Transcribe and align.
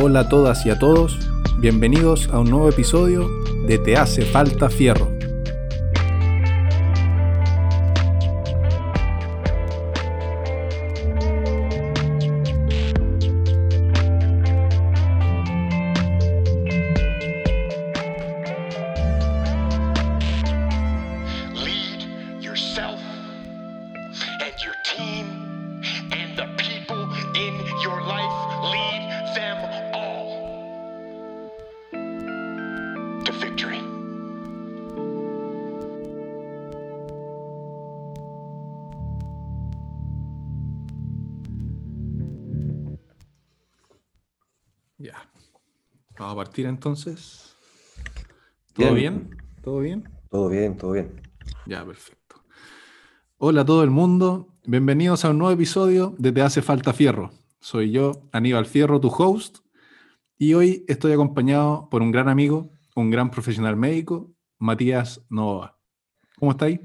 Hola 0.00 0.20
a 0.20 0.28
todas 0.28 0.66
y 0.66 0.70
a 0.70 0.78
todos, 0.78 1.16
bienvenidos 1.58 2.28
a 2.30 2.40
un 2.40 2.50
nuevo 2.50 2.68
episodio 2.68 3.30
de 3.64 3.78
Te 3.78 3.96
hace 3.96 4.22
falta 4.22 4.68
fierro. 4.68 5.13
A 46.34 46.36
partir 46.36 46.66
entonces. 46.66 47.54
¿Todo 48.74 48.92
bien? 48.92 49.28
Bien. 49.28 49.42
¿Todo 49.62 49.78
bien? 49.78 50.08
Todo 50.28 50.48
bien, 50.48 50.76
todo 50.76 50.90
bien. 50.90 51.22
Ya, 51.64 51.84
perfecto. 51.84 52.42
Hola 53.38 53.60
a 53.60 53.64
todo 53.64 53.84
el 53.84 53.90
mundo, 53.90 54.48
bienvenidos 54.64 55.24
a 55.24 55.30
un 55.30 55.38
nuevo 55.38 55.52
episodio 55.52 56.14
de 56.18 56.32
Te 56.32 56.42
hace 56.42 56.60
falta 56.60 56.92
fierro. 56.92 57.30
Soy 57.60 57.92
yo, 57.92 58.28
Aníbal 58.32 58.66
Fierro, 58.66 59.00
tu 59.00 59.08
host, 59.08 59.58
y 60.36 60.54
hoy 60.54 60.84
estoy 60.88 61.12
acompañado 61.12 61.88
por 61.88 62.02
un 62.02 62.10
gran 62.10 62.28
amigo, 62.28 62.72
un 62.96 63.10
gran 63.10 63.30
profesional 63.30 63.76
médico, 63.76 64.34
Matías 64.58 65.24
Nova. 65.30 65.78
¿Cómo 66.36 66.50
estáis? 66.50 66.80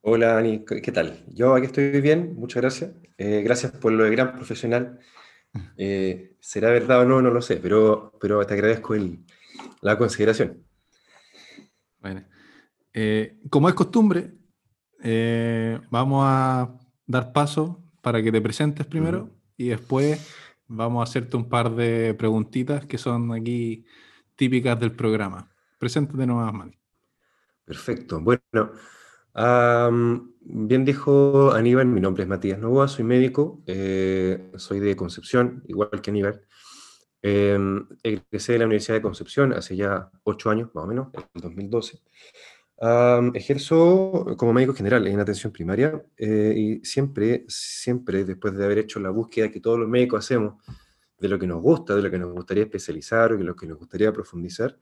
Hola, 0.00 0.38
Ani, 0.38 0.64
¿qué 0.64 0.80
qué 0.80 0.92
tal? 0.92 1.24
Yo 1.28 1.54
aquí 1.54 1.66
estoy 1.66 2.00
bien, 2.00 2.36
muchas 2.36 2.62
gracias. 2.62 2.92
Eh, 3.18 3.42
gracias 3.42 3.72
por 3.72 3.92
lo 3.92 4.04
de 4.04 4.10
gran 4.10 4.32
profesional. 4.32 5.00
Eh, 5.76 6.36
¿será 6.40 6.70
verdad 6.70 7.02
o 7.02 7.04
no? 7.04 7.20
No 7.22 7.30
lo 7.30 7.42
sé, 7.42 7.56
pero, 7.56 8.12
pero 8.20 8.44
te 8.46 8.54
agradezco 8.54 8.94
el- 8.94 9.24
la 9.82 9.98
consideración. 9.98 10.64
Bueno, 12.00 12.24
eh, 12.92 13.38
como 13.50 13.68
es 13.68 13.74
costumbre, 13.74 14.34
eh, 15.02 15.80
vamos 15.90 16.24
a 16.26 16.70
dar 17.06 17.32
paso 17.32 17.82
para 18.00 18.22
que 18.22 18.30
te 18.30 18.40
presentes 18.40 18.86
primero 18.86 19.30
y 19.56 19.68
después 19.68 20.20
vamos 20.66 21.00
a 21.00 21.04
hacerte 21.10 21.36
un 21.36 21.48
par 21.48 21.74
de 21.74 22.14
preguntitas 22.14 22.84
que 22.86 22.98
son 22.98 23.32
aquí 23.32 23.84
típicas 24.36 24.78
del 24.78 24.92
programa. 24.92 25.50
Preséntate 25.78 26.26
nomás, 26.26 26.52
Mati. 26.52 26.78
Perfecto. 27.64 28.20
Bueno, 28.20 28.72
bien 29.34 30.84
dijo 30.84 31.52
Aníbal, 31.52 31.86
mi 31.86 32.00
nombre 32.00 32.22
es 32.22 32.28
Matías 32.28 32.58
Novoa, 32.58 32.88
soy 32.88 33.04
médico, 33.04 33.62
eh, 33.66 34.50
soy 34.56 34.80
de 34.80 34.96
Concepción, 34.96 35.62
igual 35.66 36.00
que 36.00 36.10
Aníbal. 36.10 36.42
Em, 37.22 37.86
egresé 38.02 38.52
de 38.52 38.58
la 38.58 38.66
Universidad 38.66 38.98
de 38.98 39.02
Concepción 39.02 39.54
hace 39.54 39.74
ya 39.76 40.10
ocho 40.24 40.50
años, 40.50 40.68
más 40.74 40.84
o 40.84 40.86
menos, 40.86 41.08
en 41.14 41.22
el 41.34 41.40
2012. 41.40 42.02
Am, 42.80 43.32
ejerzo 43.34 44.34
como 44.36 44.52
médico 44.52 44.74
general 44.74 45.06
en 45.06 45.18
atención 45.20 45.52
primaria 45.52 46.04
eh, 46.16 46.52
y 46.56 46.84
siempre, 46.84 47.44
siempre 47.48 48.24
después 48.24 48.54
de 48.56 48.64
haber 48.64 48.78
hecho 48.78 49.00
la 49.00 49.10
búsqueda 49.10 49.50
que 49.50 49.60
todos 49.60 49.78
los 49.78 49.88
médicos 49.88 50.24
hacemos 50.24 50.62
de 51.18 51.28
lo 51.28 51.38
que 51.38 51.46
nos 51.46 51.62
gusta, 51.62 51.94
de 51.94 52.02
lo 52.02 52.10
que 52.10 52.18
nos 52.18 52.32
gustaría 52.32 52.64
especializar 52.64 53.32
o 53.32 53.38
de 53.38 53.44
lo 53.44 53.56
que 53.56 53.66
nos 53.66 53.78
gustaría 53.78 54.12
profundizar, 54.12 54.76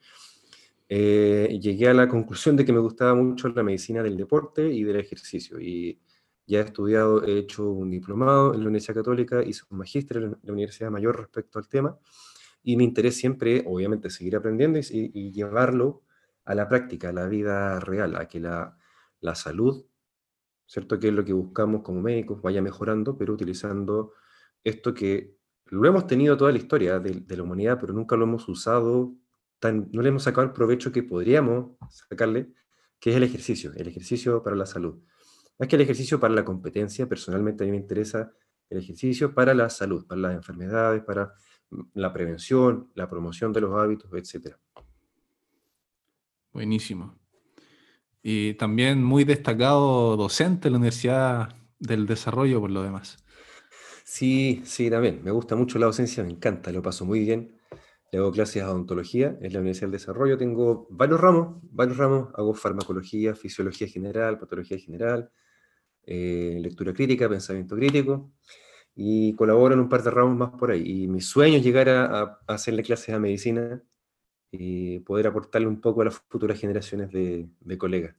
eh, 0.94 1.58
llegué 1.58 1.88
a 1.88 1.94
la 1.94 2.06
conclusión 2.06 2.54
de 2.54 2.66
que 2.66 2.72
me 2.72 2.78
gustaba 2.78 3.14
mucho 3.14 3.48
la 3.48 3.62
medicina 3.62 4.02
del 4.02 4.14
deporte 4.14 4.68
y 4.68 4.84
del 4.84 4.96
ejercicio. 4.96 5.58
Y 5.58 5.98
ya 6.46 6.58
he 6.58 6.62
estudiado, 6.64 7.24
he 7.24 7.38
hecho 7.38 7.70
un 7.70 7.88
diplomado 7.88 8.52
en 8.52 8.60
la 8.60 8.66
Universidad 8.66 8.96
Católica, 8.96 9.42
hice 9.42 9.62
un 9.70 9.78
magíster 9.78 10.18
en 10.18 10.36
la 10.42 10.52
Universidad 10.52 10.90
Mayor 10.90 11.18
respecto 11.18 11.58
al 11.58 11.66
tema. 11.66 11.98
Y 12.62 12.76
mi 12.76 12.84
interés 12.84 13.16
siempre, 13.16 13.64
obviamente, 13.66 14.10
seguir 14.10 14.36
aprendiendo 14.36 14.80
y, 14.80 15.32
llevarlo 15.32 16.02
a 16.44 16.54
la 16.54 16.68
práctica, 16.68 17.08
a 17.08 17.12
la 17.14 17.26
vida 17.26 17.80
real, 17.80 18.14
a 18.16 18.28
que 18.28 18.40
la, 18.40 18.76
salud, 19.34 19.86
¿cierto? 20.66 20.98
Que 20.98 21.08
es 21.08 21.14
lo 21.14 21.24
que 21.24 21.32
buscamos 21.32 21.80
como 21.82 22.02
médicos, 22.02 22.42
vaya 22.42 22.60
mejorando, 22.60 23.16
pero 23.16 23.32
utilizando 23.32 24.12
esto 24.62 24.92
que 24.92 25.38
lo 25.68 25.88
hemos 25.88 26.06
tenido 26.06 26.36
toda 26.36 26.52
la 26.52 26.58
historia 26.58 26.98
de 26.98 27.34
la 27.34 27.42
humanidad, 27.42 27.78
pero 27.80 27.94
nunca 27.94 28.14
lo 28.14 28.24
hemos 28.24 28.46
usado, 28.46 29.14
tan, 29.62 29.88
no 29.92 30.02
le 30.02 30.08
hemos 30.08 30.24
sacado 30.24 30.44
el 30.44 30.52
provecho 30.52 30.90
que 30.90 31.04
podríamos 31.04 31.76
sacarle, 31.88 32.52
que 32.98 33.10
es 33.10 33.16
el 33.16 33.22
ejercicio, 33.22 33.72
el 33.76 33.86
ejercicio 33.86 34.42
para 34.42 34.56
la 34.56 34.66
salud. 34.66 35.00
Más 35.56 35.68
que 35.68 35.76
el 35.76 35.82
ejercicio 35.82 36.18
para 36.18 36.34
la 36.34 36.44
competencia, 36.44 37.08
personalmente 37.08 37.62
a 37.62 37.66
mí 37.66 37.70
me 37.70 37.76
interesa 37.76 38.32
el 38.68 38.78
ejercicio 38.78 39.32
para 39.32 39.54
la 39.54 39.70
salud, 39.70 40.04
para 40.04 40.20
las 40.20 40.34
enfermedades, 40.34 41.04
para 41.04 41.32
la 41.94 42.12
prevención, 42.12 42.90
la 42.94 43.08
promoción 43.08 43.52
de 43.52 43.60
los 43.60 43.72
hábitos, 43.80 44.10
etc. 44.14 44.56
Buenísimo. 46.52 47.16
Y 48.20 48.54
también 48.54 49.04
muy 49.04 49.22
destacado 49.22 50.16
docente 50.16 50.66
en 50.66 50.72
la 50.72 50.78
Universidad 50.78 51.54
del 51.78 52.06
Desarrollo, 52.06 52.60
por 52.60 52.72
lo 52.72 52.82
demás. 52.82 53.16
Sí, 54.02 54.62
sí, 54.64 54.90
también. 54.90 55.22
Me 55.22 55.30
gusta 55.30 55.54
mucho 55.54 55.78
la 55.78 55.86
docencia, 55.86 56.24
me 56.24 56.30
encanta, 56.30 56.72
lo 56.72 56.82
paso 56.82 57.04
muy 57.04 57.20
bien. 57.20 57.61
Le 58.12 58.18
hago 58.18 58.30
clases 58.30 58.56
de 58.62 58.64
odontología 58.64 59.36
en 59.40 59.52
la 59.54 59.60
Universidad 59.60 59.86
del 59.88 59.92
Desarrollo. 59.98 60.36
Tengo 60.38 60.86
varios 60.90 61.18
ramos, 61.20 61.56
varios 61.62 61.96
ramos. 61.96 62.28
Hago 62.34 62.52
farmacología, 62.54 63.34
fisiología 63.34 63.88
general, 63.88 64.38
patología 64.38 64.78
general, 64.78 65.30
eh, 66.04 66.58
lectura 66.60 66.92
crítica, 66.92 67.28
pensamiento 67.28 67.74
crítico. 67.74 68.30
Y 68.94 69.32
colaboro 69.34 69.72
en 69.74 69.80
un 69.80 69.88
par 69.88 70.02
de 70.02 70.10
ramos 70.10 70.36
más 70.36 70.50
por 70.58 70.70
ahí. 70.70 71.04
Y 71.04 71.08
mi 71.08 71.22
sueño 71.22 71.56
es 71.56 71.64
llegar 71.64 71.88
a, 71.88 72.04
a- 72.04 72.40
a 72.46 72.54
hacerle 72.54 72.82
clases 72.82 73.14
a 73.14 73.18
medicina 73.18 73.82
y 74.50 74.98
poder 75.00 75.28
aportarle 75.28 75.66
un 75.66 75.80
poco 75.80 76.02
a 76.02 76.04
las 76.04 76.18
futuras 76.28 76.60
generaciones 76.60 77.10
de, 77.10 77.48
de 77.60 77.78
colegas. 77.78 78.14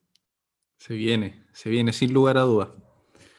Se 0.79 0.95
viene, 0.95 1.45
se 1.53 1.69
viene 1.69 1.93
sin 1.93 2.11
lugar 2.11 2.39
a 2.39 2.41
dudas. 2.41 2.69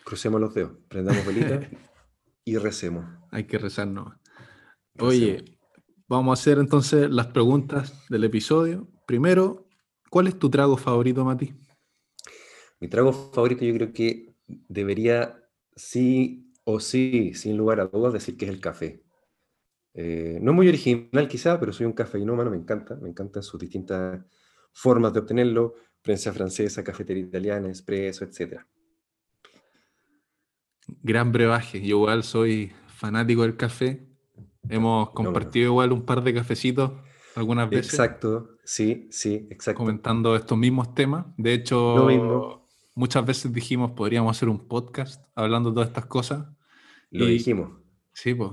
Crucemos 0.04 0.40
los 0.40 0.54
dedos, 0.54 0.72
prendamos 0.88 1.26
velitas 1.26 1.66
y 2.44 2.56
recemos. 2.58 3.04
Hay 3.32 3.44
que 3.44 3.58
rezar 3.58 3.88
nomás. 3.88 4.18
Recemos. 4.94 5.08
Oye, 5.14 5.53
vamos 6.08 6.38
a 6.38 6.40
hacer 6.40 6.58
entonces 6.58 7.10
las 7.10 7.28
preguntas 7.28 8.06
del 8.08 8.24
episodio. 8.24 8.88
Primero, 9.06 9.66
¿cuál 10.10 10.26
es 10.26 10.38
tu 10.38 10.50
trago 10.50 10.76
favorito, 10.76 11.24
Mati? 11.24 11.54
Mi 12.80 12.88
trago 12.88 13.12
favorito 13.12 13.64
yo 13.64 13.74
creo 13.74 13.92
que 13.92 14.36
debería 14.46 15.42
sí 15.74 16.52
o 16.64 16.80
sí, 16.80 17.32
sin 17.34 17.56
lugar 17.56 17.80
a 17.80 17.86
dudas, 17.86 18.12
decir 18.12 18.36
que 18.36 18.46
es 18.46 18.50
el 18.50 18.60
café. 18.60 19.02
Eh, 19.94 20.38
no 20.42 20.50
es 20.50 20.54
muy 20.56 20.68
original 20.68 21.28
quizá, 21.28 21.60
pero 21.60 21.72
soy 21.72 21.86
un 21.86 21.92
cafeinómano, 21.92 22.50
me 22.50 22.56
encanta, 22.56 22.96
me 22.96 23.08
encantan 23.08 23.42
sus 23.42 23.60
distintas 23.60 24.24
formas 24.72 25.12
de 25.12 25.20
obtenerlo, 25.20 25.74
prensa 26.02 26.32
francesa, 26.32 26.82
cafetería 26.82 27.22
italiana, 27.22 27.70
espresso, 27.70 28.24
etc. 28.24 28.60
Gran 31.02 31.32
brebaje. 31.32 31.80
Yo 31.80 31.98
igual 31.98 32.24
soy 32.24 32.72
fanático 32.88 33.42
del 33.42 33.56
café. 33.56 34.06
Hemos 34.68 35.10
compartido 35.10 35.66
igual 35.66 35.92
un 35.92 36.02
par 36.02 36.22
de 36.22 36.34
cafecitos 36.34 36.92
algunas 37.36 37.68
veces 37.68 37.92
Exacto, 37.92 38.50
sí, 38.64 39.08
sí, 39.10 39.46
exacto. 39.50 39.78
comentando 39.78 40.36
estos 40.36 40.56
mismos 40.56 40.94
temas. 40.94 41.26
De 41.36 41.52
hecho, 41.52 42.06
mismo. 42.06 42.68
muchas 42.94 43.26
veces 43.26 43.52
dijimos 43.52 43.90
podríamos 43.92 44.36
hacer 44.36 44.48
un 44.48 44.66
podcast 44.68 45.22
hablando 45.34 45.70
de 45.70 45.74
todas 45.74 45.88
estas 45.88 46.06
cosas. 46.06 46.46
Lo 47.10 47.26
y- 47.28 47.32
dijimos. 47.32 47.78
Sí, 48.12 48.34
pues. 48.34 48.52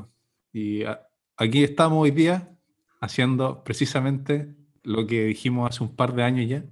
Y 0.51 0.83
a- 0.83 1.01
aquí 1.37 1.63
estamos 1.63 1.99
hoy 2.03 2.11
día 2.11 2.57
haciendo 2.99 3.63
precisamente 3.63 4.55
lo 4.83 5.05
que 5.07 5.25
dijimos 5.25 5.69
hace 5.69 5.83
un 5.83 5.95
par 5.95 6.13
de 6.15 6.23
años 6.23 6.49
ya. 6.49 6.65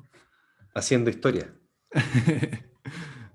Haciendo 0.73 1.09
historia. 1.09 1.53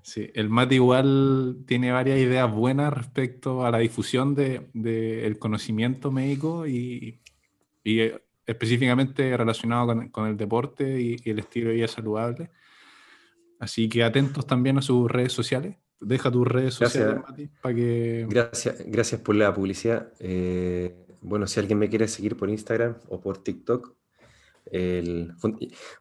Sí, 0.05 0.31
el 0.35 0.51
Mati 0.51 0.75
igual 0.75 1.65
tiene 1.67 1.91
varias 1.91 2.19
ideas 2.19 2.53
buenas 2.53 2.93
respecto 2.93 3.65
a 3.65 3.71
la 3.71 3.79
difusión 3.79 4.35
del 4.35 4.69
de, 4.75 5.23
del 5.23 5.39
conocimiento 5.39 6.13
médico 6.13 6.67
y, 6.67 7.23
y, 7.83 8.01
eh, 8.01 8.23
específicamente 8.45 9.35
relacionado 9.35 9.87
con, 9.87 10.11
con 10.11 10.29
el 10.29 10.37
deporte 10.37 11.01
y, 11.01 11.17
y 11.25 11.31
el 11.31 11.39
estilo 11.39 11.71
de 11.71 11.77
vida 11.77 11.89
saludable. 11.89 12.51
Así 13.59 13.89
que 13.89 14.05
atentos 14.05 14.47
también 14.47 14.77
a 14.77 14.83
sus 14.83 15.11
redes 15.11 15.33
sociales. 15.33 15.77
Deja 16.01 16.31
tus 16.31 16.47
redes 16.47 16.79
Gracias. 16.79 17.03
sociales, 17.03 17.25
Mati, 17.27 17.47
para 17.63 17.75
que... 17.75 18.27
Gracias, 18.29 18.85
gracias 18.87 19.23
por 19.23 19.37
la 19.37 19.55
publicidad. 19.55 20.13
Eh, 20.21 20.95
bueno, 21.23 21.47
si 21.47 21.61
alguien 21.61 21.79
me 21.79 21.89
quiere 21.89 22.09
seguir 22.09 22.37
por 22.37 22.51
Instagram 22.51 22.99
o 23.09 23.23
por 23.23 23.39
TikTok, 23.39 23.95
el- 24.67 25.33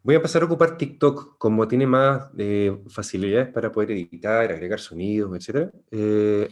voy 0.04 0.16
a 0.16 0.22
pasar 0.22 0.42
a 0.42 0.46
ocupar 0.46 0.78
TikTok 0.78 1.38
como 1.38 1.68
tiene 1.68 1.88
más 1.88 2.30
eh, 2.38 2.78
facilidades 2.88 3.50
para 3.50 3.72
poder 3.72 3.92
editar, 3.92 4.52
agregar 4.52 4.80
sonidos, 4.80 5.36
etc. 5.36 5.72
Eh, 5.92 6.50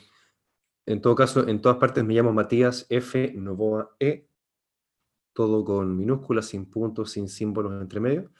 en 0.86 1.02
todo 1.02 1.16
caso, 1.16 1.48
en 1.48 1.62
todas 1.62 1.78
partes 1.78 2.04
me 2.04 2.13
llamo 2.13 2.34
Matías 2.34 2.86
F. 2.90 3.34
Novoa 3.36 3.96
E. 4.00 4.28
todo 5.34 5.63
con 5.63 5.96
minúsculas, 5.96 6.48
sin 6.48 6.66
puntos, 6.66 7.12
sin 7.12 7.30
símbolos 7.30 7.81
entre 7.81 8.00
medio. 8.00 8.31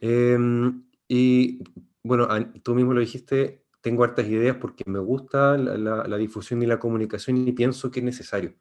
Em, 0.00 0.84
y 1.08 1.62
bueno, 2.02 2.28
tú 2.62 2.74
mismo 2.74 2.94
lo 2.94 3.00
dijiste, 3.00 3.64
tengo 3.80 4.04
hartas 4.04 4.26
ideas 4.28 4.56
porque 4.56 4.84
me 4.86 4.98
gusta 4.98 5.56
la, 5.56 6.16
difusión 6.18 6.62
y 6.62 6.66
la 6.66 6.78
comunicación 6.78 7.36
y 7.48 7.52
pienso 7.52 7.90
que 7.90 8.00
es 8.00 8.04
necesario. 8.04 8.54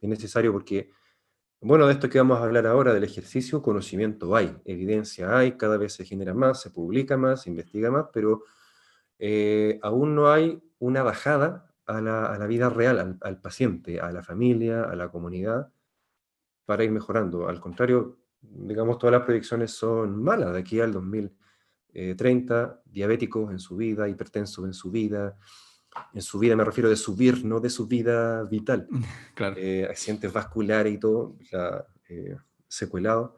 Es 0.00 0.08
necesario 0.08 0.52
porque, 0.52 0.90
bueno, 1.62 1.86
de 1.86 1.92
esto 1.92 2.08
que 2.08 2.18
vamos 2.18 2.38
a 2.38 2.44
hablar 2.44 2.66
ahora, 2.66 2.94
del 2.94 3.04
ejercicio, 3.04 3.62
conocimiento 3.62 4.34
hay, 4.34 4.56
evidencia 4.64 5.36
hay, 5.36 5.52
cada 5.52 5.76
vez 5.76 5.92
se 5.92 6.06
genera 6.06 6.32
más, 6.32 6.60
se 6.60 6.70
publica 6.70 7.18
más, 7.18 7.42
se 7.42 7.50
investiga 7.50 7.90
más, 7.90 8.06
pero 8.12 8.44
eh, 9.18 9.78
aún 9.82 10.14
no 10.14 10.30
hay 10.32 10.62
una 10.78 11.02
bajada 11.02 11.70
a 11.84 12.00
la, 12.00 12.46
vida 12.46 12.70
real, 12.70 13.18
al, 13.20 13.40
paciente, 13.40 14.00
a 14.00 14.10
la 14.12 14.22
familia, 14.22 14.84
a 14.84 14.96
la 14.96 15.10
comunidad, 15.10 15.70
para 16.64 16.84
ir 16.84 16.90
mejorando. 16.92 17.48
Al 17.48 17.60
contrario, 17.60 18.18
digamos, 18.40 18.98
todas 18.98 19.12
las 19.12 19.26
predicciones 19.26 19.72
son 19.72 20.22
malas 20.22 20.52
de 20.52 20.60
aquí 20.60 20.80
al 20.80 20.92
2030, 20.92 22.82
diabéticos 22.86 23.50
en 23.50 23.58
su 23.58 23.76
vida, 23.76 24.08
hipertensos 24.08 24.64
en 24.64 24.72
su 24.72 24.90
vida, 24.90 25.36
en 26.14 26.22
su 26.22 26.38
vida 26.38 26.56
me 26.56 26.64
refiero 26.64 26.88
de 26.88 26.96
subir, 26.96 27.44
no 27.44 27.60
de 27.60 27.70
su 27.70 27.86
vida 27.86 28.44
vital. 28.44 28.88
Claro. 29.34 29.56
Eh, 29.58 29.86
accidentes 29.88 30.32
vasculares 30.32 30.94
y 30.94 30.98
todo, 30.98 31.36
eh, 32.08 32.36
secuelado. 32.68 33.36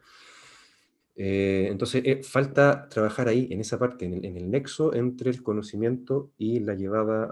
Eh, 1.14 1.68
entonces, 1.70 2.02
eh, 2.04 2.22
falta 2.22 2.88
trabajar 2.88 3.28
ahí, 3.28 3.48
en 3.50 3.60
esa 3.60 3.78
parte, 3.78 4.06
en 4.06 4.36
el, 4.36 4.50
nexo 4.50 4.94
entre 4.94 5.30
el 5.30 5.42
conocimiento 5.42 6.32
y 6.38 6.60
la 6.60 6.74
llevada 6.74 7.28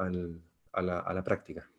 a, 0.72 0.82
la, 0.82 1.24
práctica. 1.24 1.70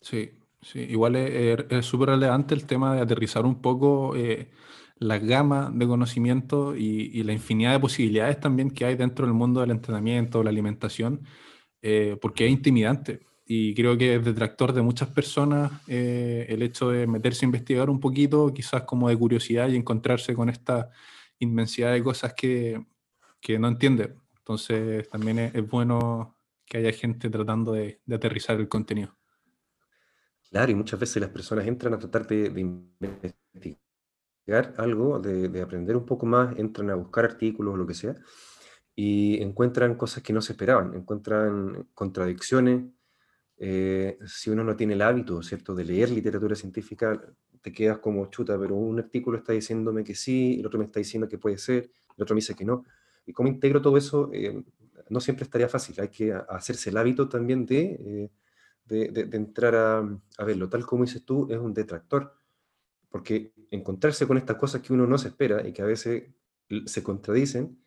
Sí, 0.00 0.30
sí. 0.60 0.80
igual 0.80 1.16
es 1.16 1.86
súper 1.86 2.10
relevante 2.10 2.54
el 2.54 2.66
tema 2.66 2.94
de 2.94 3.00
aterrizar 3.00 3.46
un 3.46 3.62
poco 3.62 4.14
eh, 4.14 4.50
la 4.98 5.18
gama 5.18 5.70
de 5.74 5.86
conocimiento 5.86 6.76
y, 6.76 7.22
la 7.22 7.32
infinidad 7.32 7.72
de 7.72 7.80
posibilidades 7.80 8.38
también 8.40 8.70
que 8.70 8.84
hay 8.84 8.96
dentro 8.96 9.26
del 9.26 9.34
mundo 9.34 9.60
del 9.60 9.70
entrenamiento, 9.70 10.42
la 10.42 10.50
alimentación, 10.50 11.22
porque 12.20 12.46
es 12.46 12.52
intimidante. 12.52 13.20
Y 13.46 13.74
creo 13.74 13.96
que 13.96 14.16
es 14.16 14.24
detractor 14.24 14.72
de 14.72 14.82
muchas 14.82 15.08
personas 15.08 15.72
el 15.86 16.62
hecho 16.62 16.90
de 16.90 17.06
meterse 17.06 17.44
a 17.44 17.48
investigar 17.48 17.88
un 17.88 17.98
poquito, 17.98 18.52
quizás 18.52 18.82
como 18.82 19.08
de 19.08 19.16
curiosidad 19.16 19.68
y 19.68 19.76
encontrarse 19.76 20.34
con 20.34 20.50
esta 20.50 20.90
inmensidad 21.38 21.92
de 21.92 22.02
cosas 22.02 22.34
que, 22.34 22.84
que 23.40 23.58
no 23.58 23.68
entiende. 23.68 24.14
Entonces 24.38 25.08
también 25.08 25.38
es, 25.38 25.68
bueno 25.68 26.36
que 26.64 26.78
haya 26.78 26.92
gente 26.92 27.30
tratando 27.30 27.72
de, 27.72 28.00
de, 28.04 28.14
aterrizar 28.14 28.58
el 28.58 28.68
contenido. 28.68 29.16
Claro, 30.50 30.72
y 30.72 30.74
muchas 30.74 30.98
veces 30.98 31.20
las 31.20 31.30
personas 31.30 31.66
entran 31.66 31.94
a 31.94 31.98
tratar 31.98 32.26
de, 32.26 32.50
de 32.50 32.60
investigar 32.60 34.74
algo, 34.78 35.18
de, 35.18 35.48
de, 35.48 35.62
aprender 35.62 35.96
un 35.96 36.06
poco 36.06 36.26
más, 36.26 36.58
entran 36.58 36.90
a 36.90 36.94
buscar 36.94 37.24
artículos 37.24 37.74
o 37.74 37.76
lo 37.76 37.86
que 37.86 37.94
sea, 37.94 38.16
y 39.00 39.40
encuentran 39.40 39.94
cosas 39.94 40.24
que 40.24 40.32
no 40.32 40.42
se 40.42 40.54
esperaban, 40.54 40.92
encuentran 40.92 41.86
contradicciones. 41.94 42.82
Eh, 43.56 44.18
si 44.26 44.50
uno 44.50 44.64
no 44.64 44.74
tiene 44.74 44.94
el 44.94 45.02
hábito, 45.02 45.40
¿cierto?, 45.40 45.72
de 45.72 45.84
leer 45.84 46.10
literatura 46.10 46.56
científica, 46.56 47.22
te 47.62 47.70
quedas 47.70 47.98
como 47.98 48.26
chuta, 48.28 48.58
pero 48.58 48.74
un 48.74 48.98
artículo 48.98 49.38
está 49.38 49.52
diciéndome 49.52 50.02
que 50.02 50.16
sí, 50.16 50.58
el 50.58 50.66
otro 50.66 50.80
me 50.80 50.86
está 50.86 50.98
diciendo 50.98 51.28
que 51.28 51.38
puede 51.38 51.58
ser, 51.58 51.92
el 52.16 52.22
otro 52.24 52.34
me 52.34 52.38
dice 52.38 52.56
que 52.56 52.64
no. 52.64 52.84
¿Y 53.24 53.32
cómo 53.32 53.48
integro 53.48 53.80
todo 53.80 53.96
eso? 53.96 54.30
Eh, 54.32 54.64
no 55.10 55.20
siempre 55.20 55.44
estaría 55.44 55.68
fácil, 55.68 55.94
hay 56.00 56.08
que 56.08 56.32
hacerse 56.32 56.90
el 56.90 56.96
hábito 56.96 57.28
también 57.28 57.66
de, 57.66 58.00
eh, 58.04 59.10
de, 59.12 59.28
entrar 59.36 59.76
a, 59.76 59.98
a, 60.38 60.44
verlo. 60.44 60.68
Tal 60.68 60.84
como 60.84 61.04
dices 61.04 61.24
tú, 61.24 61.46
es 61.52 61.58
un 61.58 61.72
detractor, 61.72 62.34
porque 63.10 63.52
encontrarse 63.70 64.26
con 64.26 64.38
estas 64.38 64.56
cosas 64.56 64.82
que 64.82 64.92
uno 64.92 65.06
no 65.06 65.18
se 65.18 65.28
espera 65.28 65.64
y 65.68 65.72
que 65.72 65.82
a 65.82 65.86
veces 65.86 66.24
se 66.86 67.02
contradicen, 67.04 67.78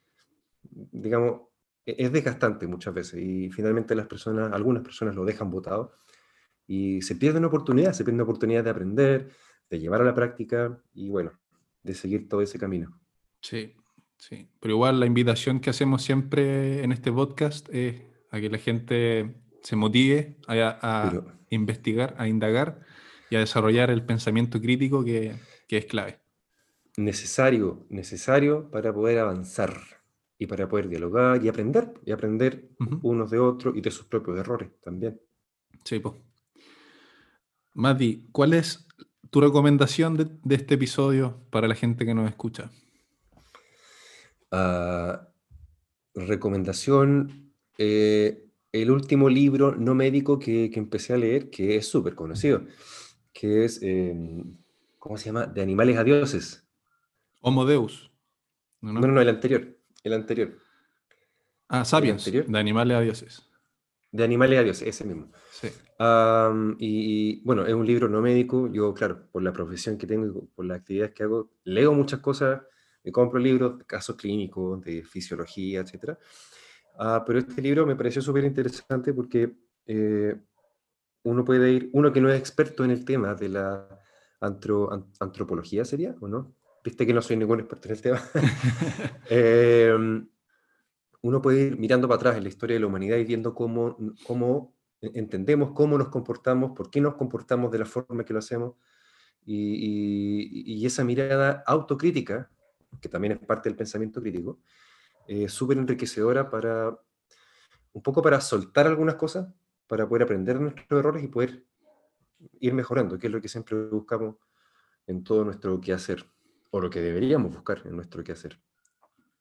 digamos, 0.63 1.41
e-, 1.85 1.95
es 1.97 2.11
desgastante 2.11 2.67
muchas 2.67 2.93
veces 2.93 3.21
y 3.21 3.49
finalmente 3.49 3.95
las 3.95 4.07
personas, 4.07 4.51
algunas 4.53 4.83
personas 4.83 5.15
lo 5.15 5.25
dejan 5.25 5.49
botado 5.49 5.93
y 6.67 7.01
se 7.01 7.15
pierden 7.15 7.45
oportunidades, 7.45 7.97
se 7.97 8.03
pierden 8.03 8.21
oportunidades 8.21 8.65
de 8.65 8.71
aprender, 8.71 9.29
de 9.69 9.79
llevar 9.79 10.01
a 10.01 10.05
la 10.05 10.13
práctica 10.13 10.81
y 10.93 11.09
bueno, 11.09 11.31
de 11.83 11.93
seguir 11.93 12.29
todo 12.29 12.41
ese 12.41 12.59
camino. 12.59 12.99
Sí, 13.41 13.75
sí. 14.17 14.49
Pero 14.59 14.75
igual 14.75 14.99
la 14.99 15.05
invitación 15.05 15.59
que 15.59 15.69
hacemos 15.69 16.03
siempre 16.03 16.83
en 16.83 16.91
este 16.91 17.11
podcast 17.11 17.67
es 17.73 18.01
a 18.31 18.39
que 18.39 18.49
la 18.49 18.57
gente 18.57 19.41
se 19.61 19.75
motive 19.75 20.37
a, 20.47 21.11
investigar, 21.49 22.15
a 22.17 22.27
indagar 22.27 22.81
y 23.29 23.35
a 23.35 23.39
desarrollar 23.39 23.89
el 23.89 24.05
pensamiento 24.05 24.59
crítico 24.61 25.03
que, 25.03 25.35
es 25.67 25.85
clave. 25.85 26.19
Necesario, 26.97 27.85
necesario 27.89 28.69
para 28.71 28.93
poder 28.93 29.19
avanzar 29.19 30.00
y 30.41 30.47
para 30.47 30.67
poder 30.67 30.89
dialogar 30.89 31.45
y 31.45 31.49
aprender, 31.49 31.93
y 32.03 32.11
aprender 32.11 32.67
unos 33.03 33.29
de 33.29 33.37
otros 33.37 33.77
y 33.77 33.81
de 33.81 33.91
sus 33.91 34.07
propios 34.07 34.39
errores 34.39 34.71
también. 34.81 35.21
Sí, 35.85 35.99
pues. 35.99 36.15
Mati, 37.75 38.27
¿cuál 38.31 38.53
es 38.53 38.87
tu 39.29 39.39
recomendación 39.39 40.17
de, 40.17 40.55
este 40.55 40.73
episodio 40.73 41.45
para 41.51 41.67
la 41.67 41.75
gente 41.75 42.07
que 42.07 42.15
nos 42.15 42.27
escucha. 42.27 42.71
Ah, 44.51 45.29
recomendación, 46.15 47.53
eh, 47.77 48.49
el 48.71 48.89
último 48.89 49.29
libro 49.29 49.75
no 49.75 49.93
médico 49.93 50.39
que, 50.39 50.71
empecé 50.73 51.13
a 51.13 51.17
leer, 51.17 51.51
que 51.51 51.75
es 51.75 51.87
súper 51.87 52.15
conocido, 52.15 52.65
que 53.31 53.63
es, 53.63 53.79
em, 53.83 54.57
¿cómo 54.97 55.17
se 55.17 55.27
llama? 55.27 55.45
De 55.45 55.61
animales 55.61 55.97
a 55.97 56.03
dioses. 56.03 56.67
Homo 57.41 57.65
Deus. 57.65 58.11
No, 58.81 58.93
no, 58.93 59.07
no, 59.07 59.21
el 59.21 59.29
anterior. 59.29 59.80
El 60.03 60.13
anterior. 60.13 60.57
Ah, 61.67 61.85
Sapiens. 61.85 62.25
De 62.25 62.59
animales 62.59 62.97
a 62.97 63.01
dioses. 63.01 63.49
De 64.11 64.23
animales 64.23 64.59
a 64.59 64.63
dioses, 64.63 64.87
ese 64.87 65.05
mismo. 65.05 65.31
Sí 65.51 65.69
y, 66.79 67.41
bueno, 67.43 67.65
es 67.65 67.73
un 67.73 67.85
libro 67.85 68.07
no 68.07 68.21
médico. 68.21 68.69
Yo, 68.71 68.93
claro, 68.93 69.27
por 69.31 69.43
la 69.43 69.53
profesión 69.53 69.97
que 69.97 70.07
tengo 70.07 70.25
y 70.25 70.47
por 70.47 70.65
las 70.65 70.79
actividades 70.79 71.13
que 71.13 71.23
hago, 71.23 71.51
leo 71.63 71.93
muchas 71.93 72.19
cosas, 72.19 72.61
me 73.03 73.11
compro 73.11 73.39
libros 73.39 73.77
de 73.77 73.85
casos 73.85 74.15
clínicos, 74.15 74.81
de 74.81 75.03
fisiología, 75.03 75.81
etc. 75.81 76.17
Ah, 76.97 77.23
pero 77.25 77.39
este 77.39 77.61
libro 77.61 77.85
me 77.85 77.95
pareció 77.95 78.21
súper 78.21 78.45
interesante 78.45 79.13
porque 79.13 79.55
eh, 79.85 80.35
uno 81.23 81.45
puede 81.45 81.71
ir, 81.71 81.89
uno 81.93 82.11
que 82.11 82.21
no 82.21 82.29
es 82.29 82.39
experto 82.39 82.83
en 82.83 82.91
el 82.91 83.05
tema 83.05 83.35
de 83.35 83.49
la 83.49 83.87
antropología, 85.19 85.85
¿sería 85.85 86.15
o 86.19 86.27
no? 86.27 86.55
Viste 86.83 87.05
que 87.05 87.13
no 87.13 87.21
soy 87.21 87.37
ningún 87.37 87.59
experto 87.59 87.87
en 87.87 87.95
el 87.95 88.01
tema. 88.01 88.21
Em, 89.29 90.27
uno 91.21 91.41
puede 91.41 91.67
ir 91.67 91.77
mirando 91.77 92.07
para 92.07 92.17
atrás 92.17 92.37
en 92.37 92.43
la 92.43 92.49
historia 92.49 92.75
de 92.75 92.79
la 92.79 92.87
humanidad 92.87 93.17
y 93.17 93.23
viendo 93.23 93.53
cómo, 93.53 93.97
cómo 94.25 94.75
entendemos 95.01 95.71
cómo 95.71 95.97
nos 95.97 96.09
comportamos, 96.09 96.71
por 96.75 96.89
qué 96.89 97.01
nos 97.01 97.15
comportamos 97.15 97.71
de 97.71 97.79
la 97.79 97.85
forma 97.85 98.23
que 98.23 98.33
lo 98.33 98.39
hacemos, 98.39 98.75
y, 99.45 100.85
esa 100.85 101.03
mirada 101.03 101.63
autocrítica, 101.65 102.49
que 103.01 103.09
también 103.09 103.33
es 103.33 103.39
parte 103.39 103.69
del 103.69 103.77
pensamiento 103.77 104.21
crítico, 104.21 104.59
es 105.27 105.51
súper 105.51 105.77
enriquecedora 105.77 106.49
para, 106.49 106.97
un 107.93 108.01
poco 108.01 108.21
para 108.21 108.41
soltar 108.41 108.87
algunas 108.87 109.15
cosas, 109.15 109.47
para 109.87 110.07
poder 110.07 110.23
aprender 110.23 110.59
nuestros 110.59 110.99
errores 110.99 111.23
y 111.23 111.27
poder 111.27 111.65
ir 112.59 112.73
mejorando, 112.73 113.17
que 113.17 113.27
es 113.27 113.33
lo 113.33 113.41
que 113.41 113.47
siempre 113.47 113.85
buscamos 113.87 114.35
en 115.07 115.23
todo 115.23 115.43
nuestro 115.43 115.79
quehacer, 115.79 116.25
o 116.71 116.79
lo 116.79 116.89
que 116.89 117.01
deberíamos 117.01 117.53
buscar 117.53 117.81
en 117.85 117.95
nuestro 117.95 118.23
quehacer. 118.23 118.59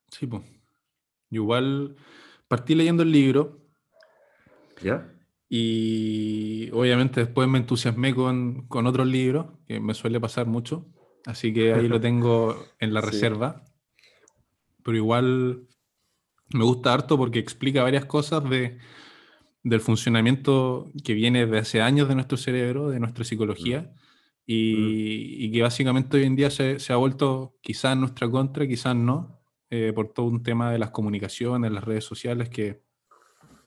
Sí, 0.08 0.26
pues. 0.26 0.42
Igual 1.30 1.96
partí 2.48 2.74
leyendo 2.74 3.02
el 3.02 3.12
libro. 3.12 3.60
¿Ya? 4.82 5.12
Y 5.48 6.70
obviamente 6.72 7.20
después 7.24 7.48
me 7.48 7.58
entusiasmé 7.58 8.14
con, 8.14 8.66
con 8.68 8.86
otros 8.86 9.06
libros, 9.06 9.46
que 9.66 9.80
me 9.80 9.94
suele 9.94 10.20
pasar 10.20 10.46
mucho. 10.46 10.86
Así 11.26 11.52
que 11.52 11.72
ahí 11.72 11.88
lo 11.88 12.00
tengo 12.00 12.66
en 12.78 12.92
la 12.92 13.00
reserva. 13.00 13.64
Pero 14.82 14.96
igual 14.96 15.68
me 16.52 16.64
gusta 16.64 16.92
harto 16.92 17.16
porque 17.16 17.38
explica 17.38 17.82
varias 17.82 18.06
cosas 18.06 18.48
de, 18.48 18.78
del 19.62 19.80
funcionamiento 19.80 20.90
que 21.04 21.14
viene 21.14 21.46
de 21.46 21.58
hace 21.58 21.80
años 21.82 22.08
de 22.08 22.14
nuestro 22.14 22.36
cerebro, 22.36 22.90
de 22.90 22.98
nuestra 22.98 23.24
psicología, 23.24 23.92
mm. 24.52 25.44
y, 25.44 25.52
que 25.52 25.62
básicamente 25.62 26.16
hoy 26.16 26.24
en 26.24 26.36
día 26.36 26.50
se, 26.50 26.78
se, 26.78 26.92
ha 26.92 26.96
vuelto 26.96 27.56
quizás 27.60 27.92
en 27.94 28.00
nuestra 28.00 28.30
contra, 28.30 28.66
quizás 28.66 28.96
no, 28.96 29.40
eh, 29.70 29.92
por 29.94 30.12
todo 30.12 30.26
un 30.26 30.42
tema 30.42 30.72
de 30.72 30.78
las 30.78 30.90
comunicaciones, 30.90 31.70
las 31.70 31.84
redes 31.84 32.04
sociales, 32.04 32.48
que 32.48 32.82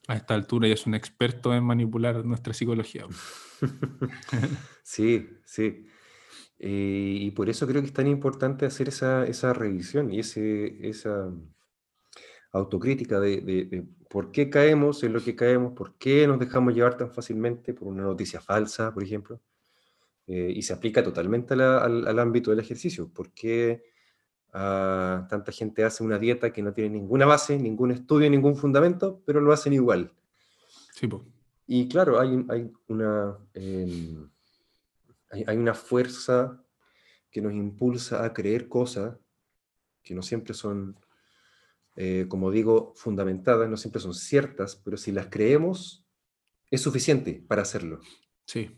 a 0.08 0.16
esta 0.16 0.34
altura 0.34 0.68
ya 0.68 0.74
es 0.74 0.86
un 0.86 0.96
experto 0.96 1.54
en 1.54 1.63
manipular 1.63 2.25
nuestra 2.25 2.54
psicología. 2.54 3.06
sí, 4.84 5.30
sí. 5.46 5.86
Eh, 6.60 7.18
y 7.22 7.32
por 7.32 7.50
eso 7.50 7.68
creo 7.68 7.82
que 7.82 7.88
es 7.88 7.94
tan 7.94 8.08
importante 8.08 8.66
hacer 8.66 8.90
esa, 8.90 9.25
esa 9.25 9.54
revisión 9.54 10.12
y 10.12 10.20
ese, 10.20 10.88
esa 10.88 11.32
autocrítica 12.52 13.20
de, 13.20 13.42
de, 13.42 13.86
por 14.10 14.32
qué 14.32 14.50
caemos 14.50 15.04
en 15.04 15.13
lo 15.13 15.22
que 15.24 15.36
caemos, 15.36 15.74
por 15.74 15.98
qué 15.98 16.28
nos 16.28 16.40
dejamos 16.40 16.74
llevar 16.74 16.98
tan 16.98 17.12
fácilmente 17.12 17.74
por 17.74 17.88
una 17.88 18.04
noticia 18.04 18.40
falsa, 18.40 18.94
por 18.94 19.04
ejemplo. 19.04 19.42
Eh, 20.27 20.53
y 20.56 20.62
se 20.62 20.74
aplica 20.74 21.03
totalmente 21.03 21.53
al, 21.53 22.08
al, 22.08 22.20
ámbito 22.20 22.51
del 22.51 22.62
ejercicio. 22.62 23.10
¿Por 23.10 23.32
qué 23.32 23.84
ah, 24.53 25.27
tanta 25.30 25.51
gente 25.51 25.84
hace 25.84 26.03
una 26.03 26.18
dieta 26.18 26.53
que 26.53 26.62
no 26.62 26.74
tiene 26.74 26.92
ninguna 26.92 27.25
base, 27.25 27.58
ningún 27.58 27.92
estudio, 27.92 28.30
ningún 28.30 28.56
fundamento, 28.56 29.22
pero 29.25 29.42
lo 29.42 29.51
hacen 29.51 29.74
igual? 29.74 30.13
Sí, 30.94 31.08
pues. 31.08 31.24
Y 31.68 31.88
claro, 31.88 32.20
hay, 32.20 32.46
hay 32.50 32.72
una, 32.88 33.38
em, 33.53 34.30
hay, 35.30 35.44
hay, 35.48 35.58
una 35.58 35.74
fuerza 35.74 36.62
que 37.32 37.42
nos 37.42 37.53
impulsa 37.53 38.24
a 38.24 38.34
creer 38.34 38.68
cosas 38.68 39.18
que 40.03 40.13
no 40.13 40.22
siempre 40.22 40.53
son, 40.53 41.00
eh, 41.96 42.25
como 42.27 42.51
digo, 42.51 42.94
fundamentadas, 42.96 43.70
no 43.70 43.77
siempre 43.77 44.01
son 44.01 44.13
ciertas, 44.13 44.75
pero 44.75 44.98
si 44.98 45.12
las 45.12 45.27
creemos, 45.27 46.06
es 46.70 46.82
suficiente 46.82 47.44
para 47.48 47.62
hacerlo. 47.62 48.00
Sí, 48.46 48.77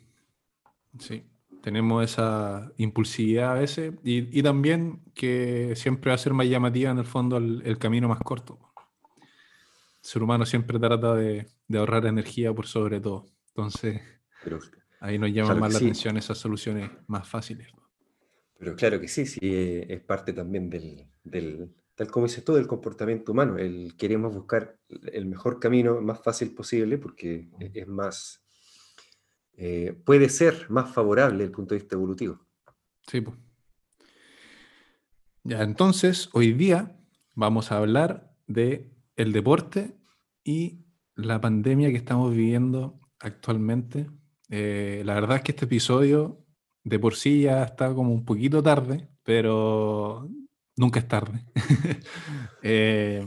sí. 1.00 1.25
Tenemos 1.66 2.04
esa 2.04 2.72
impulsividad 2.78 3.54
a 3.54 3.56
veces 3.56 3.92
y, 4.04 4.40
y 4.40 4.44
también 4.44 5.02
que 5.16 5.76
siempre 5.76 6.12
va 6.12 6.16
a 6.16 6.20
ser 6.20 6.32
más 6.32 6.46
llamativa 6.46 6.92
en 6.92 7.00
el 7.00 7.06
fondo 7.06 7.38
el, 7.38 7.64
el 7.66 7.80
camino 7.80 8.08
más 8.08 8.20
corto. 8.20 8.60
El 9.18 9.28
ser 10.00 10.22
humano 10.22 10.46
siempre 10.46 10.78
trata 10.78 11.16
de, 11.16 11.48
de, 11.68 11.78
ahorrar 11.80 12.06
energía 12.06 12.54
por 12.54 12.68
sobre 12.68 13.00
todo. 13.02 13.26
Entonces, 13.48 14.00
pero, 14.44 14.60
ahí 15.00 15.18
nos 15.18 15.32
llama 15.32 15.56
más 15.56 15.74
la 15.74 15.80
sí. 15.80 15.86
atención 15.86 16.18
esas 16.18 16.38
soluciones 16.38 16.92
más 17.08 17.28
fáciles. 17.28 17.68
Pero 18.60 18.76
claro 18.76 19.02
que 19.02 19.08
sí, 19.08 19.26
sí, 19.26 19.40
eh, 19.42 19.88
es 19.90 20.02
parte 20.02 20.34
también 20.34 20.70
del, 20.70 21.08
del, 21.24 21.74
tal 21.96 22.12
como 22.12 22.28
dices 22.28 22.46
tú, 22.46 22.54
del 22.54 22.68
comportamiento 22.68 23.32
humano. 23.32 23.58
El, 23.58 23.96
queremos 23.98 24.36
buscar 24.36 24.78
el 24.88 25.26
mejor 25.26 25.60
camino 25.60 26.00
más 26.00 26.22
fácil 26.22 26.54
posible 26.54 27.00
porque 27.00 27.50
es 27.60 27.88
más, 27.88 28.45
eh, 29.58 30.00
puede 30.06 30.30
ser 30.30 30.70
más 30.70 30.94
favorable 30.94 31.38
desde 31.38 31.46
el 31.46 31.52
punto 31.52 31.76
de 31.76 31.82
vista 31.82 31.96
evolutivo. 31.96 32.46
Sí, 33.08 33.22
pues. 33.22 33.38
Ya, 35.44 35.62
entonces, 35.62 36.30
hoy 36.34 36.54
día 36.54 36.98
vamos 37.36 37.72
a 37.72 37.78
hablar 37.78 38.36
de 38.48 38.92
el 39.16 39.32
deporte 39.32 39.96
y 40.44 40.86
la 41.16 41.40
pandemia 41.40 41.92
que 41.92 41.98
estamos 41.98 42.32
viviendo 42.32 43.00
actualmente. 43.20 44.10
Eh, 44.50 45.04
la 45.06 45.16
verdad 45.16 45.38
es 45.38 45.44
que 45.44 45.52
este 45.52 45.66
episodio 45.66 46.46
de 46.84 47.00
por 47.00 47.16
sí 47.16 47.42
ya 47.42 47.64
está 47.64 47.94
como 47.94 48.14
un 48.14 48.26
poquito 48.26 48.62
tarde, 48.62 49.08
pero 49.24 50.30
nunca 50.76 51.00
es 51.00 51.08
tarde. 51.08 51.46
eh, 52.64 53.26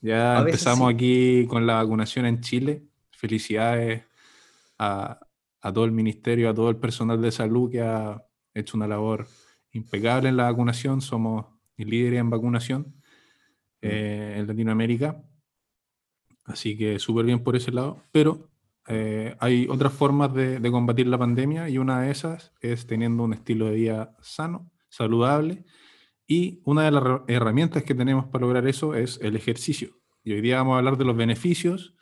ya 0.00 0.38
empezamos 0.40 0.88
sí. 0.88 0.94
aquí 0.94 1.46
con 1.46 1.66
la 1.66 1.74
vacunación 1.74 2.26
en 2.26 2.40
Chile. 2.40 2.84
Felicidades 3.10 4.04
a, 4.78 5.20
a, 5.60 5.72
todo 5.72 5.84
el 5.84 5.92
ministerio, 5.92 6.50
a 6.50 6.54
todo 6.54 6.70
el 6.70 6.76
personal 6.76 7.20
de 7.20 7.32
salud 7.32 7.70
que 7.70 7.80
ha 7.80 8.24
hecho 8.54 8.76
una 8.76 8.86
labor 8.86 9.26
impecable 9.72 10.28
en 10.28 10.36
la 10.36 10.44
vacunación. 10.44 11.00
Somos 11.00 11.46
líderes 11.76 12.20
en 12.20 12.30
vacunación 12.30 12.94
eh, 13.80 14.36
en 14.38 14.46
Latinoamérica. 14.46 15.22
Así 16.44 16.76
que 16.76 16.98
súper 16.98 17.26
bien 17.26 17.42
por 17.42 17.56
ese 17.56 17.72
lado. 17.72 18.02
Pero 18.12 18.50
eh, 18.88 19.36
hay 19.38 19.66
otras 19.68 19.92
formas 19.92 20.34
de, 20.34 20.58
de, 20.58 20.70
combatir 20.70 21.06
la 21.06 21.18
pandemia 21.18 21.68
y 21.68 21.78
una 21.78 22.02
de 22.02 22.10
esas 22.10 22.52
es 22.60 22.86
teniendo 22.86 23.22
un 23.22 23.32
estilo 23.32 23.66
de 23.66 23.74
vida 23.74 24.16
sano, 24.20 24.70
saludable. 24.88 25.64
Y 26.26 26.60
una 26.64 26.84
de 26.84 26.90
las 26.92 27.20
herramientas 27.26 27.82
que 27.82 27.94
tenemos 27.94 28.26
para 28.26 28.42
lograr 28.42 28.66
eso 28.66 28.94
es 28.94 29.18
el 29.22 29.36
ejercicio. 29.36 30.00
Y 30.22 30.32
hoy 30.32 30.40
día 30.40 30.56
vamos 30.58 30.74
a 30.74 30.78
hablar 30.78 30.96
de 30.96 31.04
los 31.04 31.16
beneficios 31.16 31.94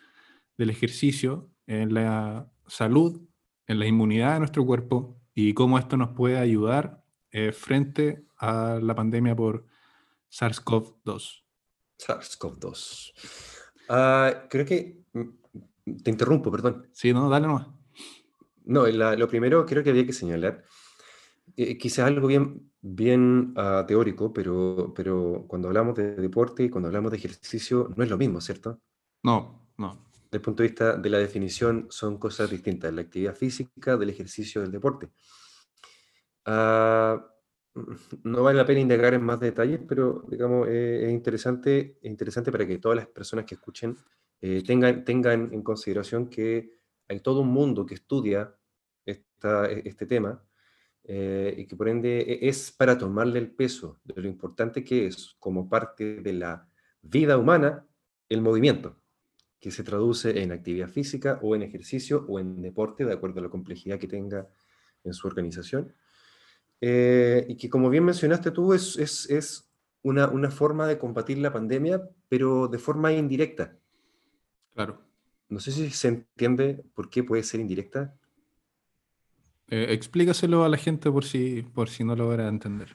del 0.59 0.71
ejercicio 0.71 1.51
en 1.67 1.95
la 1.95 2.51
salud, 2.67 3.23
en 3.69 3.79
la 3.79 3.87
inmunidad 3.87 4.33
de 4.33 4.39
nuestro 4.41 4.67
cuerpo 4.67 5.21
y 5.35 5.55
cómo 5.55 5.79
esto 5.79 5.97
nos 5.97 6.11
puede 6.11 6.39
ayudar 6.39 7.05
eh, 7.31 7.53
frente 7.53 8.25
a 8.39 8.81
la 8.83 8.95
pandemia 8.95 9.37
por 9.37 9.67
SARS-CoV-2. 10.31 11.45
SARS-CoV-2. 11.99 13.13
Uh, 13.91 14.49
creo 14.49 14.65
que 14.65 15.03
te 16.03 16.11
interrumpo, 16.11 16.51
perdón. 16.51 16.89
Sí, 16.93 17.13
no, 17.13 17.29
dale 17.29 17.47
nomás. 17.47 17.69
No, 18.65 18.87
la, 18.87 19.15
lo 19.17 19.29
primero 19.29 19.65
creo 19.65 19.83
que 19.83 19.91
había 19.91 20.07
que 20.07 20.13
señalar, 20.13 20.65
eh, 21.57 21.79
quizás 21.79 22.07
algo 22.07 22.27
bien, 22.27 22.71
bien 22.81 23.55
uh, 23.57 23.87
teórico, 23.87 24.33
pero, 24.33 24.93
pero 24.95 25.45
cuando 25.47 25.69
hablamos 25.69 25.95
de 25.95 26.17
deporte 26.17 26.65
y 26.65 26.71
cuando 26.71 26.89
hablamos 26.89 27.11
de 27.11 27.19
ejercicio 27.19 27.93
no 27.97 28.03
es 28.03 28.11
lo 28.11 28.19
mismo, 28.19 28.41
¿cierto? 28.41 28.81
No, 29.23 29.69
no. 29.79 30.08
Desde 30.29 30.37
el 30.37 30.43
punto 30.43 30.63
de 30.63 30.69
vista 30.69 30.97
de 30.97 31.09
la 31.09 31.19
definición 31.19 31.87
son 31.89 32.19
cosas 32.19 32.51
distintas, 32.51 32.93
la 32.93 33.01
actividad 33.01 33.35
física 33.35 33.97
del 33.97 34.11
ejercicio 34.11 34.61
del 34.61 34.71
deporte. 34.71 35.09
Uh, 36.47 37.19
no 38.25 38.43
vale 38.43 38.59
la 38.59 38.67
pena 38.67 38.81
indagar 38.81 39.15
en 39.15 39.23
más 39.23 39.41
detalles, 39.41 39.81
pero 39.89 40.25
digamos, 40.29 40.69
eh, 40.69 41.07
es, 41.07 41.11
interesante, 41.11 41.99
es 42.03 42.11
interesante 42.11 42.53
para 42.53 42.67
que 42.67 42.79
todas 42.79 42.97
las 42.97 43.07
personas 43.07 43.45
que 43.45 43.55
escuchen 43.55 43.97
eh, 44.41 44.63
tengan, 44.67 45.05
tengan 45.05 45.53
en 45.53 45.63
consideración 45.63 46.29
que 46.29 46.79
hay 47.09 47.21
todo 47.21 47.41
un 47.41 47.49
mundo 47.49 47.87
que 47.87 47.95
estudia 47.95 48.55
esta, 49.05 49.67
este 49.71 50.07
tema 50.07 50.43
eh, 51.05 51.55
y 51.57 51.67
que 51.67 51.75
por 51.75 51.89
ende 51.89 52.21
e, 52.21 52.49
es 52.49 52.71
para 52.71 52.99
tomarle 52.99 53.39
el 53.39 53.51
peso 53.51 53.99
de 54.05 54.21
lo 54.21 54.29
importante 54.29 54.85
que 54.85 55.07
es 55.07 55.35
como 55.39 55.69
parte 55.69 56.21
de 56.21 56.33
la 56.35 56.69
vida 57.01 57.39
humana 57.39 57.87
el 58.29 58.43
movimiento, 58.43 59.01
que 59.61 59.71
se 59.71 59.83
traduce 59.83 60.43
en 60.43 60.53
actividad 60.53 60.89
física 60.89 61.39
o 61.43 61.55
en 61.57 61.63
ejercicio 61.63 62.25
o 62.29 62.39
en 62.39 62.63
deporte, 62.63 63.05
de 63.05 63.13
acuerdo 63.13 63.41
a 63.41 63.45
la 63.45 63.49
complejidad 63.49 63.99
que 63.99 64.07
tenga 64.07 64.49
en 65.05 65.13
su 65.15 65.27
organización. 65.27 65.95
Eh, 66.81 67.45
y 67.49 67.57
que 67.57 67.69
como 67.69 67.91
bien 67.91 68.05
mencionaste 68.05 68.53
tú, 68.53 68.73
es, 68.73 68.97
es, 68.97 69.29
es 69.31 69.69
una, 70.03 70.29
una, 70.29 70.51
forma 70.51 70.87
de 70.87 70.99
combatir 70.99 71.39
la 71.39 71.53
pandemia, 71.53 72.09
pero 72.29 72.69
de 72.69 72.79
forma 72.79 73.13
indirecta. 73.13 73.77
Claro. 74.75 75.03
No 75.49 75.59
sé 75.61 75.73
si 75.73 75.91
se 75.91 76.09
entiende 76.09 76.85
por 76.95 77.11
qué 77.11 77.25
puede 77.25 77.43
ser 77.43 77.61
indirecta. 77.61 78.15
Eh, 79.71 79.89
explícaselo 79.91 80.65
a 80.65 80.69
la 80.69 80.77
gente 80.77 81.11
por 81.11 81.25
si, 81.25 81.63
por 81.63 81.89
si 81.89 82.05
no 82.05 82.15
lo 82.15 82.25
logra 82.25 82.49
entender. 82.49 82.95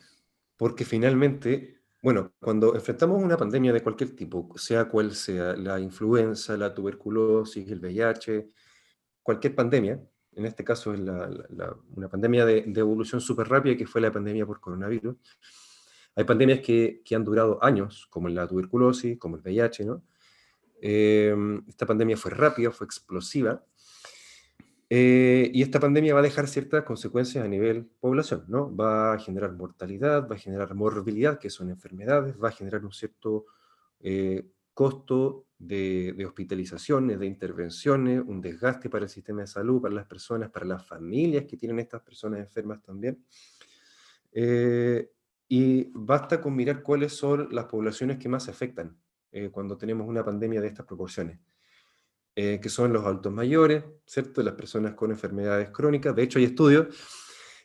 Porque 0.56 0.86
finalmente, 0.86 1.82
bueno, 2.04 2.34
cuando 2.40 2.76
enfrentamos 2.76 3.24
una 3.24 3.38
pandemia 3.38 3.72
de 3.72 3.82
cualquier 3.82 4.14
tipo, 4.14 4.52
sea 4.58 4.90
cual 4.90 5.16
sea 5.16 5.56
la 5.56 5.80
influenza, 5.80 6.58
la 6.58 6.74
tuberculosis, 6.74 7.72
el 7.72 7.80
VIH, 7.80 8.50
cualquier 9.22 9.56
pandemia, 9.56 10.02
en 10.34 10.46
este 10.46 10.66
caso 10.66 10.94
es 10.94 11.00
la, 11.00 11.30
la, 11.50 11.78
una 11.96 12.10
pandemia 12.10 12.46
de, 12.46 12.64
de 12.68 12.80
evolución 12.82 13.22
súper 13.22 13.48
rápida 13.48 13.78
que 13.78 13.88
fue 13.88 14.02
la 14.02 14.12
pandemia 14.12 14.46
por 14.46 14.60
coronavirus. 14.60 15.16
Hay 16.16 16.26
pandemias 16.26 16.60
que, 16.60 17.02
que, 17.06 17.16
han 17.16 17.24
durado 17.24 17.64
años, 17.64 18.06
como 18.10 18.28
la 18.28 18.48
tuberculosis, 18.48 19.18
como 19.18 19.38
el 19.38 19.42
VIH, 19.42 19.86
¿no? 19.86 20.04
Eh, 20.82 21.34
esta 21.70 21.86
pandemia 21.86 22.18
fue 22.18 22.32
rápida, 22.32 22.70
fue 22.72 22.86
explosiva, 22.86 23.64
eh, 24.96 25.50
y 25.52 25.64
esta 25.64 25.80
pandemia 25.80 26.14
va 26.14 26.20
a 26.20 26.30
dejar 26.30 26.48
ciertas 26.48 26.84
consecuencias 26.84 27.44
a 27.44 27.48
nivel 27.48 27.88
población, 28.00 28.46
¿no? 28.48 28.76
Va 28.76 29.14
a 29.14 29.18
generar 29.18 29.52
mortalidad, 29.54 30.30
va 30.30 30.36
a 30.36 30.38
generar 30.38 30.76
morbilidad, 30.76 31.40
que 31.40 31.50
son 31.50 31.72
enfermedades, 31.72 32.36
va 32.40 32.50
a 32.50 32.52
generar 32.52 32.86
un 32.86 32.92
cierto 32.92 33.46
eh, 34.02 34.46
costo 34.72 35.48
de, 35.58 36.14
de, 36.16 36.28
hospitalizaciones, 36.28 37.18
de 37.20 37.26
intervenciones, 37.26 38.22
un 38.24 38.40
desgaste 38.40 38.88
para 38.88 39.06
el 39.06 39.10
sistema 39.10 39.42
de 39.42 39.48
salud, 39.48 39.82
para 39.82 39.96
las 39.96 40.06
personas, 40.06 40.52
para 40.52 40.68
las 40.68 40.86
familias 40.86 41.46
que 41.46 41.58
tienen 41.58 41.80
estas 41.80 42.04
personas 42.04 42.42
enfermas 42.42 42.80
también. 42.84 43.26
Eh, 44.32 45.10
y 45.48 45.90
basta 45.92 46.40
con 46.40 46.56
mirar 46.56 46.84
cuáles 46.84 47.14
son 47.14 47.48
las 47.50 47.66
poblaciones 47.66 48.20
que 48.20 48.30
más 48.30 48.44
se 48.44 48.52
afectan 48.52 48.96
cuando 49.52 49.76
tenemos 49.76 50.08
una 50.08 50.24
pandemia 50.24 50.62
de 50.62 50.68
estas 50.68 50.86
proporciones, 50.86 51.40
eh, 52.36 52.60
que 52.62 52.70
son 52.70 52.92
los 52.94 53.06
adultos 53.06 53.32
mayores, 53.32 53.84
¿cierto? 54.06 54.42
Las 54.42 54.56
personas 54.56 54.94
con 54.94 55.12
enfermedades 55.12 55.70
crónicas. 55.70 56.16
De 56.16 56.24
hecho, 56.24 56.40
hay 56.40 56.46
estudios 56.46 56.88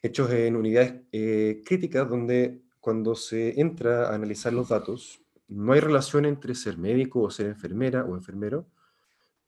hechos 0.03 0.31
en 0.31 0.57
unidades 0.57 1.03
eh, 1.13 1.63
críticas 1.65 2.09
donde 2.09 2.63
cuando 2.81 3.15
se 3.15 3.61
entra 3.61 4.11
a 4.11 4.15
analizar 4.15 4.53
los 4.53 4.69
datos, 4.69 5.23
no 5.49 5.73
hay 5.73 5.81
relación 5.81 6.25
entre 6.27 6.55
ser 6.55 6.79
médico 6.79 7.23
o 7.23 7.31
ser 7.31 7.47
enfermera 7.47 8.05
o 8.05 8.15
enfermero 8.15 8.69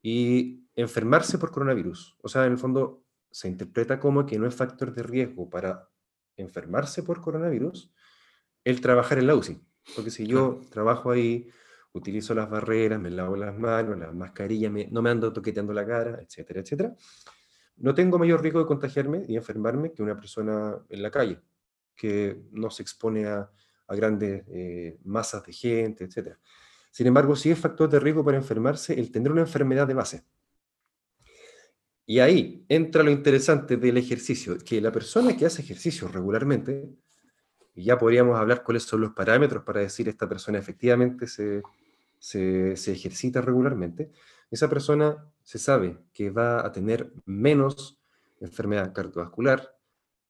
y 0.02 0.64
enfermarse 0.74 1.38
por 1.38 1.50
coronavirus. 1.50 2.16
O 2.22 2.28
sea, 2.28 2.46
en 2.46 2.52
el 2.52 2.58
fondo 2.58 3.04
se 3.30 3.48
interpreta 3.48 4.00
como 4.00 4.26
que 4.26 4.38
no 4.38 4.46
es 4.46 4.54
factor 4.54 4.92
de 4.94 5.02
riesgo 5.02 5.48
para 5.50 5.88
enfermarse 6.36 7.02
por 7.02 7.20
coronavirus 7.20 7.92
el 8.64 8.80
trabajar 8.80 9.18
en 9.18 9.26
la 9.26 9.34
UCI. 9.34 9.60
Porque 9.94 10.10
si 10.10 10.26
yo 10.26 10.60
trabajo 10.70 11.10
ahí 11.10 11.48
utilizo 11.92 12.34
las 12.34 12.48
barreras, 12.48 13.00
me 13.00 13.10
lavo 13.10 13.36
las 13.36 13.56
manos, 13.56 13.98
la 13.98 14.12
mascarilla, 14.12 14.70
me, 14.70 14.86
no 14.86 15.02
me 15.02 15.10
ando 15.10 15.32
toqueteando 15.32 15.72
la 15.72 15.86
cara, 15.86 16.20
etcétera, 16.22 16.60
etcétera, 16.60 16.94
no 17.76 17.94
tengo 17.94 18.18
mayor 18.18 18.42
riesgo 18.42 18.60
de 18.60 18.66
contagiarme 18.66 19.24
y 19.26 19.36
enfermarme 19.36 19.92
que 19.92 20.02
una 20.02 20.16
persona 20.16 20.78
en 20.88 21.02
la 21.02 21.10
calle, 21.10 21.40
que 21.96 22.42
no 22.52 22.70
se 22.70 22.82
expone 22.82 23.26
a, 23.26 23.50
a 23.86 23.94
grandes 23.96 24.44
eh, 24.48 24.98
masas 25.04 25.44
de 25.44 25.52
gente, 25.52 26.04
etcétera. 26.04 26.38
Sin 26.90 27.06
embargo, 27.06 27.34
sí 27.36 27.50
es 27.50 27.58
factor 27.58 27.88
de 27.88 28.00
riesgo 28.00 28.24
para 28.24 28.36
enfermarse 28.36 28.98
el 28.98 29.10
tener 29.10 29.32
una 29.32 29.42
enfermedad 29.42 29.86
de 29.86 29.94
base. 29.94 30.24
Y 32.06 32.18
ahí 32.18 32.64
entra 32.68 33.02
lo 33.02 33.10
interesante 33.10 33.76
del 33.76 33.96
ejercicio, 33.96 34.58
que 34.58 34.80
la 34.80 34.90
persona 34.92 35.36
que 35.36 35.46
hace 35.46 35.62
ejercicio 35.62 36.08
regularmente, 36.08 36.90
y 37.74 37.84
ya 37.84 37.98
podríamos 37.98 38.38
hablar 38.38 38.62
cuáles 38.62 38.84
son 38.84 39.00
los 39.02 39.12
parámetros 39.12 39.64
para 39.64 39.80
decir 39.80 40.08
esta 40.08 40.28
persona 40.28 40.58
efectivamente 40.58 41.26
se, 41.26 41.62
se, 42.18 42.92
ejercita 42.92 43.40
regularmente, 43.40 44.10
esa 44.50 44.68
persona 44.68 45.24
se 45.42 45.58
sabe 45.58 45.98
que 46.12 46.30
va 46.30 46.64
a 46.64 46.72
tener 46.72 47.12
menos 47.24 48.00
enfermedad 48.40 48.92
cardiovascular, 48.92 49.76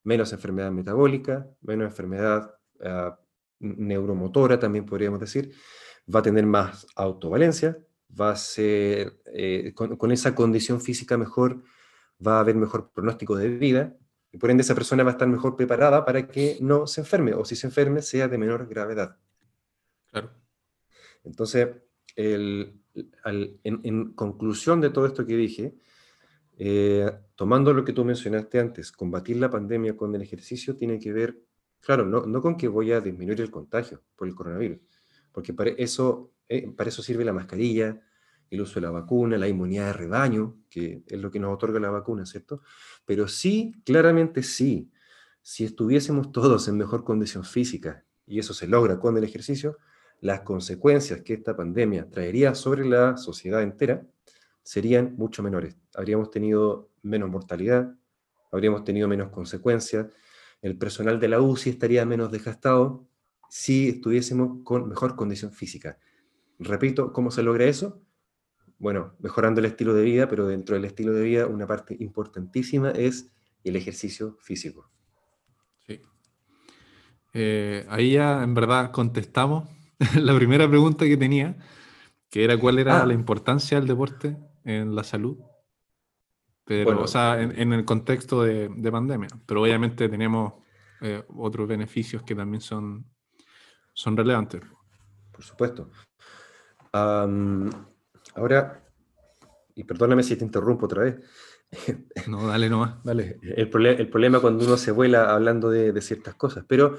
menos 0.05 0.33
enfermedad 0.33 0.71
metabólica, 0.71 1.49
menos 1.63 1.87
enfermedad 1.87 2.55
ah, 2.85 3.19
neuromotora, 3.61 4.59
también 4.59 4.87
podríamos 4.87 5.21
decir, 5.21 5.53
va 6.13 6.21
a 6.21 6.23
tener 6.23 6.47
más 6.47 6.87
autovalencia, 6.97 7.79
va 8.19 8.31
a 8.31 8.37
ser, 8.37 9.21
eh, 9.33 9.73
con, 9.75 10.11
esa 10.11 10.35
condición 10.35 10.81
física 10.81 11.17
mejor, 11.17 11.63
va 12.25 12.37
a 12.37 12.41
haber 12.41 12.57
mejor 12.57 12.91
pronóstico 12.93 13.37
de 13.37 13.49
vida, 13.49 13.97
y 14.33 14.39
por 14.39 14.51
ende 14.51 14.63
esa 14.63 14.75
persona 14.75 15.03
va 15.03 15.11
a 15.11 15.13
estar 15.13 15.29
mejor 15.29 15.57
preparada 15.57 16.05
para 16.05 16.29
que 16.29 16.59
no 16.61 16.87
se 16.87 17.01
enferme, 17.01 17.35
o 17.35 17.45
si 17.45 17.57
se 17.57 17.67
enferme 17.67 18.03
sea 18.03 18.29
de 18.29 18.39
menor 18.39 18.69
gravedad. 18.69 19.17
Claro. 20.07 20.31
Entonces, 21.25 21.69
en, 22.17 22.81
en, 23.65 24.13
conclusión 24.13 24.81
de 24.81 24.91
todo 24.91 25.07
esto 25.07 25.27
que 25.27 25.37
dije, 25.37 25.75
eh, 26.59 27.11
tomando 27.35 27.73
lo 27.73 27.85
que 27.85 27.93
tú 27.93 28.05
mencionaste 28.05 28.61
antes, 28.61 28.93
combatir 28.93 29.37
la 29.37 29.51
pandemia 29.51 29.97
con 29.97 30.15
el 30.15 30.23
ejercicio 30.23 30.77
tiene 30.77 30.99
que 30.99 31.13
ver, 31.13 31.39
claro, 31.81 32.05
no, 32.05 32.27
no 32.27 32.41
con 32.41 32.57
que 32.57 32.69
voy 32.69 32.93
a 32.93 33.01
disminuir 33.01 33.41
el 33.41 33.51
contagio 33.51 34.03
por 34.17 34.29
el 34.29 34.35
coronavirus, 34.35 34.79
porque 35.33 35.53
para 35.53 35.71
eso, 35.71 36.33
eh, 36.49 36.71
para 36.71 36.89
eso 36.89 37.03
sirve 37.03 37.25
la 37.25 37.33
mascarilla, 37.33 38.01
el 38.51 38.61
uso 38.61 38.75
de 38.75 38.83
la 38.83 38.91
vacuna, 38.91 39.39
la 39.39 39.49
inmunidad 39.49 39.87
de 39.87 39.93
rebaño, 39.93 40.57
que 40.69 41.03
es 41.07 41.19
lo 41.19 41.31
que 41.31 41.39
nos 41.39 41.55
otorga 41.55 41.79
la 41.79 41.91
vacuna, 41.91 42.27
¿cierto? 42.27 42.63
Pero 43.05 43.29
sí, 43.29 43.81
claramente 43.85 44.43
sí, 44.43 44.91
si 45.41 45.65
estuviésemos 45.65 46.33
todos 46.33 46.67
en 46.69 46.77
mejor 46.77 47.05
condición 47.05 47.45
física, 47.45 48.05
y 48.27 48.39
eso 48.39 48.53
se 48.53 48.67
logra 48.67 48.99
con 48.99 49.17
el 49.17 49.25
ejercicio, 49.25 49.79
las 50.21 50.41
consecuencias 50.41 51.23
que 51.23 51.35
esta 51.35 51.57
pandemia 51.57 52.09
traería 52.11 52.55
sobre 52.55 52.85
la 52.85 53.17
sociedad 53.17 53.63
entera 53.63 54.07
serían 54.63 55.15
mucho 55.17 55.43
menores. 55.43 55.77
Habríamos 55.95 56.31
tenido 56.31 56.91
menos 57.03 57.31
mortalidad, 57.31 57.95
habríamos 58.53 58.85
tenido 58.85 59.09
menos 59.09 59.31
consecuencias, 59.31 60.07
el 60.61 60.77
personal 60.77 61.19
de 61.19 61.29
la 61.29 61.41
UCI 61.41 61.71
estaría 61.71 62.05
menos 62.05 62.31
desgastado 62.31 63.07
si 63.49 63.89
estuviésemos 63.89 64.63
con 64.63 64.89
mejor 64.89 65.17
condición 65.17 65.53
física. 65.53 65.99
Repito, 66.59 67.13
¿cómo 67.13 67.31
se 67.31 67.43
logra 67.43 67.65
eso? 67.65 68.03
Bueno, 68.81 69.13
mejorando 69.19 69.61
el 69.61 69.67
estilo 69.67 69.93
de 69.93 70.03
vida, 70.03 70.27
pero 70.27 70.47
dentro 70.47 70.75
del 70.75 70.87
estilo 70.87 71.13
de 71.13 71.23
vida 71.23 71.47
una 71.47 71.67
parte 71.67 71.95
importantísima 72.01 72.91
es 72.91 73.31
el 73.63 73.77
ejercicio 73.77 74.39
físico. 74.41 74.91
Sí. 75.87 76.01
Eh, 77.35 77.87
ahí 77.91 78.13
ya 78.13 78.43
en 78.43 78.55
verdad 78.55 78.91
contestamos 78.91 79.69
la 80.17 80.35
primera 80.35 80.67
pregunta 80.67 81.05
que 81.05 81.19
tenía, 81.19 81.59
que 82.31 82.43
era 82.43 82.59
cuál 82.59 82.79
era 82.79 83.03
ah. 83.03 83.07
la 83.07 83.13
importancia 83.13 83.79
del 83.79 83.87
deporte 83.87 84.39
en 84.65 84.95
la 84.95 85.05
salud, 85.05 85.37
pero, 86.65 87.03
o 87.03 87.07
sea, 87.07 87.43
en, 87.43 87.73
el 87.73 87.85
contexto 87.85 88.45
de, 88.45 88.91
pandemia. 88.91 89.29
Pero 89.45 89.63
obviamente 89.63 90.09
tenemos 90.09 90.55
eh, 91.01 91.23
otros 91.37 91.67
beneficios 91.67 92.23
que 92.23 92.35
también 92.35 92.61
son, 92.61 93.05
son 93.93 94.17
relevantes. 94.17 94.63
Por 95.33 95.45
supuesto. 95.45 95.91
Ahora, 98.35 98.85
y 99.75 99.85
perdóname 99.85 100.23
si 100.23 100.37
te 100.37 100.45
interrumpo 100.45 100.87
otra 100.87 101.05
vez. 101.05 101.17
No, 102.27 102.49
dale 102.49 102.69
nomás. 102.69 103.01
Dale. 103.05 103.39
El, 103.43 103.71
el 103.87 104.09
problema 104.09 104.41
cuando 104.41 104.65
uno 104.65 104.77
se 104.77 104.91
vuela 104.91 105.33
hablando 105.33 105.71
de, 105.71 105.93
de 105.93 106.01
ciertas 106.01 106.35
cosas, 106.35 106.65
pero 106.67 106.97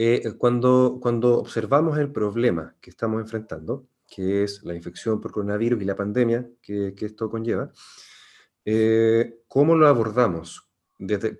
eh, 0.00 0.34
cuando, 0.38 1.00
cuando 1.02 1.38
observamos 1.40 1.98
el 1.98 2.12
problema 2.12 2.76
que 2.80 2.90
estamos 2.90 3.20
enfrentando, 3.20 3.88
que 4.06 4.44
es 4.44 4.62
la 4.62 4.74
infección 4.74 5.20
por 5.20 5.32
coronavirus 5.32 5.82
y 5.82 5.84
la 5.84 5.96
pandemia 5.96 6.48
que, 6.62 6.94
esto 7.00 7.28
conlleva, 7.28 7.72
eh, 8.64 9.40
¿cómo 9.48 9.74
lo 9.74 9.88
abordamos? 9.88 10.68
Desde 11.00 11.38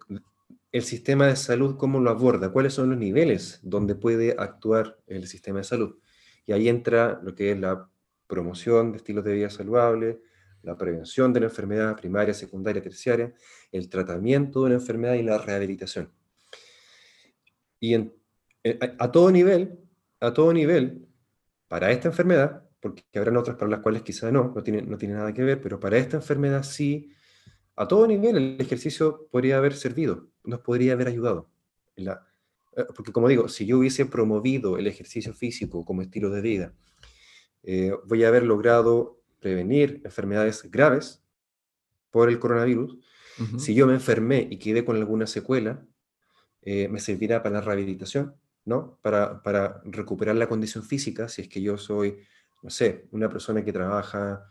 el 0.73 0.83
sistema 0.83 1.29
de 1.29 1.37
salud, 1.37 1.77
¿cómo 1.77 2.01
lo 2.01 2.11
aborda? 2.11 2.51
¿Cuáles 2.51 2.75
son 2.75 2.91
los 2.91 2.99
niveles 2.99 3.61
donde 3.63 3.95
puede 3.95 4.35
actuar 4.37 4.99
el 5.07 5.29
sistema 5.29 5.59
de 5.59 5.65
salud? 5.65 5.97
Y 6.45 6.53
ahí 6.53 6.69
entra 6.69 7.21
lo 7.23 7.37
que 7.37 7.53
es 7.53 7.61
la 7.61 7.89
promoción 8.29 8.93
de 8.93 8.99
estilos 8.99 9.25
de 9.25 9.33
vida 9.33 9.51
saludables, 9.51 10.19
la 10.63 10.77
prevención 10.77 11.33
de 11.33 11.41
la 11.41 11.47
enfermedad 11.47 11.97
primaria, 11.97 12.35
secundaria, 12.35 12.83
terciaria, 12.83 13.33
el 13.73 13.89
tratamiento 13.89 14.65
de 14.65 14.71
la 14.71 14.75
enfermedad 14.77 15.15
y 15.15 15.23
la 15.23 15.39
rehabilitación. 15.39 16.13
Y 17.81 17.95
eh, 17.95 18.79
a 18.99 19.11
todo 19.11 19.31
nivel, 19.31 19.79
a 20.21 20.33
todo 20.33 20.53
nivel, 20.53 21.07
para 21.69 21.91
esta 21.91 22.09
enfermedad, 22.09 22.65
porque 22.81 23.05
habrán 23.15 23.37
otras 23.37 23.57
para 23.57 23.71
las 23.71 23.81
cuales 23.81 24.03
quizá 24.03 24.31
no, 24.31 24.53
no 24.55 24.63
tiene, 24.63 24.83
nada 24.83 25.33
que 25.33 25.43
ver, 25.43 25.61
pero 25.61 25.79
para 25.79 25.99
esta 25.99 26.17
enfermedad 26.17 26.63
sí, 26.63 27.13
a 27.77 27.87
todo 27.87 28.07
nivel 28.07 28.37
el 28.37 28.61
ejercicio 28.61 29.29
podría 29.31 29.59
haber 29.59 29.75
servido, 29.75 30.29
nos 30.45 30.61
podría 30.61 30.95
haber 30.95 31.09
ayudado. 31.09 31.51
eh, 31.97 32.85
porque 32.95 33.13
como 33.13 33.29
digo, 33.29 33.49
si 33.49 33.67
yo 33.67 33.79
hubiese 33.79 34.07
promovido 34.07 34.79
el 34.79 34.87
ejercicio 34.87 35.33
físico 35.35 35.85
como 35.85 36.03
estilo 36.03 36.31
de 36.31 36.41
vida, 36.41 36.75
eh, 37.71 37.93
voy 38.07 38.25
a 38.25 38.29
haber 38.29 38.45
logrado 38.45 39.21
prevenir 39.41 40.01
enfermedades 40.05 40.69
graves 40.71 41.23
por 42.11 42.31
el 42.31 42.39
coronavirus. 42.39 42.97
Si 43.59 43.73
yo 43.73 43.87
me 43.87 43.95
enfermé 43.95 44.49
y 44.51 44.59
quedé 44.59 44.85
con 44.85 44.97
alguna 44.97 45.29
secuela, 45.29 45.87
eh, 46.63 46.89
me 46.89 46.99
servirá 46.99 47.41
para 47.41 47.57
la 47.57 47.61
rehabilitación, 47.61 48.35
¿no? 48.65 48.99
Para, 49.01 49.43
para 49.45 49.81
recuperar 49.85 50.35
la 50.35 50.49
condición 50.49 50.83
física, 50.83 51.29
si 51.29 51.43
es 51.43 51.49
que 51.49 51.63
yo 51.63 51.79
soy 51.79 52.19
no 52.63 52.71
sé, 52.71 53.07
una 53.13 53.29
persona 53.29 53.65
que 53.65 53.73
trabaja, 53.73 54.45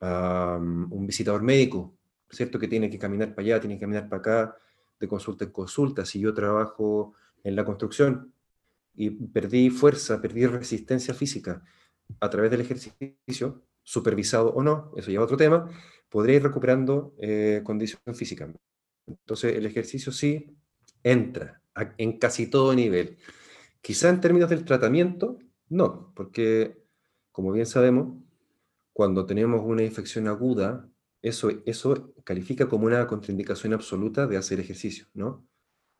un 0.00 1.06
visitador 1.06 1.42
médico, 1.42 1.96
¿cierto? 2.30 2.58
Que 2.58 2.68
tiene 2.68 2.88
que 2.88 2.98
caminar 2.98 3.34
para 3.34 3.46
allá, 3.46 3.60
tiene 3.60 3.76
que 3.76 3.80
caminar 3.80 4.08
para 4.08 4.20
acá, 4.20 4.56
de 5.00 5.08
consulta 5.08 5.44
en 5.44 5.50
consulta. 5.50 6.04
Si 6.04 6.20
yo 6.20 6.32
trabajo 6.34 7.14
en 7.42 7.56
la 7.56 7.64
construcción 7.64 8.32
y 8.94 9.10
perdí 9.10 9.70
fuerza, 9.70 10.20
perdí 10.20 10.46
resistencia 10.46 11.14
física 11.14 11.62
a 12.20 12.30
través 12.30 12.50
del 12.50 12.60
ejercicio, 12.62 13.62
supervisado 13.82 14.50
o 14.50 14.62
no, 14.62 14.92
eso 14.96 15.10
ya 15.10 15.18
es 15.18 15.24
otro 15.24 15.36
tema, 15.36 15.70
podré 16.08 16.34
ir 16.34 16.42
recuperando 16.42 17.14
eh, 17.18 17.62
condición 17.64 18.14
física. 18.14 18.52
Entonces, 19.06 19.56
el 19.56 19.66
ejercicio 19.66 20.12
sí 20.12 20.56
entra 21.02 21.62
en 21.96 22.18
casi 22.18 22.48
todo 22.48 22.74
nivel. 22.74 23.16
Quizá 23.80 24.08
en 24.08 24.20
términos 24.20 24.50
del 24.50 24.64
tratamiento, 24.64 25.38
no, 25.68 26.12
porque 26.14 26.76
como 27.38 27.52
bien 27.52 27.66
sabemos, 27.66 28.18
cuando 28.92 29.24
tenemos 29.24 29.62
una 29.64 29.84
infección 29.84 30.26
aguda, 30.26 30.90
eso, 31.22 31.50
eso 31.66 32.12
califica 32.24 32.68
como 32.68 32.86
una 32.86 33.06
contraindicación 33.06 33.72
absoluta 33.72 34.26
de 34.26 34.36
hacer 34.36 34.58
ejercicio, 34.58 35.06
¿no? 35.14 35.46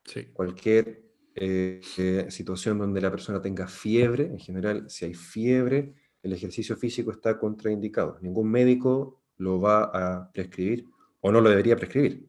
Sí. 0.05 0.25
Cualquier 0.33 1.08
eh, 1.41 1.81
eh, 1.99 2.27
situación 2.31 2.79
donde 2.79 3.01
la 3.01 3.11
persona 3.11 3.41
tenga 3.41 3.67
fiebre, 3.67 4.25
en 4.25 4.39
general, 4.39 4.89
si 4.89 5.07
hay 5.07 5.15
fiebre, 5.15 5.95
el 6.23 6.33
ejercicio 6.33 6.77
físico 6.77 7.11
está 7.11 7.39
contraindicado. 7.39 8.19
Ningún 8.21 8.51
médico 8.51 9.23
lo 9.37 9.61
va 9.61 9.85
a 9.85 10.33
prescribir 10.33 10.87
o 11.21 11.33
no 11.33 11.41
lo 11.41 11.51
debería 11.51 11.77
prescribir. 11.77 12.29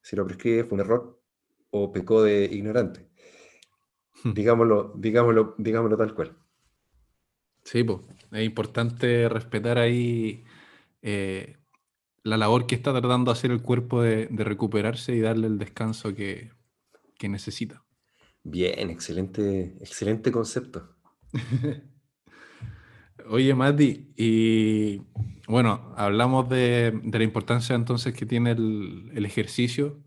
Si 0.00 0.16
lo 0.16 0.26
prescribe 0.26 0.64
fue 0.64 0.74
un 0.74 0.80
error 0.80 1.20
o 1.70 1.92
pecó 1.92 2.22
de 2.22 2.44
ignorante. 2.44 3.08
Hmm. 4.24 4.32
Digámoslo, 4.32 4.94
digámoslo, 4.96 5.54
digámoslo 5.58 5.96
tal 5.96 6.14
cual. 6.14 6.36
Sí, 7.64 7.84
pues, 7.84 8.00
es 8.32 8.44
importante 8.44 9.28
respetar 9.28 9.78
ahí 9.78 10.44
eh, 11.00 11.56
la 12.22 12.36
labor 12.36 12.66
que 12.66 12.74
está 12.74 12.92
tratando 12.92 13.30
de 13.30 13.38
hacer 13.38 13.50
el 13.50 13.62
cuerpo 13.62 14.02
de, 14.02 14.28
recuperarse 14.30 15.14
y 15.14 15.20
darle 15.20 15.46
el 15.46 15.58
descanso 15.58 16.14
que, 16.14 16.50
necesita. 17.20 17.84
Bien, 18.44 18.90
excelente, 18.90 19.76
excelente 19.80 20.32
concepto. 20.32 20.96
Oye, 23.28 23.54
Mati, 23.54 24.12
y 24.16 25.02
bueno, 25.46 25.94
hablamos 25.96 26.48
de, 26.48 27.00
la 27.12 27.22
importancia 27.22 27.76
entonces 27.76 28.12
que 28.14 28.26
tiene 28.26 28.50
el, 28.52 29.24
ejercicio 29.24 30.02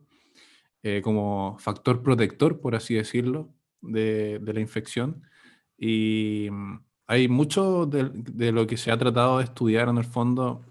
eh, 0.83 1.01
como 1.01 1.57
factor 1.59 2.03
protector, 2.03 2.59
por 2.59 2.75
así 2.75 2.93
decirlo, 2.95 3.53
de, 3.81 4.39
de 4.39 4.53
la 4.53 4.59
infección. 4.59 5.23
Y 5.77 6.49
hay 7.07 7.27
mucho 7.27 7.85
de, 7.85 8.51
lo 8.51 8.67
que 8.67 8.77
se 8.77 8.91
ha 8.91 8.97
tratado 8.97 9.37
de 9.37 9.43
estudiar 9.43 9.89
en 9.89 9.97
el 9.97 10.05
fondo 10.05 10.65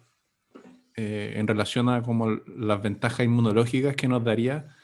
eh, 0.97 1.35
en 1.37 1.47
relación 1.47 1.89
a 1.89 2.03
como 2.03 2.31
las 2.31 2.83
ventajas 2.83 3.27
inmunológicas 3.27 3.97
que 3.97 4.09
nos 4.09 4.25
daría 4.25 4.75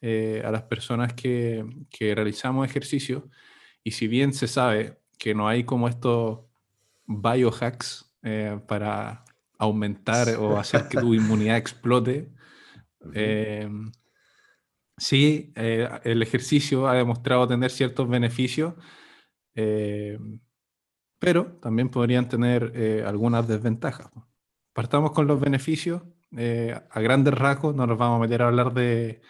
eh, 0.00 0.42
a 0.44 0.50
las 0.50 0.62
personas 0.62 1.14
que, 1.14 1.64
realizamos 2.00 2.68
ejercicio. 2.68 3.28
Y 3.82 3.92
si 3.92 4.08
bien 4.08 4.32
se 4.32 4.46
sabe 4.46 4.98
que 5.18 5.34
no 5.34 5.48
hay 5.48 5.64
como 5.64 5.88
estos 5.88 6.40
biohacks 7.06 8.12
eh, 8.22 8.58
para 8.66 9.24
aumentar 9.58 10.28
o 10.36 10.58
hacer 10.58 10.88
que 10.88 10.98
tu 10.98 11.14
inmunidad 11.14 11.56
explote 11.56 12.30
Eh, 13.14 13.68
sí, 14.96 15.52
eh, 15.54 15.88
el 16.04 16.22
ejercicio 16.22 16.88
ha 16.88 16.94
demostrado 16.94 17.46
tener 17.46 17.70
ciertos 17.70 18.08
beneficios, 18.08 18.74
eh, 19.54 20.18
pero 21.18 21.58
también 21.62 21.88
podrían 21.88 22.28
tener 22.28 23.04
algunas 23.06 23.46
desventajas. 23.46 24.10
Partamos 24.72 25.12
con 25.12 25.26
los 25.26 25.40
beneficios. 25.40 26.02
a 26.90 27.00
grandes 27.00 27.34
rasgos, 27.34 27.74
no 27.74 27.86
nos 27.86 27.96
vamos 27.96 28.18
a 28.18 28.20
meter 28.22 28.42
a 28.42 28.48
hablar 28.48 28.74
de, 28.74 29.22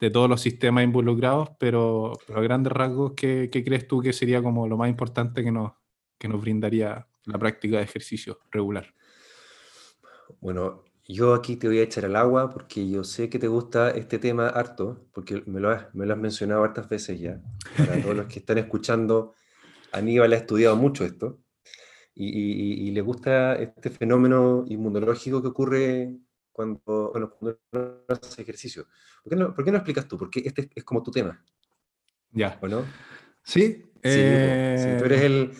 de 0.00 0.10
todos 0.10 0.28
los 0.28 0.40
sistemas 0.40 0.84
involucrados, 0.84 1.50
pero, 1.58 2.12
a 2.34 2.40
grandes 2.40 2.72
rasgos, 2.72 3.12
¿qué, 3.16 3.48
¿qué, 3.50 3.64
crees 3.64 3.88
tú 3.88 4.00
que 4.00 4.12
sería 4.12 4.42
como 4.42 4.68
lo 4.68 4.76
más 4.76 4.88
importante 4.88 5.42
que 5.42 5.50
nos, 5.50 5.72
que 6.18 6.28
nos 6.28 6.40
brindaría 6.40 7.06
la 7.24 7.38
práctica 7.38 7.78
de 7.78 7.84
ejercicio 7.84 8.40
regular? 8.50 8.94
Bueno, 10.40 10.84
yo 11.08 11.34
aquí 11.34 11.56
te 11.56 11.68
voy 11.68 11.78
a 11.78 11.82
echar 11.82 12.04
al 12.04 12.16
agua 12.16 12.50
porque 12.50 12.88
yo 12.88 13.04
sé 13.04 13.30
que 13.30 13.38
te 13.38 13.48
gusta 13.48 13.90
este 13.90 14.18
tema 14.18 14.48
harto, 14.48 15.06
porque 15.12 15.42
me 15.46 15.60
lo 15.60 15.70
has, 15.70 15.94
me 15.94 16.04
lo 16.04 16.14
has 16.14 16.20
mencionado 16.20 16.64
hartas 16.64 16.88
veces 16.88 17.20
ya. 17.20 17.40
Para 17.76 18.02
todos 18.02 18.16
los 18.16 18.26
que 18.26 18.40
están 18.40 18.58
escuchando, 18.58 19.34
Aníbal 19.92 20.32
ha 20.32 20.36
estudiado 20.36 20.76
mucho 20.76 21.04
esto 21.04 21.38
y, 22.18 22.90
le 22.90 23.00
gusta 23.02 23.54
este 23.56 23.90
fenómeno 23.90 24.64
inmunológico 24.68 25.42
que 25.42 25.48
ocurre 25.48 26.16
cuando, 26.56 27.10
cuando 27.12 27.36
uno 27.70 28.04
hace 28.08 28.40
ejercicio. 28.40 28.86
¿Por 29.22 29.30
qué, 29.30 29.36
no, 29.36 29.54
¿Por 29.54 29.62
qué 29.62 29.70
no 29.70 29.76
explicas 29.76 30.08
tú? 30.08 30.16
Porque 30.16 30.42
este 30.44 30.70
es 30.74 30.84
como 30.84 31.02
tu 31.02 31.10
tema. 31.10 31.44
Ya. 32.32 32.58
¿O 32.62 32.66
no? 32.66 32.82
Sí. 33.44 33.84
Sí, 34.02 34.20
tú, 34.98 35.04
eres 35.04 35.20
eh, 35.20 35.26
el, 35.26 35.52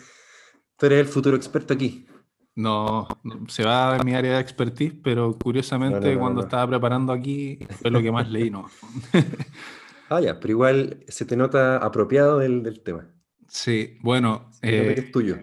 tú 0.75 0.85
eres 0.87 0.99
el 0.99 1.05
futuro 1.05 1.37
experto 1.37 1.73
aquí. 1.73 2.07
No, 2.55 3.07
se 3.47 3.63
va 3.63 3.97
a 3.97 4.03
mi 4.03 4.15
área 4.15 4.35
de 4.35 4.39
expertise, 4.39 4.95
pero 5.03 5.37
curiosamente 5.37 6.17
cuando 6.17 6.41
estaba 6.41 6.67
preparando 6.67 7.13
aquí 7.13 7.59
fue 7.81 7.91
lo 7.91 8.01
que 8.01 8.11
más 8.11 8.27
leí, 8.31 8.49
¿no? 8.49 8.67
ah, 10.09 10.19
ya, 10.19 10.39
pero 10.39 10.53
igual 10.53 11.03
se 11.07 11.25
te 11.25 11.37
nota 11.37 11.77
apropiado 11.77 12.39
del, 12.39 12.63
del 12.63 12.81
tema. 12.81 13.07
Sí, 13.47 13.99
bueno. 14.01 14.49
Eh, 14.63 14.95
es 14.97 15.11
tuyo. 15.11 15.37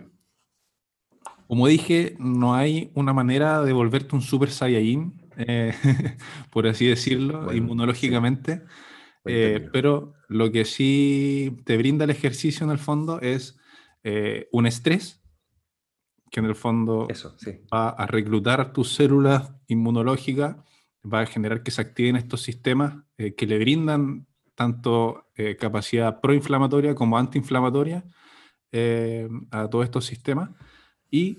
Como 1.47 1.69
dije, 1.69 2.17
no 2.19 2.55
hay 2.55 2.91
una 2.95 3.13
manera 3.13 3.63
de 3.63 3.73
volverte 3.73 4.17
un 4.17 4.23
super 4.23 4.51
saiyajin, 4.51 5.24
eh, 5.37 5.75
por 6.51 6.67
así 6.67 6.87
decirlo, 6.87 7.53
inmunológicamente. 7.53 8.63
Eh, 9.27 9.69
pero 9.73 10.15
lo 10.29 10.53
que 10.53 10.65
sí 10.65 11.57
te 11.65 11.79
brinda 11.79 12.05
el 12.05 12.11
ejercicio 12.11 12.65
en 12.65 12.71
el 12.71 12.79
fondo 12.79 13.21
es 13.21 13.59
un 14.53 14.67
estrés 14.67 15.25
que 16.35 16.41
en 16.41 16.47
el 16.47 16.57
fondo 16.57 17.07
va 17.73 17.91
a 17.91 18.07
reclutar 18.09 18.73
tus 18.73 18.93
células 18.93 19.53
inmunológicas, 19.69 20.57
va 21.05 21.21
a 21.21 21.27
generar 21.27 21.63
que 21.63 21.71
se 21.71 21.81
activen 21.81 22.17
estos 22.17 22.43
sistemas 22.43 22.97
eh, 23.19 23.37
que 23.37 23.47
le 23.47 23.57
brindan 23.57 24.27
tanto 24.57 25.29
eh, 25.37 25.55
capacidad 25.55 26.21
proinflamatoria 26.21 26.97
como 26.97 27.19
antiinflamatoria 27.19 28.05
eh, 28.73 29.29
a 29.53 29.71
todos 29.71 29.85
estos 29.85 30.07
sistemas. 30.07 30.51
Y 31.09 31.39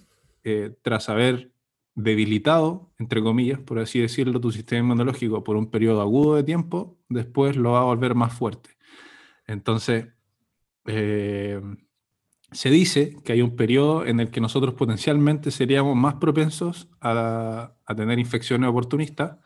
tras 0.82 1.10
haber 1.10 1.52
debilitado, 1.96 2.92
entre 3.00 3.22
comillas, 3.24 3.60
por 3.60 3.80
así 3.80 4.00
decirlo, 4.00 4.40
tu 4.40 4.52
sistema 4.52 4.82
inmunológico 4.82 5.44
por 5.44 5.56
un 5.56 5.72
periodo 5.72 6.02
agudo 6.02 6.36
de 6.36 6.44
tiempo, 6.44 7.00
después 7.10 7.56
lo 7.56 7.72
va 7.72 7.82
a 7.82 7.86
volver 7.86 8.16
más 8.16 8.34
fuerte. 8.34 8.72
Entonces, 9.48 10.08
se 10.86 12.70
dice 12.70 13.18
que 13.24 13.34
hay 13.34 13.42
un 13.42 13.56
periodo 13.56 14.06
en 14.06 14.20
el 14.20 14.30
que 14.30 14.42
nosotros 14.42 14.76
potencialmente 14.76 15.52
seríamos 15.52 15.96
más 15.96 16.16
propensos 16.16 16.90
a, 17.02 17.74
tener 17.96 18.20
infecciones 18.20 18.70
oportunistas. 18.70 19.38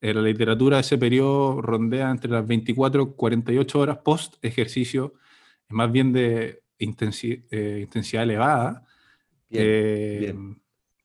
En 0.00 0.16
la 0.16 0.22
literatura 0.22 0.80
ese 0.80 0.98
periodo 0.98 1.62
rondea 1.62 2.10
entre 2.10 2.30
las 2.30 2.46
24 2.46 3.02
y 3.02 3.16
48 3.16 3.78
horas 3.78 3.98
post 3.98 4.34
ejercicio, 4.42 5.14
más 5.68 5.90
bien 5.92 6.12
de 6.12 6.62
eh, 6.78 7.80
intensidad 7.80 8.24
elevada. 8.24 8.86
Eh, 9.50 10.34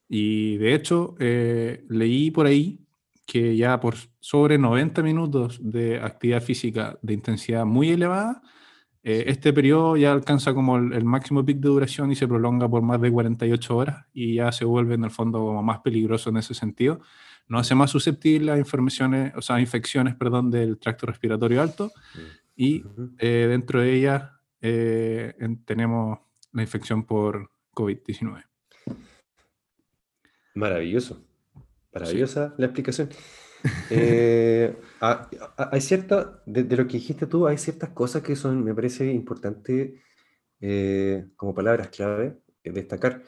y 0.08 0.56
de 0.56 0.74
hecho, 0.74 1.14
eh, 1.18 1.84
leí 1.88 2.30
por 2.30 2.46
ahí 2.46 2.80
que 3.26 3.56
ya 3.56 3.78
por 3.78 3.94
sobre 4.20 4.56
90 4.56 5.02
minutos 5.02 5.60
de 5.62 6.00
actividad 6.00 6.42
física 6.42 6.98
de 7.02 7.12
intensidad 7.12 7.66
muy 7.66 7.90
elevada, 7.90 8.40
eh, 9.02 9.24
este 9.28 9.52
periodo 9.52 9.96
ya 9.96 10.12
alcanza 10.12 10.54
como 10.54 10.76
el, 10.76 11.04
máximo 11.04 11.44
pic 11.44 11.58
de 11.58 11.68
duración 11.68 12.10
y 12.10 12.16
se 12.16 12.26
prolonga 12.26 12.68
por 12.68 12.82
más 12.82 13.00
de 13.00 13.10
48 13.10 13.76
horas 13.76 14.06
y 14.12 14.34
ya 14.34 14.50
se 14.50 14.64
vuelve 14.64 14.94
en 14.94 15.04
el 15.04 15.10
fondo 15.10 15.38
como 15.38 15.62
más 15.62 15.80
peligroso 15.80 16.30
en 16.30 16.38
ese 16.38 16.54
sentido. 16.54 17.00
No 17.46 17.58
hace 17.58 17.74
más 17.74 17.90
susceptible 17.90 18.52
a 18.52 18.58
infecciones, 18.58 19.32
o 19.36 19.42
sea, 19.42 19.60
infecciones 19.60 20.14
perdón, 20.14 20.50
del 20.50 20.78
tracto 20.78 21.06
respiratorio 21.06 21.62
alto 21.62 21.92
y 22.56 22.84
eh, 23.18 23.46
dentro 23.48 23.80
de 23.80 23.94
ella 23.94 24.40
eh, 24.60 25.34
tenemos 25.64 26.18
la 26.52 26.62
infección 26.62 27.04
por 27.04 27.50
COVID-19. 27.74 28.44
Maravilloso. 30.58 31.24
Maravillosa 31.92 32.54
la 32.58 32.66
explicación. 32.66 33.10
Eh, 33.90 34.76
hay 35.00 35.80
cierta, 35.80 36.42
de, 36.46 36.76
lo 36.76 36.86
que 36.88 36.94
dijiste 36.94 37.26
tú, 37.26 37.46
hay 37.46 37.58
ciertas 37.58 37.90
cosas 37.90 38.22
que 38.22 38.34
son, 38.34 38.64
me 38.64 38.74
parece 38.74 39.06
importante 39.12 40.02
eh, 40.60 41.28
como 41.36 41.54
palabras 41.54 41.88
clave 41.90 42.38
eh, 42.64 42.72
destacar. 42.72 43.22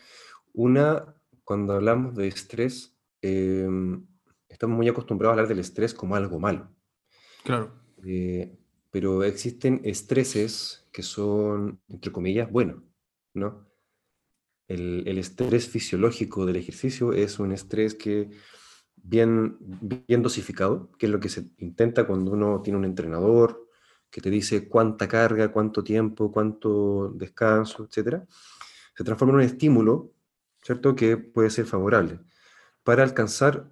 Una, 0.54 1.14
cuando 1.44 1.74
hablamos 1.74 2.16
de 2.16 2.26
estrés, 2.26 2.98
em, 3.22 4.04
estamos 4.48 4.76
muy 4.76 4.88
acostumbrados 4.88 5.30
a 5.30 5.34
hablar 5.34 5.48
del 5.48 5.60
estrés 5.60 5.94
como 5.94 6.16
algo 6.16 6.40
malo. 6.40 6.68
Claro. 7.44 7.72
pero 8.90 9.22
existen 9.22 9.80
estreses 9.84 10.88
que 10.92 11.02
son, 11.02 11.80
entre 11.88 12.10
comillas, 12.10 12.50
buenos, 12.50 12.82
¿no? 13.34 13.69
El, 14.70 15.02
el 15.06 15.18
estrés 15.18 15.68
fisiológico 15.68 16.46
del 16.46 16.56
ejercicio 16.56 17.12
es 17.12 17.38
un 17.38 17.52
estrés 17.52 17.94
que 17.94 18.30
bien, 18.96 19.56
bien 19.60 20.22
dosificado, 20.22 20.90
que 20.98 21.06
es 21.06 21.12
lo 21.12 21.20
que 21.20 21.28
se 21.28 21.50
intenta 21.58 22.06
cuando 22.06 22.32
uno 22.32 22.60
tiene 22.62 22.78
un 22.78 22.84
entrenador 22.84 23.66
que 24.10 24.20
te 24.20 24.30
dice 24.30 24.68
cuánta 24.68 25.08
carga, 25.08 25.52
cuánto 25.52 25.82
tiempo, 25.82 26.32
cuánto 26.32 27.12
descanso, 27.14 27.84
etc. 27.84 28.22
Se 28.94 29.04
transforma 29.04 29.32
en 29.34 29.36
un 29.36 29.44
estímulo, 29.44 30.12
¿cierto?, 30.62 30.94
que 30.94 31.16
puede 31.16 31.50
ser 31.50 31.66
favorable 31.66 32.20
para 32.82 33.02
alcanzar 33.02 33.70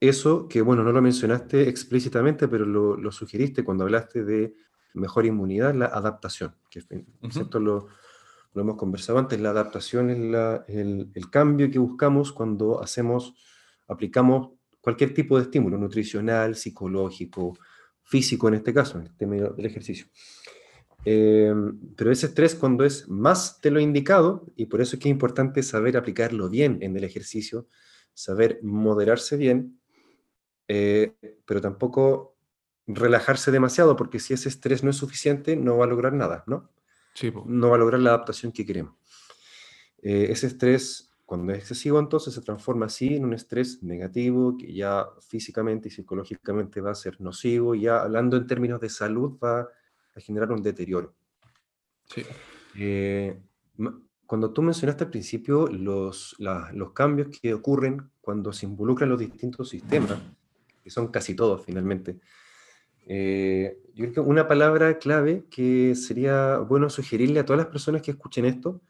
eso 0.00 0.48
que, 0.48 0.62
bueno, 0.62 0.82
no 0.82 0.92
lo 0.92 1.02
mencionaste 1.02 1.68
explícitamente, 1.68 2.48
pero 2.48 2.64
lo, 2.64 2.96
lo 2.96 3.12
sugeriste 3.12 3.64
cuando 3.64 3.84
hablaste 3.84 4.24
de 4.24 4.54
mejor 4.94 5.26
inmunidad, 5.26 5.74
la 5.74 5.86
adaptación, 5.86 6.54
que 6.70 6.82
¿cierto? 7.30 7.58
Lo, 7.58 7.88
lo, 8.54 8.62
hemos 8.62 8.76
conversado 8.76 9.18
antes, 9.18 9.40
la 9.40 9.50
adaptación 9.50 10.10
es 10.10 10.18
la, 10.18 10.64
el, 10.68 11.10
el, 11.14 11.30
cambio 11.30 11.70
que 11.70 11.78
buscamos 11.78 12.32
cuando 12.32 12.82
hacemos, 12.82 13.34
aplicamos 13.88 14.50
cualquier 14.80 15.12
tipo 15.12 15.36
de 15.36 15.44
estímulo, 15.44 15.78
nutricional, 15.78 16.56
psicológico, 16.56 17.58
físico 18.02 18.48
en 18.48 18.54
este 18.54 18.72
caso, 18.72 18.98
en 18.98 19.06
este 19.06 19.26
medio 19.26 19.50
del 19.50 19.66
ejercicio. 19.66 20.06
Em, 21.04 21.78
pero 21.96 22.10
ese 22.10 22.26
estrés 22.26 22.54
cuando 22.54 22.84
es 22.84 23.08
más 23.08 23.60
de 23.60 23.70
lo 23.70 23.80
indicado, 23.80 24.46
y 24.56 24.66
por 24.66 24.80
eso 24.80 24.96
es 24.96 25.02
que 25.02 25.08
es 25.08 25.12
importante 25.12 25.62
saber 25.62 25.96
aplicarlo 25.96 26.48
bien 26.48 26.78
en 26.80 26.96
el 26.96 27.04
ejercicio, 27.04 27.68
saber 28.14 28.60
moderarse 28.62 29.36
bien, 29.36 29.80
eh, 30.68 31.14
pero 31.44 31.60
tampoco 31.60 32.36
relajarse 32.86 33.50
demasiado, 33.50 33.96
porque 33.96 34.18
si 34.18 34.34
ese 34.34 34.48
estrés 34.48 34.82
no 34.82 34.90
es 34.90 34.96
suficiente, 34.96 35.56
no 35.56 35.76
va 35.76 35.84
a 35.84 35.88
lograr 35.88 36.12
nada, 36.12 36.44
¿no? 36.46 36.70
No 37.46 37.70
va 37.70 37.76
a 37.76 37.78
lograr 37.78 38.00
la 38.00 38.10
adaptación 38.10 38.52
que 38.52 38.66
queremos. 38.66 38.94
Eh, 40.02 40.26
ese 40.30 40.48
estrés 40.48 41.14
cuando 41.24 41.52
es 41.52 41.60
excesivo, 41.60 41.98
entonces 41.98 42.34
se 42.34 42.42
transforma 42.42 42.86
así 42.86 43.14
en 43.14 43.24
un 43.24 43.32
estrés 43.32 43.82
negativo 43.82 44.56
que 44.58 44.72
ya 44.72 45.06
físicamente 45.26 45.88
y 45.88 45.90
psicológicamente 45.90 46.80
va 46.80 46.90
a 46.90 46.94
ser 46.94 47.20
nocivo 47.20 47.74
y 47.74 47.82
ya 47.82 48.02
hablando 48.02 48.36
en 48.36 48.46
términos 48.46 48.80
de 48.80 48.90
salud 48.90 49.38
va 49.42 49.60
a 49.60 50.20
generar 50.20 50.52
un 50.52 50.62
deterioro. 50.62 51.14
Eh, 52.76 53.40
cuando 54.26 54.52
tú 54.52 54.62
mencionaste 54.62 55.04
al 55.04 55.10
principio 55.10 55.66
los, 55.66 56.36
los 56.38 56.92
cambios 56.92 57.28
que 57.40 57.54
ocurren 57.54 58.10
cuando 58.20 58.52
se 58.52 58.66
involucran 58.66 59.08
los 59.08 59.18
distintos 59.18 59.70
sistemas, 59.70 60.18
que 60.82 60.90
son 60.90 61.08
casi 61.08 61.34
todos 61.34 61.64
finalmente, 61.64 62.20
eh, 63.06 63.78
yo 63.94 64.04
creo 64.04 64.12
que 64.12 64.20
una 64.20 64.48
palabra 64.48 64.98
clave 64.98 65.44
que 65.50 65.94
sería 65.94 66.58
bueno 66.58 66.90
sugerirle 66.90 67.40
a 67.40 67.44
todas 67.44 67.58
las 67.58 67.68
personas 67.68 68.02
que 68.02 68.12
escuchen 68.12 68.44
esto, 68.44 68.80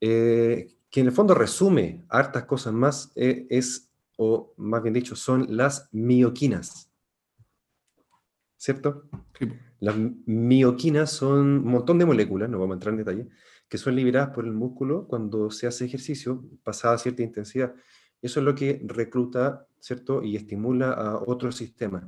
eh, 0.00 0.76
que 0.90 1.00
en 1.00 1.06
el 1.06 1.12
fondo 1.12 1.34
resume 1.34 2.04
hartas 2.08 2.44
cosas 2.44 2.72
más, 2.72 3.12
eh, 3.14 3.46
es, 3.48 3.90
o 4.16 4.52
más 4.56 4.82
bien 4.82 4.94
dicho, 4.94 5.16
son 5.16 5.46
las 5.56 5.88
mioquinas. 5.92 6.90
¿Cierto? 8.56 9.04
Las 9.78 9.96
mioquinas 10.26 11.10
son 11.10 11.38
un 11.38 11.64
montón 11.64 11.98
de 11.98 12.04
moléculas, 12.04 12.50
no 12.50 12.58
vamos 12.58 12.74
a 12.74 12.76
entrar 12.76 12.92
en 12.92 12.98
detalle, 12.98 13.28
que 13.68 13.78
son 13.78 13.96
liberadas 13.96 14.34
por 14.34 14.44
el 14.44 14.52
músculo 14.52 15.06
cuando 15.06 15.50
se 15.50 15.66
hace 15.66 15.86
ejercicio, 15.86 16.44
pasada 16.62 16.98
cierta 16.98 17.22
intensidad. 17.22 17.74
Eso 18.20 18.40
es 18.40 18.44
lo 18.44 18.54
que 18.54 18.82
recluta, 18.84 19.66
¿cierto? 19.78 20.22
Y 20.22 20.36
estimula 20.36 20.92
a 20.92 21.16
otros 21.16 21.56
sistemas. 21.56 22.04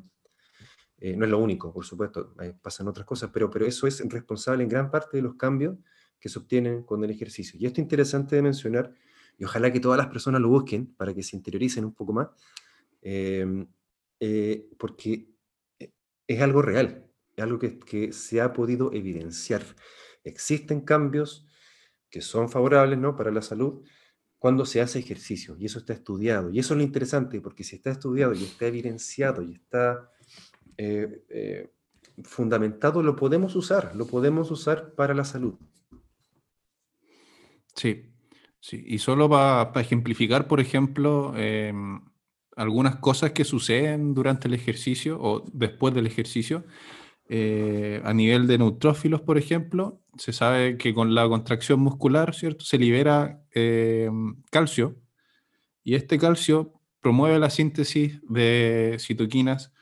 Eh, 1.05 1.17
no 1.17 1.25
es 1.25 1.33
lo 1.33 1.41
único, 1.41 1.73
por 1.73 1.85
supuesto, 1.85 2.33
pasan 2.63 2.87
otras 2.87 3.05
cosas, 3.05 3.31
pero, 3.33 3.51
pero 3.51 3.67
eso 3.67 3.89
es 3.89 4.09
responsable 4.09 4.63
en 4.63 4.69
gran 4.69 4.89
parte 4.89 5.17
de 5.17 5.23
los 5.25 5.35
cambios 5.35 5.77
que 6.21 6.29
se 6.29 6.39
obtienen 6.39 6.85
con 6.85 7.03
el 7.03 7.11
ejercicio. 7.11 7.59
Y 7.59 7.67
esto 7.67 7.81
es 7.81 7.87
interesante 7.87 8.37
de 8.37 8.43
mencionar, 8.43 8.95
y 9.37 9.45
ojalá 9.45 9.73
que 9.73 9.81
todas 9.81 9.99
las 9.99 10.07
personas 10.07 10.41
lo 10.41 10.49
busquen 10.49 10.95
para 10.95 11.13
que 11.13 11.25
se 11.25 11.35
interioricen 11.35 11.85
un 11.85 11.93
poco 11.93 12.13
más, 12.13 12.29
eh, 13.01 13.67
eh, 14.21 14.69
porque 14.79 15.29
es 16.29 16.41
algo 16.41 16.63
real, 16.63 17.11
algo 17.37 17.59
que, 17.59 17.81
que, 17.81 18.13
se 18.13 18.41
ha 18.41 18.53
podido 18.53 18.93
evidenciar. 18.93 19.65
Existen 20.23 20.83
cambios 20.83 21.49
que 22.11 22.21
son 22.21 22.49
favorables 22.49 23.01
¿no? 23.01 23.17
para 23.17 23.33
la 23.33 23.43
salud 23.43 23.85
cuando 24.39 24.67
se 24.67 24.81
hace 24.81 25.01
ejercicio, 25.01 25.57
y 25.59 25.65
eso 25.67 25.81
está 25.81 25.95
estudiado. 25.95 26.49
Y 26.51 26.61
eso 26.61 26.75
es 26.75 26.79
lo 26.79 26.85
interesante, 26.85 27.41
porque 27.41 27.65
si 27.65 27.75
está 27.75 27.91
estudiado 27.91 28.35
y 28.35 28.45
está 28.45 28.69
evidenciado 28.69 29.43
y 29.43 29.55
está 29.55 30.12
eh, 30.77 31.71
fundamentado, 32.25 33.03
lo 33.03 33.17
podemos 33.17 33.57
usar, 33.57 33.95
lo 33.97 34.07
podemos 34.07 34.51
usar 34.51 34.95
para 34.95 35.15
la 35.15 35.25
salud. 35.25 35.55
Sí, 37.75 38.13
sí. 38.61 38.85
Y 38.87 38.99
solo 38.99 39.29
para 39.29 39.81
ejemplificar, 39.81 40.47
por 40.47 40.61
ejemplo, 40.61 41.33
em, 41.37 42.01
algunas 42.57 42.97
cosas 42.97 43.33
que 43.33 43.45
suceden 43.45 44.15
durante 44.15 44.49
el 44.49 44.55
ejercicio 44.55 45.19
o 45.21 45.45
después 45.53 45.95
del 45.95 46.07
ejercicio, 46.07 46.65
eh, 47.29 48.03
a 48.05 48.13
nivel 48.13 48.47
de 48.47 48.59
neutrófilos, 48.59 49.23
por 49.23 49.39
ejemplo, 49.39 50.01
se 50.19 50.33
sabe 50.33 50.77
que 50.77 50.93
con 50.93 51.15
la 51.15 51.27
contracción 51.29 51.81
muscular, 51.81 52.35
¿cierto? 52.35 52.65
Se 52.65 52.79
libera 52.79 53.43
em, 53.53 54.43
calcio 54.51 54.97
y 55.83 55.95
este 55.95 56.19
calcio 56.19 56.75
promueve 57.01 57.39
la 57.39 57.51
síntesis 57.51 58.21
de 58.29 58.97
citoquinas 59.01 59.73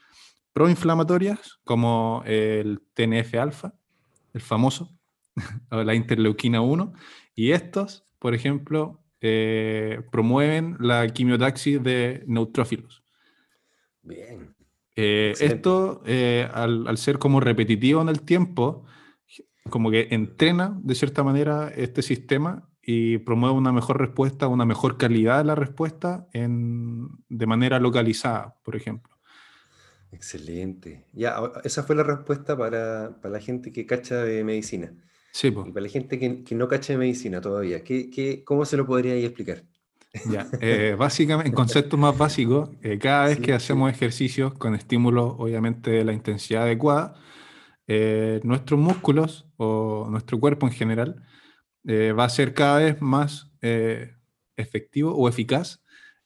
proinflamatorias 0.53 1.59
como 1.65 2.23
el 2.27 2.81
TNF-alfa, 2.95 3.75
el 4.33 4.41
famoso, 4.41 4.97
o 5.71 5.83
la 5.83 5.95
interleuquina 5.95 6.61
1, 6.61 6.93
y 7.35 7.53
estos, 7.53 8.07
por 8.19 8.35
ejemplo, 8.35 9.03
eh, 9.21 10.03
promueven 10.11 10.77
la 10.81 11.07
quimiotaxis 11.09 11.83
de 11.83 12.25
neutrófilos. 12.27 13.05
Bien. 14.03 14.55
Eh, 14.97 15.35
esto, 15.41 16.03
eh, 16.05 16.49
al, 16.53 16.97
ser 16.99 17.19
como 17.19 17.41
repetitivo 17.41 18.03
en 18.03 18.09
el 18.09 18.23
tiempo, 18.23 18.85
como 19.69 19.91
que 19.91 20.09
entrena 20.11 20.79
de 20.83 20.95
cierta 20.95 21.23
manera 21.23 21.69
este 21.75 22.03
sistema 22.03 22.69
y 22.83 23.19
promueve 23.19 23.57
una 23.57 23.73
mejor 23.73 23.99
respuesta, 23.99 24.49
una 24.49 24.65
mejor 24.65 24.97
calidad 24.97 25.39
de 25.39 25.45
la 25.45 25.55
respuesta 25.55 26.27
en, 26.33 27.09
de 27.29 27.47
manera 27.47 27.79
localizada, 27.79 28.57
por 28.65 28.75
ejemplo. 28.75 29.20
Excelente. 30.13 31.05
Ya, 31.13 31.37
esa 31.65 31.83
fue 31.83 31.97
la 31.97 32.03
respuesta 32.03 32.57
para, 32.57 33.17
para 33.21 33.35
la 33.35 33.41
gente 33.41 33.71
que 33.71 33.87
cacha 33.87 34.25
de 34.25 34.43
medicina. 34.45 34.93
Sí, 35.33 35.49
Y 35.49 35.53
para 35.53 35.81
la 35.81 35.89
gente 35.89 36.19
que, 36.19 36.43
que 36.43 36.55
no 36.55 36.67
cacha 36.67 36.93
de 36.93 36.99
medicina 36.99 37.41
todavía, 37.41 37.85
¿qué, 37.85 38.11
qué, 38.11 38.43
cómo 38.45 38.65
se 38.65 38.77
lo 38.77 38.87
podría 38.87 39.15
explicar? 39.15 39.63
Ya, 40.29 40.49
eh, 40.61 40.97
básicamente, 40.99 41.49
en 41.49 41.55
conceptos 41.55 41.99
más 41.99 42.19
básicos, 42.19 42.71
eh, 42.83 42.99
cada 42.99 43.27
vez 43.27 43.39
que 43.39 43.53
hacemos 43.53 43.91
ejercicios 43.93 44.55
con 44.55 44.75
estímulos, 44.75 45.35
obviamente, 45.39 45.93
de 45.93 46.05
la 46.05 46.13
intensidad 46.13 46.65
adecuada, 46.65 47.15
eh, 47.87 48.41
nuestros 48.43 48.81
músculos 48.81 49.47
o 49.57 50.09
nuestro 50.11 50.41
cuerpo 50.41 50.67
en 50.67 50.73
general 50.73 51.23
va 51.85 52.25
a 52.25 52.29
ser 52.29 52.53
cada 52.53 52.79
vez 52.79 53.01
más 53.01 53.51
efectivo 54.57 55.15
o 55.15 55.29
eficaz 55.29 55.80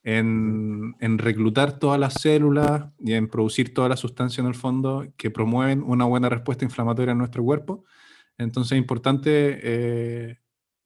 en, 0.04 0.94
en, 1.00 1.18
reclutar 1.18 1.78
todas 1.78 1.98
las 1.98 2.14
células 2.14 2.90
y 3.00 3.14
en 3.14 3.28
producir 3.28 3.72
todas 3.72 3.88
las 3.88 4.00
sustancias 4.00 4.38
en 4.38 4.46
el 4.46 4.54
fondo 4.54 5.06
que 5.16 5.30
promueven 5.30 5.82
una 5.82 6.04
buena 6.04 6.28
respuesta 6.28 6.64
inflamatoria 6.64 7.12
en 7.12 7.18
nuestro 7.18 7.42
cuerpo. 7.42 7.84
Entonces 8.36 8.72
es 8.72 8.78
importante 8.78 9.60
eh, 9.62 10.38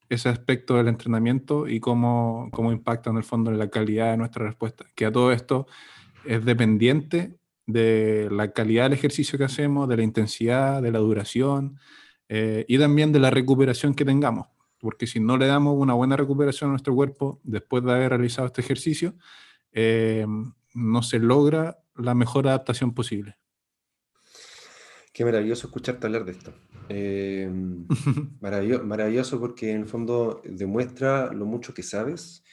ese 0.09 0.29
aspecto 0.29 0.77
del 0.77 0.89
entrenamiento 0.89 1.67
y 1.67 1.81
cómo, 1.81 2.49
cómo 2.53 2.71
impacta 2.71 3.11
en 3.11 3.17
el 3.17 3.25
fondo 3.25 3.51
en 3.51 3.59
la 3.59 3.69
calidad 3.69 4.13
de 4.13 4.19
nuestra 4.19 4.47
respuesta. 4.47 4.87
Que 4.95 5.07
a 5.07 5.13
todo 5.13 5.33
esto 5.33 5.67
es 6.25 6.45
dependiente 6.45 7.37
de 7.67 8.29
la 8.31 8.53
calidad 8.53 8.85
del 8.85 8.93
ejercicio 8.93 9.37
que 9.37 9.45
hacemos, 9.45 9.89
de 9.89 9.97
la 9.97 10.03
intensidad, 10.05 10.81
de 10.81 10.93
la 10.93 11.01
duración 11.01 11.79
eh, 12.29 12.65
y 12.69 12.79
también 12.79 13.13
de 13.13 13.19
la 13.19 13.31
recuperación 13.31 13.95
que 13.95 14.05
tengamos 14.05 14.47
porque 14.79 15.07
si 15.07 15.21
no 15.21 15.37
le 15.37 15.47
damos 15.47 15.77
una 15.77 15.95
buena 15.95 16.17
recuperación 16.17 16.71
a 16.71 16.73
nuestro 16.73 16.95
cuerpo 16.95 17.41
después 17.43 17.85
de 17.85 17.93
haber 17.93 18.11
realizado 18.11 18.47
este 18.47 18.61
ejercicio, 18.61 19.15
eh, 19.73 20.27
no 20.75 21.03
se 21.03 21.19
logra 21.19 21.79
la 21.97 22.15
mejor 22.15 22.47
adaptación 22.49 22.95
posible. 22.95 23.37
Qué 25.13 25.25
maravilloso 25.25 25.67
escucharte 25.67 26.07
hablar 26.07 26.25
de 26.25 26.33
esto. 26.33 26.55
Eh, 26.89 27.51
maravilloso, 28.41 28.85
maravilloso, 28.85 29.41
porque 29.41 29.73
en 29.73 29.81
el 29.81 29.87
fondo 29.87 30.41
demuestra 30.45 31.33
lo 31.33 31.45
mucho 31.45 31.75
que 31.75 31.83
sabes 31.83 32.45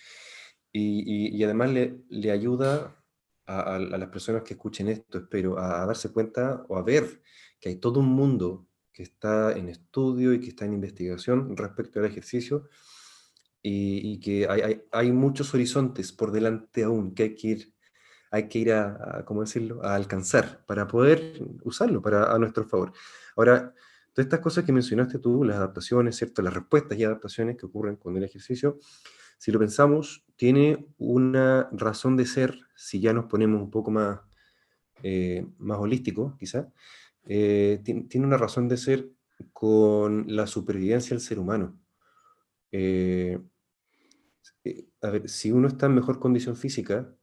y, 0.71 1.41
además 1.43 1.69
le, 1.71 2.03
le 2.09 2.31
ayuda 2.31 3.01
a, 3.45 3.75
a, 3.75 3.79
las 3.79 4.09
personas 4.09 4.43
que 4.43 4.55
escuchen 4.55 4.89
esto, 4.89 5.19
espero, 5.19 5.57
a 5.57 5.85
darse 5.85 6.11
cuenta 6.11 6.65
o 6.67 6.77
a 6.77 6.81
ver 6.81 7.21
que 7.59 7.69
hay 7.69 7.75
todo 7.77 7.99
un 7.99 8.07
mundo 8.07 8.67
que 8.95 9.03
está 9.03 9.51
en 9.51 9.67
estudio 9.67 10.34
y 10.34 10.39
que 10.39 10.47
está 10.47 10.63
en 10.63 10.73
investigación 10.73 11.58
respecto 11.58 11.99
al 11.99 12.05
ejercicio 12.05 12.69
y, 13.62 14.19
que 14.19 14.47
hay, 14.91 15.12
muchos 15.12 15.53
horizontes 15.53 16.12
por 16.12 16.31
delante 16.31 16.84
aún 16.84 17.13
que 17.13 17.23
hay 17.23 17.36
que 17.36 17.47
ir, 17.47 17.73
hay 18.31 18.47
que 18.47 18.60
ir 18.60 18.71
a, 18.71 19.23
¿cómo 19.25 19.41
decirlo?, 19.41 19.84
a 19.84 19.95
alcanzar 19.95 20.63
para 20.65 20.88
poder 20.88 21.41
usarlo 21.63 22.01
para, 22.01 22.31
a 22.31 22.38
nuestro 22.38 22.63
favor. 22.65 22.93
Ahora, 23.36 23.73
todas 24.13 24.27
estas 24.27 24.39
cosas 24.39 24.63
que 24.65 24.71
mencionaste 24.71 25.19
tú, 25.19 25.43
las 25.43 25.58
adaptaciones, 25.58 26.15
¿cierto?, 26.15 26.41
las 26.41 26.53
respuestas 26.53 26.97
y 26.97 27.03
adaptaciones 27.03 27.58
que 27.58 27.65
ocurren 27.65 27.95
con 27.95 28.15
el 28.15 28.23
ejercicio, 28.23 28.79
si 29.38 29.51
lo 29.51 29.60
pensamos, 29.60 30.23
tiene 30.38 30.88
una 30.97 31.67
razón 31.71 32.15
de 32.15 32.27
ser, 32.27 32.58
si 32.75 33.01
ya 33.01 33.13
nos 33.13 33.25
ponemos 33.25 33.62
un 33.62 33.71
poco 33.71 33.91
más, 33.91 34.19
eh, 35.03 35.45
más 35.58 35.79
holístico, 35.79 36.38
quizá, 36.39 36.71
eh, 37.27 37.81
tiene 37.83 38.25
una 38.25 38.38
razón 38.38 38.67
de 38.67 38.77
ser 38.77 39.09
con 39.53 40.25
la 40.27 40.47
supervivencia 40.47 41.09
del 41.09 41.21
ser 41.21 41.39
humano. 41.39 41.79
Eh, 42.71 43.39
eh, 44.63 44.88
a 45.01 45.09
ver, 45.09 45.29
si 45.29 45.51
uno 45.51 45.67
está 45.67 45.85
en 45.85 45.95
mejor 45.95 46.19
condición 46.19 46.55
física, 46.55 47.13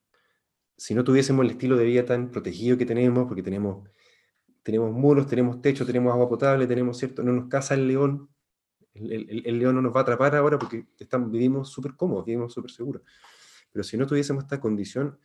si 0.77 0.95
no 0.95 1.05
tuviésemos 1.05 1.45
el 1.45 1.53
estilo 1.53 1.77
de 1.77 1.85
vida 1.85 2.05
tan 2.05 2.31
protegido 2.31 2.79
que 2.79 2.87
tenemos, 2.87 3.27
porque 3.27 3.43
tenemos, 3.43 3.89
tenemos 4.63 4.93
muros, 4.93 5.27
tenemos 5.27 5.61
techo, 5.61 5.87
tenemos 5.87 6.13
agua 6.13 6.29
potable, 6.29 6.67
tenemos, 6.67 6.99
¿cierto? 6.99 7.23
No 7.23 7.33
nos 7.33 7.49
caza 7.49 7.75
el 7.75 7.87
león, 7.87 8.29
el, 8.95 9.59
león 9.59 9.75
no 9.77 9.83
nos 9.83 9.95
va 9.95 10.01
a 10.01 10.03
atrapar 10.03 10.35
ahora 10.37 10.59
porque 10.59 10.87
estamos, 10.99 11.31
vivimos 11.31 11.71
súper 11.71 11.95
cómodos, 11.95 12.25
vivimos 12.27 12.53
súper 12.53 12.71
seguros. 12.71 13.03
Pero 13.73 13.83
si 13.83 13.97
no 13.97 14.07
tuviésemos 14.07 14.45
esta 14.45 14.61
condición, 14.61 15.19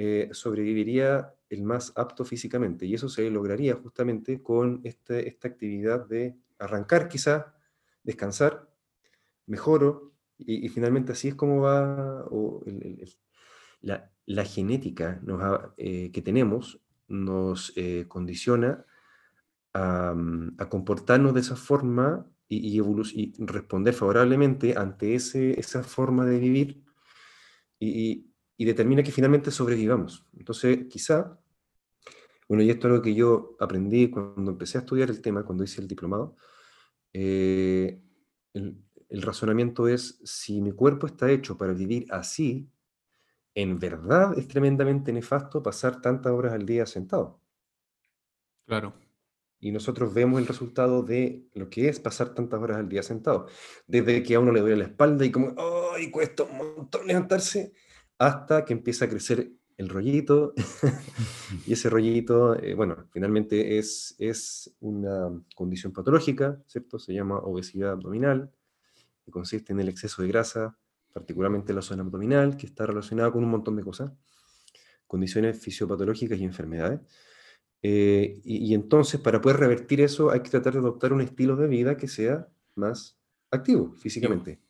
eh, 0.00 0.28
sobreviviría 0.30 1.34
el 1.50 1.64
más 1.64 1.92
apto 1.96 2.24
físicamente. 2.24 2.86
Y 2.86 2.94
eso 2.94 3.08
se 3.08 3.28
lograría 3.30 3.74
justamente 3.74 4.40
con 4.40 4.80
este, 4.84 5.26
esta 5.26 5.48
actividad 5.48 6.06
de 6.06 6.36
arrancar 6.56 7.08
quizá, 7.08 7.56
descansar, 8.04 8.72
mejoro, 9.46 10.12
y, 10.38 10.68
finalmente 10.68 11.10
así 11.10 11.26
es 11.26 11.34
como 11.34 11.62
va 11.62 12.24
la, 13.80 14.44
genética 14.44 15.20
eh, 15.76 16.12
que 16.12 16.22
tenemos 16.22 16.80
nos 17.08 17.72
eh, 17.74 18.04
condiciona 18.06 18.84
a, 19.74 20.14
comportarnos 20.68 21.34
de 21.34 21.40
esa 21.40 21.56
forma 21.56 22.24
y, 22.46 22.80
y, 22.80 23.32
responder 23.38 23.94
favorablemente 23.94 24.76
ante 24.76 25.16
ese, 25.16 25.58
esa 25.58 25.82
forma 25.82 26.24
de 26.24 26.38
vivir. 26.38 26.84
Y, 27.80 28.27
y 28.58 28.64
determina 28.64 29.04
que 29.04 29.12
finalmente 29.12 29.52
sobrevivamos. 29.52 30.26
Entonces, 30.36 30.86
quizá, 30.90 31.38
bueno, 32.48 32.64
y 32.64 32.70
esto 32.70 32.88
es 32.88 32.94
lo 32.94 33.00
que 33.00 33.14
yo 33.14 33.56
aprendí 33.60 34.10
cuando 34.10 34.50
empecé 34.50 34.76
a 34.76 34.80
estudiar 34.80 35.08
el 35.10 35.22
tema, 35.22 35.44
cuando 35.44 35.62
hice 35.62 35.80
el 35.80 35.86
diplomado, 35.86 36.34
eh, 37.12 38.02
el, 38.52 38.82
razonamiento 39.22 39.86
es, 39.86 40.20
si 40.24 40.60
mi 40.60 40.72
cuerpo 40.72 41.06
está 41.06 41.30
hecho 41.30 41.56
para 41.56 41.72
vivir 41.72 42.06
así, 42.10 42.68
en 43.54 43.78
verdad 43.78 44.36
es 44.36 44.48
tremendamente 44.48 45.12
nefasto 45.12 45.62
pasar 45.62 46.02
tantas 46.02 46.32
horas 46.32 46.52
al 46.52 46.66
día 46.66 46.84
sentado. 46.84 47.40
Claro. 48.66 48.92
Y 49.60 49.70
nosotros 49.70 50.12
vemos 50.12 50.40
el 50.40 50.46
resultado 50.46 51.02
de 51.04 51.48
lo 51.54 51.70
que 51.70 51.88
es 51.88 52.00
pasar 52.00 52.34
tantas 52.34 52.60
horas 52.60 52.78
al 52.78 52.88
día 52.88 53.04
sentado. 53.04 53.46
Desde 53.86 54.22
que 54.22 54.34
a 54.34 54.40
uno 54.40 54.52
le 54.52 54.60
duele 54.60 54.76
la 54.76 54.84
espalda 54.84 55.24
y 55.24 55.30
como, 55.30 55.54
¡ay, 55.94 56.10
cuesta 56.10 56.42
un 56.42 56.58
montón 56.58 57.06
levantarse! 57.06 57.72
Hasta 58.18 58.64
que 58.64 58.72
empieza 58.72 59.04
a 59.04 59.08
crecer 59.08 59.52
el 59.76 59.88
rollito, 59.88 60.54
y 61.66 61.72
ese 61.72 61.88
rollito, 61.88 62.60
eh, 62.60 62.74
bueno, 62.74 63.06
finalmente 63.10 63.78
es, 63.78 64.16
es 64.18 64.74
una 64.80 65.30
condición 65.54 65.92
patológica, 65.92 66.60
¿cierto? 66.66 66.98
Se 66.98 67.14
llama 67.14 67.38
obesidad 67.38 67.92
abdominal, 67.92 68.50
que 69.24 69.30
consiste 69.30 69.72
en 69.72 69.80
el 69.80 69.88
exceso 69.88 70.20
de 70.22 70.28
grasa, 70.28 70.76
particularmente 71.12 71.70
en 71.70 71.76
la 71.76 71.82
zona 71.82 72.02
abdominal, 72.02 72.56
que 72.56 72.66
está 72.66 72.86
relacionada 72.86 73.30
con 73.30 73.44
un 73.44 73.50
montón 73.50 73.76
de 73.76 73.84
cosas, 73.84 74.12
condiciones 75.06 75.60
fisiopatológicas 75.60 76.38
y 76.40 76.44
enfermedades. 76.44 77.00
Eh, 77.80 78.40
y, 78.44 78.66
y 78.66 78.74
entonces, 78.74 79.20
para 79.20 79.40
poder 79.40 79.58
revertir 79.58 80.00
eso, 80.00 80.32
hay 80.32 80.40
que 80.40 80.50
tratar 80.50 80.72
de 80.72 80.80
adoptar 80.80 81.12
un 81.12 81.20
estilo 81.20 81.54
de 81.54 81.68
vida 81.68 81.96
que 81.96 82.08
sea 82.08 82.48
más 82.74 83.16
activo 83.52 83.92
físicamente. 83.92 84.60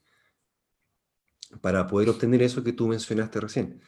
Para 1.60 1.86
poder 1.86 2.10
obtener 2.10 2.42
eso 2.42 2.62
que 2.62 2.72
tú 2.72 2.88
mencionaste 2.88 3.40
recién. 3.40 3.80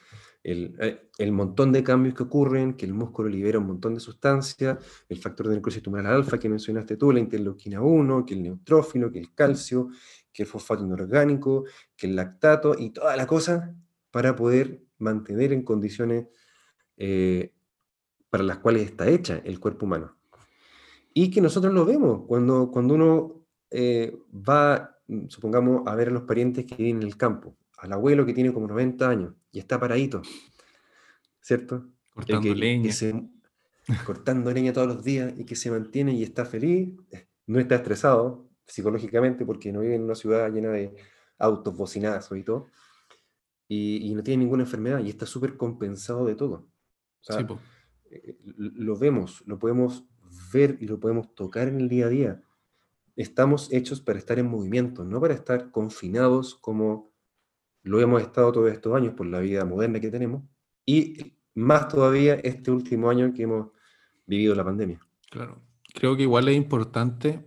El, 0.42 0.74
eh, 0.80 1.10
el 1.18 1.32
montón 1.32 1.70
de 1.70 1.82
cambios 1.84 2.14
que 2.14 2.22
ocurren, 2.22 2.74
que 2.74 2.86
el 2.86 2.94
músculo 2.94 3.28
libera 3.28 3.58
un 3.58 3.66
montón 3.66 3.94
de 3.94 4.00
sustancias, 4.00 4.78
el 5.08 5.18
factor 5.18 5.48
de 5.48 5.56
necrosis 5.56 5.82
tumoral 5.82 6.14
alfa 6.14 6.38
que 6.38 6.48
mencionaste 6.48 6.96
tú, 6.96 7.12
la 7.12 7.20
interleuquina 7.20 7.82
1, 7.82 8.24
que 8.24 8.34
el 8.34 8.42
neutrófilo, 8.42 9.12
que 9.12 9.18
el 9.18 9.34
calcio, 9.34 9.90
que 10.32 10.44
el 10.44 10.48
fosfato 10.48 10.82
inorgánico, 10.82 11.64
que 11.96 12.06
el 12.06 12.16
lactato 12.16 12.74
y 12.78 12.90
toda 12.90 13.16
la 13.16 13.26
cosa 13.26 13.74
para 14.10 14.34
poder 14.34 14.82
mantener 14.98 15.52
en 15.52 15.62
condiciones 15.62 16.26
eh, 16.96 17.52
para 18.28 18.44
las 18.44 18.58
cuales 18.58 18.82
está 18.82 19.08
hecha 19.08 19.42
el 19.44 19.58
cuerpo 19.58 19.86
humano. 19.86 20.16
Y 21.12 21.30
que 21.30 21.40
nosotros 21.40 21.74
lo 21.74 21.84
vemos 21.84 22.22
cuando, 22.26 22.70
cuando 22.70 22.94
uno 22.94 23.46
eh, 23.70 24.16
va, 24.32 24.99
supongamos, 25.28 25.86
a 25.86 25.94
ver 25.94 26.08
a 26.08 26.12
los 26.12 26.22
parientes 26.22 26.66
que 26.66 26.76
viven 26.76 26.98
en 26.98 27.02
el 27.02 27.16
campo, 27.16 27.56
al 27.78 27.92
abuelo 27.92 28.26
que 28.26 28.34
tiene 28.34 28.52
como 28.52 28.66
90 28.66 29.08
años 29.08 29.34
y 29.52 29.58
está 29.58 29.78
paradito, 29.80 30.22
¿cierto? 31.40 31.86
Cortando 32.14 32.54
leña. 32.54 32.92
cortando 34.04 34.52
leña 34.52 34.72
todos 34.72 34.88
los 34.88 35.04
días 35.04 35.32
y 35.36 35.44
que 35.44 35.56
se 35.56 35.70
mantiene 35.70 36.12
y 36.12 36.22
está 36.22 36.44
feliz, 36.44 36.94
no 37.46 37.58
está 37.58 37.76
estresado 37.76 38.48
psicológicamente 38.66 39.44
porque 39.44 39.72
no 39.72 39.80
vive 39.80 39.96
en 39.96 40.04
una 40.04 40.14
ciudad 40.14 40.52
llena 40.52 40.70
de 40.70 40.94
autos, 41.38 41.76
bocinazos 41.76 42.38
y 42.38 42.44
todo, 42.44 42.68
y, 43.66 44.12
no 44.14 44.22
tiene 44.22 44.44
ninguna 44.44 44.64
enfermedad 44.64 44.98
y 44.98 45.08
está 45.08 45.26
súper 45.26 45.56
compensado 45.56 46.26
de 46.26 46.34
todo. 46.34 46.68
sí, 47.20 47.34
eh, 48.10 48.36
lo 48.44 48.98
vemos, 48.98 49.44
lo 49.46 49.58
podemos 49.58 50.04
ver 50.52 50.76
y 50.80 50.86
lo 50.86 50.98
podemos 50.98 51.34
tocar 51.34 51.68
en 51.68 51.80
el 51.80 51.88
día 51.88 52.06
a 52.06 52.08
día. 52.08 52.42
Estamos 53.20 53.70
hechos 53.70 54.00
para 54.00 54.18
estar 54.18 54.38
en 54.38 54.48
movimiento, 54.48 55.04
no 55.04 55.20
para 55.20 55.34
estar 55.34 55.70
confinados 55.70 56.54
como 56.54 57.12
lo 57.82 58.00
hemos 58.00 58.22
estado 58.22 58.50
todos 58.50 58.72
estos 58.72 58.94
años 58.94 59.12
por 59.14 59.26
la 59.26 59.40
vida 59.40 59.64
moderna 59.64 60.00
que 60.00 60.10
tenemos 60.10 60.42
y 60.86 61.34
más 61.54 61.88
todavía 61.88 62.34
este 62.36 62.70
último 62.70 63.10
año 63.10 63.32
que 63.34 63.42
hemos 63.42 63.68
vivido 64.26 64.54
la 64.54 64.64
pandemia. 64.64 65.00
Claro, 65.30 65.60
creo 65.94 66.16
que 66.16 66.22
igual 66.22 66.48
es 66.48 66.56
importante 66.56 67.44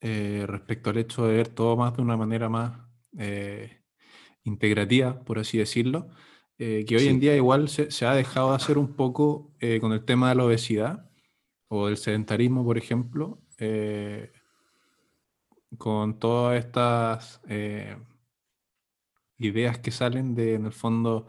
eh, 0.00 0.44
respecto 0.46 0.90
al 0.90 0.98
hecho 0.98 1.26
de 1.26 1.36
ver 1.36 1.48
todo 1.48 1.76
más 1.76 1.96
de 1.96 2.02
una 2.02 2.16
manera 2.16 2.48
más 2.48 2.78
eh, 3.18 3.82
integrativa, 4.44 5.24
por 5.24 5.40
así 5.40 5.58
decirlo, 5.58 6.08
eh, 6.58 6.84
que 6.86 6.96
hoy 6.96 7.08
en 7.08 7.18
día 7.18 7.34
igual 7.34 7.68
se, 7.68 8.06
ha 8.06 8.14
dejado 8.14 8.50
de 8.50 8.56
hacer 8.56 8.78
un 8.78 8.94
poco 8.94 9.52
eh, 9.58 9.80
con 9.80 9.92
el 9.92 10.04
tema 10.04 10.28
de 10.28 10.36
la 10.36 10.44
obesidad 10.44 11.10
o 11.66 11.88
del 11.88 11.96
sedentarismo, 11.96 12.64
por 12.64 12.78
ejemplo, 12.78 13.42
eh, 13.58 14.30
con 15.78 16.18
todas 16.18 16.58
estas 16.58 17.40
ideas 19.38 19.78
que 19.78 19.90
salen 19.90 20.34
de, 20.34 20.54
en 20.54 20.66
el 20.66 20.72
fondo, 20.72 21.26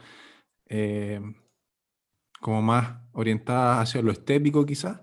como 2.39 2.62
más 2.62 3.01
orientadas 3.13 3.89
hacia 3.89 4.01
lo 4.01 4.12
estético 4.12 4.65
quizás. 4.65 5.01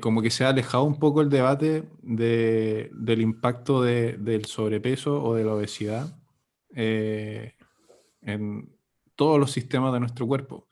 como 0.00 0.22
que 0.22 0.30
se 0.30 0.44
ha 0.44 0.50
alejado 0.50 0.84
un 0.84 0.98
poco 0.98 1.20
el 1.20 1.30
debate 1.30 1.88
del 2.02 3.20
impacto 3.20 3.82
del 3.82 4.44
sobrepeso 4.46 5.22
o 5.22 5.34
de 5.34 5.44
la 5.44 5.54
obesidad 5.54 6.22
en, 8.22 8.76
todos 9.14 9.38
los 9.38 9.52
sistemas 9.52 9.92
de 9.92 10.00
nuestro 10.00 10.26
cuerpo. 10.26 10.68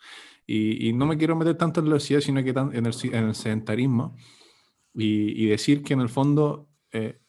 Y, 0.46 0.92
no 0.94 1.06
me 1.06 1.16
quiero 1.16 1.36
meter 1.36 1.56
tanto 1.56 1.80
en 1.80 1.86
la 1.86 1.92
obesidad, 1.92 2.20
sino 2.20 2.42
que 2.42 2.50
en 2.50 2.86
el, 2.86 2.94
en 3.04 3.24
el 3.24 3.34
sedentarismo. 3.34 4.16
Y, 4.94 5.46
decir 5.46 5.82
que 5.82 5.94
en 5.94 6.00
el 6.00 6.08
fondo 6.08 6.68
eh, 6.92 7.19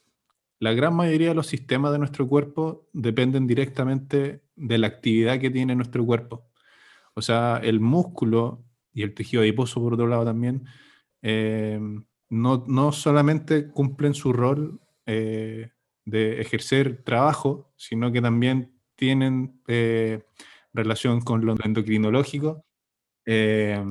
la 0.61 0.73
gran 0.73 0.95
mayoría 0.95 1.29
de 1.29 1.35
los 1.35 1.47
sistemas 1.47 1.91
de 1.91 1.97
nuestro 1.97 2.27
cuerpo 2.27 2.87
dependen 2.93 3.47
directamente 3.47 4.43
de 4.55 4.77
la 4.77 4.87
actividad 4.87 5.39
que 5.39 5.49
tiene 5.49 5.75
nuestro 5.75 6.05
cuerpo. 6.05 6.51
O 7.15 7.21
sea, 7.23 7.59
el 7.63 7.79
músculo 7.79 8.63
y 8.93 9.01
el 9.01 9.15
tejido 9.15 9.41
adiposo, 9.41 9.81
por 9.81 9.95
otro 9.95 10.05
lado, 10.05 10.23
también, 10.23 10.65
eh, 11.23 11.79
no, 12.29 12.63
no, 12.67 12.91
solamente 12.91 13.69
cumplen 13.69 14.13
su 14.13 14.33
rol 14.33 14.79
eh, 15.07 15.71
de 16.05 16.39
ejercer 16.39 17.01
trabajo, 17.03 17.73
sino 17.75 18.11
que 18.11 18.21
también 18.21 18.71
tienen 18.95 19.59
relación 20.73 21.21
con 21.21 21.43
lo 21.43 21.55
endocrinológico, 21.63 22.63
eh, 23.25 23.83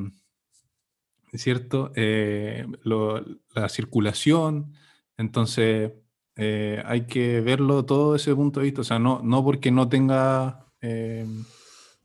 ¿cierto? 1.35 1.91
Eh, 1.97 2.65
la 2.85 3.69
circulación, 3.69 4.73
entonces 5.17 5.93
eh, 6.41 6.83
hay 6.85 7.07
que 7.07 7.41
verlo 7.41 7.85
todo 7.85 8.15
desde 8.15 8.31
ese 8.31 8.37
punto 8.37 8.61
de 8.61 8.67
vista, 8.67 8.81
o 8.81 8.85
sea, 8.85 8.99
no, 8.99 9.21
no 9.23 9.45
porque 9.45 9.71
no 9.71 9.89
tenga, 9.89 10.67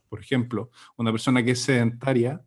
por 0.10 0.20
ejemplo, 0.20 0.70
una 0.98 1.12
persona 1.12 1.44
que 1.44 1.52
es 1.52 1.62
sedentaria, 1.62 2.44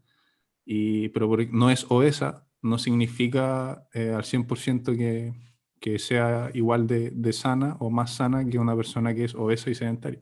y, 0.64 1.09
pero 1.09 1.35
no 1.51 1.70
es 1.70 1.87
obesa, 1.88 2.46
no 2.62 2.79
significa 2.79 3.72
al 3.94 4.24
100% 4.24 4.96
que, 4.96 5.33
que, 5.81 5.98
sea 5.98 6.51
igual 6.55 6.87
de, 6.87 7.11
de, 7.11 7.33
sana 7.33 7.77
o 7.81 7.90
más 7.90 8.14
sana 8.14 8.44
que 8.48 8.59
una 8.59 8.77
persona 8.77 9.14
que 9.14 9.24
es 9.24 9.35
obesa 9.35 9.70
y 9.70 9.74
sedentaria. 9.74 10.20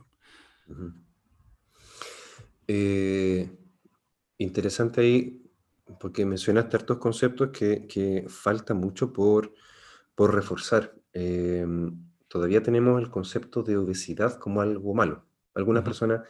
Eh, 2.68 3.48
interesante 4.38 5.00
ahí, 5.00 5.42
porque 6.00 6.26
mencionaste 6.26 6.76
hartos 6.76 6.98
conceptos 6.98 7.50
que, 7.50 7.86
que 7.86 8.26
falta 8.28 8.74
mucho 8.74 9.12
por, 9.12 9.54
por 10.14 10.34
reforzar. 10.34 10.94
Em, 11.18 12.10
todavía 12.28 12.62
tenemos 12.62 13.00
el 13.00 13.10
concepto 13.10 13.62
de 13.62 13.78
obesidad 13.78 14.38
como 14.38 14.60
algo 14.60 14.92
malo. 14.92 15.24
Algunas 15.54 15.82
personas, 15.82 16.28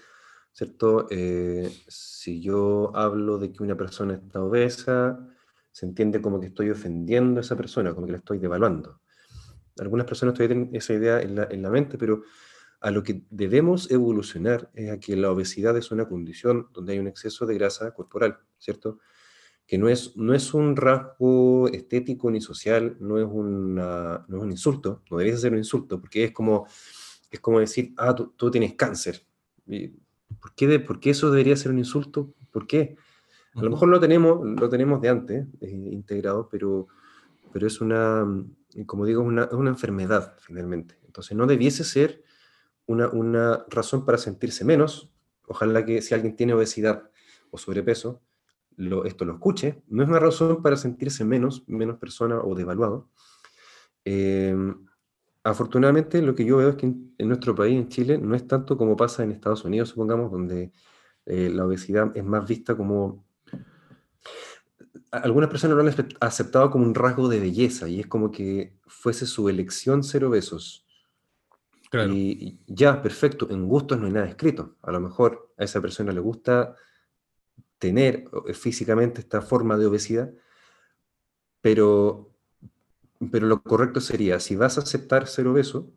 ¿cierto? 0.52 1.08
Eh, 1.10 1.68
si 1.88 2.40
yo 2.40 2.92
hablo 2.94 3.38
de 3.38 3.50
que 3.50 3.64
una 3.64 3.76
persona 3.76 4.14
está 4.14 4.40
obesa, 4.40 5.18
se 5.72 5.86
entiende 5.86 6.22
como 6.22 6.38
que 6.38 6.46
estoy 6.46 6.70
ofendiendo 6.70 7.40
a 7.40 7.42
esa 7.42 7.56
persona, 7.56 7.94
como 7.94 8.06
que 8.06 8.12
la 8.12 8.18
estoy 8.18 8.38
devaluando. 8.38 9.00
Algunas 9.80 10.06
personas 10.06 10.36
todavía 10.36 10.54
tienen 10.54 10.76
esa 10.76 10.94
idea 10.94 11.20
en 11.20 11.34
la, 11.34 11.48
en 11.50 11.62
la 11.62 11.70
mente, 11.70 11.98
pero 11.98 12.22
a 12.80 12.92
lo 12.92 13.02
que 13.02 13.24
debemos 13.30 13.90
evolucionar 13.90 14.70
es 14.72 14.92
a 14.92 15.00
que 15.00 15.16
la 15.16 15.32
obesidad 15.32 15.76
es 15.76 15.90
una 15.90 16.06
condición 16.08 16.68
donde 16.72 16.92
hay 16.92 17.00
un 17.00 17.08
exceso 17.08 17.44
de 17.44 17.54
grasa 17.54 17.92
corporal, 17.92 18.38
¿cierto? 18.56 19.00
Que 19.66 19.78
no 19.78 19.88
es, 19.88 20.16
no 20.16 20.34
es 20.34 20.54
un 20.54 20.76
rasgo 20.76 21.68
estético 21.68 22.30
ni 22.30 22.40
social, 22.40 22.96
no 23.00 23.18
es, 23.18 23.26
una, 23.28 24.24
no 24.28 24.36
es 24.36 24.42
un 24.42 24.50
insulto, 24.50 25.02
no 25.10 25.18
debería 25.18 25.38
ser 25.38 25.52
un 25.52 25.58
insulto, 25.58 26.00
porque 26.00 26.24
es 26.24 26.32
como, 26.32 26.66
es 27.30 27.40
como 27.40 27.60
decir, 27.60 27.92
ah, 27.96 28.14
tú, 28.14 28.50
tienes 28.50 28.74
cáncer. 28.74 29.26
¿Por 29.66 30.54
qué, 30.54 30.78
¿Por 30.78 31.00
qué, 31.00 31.10
eso 31.10 31.30
debería 31.30 31.56
ser 31.56 31.72
un 31.72 31.78
insulto? 31.78 32.34
¿Por 32.52 32.66
qué? 32.66 32.96
A 33.54 33.62
lo 33.62 33.70
mejor 33.70 33.88
lo 33.88 33.98
tenemos, 33.98 34.44
lo 34.44 34.68
tenemos 34.68 35.00
de 35.00 35.08
antes 35.08 35.46
eh, 35.60 35.88
integrado, 35.92 36.48
pero, 36.48 36.88
pero 37.52 37.66
es 37.66 37.80
una, 37.80 38.24
como 38.84 39.06
digo, 39.06 39.22
una, 39.22 39.44
es 39.44 39.52
una 39.52 39.70
enfermedad 39.70 40.36
finalmente. 40.40 40.98
Entonces 41.06 41.36
no 41.36 41.46
debiese 41.46 41.82
ser 41.82 42.22
una, 42.86 43.64
razón 43.68 44.04
para 44.04 44.18
sentirse 44.18 44.64
menos. 44.64 45.10
Ojalá 45.46 45.84
que 45.84 46.02
si 46.02 46.14
alguien 46.14 46.36
tiene 46.36 46.54
obesidad 46.54 47.10
o 47.50 47.58
sobrepeso, 47.58 48.20
lo, 48.76 49.04
esto 49.04 49.24
lo 49.24 49.34
escuche. 49.34 49.82
No 49.88 50.02
es 50.02 50.08
una 50.08 50.18
razón 50.18 50.62
para 50.62 50.76
sentirse 50.76 51.24
menos, 51.24 51.64
menos 51.66 51.98
persona 51.98 52.40
o 52.40 52.54
devaluado. 52.54 53.08
Em, 54.04 54.86
afortunadamente, 55.42 56.22
lo 56.22 56.34
que 56.34 56.44
yo 56.44 56.58
veo 56.58 56.70
es 56.70 56.76
que 56.76 56.86
en, 56.86 57.28
nuestro 57.28 57.54
país, 57.54 57.76
en 57.76 57.88
Chile, 57.88 58.18
no 58.18 58.34
es 58.34 58.46
tanto 58.46 58.76
como 58.76 58.96
pasa 58.96 59.24
en 59.24 59.32
Estados 59.32 59.64
Unidos, 59.64 59.90
supongamos, 59.90 60.30
donde 60.30 60.72
eh, 61.24 61.50
la 61.52 61.66
obesidad 61.66 62.16
es 62.16 62.24
más 62.24 62.46
vista 62.46 62.76
como... 62.76 63.24
Algunas 65.10 65.48
personas 65.48 65.76
lo 65.76 65.82
han 65.82 65.94
aceptado 66.20 66.70
como 66.70 66.84
un 66.84 66.94
rasgo 66.94 67.28
de 67.28 67.40
belleza 67.40 67.88
y 67.88 68.00
es 68.00 68.06
como 68.06 68.30
que 68.30 68.76
fuese 68.86 69.24
su 69.24 69.48
elección 69.48 70.02
ser 70.02 70.24
obesos. 70.24 70.86
Y, 72.10 72.58
ya, 72.66 73.00
perfecto, 73.00 73.48
en 73.50 73.66
gustos 73.66 73.98
no 73.98 74.06
hay 74.06 74.12
nada 74.12 74.26
escrito. 74.26 74.76
A 74.82 74.90
lo 74.92 75.00
mejor 75.00 75.52
a 75.56 75.64
esa 75.64 75.80
persona 75.80 76.12
le 76.12 76.20
gusta 76.20 76.74
tener 77.78 78.24
eh, 78.46 78.54
físicamente 78.54 79.20
esta 79.20 79.42
forma 79.42 79.76
de 79.76 79.86
obesidad, 79.86 80.32
pero, 81.60 82.32
pero 83.30 83.46
lo 83.46 83.62
correcto 83.62 84.00
sería, 84.00 84.40
si 84.40 84.56
vas 84.56 84.78
a 84.78 84.82
aceptar 84.82 85.26
ser 85.26 85.46
obeso, 85.48 85.92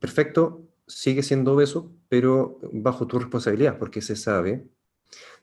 perfecto, 0.00 0.68
sigue 0.86 1.22
siendo 1.22 1.52
obeso, 1.54 1.92
pero 2.08 2.58
bajo 2.72 3.06
tu 3.06 3.18
responsabilidad, 3.18 3.78
porque 3.78 4.02
se 4.02 4.16
sabe, 4.16 4.68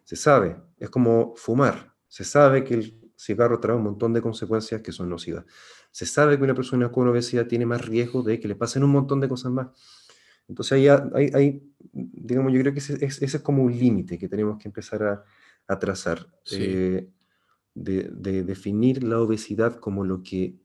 se 0.03 0.15
sabe, 0.15 0.57
es 0.79 0.89
como 0.89 1.35
fumar, 1.35 1.95
se 2.07 2.23
sabe 2.23 2.63
que 2.63 2.73
el 2.75 3.11
cigarro 3.17 3.59
trae 3.59 3.75
un 3.75 3.83
montón 3.83 4.13
de 4.13 4.21
consecuencias 4.21 4.81
que 4.81 4.91
son 4.91 5.09
nocivas 5.09 5.45
se 5.93 6.07
sabe 6.07 6.37
que 6.37 6.43
una 6.43 6.55
persona 6.55 6.91
con 6.91 7.07
obesidad 7.07 7.45
tiene 7.45 7.67
más 7.67 7.85
riesgo 7.85 8.23
de 8.23 8.39
que 8.39 8.47
le 8.47 8.55
pasen 8.55 8.83
un 8.83 8.89
montón 8.89 9.19
de 9.19 9.29
cosas 9.29 9.51
más. 9.51 9.67
Entonces 10.47 10.73
ahí 10.73 10.87
hay, 11.33 11.63
digamos, 11.91 12.51
yo 12.53 12.59
creo 12.59 12.73
que 12.73 12.79
ese, 12.79 13.05
es 13.05 13.39
como 13.39 13.63
un 13.63 13.77
límite 13.77 14.17
que 14.17 14.29
tenemos 14.29 14.57
que 14.57 14.67
empezar 14.67 15.25
a, 15.67 15.79
trazar. 15.79 16.27
Eh, 16.51 17.09
de, 17.75 18.09
de 18.11 18.43
definir 18.43 19.03
la 19.03 19.19
obesidad 19.19 19.79
como 19.79 20.05
lo 20.05 20.21
que 20.21 20.59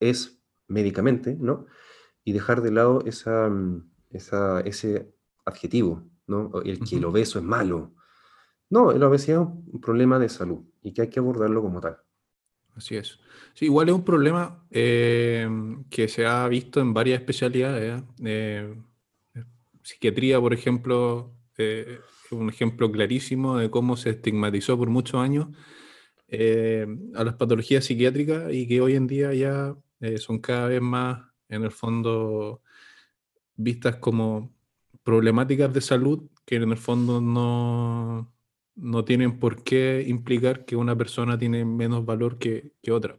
es 0.00 0.40
médicamente, 0.66 1.36
¿no? 1.38 1.66
Y 2.24 2.32
dejar 2.32 2.62
de 2.62 2.72
lado 2.72 3.02
esa, 3.06 3.48
mm, 3.48 3.90
esa, 4.10 4.60
ese 4.60 5.12
adjetivo, 5.44 6.04
¿no? 6.26 6.50
El 6.64 6.80
que 6.80 6.96
el 6.96 7.04
obeso 7.04 7.38
es 7.38 7.44
malo. 7.44 7.94
No, 8.70 8.92
la 8.92 9.08
obesidad 9.08 9.42
es 9.42 9.72
un 9.72 9.80
problema 9.80 10.18
de 10.18 10.28
salud 10.28 10.60
y 10.82 10.92
que 10.92 11.02
hay 11.02 11.08
que 11.08 11.20
abordarlo 11.20 11.62
como 11.62 11.80
tal. 11.80 11.98
Así 12.74 12.96
es. 12.96 13.18
Sí, 13.54 13.64
igual 13.64 13.88
es 13.88 13.94
un 13.94 14.04
problema 14.04 14.64
eh, 14.70 15.48
que 15.90 16.06
se 16.06 16.26
ha 16.26 16.46
visto 16.46 16.80
en 16.80 16.94
varias 16.94 17.20
especialidades. 17.20 18.02
¿eh? 18.24 18.76
Psiquiatría, 19.82 20.40
por 20.40 20.52
ejemplo, 20.54 21.34
eh, 21.56 21.98
un 22.30 22.48
ejemplo 22.48 22.90
clarísimo 22.90 23.56
de 23.56 23.70
cómo 23.70 23.96
se 23.96 24.10
estigmatizó 24.10 24.76
por 24.76 24.90
muchos 24.90 25.20
años 25.20 25.48
eh, 26.28 26.86
a 27.14 27.24
las 27.24 27.34
patologías 27.34 27.84
psiquiátricas 27.84 28.52
y 28.52 28.68
que 28.68 28.80
hoy 28.80 28.94
en 28.94 29.06
día 29.06 29.32
ya 29.32 29.74
eh, 30.00 30.18
son 30.18 30.38
cada 30.38 30.68
vez 30.68 30.82
más, 30.82 31.26
en 31.48 31.64
el 31.64 31.70
fondo, 31.70 32.62
vistas 33.56 33.96
como 33.96 34.54
problemáticas 35.02 35.72
de 35.72 35.80
salud 35.80 36.28
que 36.44 36.56
en 36.56 36.70
el 36.70 36.76
fondo 36.76 37.20
no, 37.20 38.32
no 38.76 39.04
tienen 39.04 39.38
por 39.38 39.62
qué 39.64 40.04
implicar 40.06 40.64
que 40.64 40.76
una 40.76 40.96
persona 40.96 41.38
tiene 41.38 41.64
menos 41.64 42.04
valor 42.04 42.38
que, 42.38 42.72
que 42.82 42.92
otra. 42.92 43.16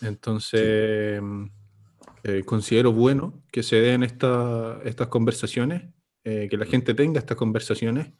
Sí, 0.00 0.06
Entonces, 0.06 1.22
mm, 1.22 1.46
eh, 2.24 2.42
considero 2.44 2.92
bueno 2.92 3.42
que 3.52 3.62
se 3.62 3.76
den 3.76 4.02
esta- 4.02 4.80
estas 4.84 5.08
conversaciones, 5.08 5.92
eh, 6.24 6.48
que 6.50 6.56
la 6.56 6.66
gente 6.66 6.94
tenga 6.94 7.18
estas 7.20 7.36
conversaciones, 7.36 8.12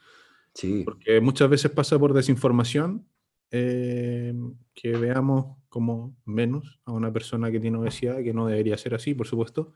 sí, 0.55 0.83
porque 0.85 1.21
muchas 1.21 1.49
veces 1.51 1.71
pasa 1.71 1.99
por 1.99 2.13
desinformación 2.15 3.07
eh, 3.51 4.35
que 4.75 4.93
veamos 4.93 5.57
como 5.69 6.17
menos 6.25 6.81
a 6.85 6.93
una 6.93 7.13
persona 7.13 7.51
que 7.51 7.61
tiene 7.61 7.79
obesidad, 7.79 8.23
que 8.23 8.35
no 8.35 8.47
debería 8.47 8.77
ser 8.77 8.95
así, 8.95 9.15
por 9.15 9.27
supuesto. 9.27 9.73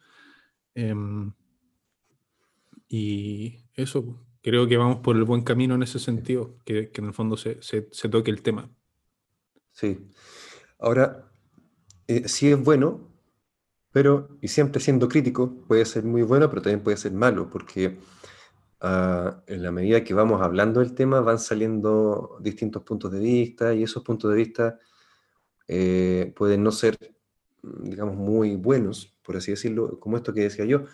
Em, 0.74 1.32
y 2.88 3.64
eso, 3.74 4.24
creo 4.42 4.66
que 4.68 4.76
vamos 4.76 4.98
por 4.98 5.16
el 5.16 5.24
buen 5.24 5.42
camino 5.42 5.74
en 5.74 5.82
ese 5.82 5.98
sentido, 5.98 6.58
que, 6.64 6.90
que 6.90 7.00
en 7.00 7.06
el 7.08 7.14
fondo 7.14 7.36
se, 7.36 7.62
se- 7.62 7.88
se 7.92 8.08
toque 8.08 8.30
el 8.30 8.42
tema. 8.42 8.70
sí. 9.72 9.98
Ahora, 10.78 11.30
eh, 12.08 12.26
sí 12.28 12.48
es 12.50 12.62
bueno, 12.62 13.11
pero, 13.92 14.28
y 14.40 14.48
siempre 14.48 14.80
siendo 14.80 15.08
crítico, 15.08 15.54
puede 15.68 15.84
ser 15.84 16.04
muy 16.04 16.22
bueno, 16.22 16.48
pero 16.50 16.62
también 16.62 16.82
puede 16.82 16.96
ser 16.96 17.12
malo, 17.12 17.50
porque 17.50 17.98
ah, 18.80 19.42
en 19.46 19.62
la 19.62 19.72
medida 19.72 20.04
que 20.04 20.14
vamos 20.14 20.42
hablando 20.42 20.80
del 20.80 20.94
tema 20.94 21.20
van 21.20 21.38
saliendo 21.38 22.38
distintos 22.40 22.82
puntos 22.84 23.12
de 23.12 23.20
vista 23.20 23.74
y 23.74 23.82
esos 23.84 24.02
puntos 24.04 24.30
de 24.32 24.36
vista 24.38 24.78
eh, 25.68 26.32
pueden 26.36 26.62
no 26.62 26.72
ser, 26.72 26.96
digamos, 27.62 28.16
muy 28.16 28.56
buenos, 28.56 29.16
por 29.24 29.36
así 29.36 29.52
decirlo, 29.52 29.98
como 30.00 30.16
esto 30.16 30.32
que 30.34 30.42
decía 30.42 30.64
yo, 30.64 30.84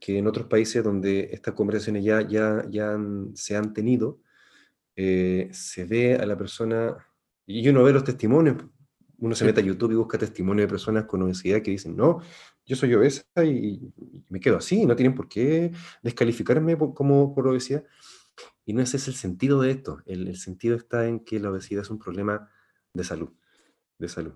que 0.00 0.18
en 0.18 0.26
otros 0.26 0.46
países 0.48 0.84
donde 0.84 1.30
estas 1.32 1.54
conversaciones 1.54 2.04
ya, 2.04 2.22
ya, 2.28 2.64
ya 2.70 2.92
han- 2.92 3.36
se 3.36 3.56
han 3.56 3.72
tenido, 3.74 4.20
eh, 4.96 5.48
se 5.52 5.84
ve 5.84 6.16
a 6.16 6.26
la 6.26 6.36
persona, 6.38 6.96
y 7.46 7.68
uno 7.68 7.84
ve 7.84 7.92
los 7.92 8.04
testimonios, 8.04 8.58
uno 9.18 9.34
se 9.34 9.44
mete 9.44 9.60
a 9.60 9.64
YouTube 9.64 9.92
y 9.92 9.96
busca 9.96 10.18
testimonios 10.18 10.64
de 10.64 10.70
personas 10.70 11.04
con 11.04 11.22
obesidad 11.22 11.62
que 11.62 11.72
dicen, 11.72 11.96
no, 11.96 12.20
yo 12.64 12.76
soy 12.76 12.94
obesa 12.94 13.24
y, 13.44 13.92
y 13.96 14.24
me 14.28 14.40
quedo 14.40 14.58
así, 14.58 14.86
no 14.86 14.94
tienen 14.94 15.14
por 15.14 15.28
qué 15.28 15.72
descalificarme 16.02 16.76
por, 16.76 16.94
como 16.94 17.34
por 17.34 17.48
obesidad. 17.48 17.84
Y 18.64 18.74
no 18.74 18.82
ese 18.82 18.98
es 18.98 19.08
el 19.08 19.14
sentido 19.14 19.60
de 19.60 19.72
esto, 19.72 20.02
el, 20.06 20.28
el 20.28 20.36
sentido 20.36 20.76
está 20.76 21.06
en 21.08 21.20
que 21.20 21.40
la 21.40 21.50
obesidad 21.50 21.82
es 21.82 21.90
un 21.90 21.98
problema 21.98 22.48
de 22.92 23.04
salud, 23.04 23.30
de 23.98 24.08
salud. 24.08 24.34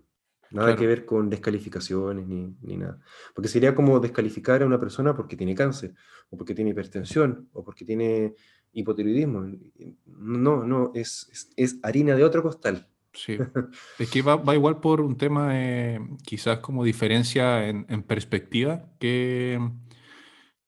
Nada 0.50 0.72
que 0.72 0.78
claro. 0.78 0.88
ver 0.88 1.04
con 1.06 1.30
descalificaciones 1.30 2.26
ni, 2.26 2.54
ni 2.60 2.76
nada. 2.76 2.98
Porque 3.34 3.48
sería 3.48 3.74
como 3.74 4.00
descalificar 4.00 4.62
a 4.62 4.66
una 4.66 4.78
persona 4.78 5.14
porque 5.14 5.36
tiene 5.36 5.54
cáncer, 5.54 5.94
o 6.28 6.36
porque 6.36 6.54
tiene 6.54 6.72
hipertensión, 6.72 7.48
o 7.52 7.64
porque 7.64 7.86
tiene 7.86 8.34
hipotiroidismo. 8.72 9.50
No, 10.06 10.64
no, 10.64 10.92
es, 10.94 11.28
es, 11.32 11.50
es 11.56 11.78
harina 11.82 12.14
de 12.16 12.24
otro 12.24 12.42
costal. 12.42 12.91
Sí. 13.12 13.46
Es 13.98 14.08
que 14.10 14.22
va, 14.22 14.36
va 14.36 14.54
igual 14.54 14.80
por 14.80 15.00
un 15.00 15.16
tema 15.16 15.52
de 15.54 16.00
quizás 16.26 16.58
como 16.60 16.84
diferencia 16.84 17.68
en, 17.68 17.86
en 17.88 18.02
perspectiva 18.04 18.90
que, 18.98 19.58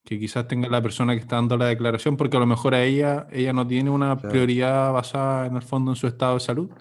que 0.03 0.19
quizás 0.19 0.47
tenga 0.47 0.69
la 0.69 0.81
persona 0.81 1.13
que 1.15 1.21
está 1.21 1.37
dando 1.37 1.57
la 1.57 1.67
declaración, 1.67 2.17
porque 2.17 2.37
a 2.37 2.39
lo 2.39 2.45
mejor 2.45 2.75
a 2.75 2.83
ella, 2.83 3.27
ella 3.31 3.53
no 3.53 3.67
tiene 3.67 3.89
una 3.89 4.17
Claro, 4.19 4.27
prioridad 4.27 4.93
basada 4.93 5.47
en 5.47 5.55
el 5.55 5.61
fondo 5.63 5.91
en 5.91 5.95
su 5.95 6.07
estado 6.07 6.35
de 6.35 6.39
salud 6.41 6.71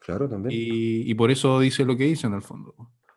claro, 0.00 0.28
también. 0.28 0.64
y, 0.66 1.10
y 1.10 1.14
por 1.14 1.30
eso 1.30 1.60
dice 1.60 1.84
lo 1.84 1.96
que 1.96 2.04
dice 2.04 2.26
en 2.26 2.34
el 2.34 2.42
fondo. 2.42 2.74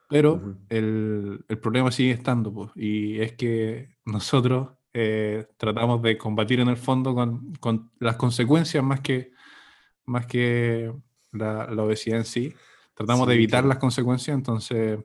Pero 0.07 0.51
el, 0.69 1.45
el 1.47 1.59
problema 1.59 1.91
sigue 1.91 2.11
estando, 2.11 2.53
pues, 2.53 2.71
y 2.75 3.19
es 3.21 3.33
que 3.33 3.95
nosotros 4.05 4.71
eh, 4.93 5.47
tratamos 5.57 6.01
de 6.01 6.17
combatir 6.17 6.59
en 6.59 6.67
el 6.69 6.77
fondo 6.77 7.15
con, 7.15 7.53
con 7.55 7.91
las 7.99 8.17
consecuencias 8.17 8.83
más 8.83 8.99
que, 9.01 9.31
más 10.05 10.25
que 10.27 10.93
la, 11.31 11.67
la 11.71 11.83
obesidad 11.83 12.19
en 12.19 12.25
sí. 12.25 12.53
Tratamos 12.93 13.27
de 13.27 13.33
Sí, 13.33 13.35
evitar 13.35 13.63
claro, 13.63 13.67
las 13.67 13.77
consecuencias, 13.77 14.35
entonces 14.35 14.99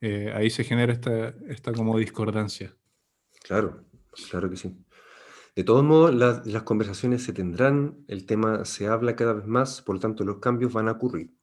eh, 0.00 0.32
ahí 0.34 0.50
se 0.50 0.64
genera 0.64 0.92
esta, 0.92 1.28
esta 1.48 1.72
como 1.72 1.98
discordancia. 1.98 2.76
claro, 3.42 3.84
claro 4.30 4.50
que 4.50 4.56
sí. 4.56 4.76
De 5.56 5.64
todos 5.64 5.84
modos, 5.84 6.14
las, 6.14 6.46
las 6.46 6.62
conversaciones 6.62 7.24
se 7.24 7.32
tendrán, 7.34 8.04
el 8.08 8.26
tema 8.26 8.64
se 8.64 8.86
habla 8.88 9.16
cada 9.16 9.34
vez 9.34 9.46
más, 9.46 9.82
por 9.82 9.96
lo 9.96 10.00
tanto 10.00 10.24
los 10.24 10.38
cambios 10.38 10.72
van 10.72 10.88
a 10.88 10.92
ocurrir. 10.92 11.34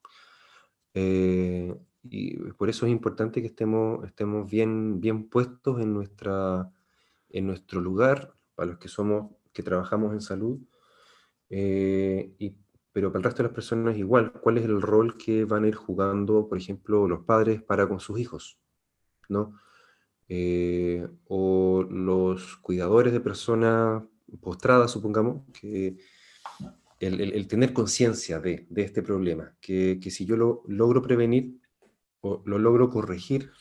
Eh, 0.93 1.75
y 2.03 2.37
por 2.53 2.69
eso 2.69 2.85
es 2.85 2.91
importante 2.91 3.41
que 3.41 3.47
estemos, 3.47 4.05
estemos 4.07 4.49
bien, 4.49 4.99
bien 5.01 5.29
puestos 5.29 5.81
en, 5.81 5.93
nuestra, 5.93 6.71
en 7.29 7.47
nuestro 7.47 7.81
lugar, 7.81 8.33
para 8.55 8.71
los 8.71 8.79
que 8.79 8.87
somos, 8.87 9.31
que 9.53 9.63
trabajamos 9.63 10.13
en 10.13 10.21
salud, 10.21 10.59
eh, 11.49 12.33
y, 12.39 12.55
pero 12.93 13.11
para 13.11 13.19
el 13.19 13.23
resto 13.25 13.43
de 13.43 13.49
las 13.49 13.55
personas 13.55 13.97
igual, 13.97 14.31
¿cuál 14.33 14.57
es 14.57 14.65
el 14.65 14.81
rol 14.81 15.17
que 15.17 15.45
van 15.45 15.63
a 15.65 15.67
ir 15.69 15.75
jugando, 15.75 16.47
por 16.49 16.57
ejemplo, 16.57 17.07
los 17.07 17.25
padres 17.25 17.61
para 17.63 17.87
con 17.87 17.99
sus 17.99 18.19
hijos? 18.19 18.59
¿no? 19.29 19.55
Eh, 20.29 21.07
o 21.27 21.83
los 21.89 22.57
cuidadores 22.57 23.13
de 23.13 23.21
personas 23.21 24.03
postradas, 24.41 24.91
supongamos, 24.91 25.43
que 25.53 25.97
el, 26.99 27.21
el- 27.21 27.33
el 27.33 27.47
tener 27.47 27.73
conciencia 27.73 28.39
de, 28.39 28.67
de 28.69 28.81
este 28.83 29.01
problema, 29.01 29.55
que, 29.61 29.99
que 30.01 30.11
si 30.11 30.25
yo 30.25 30.35
lo 30.37 30.63
logro 30.67 31.01
prevenir 31.01 31.59
o 32.21 32.43
lo 32.45 32.59
logro 32.59 32.89
corregir, 32.89 33.51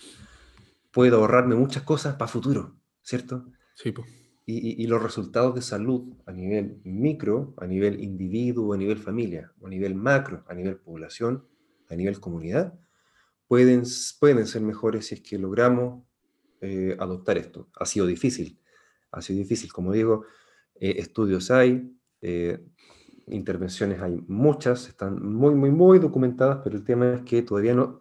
puedo 0.93 1.19
ahorrarme 1.19 1.55
muchas 1.55 1.83
cosas 1.83 2.17
para 2.17 2.31
futuro, 2.31 2.77
¿cierto? 3.03 3.47
Sí, 3.75 3.93
pues. 3.93 4.18
Y, 4.51 4.83
y- 4.83 4.87
los 4.87 5.03
resultados 5.03 5.55
de 5.55 5.61
salud 5.61 6.15
a 6.25 6.33
nivel 6.33 6.81
micro, 6.85 7.55
a 7.59 7.67
nivel 7.67 8.03
individuo, 8.03 8.73
a 8.73 8.79
nivel 8.79 8.97
familia, 8.97 9.53
a 9.63 9.69
nivel 9.69 9.95
macro, 9.95 10.43
a 10.49 10.55
nivel 10.55 10.79
población, 10.79 11.45
a 11.91 11.95
nivel 11.97 12.19
comunidad, 12.19 12.73
pueden, 13.49 13.83
pueden 14.21 14.47
ser 14.47 14.63
mejores 14.63 15.07
si 15.07 15.17
es 15.17 15.23
que 15.23 15.39
logramos 15.39 16.05
eh, 16.61 16.97
adoptar 16.99 17.39
esto. 17.39 17.69
Ha 17.79 17.87
sido 17.87 18.07
difícil, 18.07 18.61
ha 19.13 19.23
sido 19.23 19.39
difícil, 19.41 19.73
como 19.73 19.93
digo, 19.93 20.25
eh, 20.81 20.97
estudios 20.99 21.51
hay, 21.51 21.93
eh, 22.23 22.65
intervenciones 23.27 24.01
hay 24.01 24.23
muchas, 24.29 24.89
están 24.89 25.23
muy, 25.23 25.55
muy, 25.55 25.71
muy 25.71 25.99
documentadas, 25.99 26.61
pero 26.65 26.77
el 26.77 26.85
tema 26.85 27.15
es 27.15 27.23
que 27.23 27.43
todavía 27.43 27.75
no, 27.75 28.01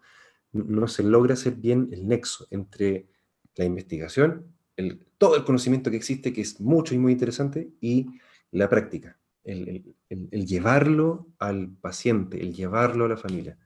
no 0.53 0.87
se 0.87 1.03
logra 1.03 1.33
hacer 1.33 1.55
bien 1.55 1.89
el 1.91 2.07
nexo 2.07 2.47
entre 2.51 3.09
la 3.55 3.65
investigación, 3.65 4.56
el, 4.77 5.05
todo 5.17 5.35
el 5.35 5.43
conocimiento 5.43 5.91
que 5.91 5.97
existe, 5.97 6.31
que 6.33 6.41
es 6.41 6.61
mucho 6.61 6.95
y 6.95 6.97
muy 6.99 7.11
interesante, 7.11 7.71
y 7.81 8.07
la 8.51 8.69
práctica, 8.69 9.19
el, 9.43 9.67
el- 9.69 9.95
el- 10.09 10.29
el 10.31 10.45
llevarlo 10.45 11.27
al 11.39 11.69
paciente, 11.81 12.41
el 12.41 12.53
llevarlo 12.53 13.05
a 13.05 13.09
la 13.09 13.17
familia. 13.17 13.57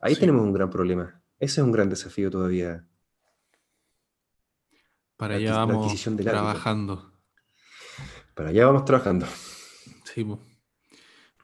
Ahí 0.00 0.14
Sí, 0.14 0.20
tenemos 0.20 0.42
un 0.42 0.52
gran 0.52 0.70
problema. 0.70 1.22
Ese 1.38 1.60
es 1.60 1.64
un 1.64 1.72
gran 1.72 1.88
desafío 1.88 2.30
todavía, 2.30 2.86
para 5.16 5.36
allá 5.36 5.52
vamos 5.54 5.84
adquisición 5.86 6.16
del 6.16 6.28
hábito. 6.28 6.40
trabajando. 6.40 7.12
Para 8.34 8.48
allá 8.50 8.66
vamos 8.66 8.84
trabajando. 8.84 9.26
Sí, 10.04 10.24
pues. 10.24 10.40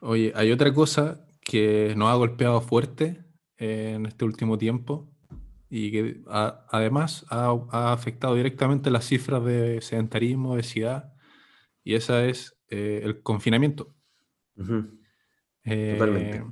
Oye, 0.01 0.31
hay 0.35 0.51
otra 0.51 0.73
cosa 0.73 1.25
que 1.41 1.93
nos 1.97 2.09
ha 2.09 2.15
golpeado 2.15 2.61
fuerte 2.61 3.23
eh, 3.57 3.93
en 3.95 4.05
este 4.05 4.25
último 4.25 4.57
tiempo 4.57 5.09
y 5.69 5.91
que 5.91 6.21
a- 6.27 6.65
además 6.71 7.25
ha, 7.29 7.55
ha 7.71 7.93
afectado 7.93 8.35
directamente 8.35 8.91
las 8.91 9.05
cifras 9.07 9.43
de 9.45 9.81
sedentarismo, 9.81 10.53
obesidad, 10.53 11.13
y 11.83 11.95
esa 11.95 12.25
es 12.25 12.57
eh, 12.69 13.01
el 13.03 13.23
confinamiento. 13.23 13.95
Ujú, 14.57 14.99
Eh, 15.65 15.89
Totalmente. 15.89 16.47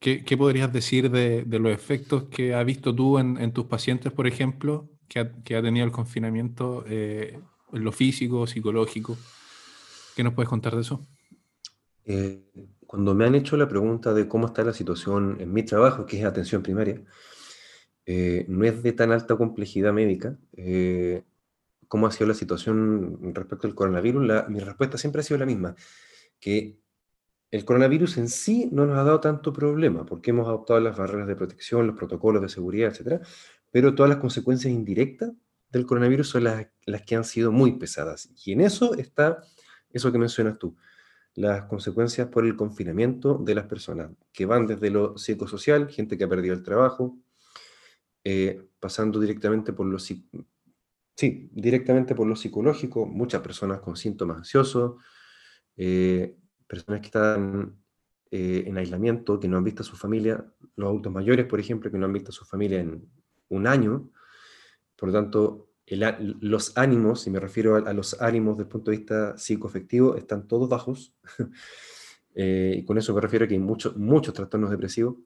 ¿qué, 0.00 0.24
qué 0.24 0.36
podrías 0.36 0.72
decir 0.72 1.10
de, 1.10 1.44
de 1.44 1.58
los 1.58 1.72
efectos 1.72 2.24
que 2.24 2.54
has 2.54 2.64
visto 2.66 2.94
tú 2.94 3.18
en, 3.18 3.38
en 3.38 3.52
tus 3.52 3.66
pacientes, 3.66 4.12
por 4.12 4.26
ejemplo, 4.26 4.90
que 5.08 5.20
ha, 5.20 5.32
que 5.44 5.56
ha 5.56 5.62
tenido 5.62 5.86
el 5.86 5.92
confinamiento 5.92 6.84
eh, 6.88 7.40
en 7.72 7.84
lo 7.84 7.92
físico, 7.92 8.46
psicológico? 8.46 9.16
¿Qué 10.16 10.24
nos 10.24 10.34
puedes 10.34 10.48
contar 10.50 10.74
de 10.74 10.82
eso? 10.82 11.06
Eh, 12.04 12.42
cuando 12.86 13.14
me 13.14 13.24
han 13.26 13.34
hecho 13.34 13.56
la 13.56 13.68
pregunta 13.68 14.14
de 14.14 14.28
cómo 14.28 14.46
está 14.46 14.62
la 14.62 14.72
situación 14.72 15.36
en 15.40 15.52
mi 15.52 15.62
trabajo, 15.64 16.06
que 16.06 16.18
es 16.18 16.24
atención 16.24 16.62
primaria, 16.62 17.02
eh, 18.06 18.44
no 18.48 18.64
es 18.64 18.82
de 18.82 18.92
tan 18.92 19.12
alta 19.12 19.36
complejidad 19.36 19.92
médica. 19.92 20.38
Eh, 20.56 21.24
¿Cómo 21.88 22.06
ha 22.06 22.12
sido 22.12 22.28
la 22.28 22.34
situación 22.34 23.34
respecto 23.34 23.66
al 23.66 23.74
coronavirus? 23.74 24.48
mi 24.48 24.58
respuesta 24.60 24.98
siempre 24.98 25.20
ha 25.20 25.24
sido 25.24 25.38
la 25.38 25.46
misma, 25.46 25.76
que 26.40 26.78
el 27.50 27.64
coronavirus 27.64 28.18
en 28.18 28.28
sí 28.28 28.68
no 28.72 28.86
nos 28.86 28.98
ha 28.98 29.04
dado 29.04 29.20
tanto 29.20 29.52
problema, 29.52 30.04
porque 30.04 30.30
hemos 30.30 30.48
adoptado 30.48 30.80
las 30.80 30.96
barreras 30.96 31.28
de 31.28 31.36
protección, 31.36 31.86
los 31.86 31.96
protocolos 31.96 32.42
de 32.42 32.48
seguridad, 32.48 32.92
etc. 32.92 33.22
Pero 33.70 33.94
todas 33.94 34.10
las 34.10 34.18
consecuencias 34.18 34.72
indirectas 34.72 35.32
del 35.70 35.86
coronavirus 35.86 36.28
son 36.28 36.44
las 36.44 37.02
que 37.06 37.16
han 37.16 37.24
sido 37.24 37.52
muy 37.52 37.72
pesadas. 37.72 38.30
Y 38.44 38.52
en 38.52 38.62
eso 38.62 38.94
está 38.94 39.42
eso 39.92 40.10
que 40.10 40.18
mencionas 40.18 40.58
tú 40.58 40.76
las 41.36 41.64
consecuencias 41.64 42.28
por 42.28 42.46
el 42.46 42.56
confinamiento 42.56 43.34
de 43.34 43.54
las 43.54 43.66
personas, 43.66 44.10
que 44.32 44.46
van 44.46 44.66
desde 44.66 44.90
lo 44.90 45.18
psicosocial, 45.18 45.88
gente 45.88 46.16
que 46.16 46.24
ha 46.24 46.28
perdido 46.28 46.54
el 46.54 46.62
trabajo, 46.62 47.18
eh, 48.28 48.60
pasando 48.80 49.20
directamente 49.20 49.72
por 49.72 49.86
lo, 49.86 50.00
sí, 50.00 50.28
directamente 51.52 52.12
por 52.16 52.26
lo 52.26 52.34
psicológico, 52.34 53.06
muchas 53.06 53.40
personas 53.40 53.78
con 53.78 53.96
síntomas 53.96 54.38
ansiosos, 54.38 54.96
eh, 55.76 56.36
personas 56.66 57.02
que 57.02 57.06
están 57.06 57.76
eh, 58.32 58.64
en 58.66 58.78
aislamiento, 58.78 59.38
que 59.38 59.46
no 59.46 59.56
han 59.56 59.62
visto 59.62 59.82
a 59.82 59.86
su 59.86 59.94
familia, 59.94 60.44
los 60.74 60.88
adultos 60.88 61.12
mayores, 61.12 61.46
por 61.46 61.60
ejemplo, 61.60 61.88
que 61.88 61.98
no 61.98 62.06
han 62.06 62.12
visto 62.12 62.30
a 62.30 62.34
su 62.34 62.44
familia 62.44 62.80
en 62.80 63.08
un 63.48 63.68
año, 63.68 64.10
por 64.96 65.10
lo 65.10 65.12
tanto, 65.12 65.70
los 65.86 66.76
ánimos, 66.76 67.28
y 67.28 67.30
me 67.30 67.38
refiero 67.38 67.76
a, 67.76 67.92
los 67.92 68.20
ánimos 68.20 68.56
desde 68.56 68.66
el 68.66 68.72
punto 68.72 68.90
de 68.90 68.96
vista 68.96 69.38
psicoafectivo, 69.38 70.16
están 70.16 70.48
todos 70.48 70.68
bajos. 70.68 71.14
Y 72.38 72.84
con 72.84 72.98
eso 72.98 73.14
me 73.14 73.22
refiero 73.22 73.46
a 73.46 73.48
que 73.48 73.54
hay 73.54 73.60
muchos, 73.60 73.96
muchos 73.96 74.34
trastornos 74.34 74.70
depresivos. 74.70 75.16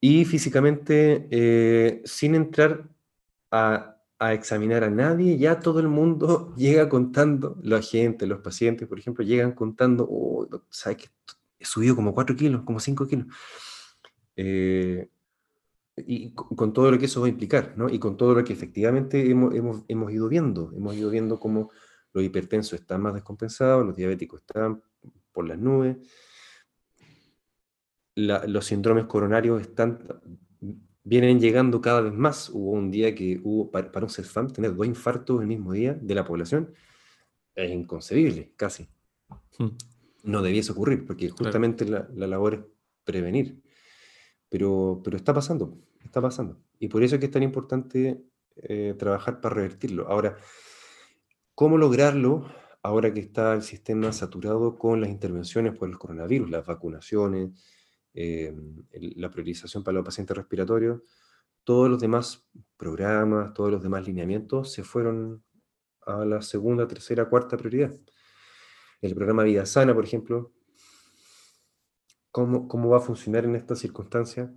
Y 0.00 0.24
físicamente, 0.24 1.26
eh, 1.30 2.02
sin 2.04 2.34
entrar 2.34 2.88
a, 3.50 3.96
a, 4.18 4.32
examinar 4.34 4.84
a 4.84 4.90
nadie, 4.90 5.38
ya 5.38 5.60
todo 5.60 5.80
el 5.80 5.88
mundo 5.88 6.54
llega 6.56 6.88
contando, 6.88 7.58
la 7.62 7.82
gente, 7.82 8.26
los 8.26 8.40
pacientes, 8.40 8.88
por 8.88 8.98
ejemplo, 8.98 9.24
llegan 9.24 9.52
contando, 9.52 10.06
oh, 10.08 10.48
¿sabes 10.70 10.98
que 10.98 11.06
he 11.58 11.64
subido 11.64 11.96
como 11.96 12.14
4 12.14 12.36
kilos, 12.36 12.62
como 12.62 12.80
5 12.80 13.06
kilos? 13.06 13.26
Eh, 14.36 15.08
y 15.96 16.32
con 16.34 16.72
todo 16.72 16.90
lo 16.90 16.98
que 16.98 17.06
eso 17.06 17.20
va 17.20 17.26
a 17.26 17.30
implicar, 17.30 17.72
¿no? 17.76 17.88
Y 17.88 17.98
con 17.98 18.16
todo 18.16 18.34
lo 18.34 18.44
que 18.44 18.52
efectivamente 18.52 19.30
hemos, 19.30 19.54
hemos, 19.54 19.82
hemos 19.88 20.12
ido 20.12 20.28
viendo. 20.28 20.70
Hemos 20.76 20.94
ido 20.94 21.10
viendo 21.10 21.40
cómo 21.40 21.70
los 22.12 22.24
hipertensos 22.24 22.80
están 22.80 23.00
más 23.02 23.14
descompensados, 23.14 23.86
los 23.86 23.96
diabéticos 23.96 24.40
están 24.40 24.82
por 25.32 25.46
las 25.46 25.58
nubes, 25.58 25.96
los 28.16 28.66
síndromes 28.66 29.04
coronarios 29.04 29.60
están, 29.60 30.00
vienen 31.04 31.38
llegando 31.38 31.80
cada 31.80 32.00
vez 32.00 32.12
más. 32.12 32.48
Hubo 32.48 32.72
un 32.72 32.90
día 32.90 33.14
que 33.14 33.40
hubo, 33.44 33.70
para, 33.70 33.90
un 34.02 34.10
CEFAM, 34.10 34.52
tener 34.52 34.74
dos 34.74 34.86
infartos 34.86 35.40
el 35.40 35.46
mismo 35.46 35.72
día 35.72 35.94
de 35.94 36.14
la 36.14 36.24
población, 36.24 36.74
es 37.54 37.70
inconcebible, 37.70 38.52
casi. 38.56 38.88
Hmm. 39.58 39.68
No 40.24 40.42
debiese 40.42 40.72
ocurrir, 40.72 41.06
porque 41.06 41.28
justamente 41.28 41.84
la, 41.84 42.08
la 42.14 42.26
labor 42.26 42.54
es 42.54 42.60
prevenir. 43.04 43.62
Pero, 44.48 45.00
pero 45.04 45.16
está 45.16 45.32
pasando, 45.32 45.78
está 46.02 46.20
pasando. 46.20 46.60
Y 46.78 46.88
por 46.88 47.02
eso 47.02 47.16
es 47.16 47.20
que 47.20 47.26
es 47.26 47.32
tan 47.32 47.42
importante 47.42 48.24
eh, 48.56 48.94
trabajar 48.98 49.40
para 49.40 49.56
revertirlo. 49.56 50.08
Ahora, 50.08 50.36
¿cómo 51.54 51.76
lograrlo 51.76 52.46
ahora 52.82 53.12
que 53.12 53.20
está 53.20 53.54
el 53.54 53.62
sistema 53.62 54.12
saturado 54.12 54.78
con 54.78 55.00
las 55.00 55.10
intervenciones 55.10 55.76
por 55.76 55.88
el 55.88 55.98
coronavirus, 55.98 56.50
las 56.50 56.64
vacunaciones, 56.64 57.50
eh, 58.16 58.52
la 59.16 59.30
priorización 59.30 59.84
para 59.84 59.96
los 59.96 60.04
pacientes 60.04 60.36
respiratorios? 60.36 61.02
Todos 61.62 61.88
los 61.88 62.00
demás 62.00 62.48
programas, 62.76 63.52
todos 63.54 63.70
los 63.70 63.82
demás 63.82 64.06
lineamientos 64.06 64.72
se 64.72 64.82
fueron 64.82 65.44
a 66.06 66.24
la 66.24 66.42
segunda, 66.42 66.86
tercera, 66.88 67.28
cuarta 67.28 67.56
prioridad. 67.56 67.94
El 69.00 69.14
programa 69.14 69.42
Vida 69.42 69.66
Sana, 69.66 69.94
por 69.94 70.04
ejemplo, 70.04 70.52
cómo, 72.30 72.88
va 72.88 72.98
a 72.98 73.00
funcionar 73.00 73.44
en 73.44 73.56
estas 73.56 73.78
circunstancias, 73.78 74.50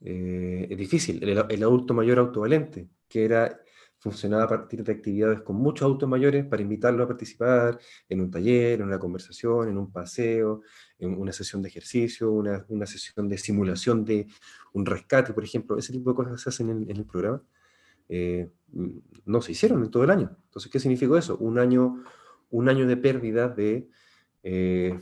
eh, 0.00 0.66
es 0.70 0.78
difícil. 0.78 1.22
El, 1.22 1.62
adulto 1.62 1.94
mayor 1.94 2.18
autovalente, 2.18 2.88
que 3.08 3.24
era 3.24 3.60
funcionaba 4.04 4.42
a 4.44 4.48
partir 4.48 4.84
de 4.84 4.92
actividades 4.92 5.40
con 5.40 5.56
muchos 5.56 5.86
adultos 5.86 6.06
mayores 6.06 6.44
para 6.44 6.60
invitarlo 6.60 7.04
a 7.04 7.08
participar 7.08 7.78
en 8.06 8.20
un 8.20 8.30
taller, 8.30 8.80
en 8.80 8.86
una 8.88 8.98
conversación, 8.98 9.70
en 9.70 9.78
un 9.78 9.90
paseo, 9.90 10.60
en 10.98 11.18
una 11.18 11.32
sesión 11.32 11.62
de 11.62 11.70
ejercicio, 11.70 12.30
una, 12.30 12.66
una 12.68 12.84
sesión 12.84 13.30
de 13.30 13.38
simulación 13.38 14.04
de 14.04 14.26
un 14.74 14.84
rescate, 14.84 15.32
por 15.32 15.42
ejemplo. 15.42 15.78
Ese 15.78 15.94
tipo 15.94 16.10
de 16.10 16.16
cosas 16.16 16.38
se 16.38 16.50
hacen 16.50 16.68
en, 16.68 16.90
el 16.90 17.06
programa. 17.06 17.42
Eh, 18.10 18.50
no 19.24 19.40
se 19.40 19.52
hicieron 19.52 19.82
en 19.82 19.90
todo 19.90 20.04
el 20.04 20.10
año. 20.10 20.36
Entonces, 20.44 20.70
¿qué 20.70 20.78
significó 20.78 21.16
eso? 21.16 21.38
Un 21.38 21.58
año, 21.58 22.04
un 22.50 22.68
año 22.68 22.86
de 22.86 22.98
pérdida 22.98 23.48
de 23.48 23.88
eh, 24.42 25.00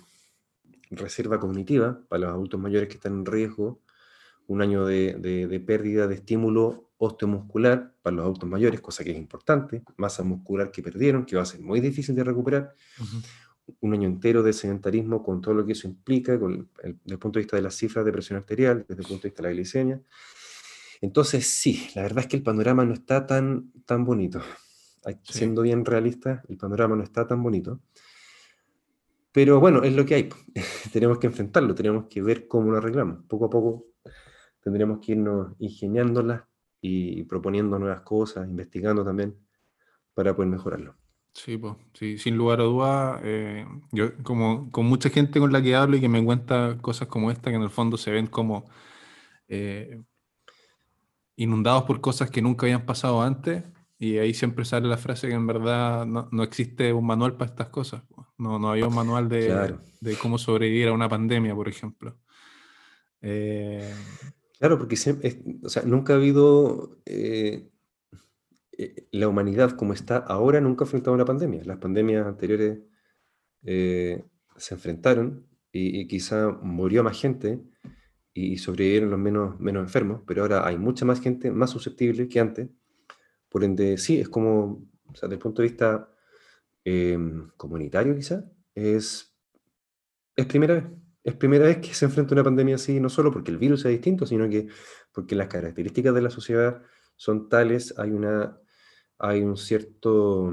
reserva 0.91 1.41
cognitiva 1.41 2.05
para 2.09 2.21
los 2.21 2.31
adultos 2.31 2.61
mayores 2.61 2.89
que 2.89 2.95
están 2.95 3.15
en 3.15 3.27
riesgo, 3.27 3.81
un 4.47 4.63
año 4.63 4.87
de, 4.87 5.65
pérdida 5.67 6.07
de 6.07 6.15
estímulo 6.15 6.92
osteomuscular 7.05 7.95
para 8.01 8.17
los 8.17 8.25
adultos 8.25 8.49
mayores, 8.49 8.81
cosa 8.81 9.03
que 9.03 9.11
es 9.11 9.17
importante, 9.17 9.83
masa 9.97 10.23
muscular 10.23 10.71
que 10.71 10.83
perdieron, 10.83 11.25
que 11.25 11.35
va 11.35 11.43
a 11.43 11.47
ser 11.47 11.61
muy 11.61 11.81
difícil 11.81 12.15
de 12.15 12.23
recuperar, 12.23 12.75
un 13.81 13.93
año 13.93 14.07
entero 14.07 14.43
de 14.43 14.53
sedentarismo 14.53 15.23
con 15.23 15.41
todo 15.41 15.55
lo 15.55 15.67
que 15.67 15.73
eso 15.73 15.89
implica, 15.89 16.39
con 16.39 16.71
desde 16.83 16.99
el 17.07 17.19
punto 17.19 17.39
de 17.39 17.43
vista 17.43 17.57
de 17.57 17.63
las 17.63 17.75
cifras 17.75 18.05
de 18.05 18.13
presión 18.13 18.37
arterial, 18.37 18.85
desde 18.89 19.03
el 19.03 19.09
punto 19.09 19.23
de 19.23 19.29
vista 19.31 19.43
de 19.43 19.49
la 19.49 19.53
glicemia. 19.53 20.01
Entonces, 21.01 21.47
sí, 21.47 21.89
la 21.97 22.03
verdad 22.03 22.21
es 22.21 22.27
que 22.29 22.37
el 22.37 22.45
panorama 22.45 22.85
no 22.85 22.95
está 22.95 23.27
tan, 23.27 23.73
tan 23.85 24.05
bonito. 24.05 24.41
Siendo 25.25 25.63
bien 25.63 25.85
realista, 25.85 26.45
el 26.49 26.57
panorama 26.57 26.95
no 26.95 27.03
está 27.03 27.27
tan 27.27 27.43
bonito. 27.43 27.81
Pero 29.33 29.59
bueno, 29.59 29.83
es 29.83 29.95
lo 29.95 30.07
que 30.07 30.15
hay. 30.15 30.29
tenemos 30.93 31.19
que 31.19 31.27
enfrentarlo, 31.27 31.75
tenemos 31.75 32.07
que 32.07 32.23
ver 32.23 32.47
cómo 32.47 32.71
lo 32.71 32.79
arreglamos. 32.79 33.25
Poco 33.27 33.47
a 33.47 33.51
poco 33.51 33.87
tendremos 34.61 35.01
que 35.01 35.13
irnos 35.13 35.55
ingeniándolas 35.59 36.43
y 36.83 37.23
proponiendo 37.23 37.79
nuevas 37.79 38.03
cosas, 38.03 38.47
investigando 38.49 39.05
también 39.05 39.37
para 40.15 40.35
poder 40.35 40.51
mejorarlo. 40.51 40.97
Sí, 41.33 41.57
pues, 41.57 41.75
sí, 41.95 42.19
sin 42.19 42.37
lugar 42.37 42.61
a 42.61 42.65
dudas, 42.65 43.21
eh, 43.25 43.65
yo 43.93 44.15
como 44.23 44.71
con 44.71 44.85
mucha 44.85 45.09
gente 45.09 45.41
con 45.41 45.53
la 45.53 45.63
que 45.63 45.75
hablo 45.75 45.97
y 45.97 46.01
que 46.01 46.09
me 46.09 46.23
cuenta 46.23 46.77
cosas 46.83 47.09
como 47.09 47.31
esta, 47.31 47.51
que 47.51 47.57
en 47.57 47.63
el 47.63 47.71
fondo 47.71 47.97
se 47.97 48.11
ven 48.11 48.27
como 48.27 48.69
eh, 49.49 50.03
inundados 51.37 51.85
por 51.85 52.01
cosas 52.03 52.31
que 52.31 52.43
nunca 52.43 52.67
habían 52.67 52.85
pasado 52.85 53.23
antes, 53.23 53.63
y 53.99 54.19
ahí 54.19 54.35
siempre 54.35 54.65
sale 54.65 54.89
la 54.89 54.99
frase 54.99 55.29
que 55.29 55.35
en 55.35 55.47
verdad 55.47 56.05
no, 56.05 56.29
no 56.33 56.43
existe 56.43 56.93
un 56.93 57.07
manual 57.07 57.37
para 57.37 57.53
estas 57.53 57.69
cosas. 57.69 58.03
No, 58.37 58.59
no 58.59 58.71
había 58.71 58.89
un 58.89 58.95
manual 58.97 59.29
de, 59.29 59.79
de, 60.01 60.17
cómo 60.17 60.39
sobrevivir 60.39 60.89
a 60.89 60.93
una 60.93 61.09
pandemia, 61.09 61.55
por 61.55 61.69
ejemplo. 61.69 62.19
Eh, 63.21 63.95
claro, 64.63 64.79
porque 64.79 64.95
o 65.63 65.69
sea, 65.69 65.83
nunca 65.83 66.13
ha 66.13 66.17
habido... 66.17 67.01
Eh, 67.05 67.69
eh, 68.79 69.09
la 69.11 69.29
humanidad 69.29 69.73
como 69.73 69.93
está 69.93 70.17
ahora 70.17 70.61
nunca 70.61 70.85
ha 70.85 70.87
enfrentado 70.87 71.15
una 71.15 71.25
pandemia. 71.25 71.63
Las 71.65 71.79
pandemias 71.79 72.27
anteriores 72.27 72.79
se 73.65 74.75
enfrentaron 74.75 75.47
y, 75.73 76.07
quizá 76.09 76.51
murió 76.63 77.03
más 77.05 77.21
gente 77.21 77.61
y 78.35 78.59
sobrevivieron 78.59 79.11
los 79.11 79.19
menos, 79.19 79.61
menos 79.61 79.83
enfermos, 79.85 80.23
pero 80.27 80.43
ahora 80.43 80.67
hay 80.67 80.79
mucha 80.79 81.05
más 81.05 81.21
gente 81.21 81.51
más 81.51 81.71
susceptible 81.71 82.29
que 82.29 82.41
antes 82.41 82.69
por 83.53 83.65
ende, 83.65 83.99
sí, 83.99 84.19
es 84.19 84.31
como, 84.31 84.89
o 85.05 85.15
sea, 85.15 85.29
desde 85.29 85.35
el 85.35 85.39
punto 85.41 85.61
de 85.61 85.69
vista 85.69 86.09
em, 86.85 87.51
comunitario 87.59 88.17
quizá, 88.17 88.51
es, 88.75 89.37
es 90.35 90.47
primera 90.47 90.75
vez. 90.75 90.85
Es 91.25 91.35
primera 91.35 91.67
vez 91.67 91.79
que 91.79 91.95
se 91.95 92.05
enfrenta 92.05 92.35
una 92.35 92.45
pandemia 92.45 92.75
así, 92.75 92.99
no 92.99 93.09
solo 93.09 93.31
porque 93.31 93.51
el 93.51 93.59
virus 93.59 93.85
es 93.85 93.93
distinto, 93.93 94.27
sino 94.27 94.49
que 94.49 94.69
porque 95.13 95.35
las 95.35 95.49
características 95.49 96.15
de 96.15 96.23
la 96.23 96.31
sociedad 96.31 96.83
son 97.17 97.49
tales, 97.49 97.95
hay 97.99 98.11
una, 98.11 98.59
hay 99.19 99.43
un 99.43 99.57
cierto, 99.57 100.53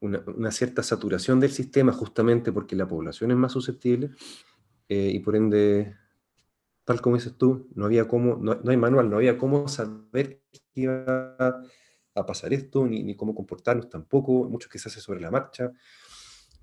una, 0.00 0.24
una 0.26 0.50
cierta 0.50 0.82
saturación 0.82 1.38
del 1.38 1.52
sistema 1.52 1.92
justamente 1.92 2.50
porque 2.52 2.74
la 2.74 2.88
población 2.88 3.30
es 3.30 3.36
más 3.36 3.52
susceptible 3.52 4.10
eh, 4.88 5.10
y 5.14 5.20
por 5.20 5.36
ende, 5.36 5.96
tal 6.84 7.00
como 7.00 7.16
dices 7.16 7.36
tú, 7.38 7.68
no 7.74 7.86
había 7.86 8.06
cómo, 8.06 8.36
no, 8.36 8.56
no 8.56 8.70
hay 8.70 8.76
manual, 8.76 9.08
no 9.08 9.16
había 9.16 9.38
cómo 9.38 9.68
saber 9.68 10.42
qué 10.50 10.60
iba 10.74 11.60
a 12.14 12.26
pasar 12.26 12.52
esto, 12.52 12.86
ni, 12.86 13.16
cómo 13.16 13.34
comportarnos 13.34 13.88
tampoco, 13.88 14.44
mucho 14.44 14.68
que 14.68 14.78
se 14.78 14.88
hace 14.88 15.00
sobre 15.00 15.20
la 15.20 15.30
marcha, 15.30 15.72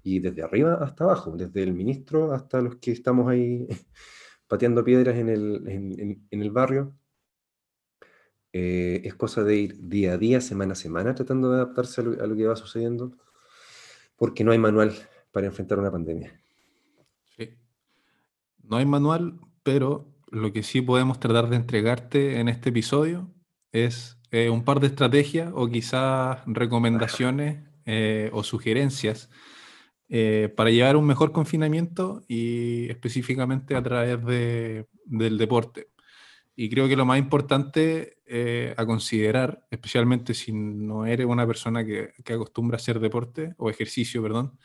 y 0.03 0.19
desde 0.19 0.43
arriba 0.43 0.75
hasta 0.81 1.03
abajo, 1.03 1.35
desde 1.35 1.63
el 1.63 1.73
ministro 1.73 2.31
hasta 2.31 2.61
los 2.61 2.77
que 2.77 2.91
estamos 2.91 3.29
ahí 3.29 3.67
pateando 4.47 4.83
piedras 4.83 5.17
en 5.17 5.29
el, 5.29 5.67
en, 5.67 6.41
el 6.41 6.51
barrio. 6.51 6.95
Eh, 8.51 9.01
es 9.03 9.13
cosa 9.13 9.43
de 9.43 9.55
ir 9.55 9.77
día 9.87 10.13
a 10.13 10.17
día, 10.17 10.41
semana 10.41 10.73
a 10.73 10.75
semana, 10.75 11.13
tratando 11.13 11.51
de 11.51 11.57
adaptarse 11.57 12.01
a 12.01 12.03
lo, 12.03 12.35
que 12.35 12.47
va 12.47 12.55
sucediendo, 12.55 13.15
porque 14.15 14.43
no 14.43 14.51
hay 14.51 14.57
manual 14.57 14.95
para 15.31 15.45
enfrentar 15.45 15.77
una 15.77 15.91
pandemia. 15.91 16.41
Sí, 17.35 17.51
No 18.63 18.77
hay 18.77 18.87
manual, 18.87 19.39
pero 19.61 20.07
lo 20.31 20.51
que 20.51 20.63
sí 20.63 20.81
podemos 20.81 21.19
tratar 21.19 21.49
de 21.49 21.57
entregarte 21.57 22.39
en 22.39 22.49
este 22.49 22.69
episodio 22.69 23.29
es 23.71 24.17
eh, 24.31 24.49
un 24.49 24.63
par 24.63 24.79
de 24.79 24.87
estrategias 24.87 25.51
o 25.53 25.67
quizás 25.67 26.39
recomendaciones 26.47 27.63
eh, 27.85 28.29
o 28.33 28.43
sugerencias 28.43 29.29
eh, 30.09 30.51
para 30.55 30.71
llevar 30.71 30.97
un 30.97 31.05
mejor 31.05 31.31
confinamiento 31.31 32.23
y 32.27 32.89
específicamente 32.89 33.75
a 33.75 33.83
través 33.83 34.25
de, 34.25 34.87
del 35.05 35.37
deporte. 35.37 35.87
Y 36.55 36.69
creo 36.69 36.89
que 36.89 36.97
lo 36.97 37.05
más 37.05 37.19
importante 37.19 38.17
a 38.75 38.85
considerar, 38.85 39.65
especialmente 39.71 40.33
si 40.33 40.51
no 40.51 41.05
eres 41.05 41.25
una 41.25 41.47
persona 41.47 41.85
que, 41.85 42.13
que 42.23 42.33
acostumbra 42.33 42.75
a 42.75 42.79
hacer 42.81 42.99
deporte 42.99 43.55
o 43.57 43.69
ejercicio, 43.69 44.21
perdón, 44.21 44.59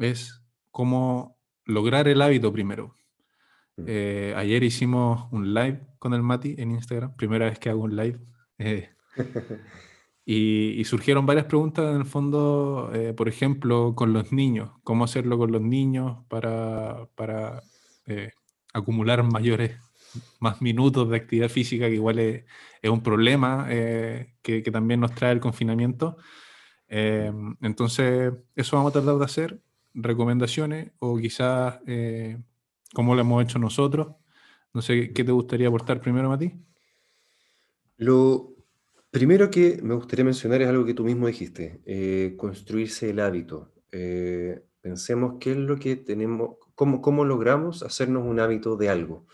es 0.00 0.42
cómo 0.70 1.38
lograr 1.64 2.08
el 2.08 2.22
hábito 2.22 2.52
primero. 2.52 2.94
Mm. 3.76 3.84
Eh, 3.86 4.34
ayer 4.36 4.62
hicimos 4.62 5.28
un 5.32 5.54
live 5.54 5.80
con 5.98 6.14
el 6.14 6.22
Mati 6.22 6.54
en 6.58 6.70
Instagram, 6.72 7.16
primera 7.16 7.46
vez 7.46 7.58
que 7.58 7.70
hago 7.70 7.82
un 7.82 7.96
live. 7.96 8.20
Eh, 10.26 10.74
y, 10.78 10.84
surgieron 10.84 11.26
varias 11.26 11.46
preguntas 11.46 11.90
en 11.90 12.00
el 12.00 12.06
fondo, 12.06 12.90
eh, 12.94 13.12
por 13.12 13.28
ejemplo, 13.28 13.94
con 13.94 14.12
los 14.12 14.32
niños, 14.32 14.70
cómo 14.82 15.04
hacerlo 15.04 15.38
con 15.38 15.52
los 15.52 15.60
niños 15.62 16.18
para, 16.28 17.06
para 17.14 17.62
acumular 18.72 19.22
mayores, 19.22 19.78
más 20.40 20.62
minutos 20.62 21.08
de 21.10 21.16
actividad 21.16 21.48
física, 21.48 21.88
que 21.88 21.94
igual 21.94 22.18
es, 22.18 22.44
un 22.84 23.02
problema 23.02 23.66
que, 23.68 24.34
que, 24.42 24.70
también 24.70 25.00
nos 25.00 25.14
trae 25.14 25.32
el 25.32 25.40
confinamiento. 25.40 26.16
entonces, 26.88 28.32
eso 28.54 28.76
vamos 28.76 28.90
a 28.90 29.00
tratar 29.00 29.18
de 29.18 29.24
hacer, 29.24 29.60
recomendaciones 29.94 30.92
o 30.98 31.18
quizás 31.18 31.80
como 32.94 33.14
lo 33.14 33.20
hemos 33.20 33.42
hecho 33.42 33.58
nosotros. 33.58 34.08
No 34.72 34.82
sé, 34.82 35.12
¿qué 35.12 35.24
te 35.24 35.32
gustaría 35.32 35.68
aportar 35.68 36.00
primero, 36.00 36.28
Mati? 36.28 36.52
Lo 37.96 38.53
primero 39.14 39.48
que 39.48 39.80
me 39.80 39.94
gustaría 39.94 40.24
mencionar 40.24 40.60
es 40.60 40.68
algo 40.68 40.84
que 40.84 40.92
tú 40.92 41.04
mismo 41.04 41.28
dijiste, 41.28 41.80
eh, 41.86 42.34
construirse 42.36 43.10
el 43.10 43.20
hábito. 43.20 43.72
Eh, 43.92 44.60
pensemos 44.80 45.36
qué 45.38 45.52
es 45.52 45.56
lo 45.56 45.78
que 45.78 45.94
tenemos, 45.94 46.56
cómo, 46.74 47.00
cómo 47.00 47.24
logramos 47.24 47.84
hacernos 47.84 48.24
un 48.26 48.40
hábito 48.40 48.76
de 48.76 48.88
algo. 48.88 49.28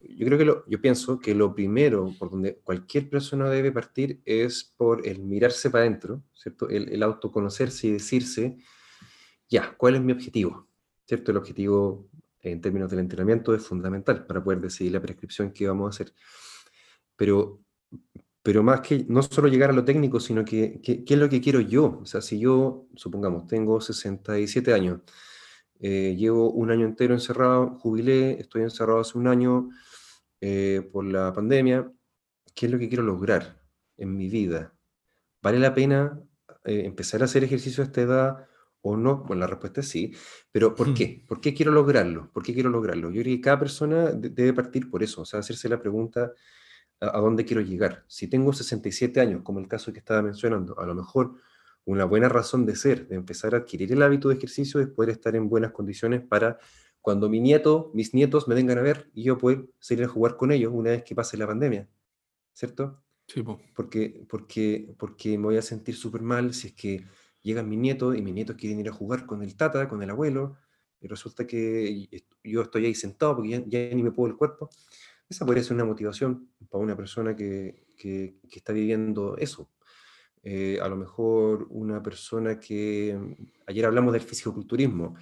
Yo 0.00 0.26
creo 0.26 0.36
que 0.36 0.44
lo, 0.44 0.66
yo 0.68 0.82
pienso 0.82 1.18
que 1.18 1.34
lo 1.34 1.54
primero 1.54 2.12
por 2.18 2.30
donde 2.30 2.56
cualquier 2.56 3.08
persona 3.08 3.48
debe 3.48 3.72
partir 3.72 4.20
es 4.26 4.74
por 4.76 5.08
el 5.08 5.20
mirarse 5.20 5.70
para 5.70 5.84
adentro, 5.84 6.22
¿cierto? 6.34 6.68
El, 6.68 6.90
el 6.90 7.02
autoconocerse 7.02 7.86
y 7.86 7.92
decirse, 7.92 8.58
ya, 9.48 9.74
¿cuál 9.78 9.94
es 9.94 10.02
mi 10.02 10.12
objetivo? 10.12 10.68
¿Cierto? 11.06 11.30
El 11.30 11.38
objetivo 11.38 12.10
en 12.42 12.60
términos 12.60 12.90
del 12.90 12.98
entrenamiento 13.00 13.54
es 13.54 13.66
fundamental 13.66 14.26
para 14.26 14.44
poder 14.44 14.60
decidir 14.60 14.92
la 14.92 15.00
prescripción 15.00 15.52
que 15.52 15.66
vamos 15.66 15.86
a 15.86 15.88
hacer. 15.88 16.14
Pero, 17.16 17.64
pero 18.44 18.62
más 18.62 18.82
que 18.82 19.06
no 19.08 19.22
solo 19.22 19.48
llegar 19.48 19.70
a 19.70 19.72
lo 19.72 19.86
técnico, 19.86 20.20
sino 20.20 20.44
que 20.44 20.78
qué 20.82 21.02
es 21.02 21.18
lo 21.18 21.30
que 21.30 21.40
quiero 21.40 21.60
yo. 21.62 22.00
O 22.02 22.04
sea, 22.04 22.20
si 22.20 22.38
yo, 22.38 22.86
supongamos, 22.94 23.46
tengo 23.46 23.80
67 23.80 24.74
años, 24.74 25.00
eh, 25.80 26.14
llevo 26.14 26.50
un 26.50 26.70
año 26.70 26.84
entero 26.84 27.14
encerrado, 27.14 27.78
jubilé, 27.78 28.38
estoy 28.38 28.60
encerrado 28.62 29.00
hace 29.00 29.16
un 29.16 29.28
año 29.28 29.70
eh, 30.42 30.86
por 30.92 31.06
la 31.06 31.32
pandemia, 31.32 31.90
¿qué 32.54 32.66
es 32.66 32.72
lo 32.72 32.78
que 32.78 32.90
quiero 32.90 33.02
lograr 33.02 33.62
en 33.96 34.14
mi 34.14 34.28
vida? 34.28 34.74
¿Vale 35.40 35.58
la 35.58 35.72
pena 35.72 36.20
eh, 36.64 36.82
empezar 36.84 37.22
a 37.22 37.24
hacer 37.24 37.44
ejercicio 37.44 37.82
a 37.82 37.86
esta 37.86 38.02
edad? 38.02 38.46
o 38.86 38.98
no? 38.98 39.24
Bueno, 39.24 39.40
la 39.40 39.46
respuesta 39.46 39.80
es 39.80 39.88
sí. 39.88 40.12
Pero 40.52 40.74
¿por 40.74 40.90
hmm. 40.90 40.94
qué? 40.94 41.24
¿Por 41.26 41.40
qué 41.40 41.54
quiero 41.54 41.72
lograrlo? 41.72 42.30
¿Por 42.30 42.42
qué 42.42 42.52
quiero 42.52 42.68
lograrlo? 42.68 43.10
Yo 43.10 43.22
creo 43.22 43.36
que 43.36 43.40
cada 43.40 43.58
persona 43.58 44.12
debe 44.12 44.52
partir 44.52 44.90
por 44.90 45.02
eso, 45.02 45.22
o 45.22 45.24
sea, 45.24 45.40
hacerse 45.40 45.70
la 45.70 45.80
pregunta 45.80 46.32
a, 47.00 47.18
dónde 47.20 47.44
quiero 47.44 47.62
llegar. 47.62 48.04
Si 48.08 48.28
tengo 48.28 48.52
67 48.52 49.20
años, 49.20 49.42
como 49.42 49.58
el 49.58 49.68
caso 49.68 49.92
que 49.92 49.98
estaba 49.98 50.22
mencionando, 50.22 50.78
a 50.78 50.86
lo 50.86 50.94
mejor 50.94 51.36
una 51.84 52.04
buena 52.04 52.28
razón 52.28 52.64
de 52.66 52.76
ser, 52.76 53.08
de 53.08 53.16
empezar 53.16 53.54
a 53.54 53.58
adquirir 53.58 53.92
el 53.92 54.02
hábito 54.02 54.28
de 54.28 54.36
ejercicio, 54.36 54.80
es 54.80 54.88
poder 54.88 55.10
estar 55.10 55.36
en 55.36 55.48
buenas 55.48 55.72
condiciones 55.72 56.22
para 56.22 56.58
cuando 57.00 57.28
mi 57.28 57.40
nieto, 57.40 57.90
mis 57.92 58.14
nietos 58.14 58.48
me 58.48 58.54
vengan 58.54 58.78
a 58.78 58.82
ver 58.82 59.10
y 59.12 59.24
yo 59.24 59.36
poder 59.36 59.66
salir 59.78 60.04
a 60.04 60.08
jugar 60.08 60.36
con 60.36 60.50
ellos 60.50 60.72
una 60.74 60.90
vez 60.90 61.04
que 61.04 61.14
pase 61.14 61.36
la 61.36 61.46
pandemia, 61.46 61.86
¿cierto? 62.54 63.02
Sí, 63.26 63.42
porque, 63.74 64.24
porque, 64.28 64.94
porque 64.98 65.36
me 65.36 65.44
voy 65.44 65.56
a 65.56 65.62
sentir 65.62 65.96
súper 65.96 66.22
mal 66.22 66.54
si 66.54 66.68
es 66.68 66.74
que 66.74 67.04
llegan 67.42 67.68
mis 67.68 67.78
nietos 67.78 68.16
y 68.16 68.22
mis 68.22 68.34
nietos 68.34 68.56
quieren 68.56 68.80
ir 68.80 68.88
a 68.88 68.92
jugar 68.92 69.26
con 69.26 69.42
el 69.42 69.56
tata, 69.56 69.88
con 69.88 70.02
el 70.02 70.10
abuelo, 70.10 70.56
y 71.00 71.06
resulta 71.06 71.46
que 71.46 72.08
yo 72.42 72.62
estoy 72.62 72.86
ahí 72.86 72.94
sentado 72.94 73.36
porque 73.36 73.62
ya, 73.66 73.94
ni 73.94 74.02
me 74.02 74.10
puedo 74.10 74.30
el 74.30 74.38
cuerpo. 74.38 74.70
Esa 75.28 75.44
podría 75.44 75.64
ser 75.64 75.74
una 75.74 75.84
motivación 75.84 76.50
para 76.70 76.82
una 76.82 76.96
persona 76.96 77.34
que, 77.34 77.86
que, 77.96 78.38
está 78.52 78.72
viviendo 78.72 79.36
eso. 79.36 79.70
Eh, 80.42 80.78
a 80.80 80.88
lo 80.88 80.96
mejor 80.96 81.66
una 81.70 82.02
persona 82.02 82.60
que, 82.60 83.18
ayer 83.66 83.86
hablamos 83.86 84.12
del 84.12 84.22
fisicoculturismo, 84.22 85.16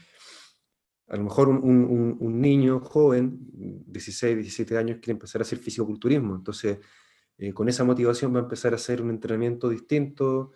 a 1.09 1.17
lo 1.17 1.25
mejor 1.25 1.49
un, 1.49 2.17
un, 2.19 2.41
niño 2.41 2.81
joven, 2.81 3.39
16, 3.87 4.37
17 4.37 4.79
años, 4.79 4.99
quiere 4.99 5.13
empezar 5.13 5.41
a 5.41 5.45
hacer 5.45 5.59
fisicoculturismo, 5.59 6.35
entonces 6.35 6.79
eh, 7.39 7.53
con 7.53 7.69
esa 7.69 7.85
motivación 7.85 8.35
va 8.35 8.39
a 8.39 8.43
empezar 8.45 8.73
a 8.73 8.77
hacer 8.77 9.03
un 9.03 9.11
entrenamiento 9.11 9.69
distinto, 9.69 10.53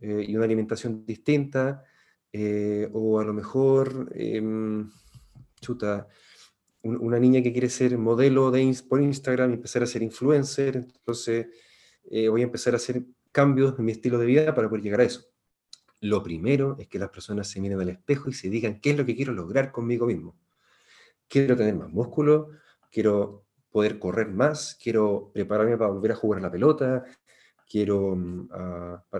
eh, 0.00 0.24
y 0.26 0.34
una 0.34 0.46
alimentación 0.46 1.04
distinta, 1.04 1.84
eh, 2.32 2.88
o 2.92 3.20
a 3.20 3.24
lo 3.24 3.34
mejor, 3.34 4.10
em, 4.14 4.90
chuta, 5.60 6.08
una 6.82 7.18
niña 7.18 7.42
que 7.42 7.52
quiere 7.52 7.68
ser 7.68 7.96
modelo 7.98 8.50
de, 8.50 8.76
por 8.88 9.02
Instagram 9.02 9.50
y 9.50 9.54
empezar 9.54 9.82
a 9.82 9.86
ser 9.86 10.02
influencer, 10.02 10.76
entonces 10.76 11.46
eh, 12.10 12.28
voy 12.28 12.40
a 12.42 12.44
empezar 12.44 12.72
a 12.74 12.76
hacer 12.76 13.04
cambios 13.32 13.78
en 13.78 13.84
mi 13.84 13.92
estilo 13.92 14.18
de 14.18 14.26
vida 14.26 14.54
para 14.54 14.68
poder 14.68 14.82
llegar 14.82 15.00
a 15.00 15.04
eso. 15.04 15.26
Lo 16.00 16.22
primero 16.22 16.76
es 16.78 16.88
que 16.88 16.98
las 16.98 17.10
personas 17.10 17.48
se 17.48 17.60
miren 17.60 17.80
al 17.80 17.90
espejo 17.90 18.30
y 18.30 18.32
se 18.32 18.48
digan 18.48 18.80
qué 18.80 18.90
es 18.90 18.96
lo 18.96 19.04
que 19.04 19.14
quiero 19.14 19.32
lograr 19.32 19.70
conmigo 19.70 20.06
mismo. 20.06 20.36
Quiero 21.28 21.56
tener 21.56 21.74
más 21.74 21.90
músculo, 21.90 22.48
quiero 22.90 23.44
poder 23.70 23.98
correr 23.98 24.28
más, 24.28 24.78
quiero 24.82 25.30
prepararme 25.32 25.76
para 25.76 25.90
volver 25.90 26.12
a 26.12 26.16
jugar 26.16 26.42
la 26.42 26.50
pelota, 26.50 27.04
quiero 27.70 28.16
mm, 28.16 28.48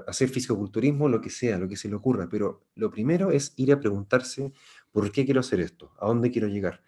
hacer 0.07 0.29
fisicoculturismo, 0.29 1.09
lo 1.09 1.21
que 1.21 1.31
sea, 1.31 1.59
lo 1.59 1.69
que 1.69 1.77
se 1.77 1.89
le 1.89 1.95
ocurra, 1.95 2.29
pero 2.29 2.65
lo 2.75 2.91
primero 2.91 3.31
es 3.31 3.53
ir 3.57 3.73
a 3.73 3.79
preguntarse 3.79 4.53
por 4.91 5.13
qué 5.13 5.25
quiero 5.25 5.41
hacer 5.41 5.61
esto, 5.61 5.93
a 6.01 6.09
dónde 6.09 6.31
quiero 6.33 6.49
llegar. 6.49 6.83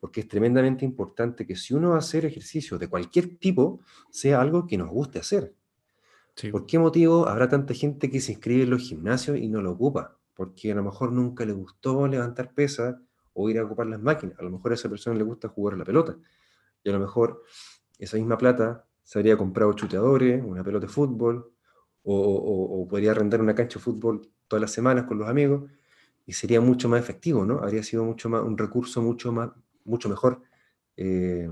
Porque 0.00 0.20
es 0.20 0.28
tremendamente 0.28 0.84
importante 0.84 1.46
que 1.46 1.56
si 1.56 1.74
uno 1.74 1.90
va 1.90 1.96
a 1.96 1.98
hacer 1.98 2.26
ejercicio 2.26 2.78
de 2.78 2.88
cualquier 2.88 3.38
tipo, 3.38 3.80
sea 4.10 4.40
algo 4.40 4.66
que 4.66 4.76
nos 4.76 4.90
guste 4.90 5.18
hacer. 5.18 5.54
¿Por 6.50 6.66
qué 6.66 6.78
motivo 6.78 7.28
habrá 7.28 7.48
tanta 7.48 7.74
gente 7.74 8.10
que 8.10 8.20
se 8.20 8.32
inscribe 8.32 8.64
en 8.64 8.70
los 8.70 8.82
gimnasios 8.82 9.38
y 9.38 9.48
no 9.48 9.62
lo 9.62 9.70
ocupa? 9.72 10.18
Porque 10.34 10.72
a 10.72 10.74
lo 10.74 10.82
mejor 10.82 11.12
nunca 11.12 11.44
le 11.44 11.52
gustó 11.52 12.08
levantar 12.08 12.52
pesas 12.52 12.96
o 13.32 13.48
ir 13.48 13.58
a 13.58 13.64
ocupar 13.64 13.86
las 13.86 14.00
máquinas. 14.00 14.38
A 14.38 14.42
lo 14.42 14.50
mejor 14.50 14.72
a 14.72 14.74
esa 14.74 14.88
persona 14.88 15.16
le 15.16 15.22
gusta 15.22 15.48
jugar 15.48 15.78
la 15.78 15.84
pelota. 15.84 16.16
Y 16.82 16.90
a 16.90 16.92
lo 16.92 16.98
mejor 16.98 17.42
esa 17.98 18.16
misma 18.16 18.36
plata 18.36 18.84
se 19.02 19.18
habría 19.18 19.36
comprado 19.36 19.72
chuteadores, 19.74 20.42
una 20.44 20.64
pelota 20.64 20.86
de 20.86 20.92
fútbol, 20.92 21.52
o, 22.02 22.86
podría 22.88 23.12
arrendar 23.12 23.40
una 23.40 23.54
cancha 23.54 23.78
de 23.78 23.84
fútbol 23.84 24.28
todas 24.48 24.60
las 24.60 24.72
semanas 24.72 25.04
con 25.04 25.18
los 25.18 25.28
amigos, 25.28 25.70
y 26.26 26.32
sería 26.32 26.60
mucho 26.60 26.88
más 26.88 27.00
efectivo, 27.00 27.44
¿no? 27.44 27.58
Habría 27.60 27.82
sido 27.82 28.04
mucho 28.04 28.28
más, 28.28 28.42
un 28.42 28.56
recurso 28.56 29.02
mucho, 29.02 29.30
más, 29.32 29.50
mucho 29.84 30.08
mejor 30.08 30.42
eh, 30.96 31.48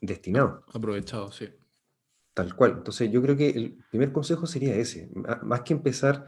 destinado. 0.00 0.64
Aprovechado, 0.72 1.30
sí. 1.32 1.48
Tal 2.34 2.54
cual. 2.54 2.74
Entonces 2.78 3.10
yo 3.10 3.22
creo 3.22 3.36
que 3.36 3.48
el 3.50 3.78
primer 3.90 4.12
consejo 4.12 4.46
sería 4.46 4.76
ese, 4.76 5.10
más 5.42 5.62
que 5.62 5.72
empezar 5.72 6.26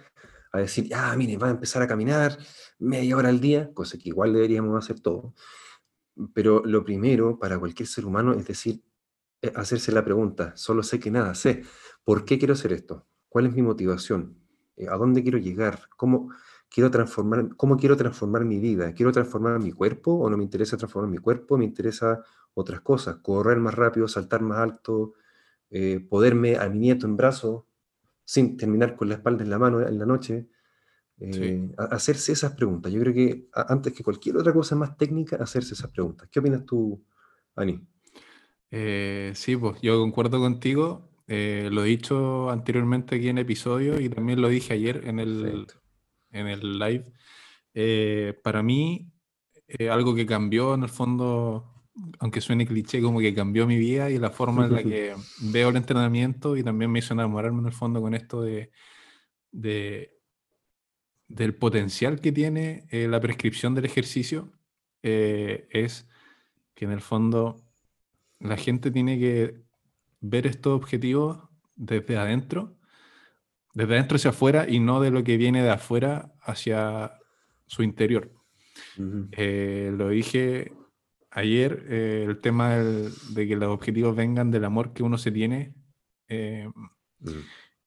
a 0.52 0.58
decir, 0.60 0.88
ah, 0.94 1.14
mire, 1.16 1.36
va 1.36 1.48
a 1.48 1.50
empezar 1.50 1.82
a 1.82 1.86
caminar 1.86 2.38
media 2.78 3.16
hora 3.16 3.28
al 3.28 3.40
día, 3.40 3.70
cosa 3.74 3.98
que 3.98 4.08
igual 4.08 4.32
deberíamos 4.32 4.76
hacer 4.82 5.00
todo. 5.00 5.34
Pero 6.34 6.64
lo 6.64 6.84
primero 6.84 7.38
para 7.38 7.58
cualquier 7.58 7.86
ser 7.86 8.06
humano 8.06 8.32
es 8.32 8.46
decir, 8.46 8.82
eh, 9.42 9.52
hacerse 9.54 9.92
la 9.92 10.04
pregunta, 10.04 10.56
solo 10.56 10.82
sé 10.82 10.98
que 10.98 11.10
nada 11.10 11.34
sé, 11.34 11.62
¿por 12.04 12.24
qué 12.24 12.38
quiero 12.38 12.54
hacer 12.54 12.72
esto? 12.72 13.06
¿Cuál 13.28 13.46
es 13.46 13.54
mi 13.54 13.62
motivación? 13.62 14.36
Eh, 14.76 14.88
¿A 14.88 14.96
dónde 14.96 15.22
quiero 15.22 15.38
llegar? 15.38 15.88
¿Cómo 15.96 16.32
quiero 16.68 16.90
transformar, 16.90 17.56
cómo 17.56 17.76
quiero 17.76 17.96
transformar 17.96 18.44
mi 18.44 18.58
vida? 18.58 18.92
¿Quiero 18.92 19.12
transformar 19.12 19.58
mi 19.58 19.72
cuerpo 19.72 20.12
o 20.12 20.30
no 20.30 20.36
me 20.36 20.44
interesa 20.44 20.76
transformar 20.76 21.10
mi 21.10 21.18
cuerpo? 21.18 21.58
Me 21.58 21.64
interesa 21.64 22.22
otras 22.54 22.80
cosas, 22.80 23.16
correr 23.16 23.58
más 23.58 23.74
rápido, 23.74 24.08
saltar 24.08 24.42
más 24.42 24.58
alto, 24.58 25.14
eh, 25.70 26.00
poderme 26.00 26.56
a 26.56 26.68
mi 26.68 26.78
nieto 26.78 27.06
en 27.06 27.16
brazo 27.16 27.66
sin 28.24 28.56
terminar 28.56 28.96
con 28.96 29.08
la 29.08 29.14
espalda 29.16 29.42
en 29.44 29.50
la 29.50 29.58
mano 29.58 29.80
en 29.80 29.98
la 29.98 30.06
noche. 30.06 30.48
hacerse 31.90 32.32
esas 32.32 32.52
preguntas. 32.52 32.92
Yo 32.92 33.00
creo 33.00 33.14
que 33.14 33.48
antes 33.52 33.92
que 33.92 34.04
cualquier 34.04 34.36
otra 34.36 34.52
cosa 34.52 34.76
más 34.76 34.96
técnica, 34.96 35.36
hacerse 35.36 35.74
esas 35.74 35.90
preguntas. 35.90 36.28
¿Qué 36.30 36.38
opinas 36.38 36.64
tú, 36.64 37.02
Ani? 37.56 37.80
Eh, 38.70 39.32
sí, 39.34 39.56
pues 39.56 39.80
yo 39.80 39.98
concuerdo 39.98 40.38
contigo. 40.38 41.08
Eh, 41.26 41.68
lo 41.70 41.84
he 41.84 41.88
dicho 41.88 42.50
anteriormente 42.50 43.16
aquí 43.16 43.28
en 43.28 43.38
episodio 43.38 44.00
y 44.00 44.08
también 44.08 44.40
lo 44.40 44.48
dije 44.48 44.72
ayer 44.72 45.02
en 45.06 45.18
el, 45.18 45.66
en 46.30 46.46
el 46.46 46.78
live. 46.78 47.04
Eh, 47.74 48.38
para 48.42 48.62
mí, 48.62 49.10
eh, 49.66 49.90
algo 49.90 50.14
que 50.14 50.26
cambió 50.26 50.74
en 50.74 50.82
el 50.82 50.88
fondo, 50.88 51.84
aunque 52.18 52.40
suene 52.40 52.66
cliché, 52.66 53.02
como 53.02 53.20
que 53.20 53.34
cambió 53.34 53.66
mi 53.66 53.76
vida 53.76 54.10
y 54.10 54.18
la 54.18 54.30
forma 54.30 54.66
en 54.66 54.72
la 54.72 54.82
que 54.82 55.14
veo 55.52 55.68
el 55.70 55.76
entrenamiento 55.76 56.56
y 56.56 56.62
también 56.62 56.90
me 56.90 57.00
hizo 57.00 57.14
enamorarme 57.14 57.60
en 57.60 57.66
el 57.66 57.72
fondo 57.72 58.00
con 58.00 58.14
esto 58.14 58.42
de, 58.42 58.70
de 59.52 60.18
del 61.28 61.54
potencial 61.54 62.20
que 62.20 62.32
tiene 62.32 62.86
eh, 62.90 63.06
la 63.06 63.20
prescripción 63.20 63.74
del 63.74 63.84
ejercicio 63.84 64.50
eh, 65.02 65.68
es 65.70 66.08
que 66.74 66.86
en 66.86 66.92
el 66.92 67.02
fondo 67.02 67.62
la 68.40 68.56
gente 68.56 68.90
tiene 68.90 69.18
que 69.18 69.62
ver 70.20 70.46
estos 70.46 70.74
objetivos 70.74 71.38
desde 71.76 72.16
adentro, 72.16 72.77
desde 73.74 73.94
adentro 73.94 74.16
hacia 74.16 74.30
afuera 74.30 74.66
y 74.68 74.80
no 74.80 75.00
de 75.00 75.10
lo 75.10 75.22
que 75.24 75.36
viene 75.36 75.62
de 75.62 75.70
afuera 75.70 76.32
hacia 76.42 77.12
su 77.66 77.82
interior. 77.82 78.32
Eh, 79.32 79.92
lo 79.96 80.08
dije 80.08 80.72
ayer, 81.30 81.84
el 81.88 82.40
tema 82.40 82.76
de 82.76 83.48
que 83.48 83.56
los 83.56 83.68
objetivos 83.68 84.16
vengan 84.16 84.50
del 84.50 84.64
amor 84.64 84.92
que 84.92 85.02
uno 85.02 85.18
se 85.18 85.30
tiene. 85.30 85.74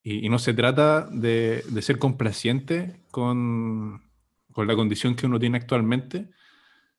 Y, 0.03 0.29
no 0.29 0.39
se 0.39 0.53
trata 0.53 1.07
de, 1.11 1.63
ser 1.81 1.99
complaciente 1.99 3.03
con, 3.11 4.01
la 4.55 4.75
condición 4.75 5.15
que 5.15 5.27
uno 5.27 5.39
tiene 5.39 5.57
actualmente, 5.57 6.29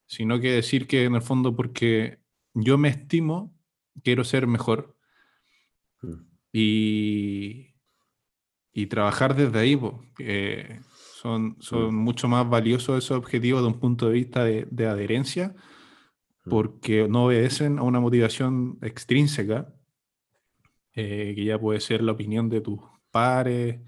sino 0.06 0.40
que 0.40 0.52
decir 0.52 0.86
que 0.86 1.04
en 1.04 1.14
el 1.14 1.22
fondo 1.22 1.56
porque 1.56 2.20
yo 2.54 2.78
me 2.78 2.88
estimo, 2.88 3.52
quiero 4.04 4.24
ser 4.24 4.46
mejor. 4.46 4.96
Y, 6.52 7.71
trabajar 8.88 9.36
desde 9.36 9.58
ahí, 9.58 9.78
son, 11.22 11.56
son 11.60 11.94
mm. 11.94 11.98
mucho 11.98 12.28
más 12.28 12.48
valiosos 12.48 13.04
esos 13.04 13.16
objetivos 13.16 13.62
de 13.62 13.68
un 13.68 13.78
punto 13.78 14.08
de 14.08 14.12
vista 14.12 14.44
de, 14.44 14.86
adherencia, 14.86 15.54
mm. 16.44 16.50
porque 16.50 17.06
no 17.08 17.26
obedecen 17.26 17.78
a 17.78 17.82
una 17.82 18.00
motivación 18.00 18.78
extrínseca, 18.82 19.72
eh, 20.94 21.32
que 21.34 21.44
ya 21.44 21.58
puede 21.58 21.80
ser 21.80 22.02
la 22.02 22.12
opinión 22.12 22.48
de 22.48 22.60
tus 22.60 22.80
pares, 23.10 23.80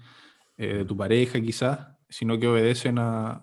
eh, 0.57 0.73
de 0.77 0.85
tu 0.85 0.95
pareja 0.95 1.41
quizás, 1.41 1.87
sino 2.09 2.39
que 2.39 2.47
obedecen 2.47 2.97
a, 2.99 3.41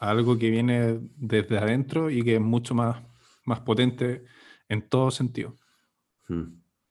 algo 0.00 0.36
que 0.36 0.50
viene 0.50 0.98
desde 1.16 1.56
adentro 1.56 2.10
y 2.10 2.24
que 2.24 2.34
es 2.34 2.40
mucho 2.40 2.74
más, 2.74 3.02
más 3.44 3.60
potente 3.60 4.24
en 4.68 4.88
todo 4.88 5.12
sentido. 5.12 5.54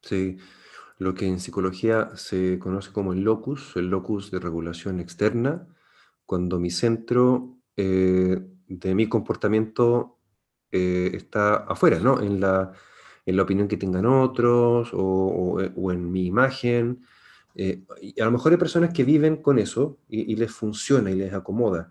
Sí, 0.01 0.37
lo 0.97 1.13
que 1.13 1.27
en 1.27 1.39
psicología 1.39 2.11
se 2.15 2.59
conoce 2.59 2.91
como 2.91 3.13
el 3.13 3.21
locus, 3.21 3.75
el 3.75 3.89
locus 3.89 4.31
de 4.31 4.39
regulación 4.39 4.99
externa, 4.99 5.67
cuando 6.25 6.59
mi 6.59 6.69
centro 6.69 7.57
eh, 7.75 8.39
de 8.67 8.95
mi 8.95 9.07
comportamiento 9.07 10.19
eh, 10.71 11.11
está 11.13 11.55
afuera, 11.55 11.99
¿no? 11.99 12.21
En 12.21 12.39
la, 12.39 12.71
en 13.25 13.37
la 13.37 13.43
opinión 13.43 13.67
que 13.67 13.77
tengan 13.77 14.05
otros 14.05 14.91
o, 14.93 15.57
o 15.75 15.91
en 15.91 16.11
mi 16.11 16.25
imagen 16.25 17.03
eh, 17.55 17.83
y 18.01 18.19
a 18.19 18.25
lo 18.25 18.31
mejor 18.31 18.51
hay 18.51 18.57
personas 18.57 18.93
que 18.93 19.03
viven 19.03 19.37
con 19.37 19.59
eso 19.59 19.99
y, 20.09 20.35
les 20.35 20.51
funciona 20.51 21.11
y 21.11 21.15
les 21.15 21.33
acomoda, 21.33 21.89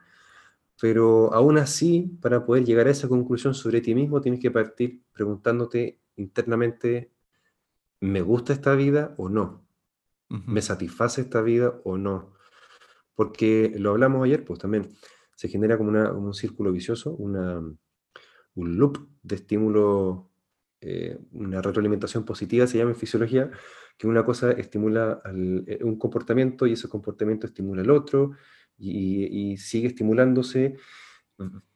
pero 0.81 1.33
aún 1.33 1.59
así, 1.59 2.19
para 2.21 2.45
poder 2.45 2.65
llegar 2.65 2.89
a 2.89 2.91
esa 2.91 3.09
conclusión 3.09 3.55
sobre 3.55 3.81
ti 3.81 3.95
mismo, 3.95 4.21
tienes 4.21 4.41
que 4.41 4.51
partir 4.51 5.03
preguntándote 5.13 6.01
internamente, 6.17 7.13
¿me 8.03 8.21
gusta 8.21 8.53
esta 8.53 8.75
vida 8.75 9.15
o 9.17 9.29
no? 9.29 9.65
¿Me 10.29 10.61
satisface 10.61 11.21
esta 11.21 11.41
vida 11.41 11.81
o 11.85 11.97
no? 11.97 12.35
Porque 13.15 13.73
lo 13.77 13.91
hablamos 13.91 14.25
ayer, 14.25 14.45
pues 14.45 14.59
también 14.59 14.91
se 15.37 15.49
genera 15.49 15.79
como, 15.79 15.93
un 15.93 16.35
círculo 16.35 16.73
vicioso, 16.73 17.13
una, 17.13 17.59
un 17.59 18.77
loop 18.77 18.99
de 19.23 19.37
estímulo, 19.37 20.31
eh, 20.81 21.17
una 21.31 21.63
retroalimentación 21.63 22.25
positiva, 22.25 22.67
se 22.67 22.79
llama 22.79 22.91
en 22.91 22.97
fisiología, 22.97 23.51
que 23.97 24.09
una 24.09 24.25
cosa 24.25 24.51
estimula 24.51 25.23
eh, 25.67 25.79
un 25.83 25.97
comportamiento 25.97 26.67
y 26.67 26.73
ese 26.73 26.89
comportamiento 26.89 27.47
estimula 27.47 27.83
el 27.83 27.91
otro 27.91 28.33
y, 28.79 29.57
sigue 29.59 29.87
estimulándose. 29.89 30.77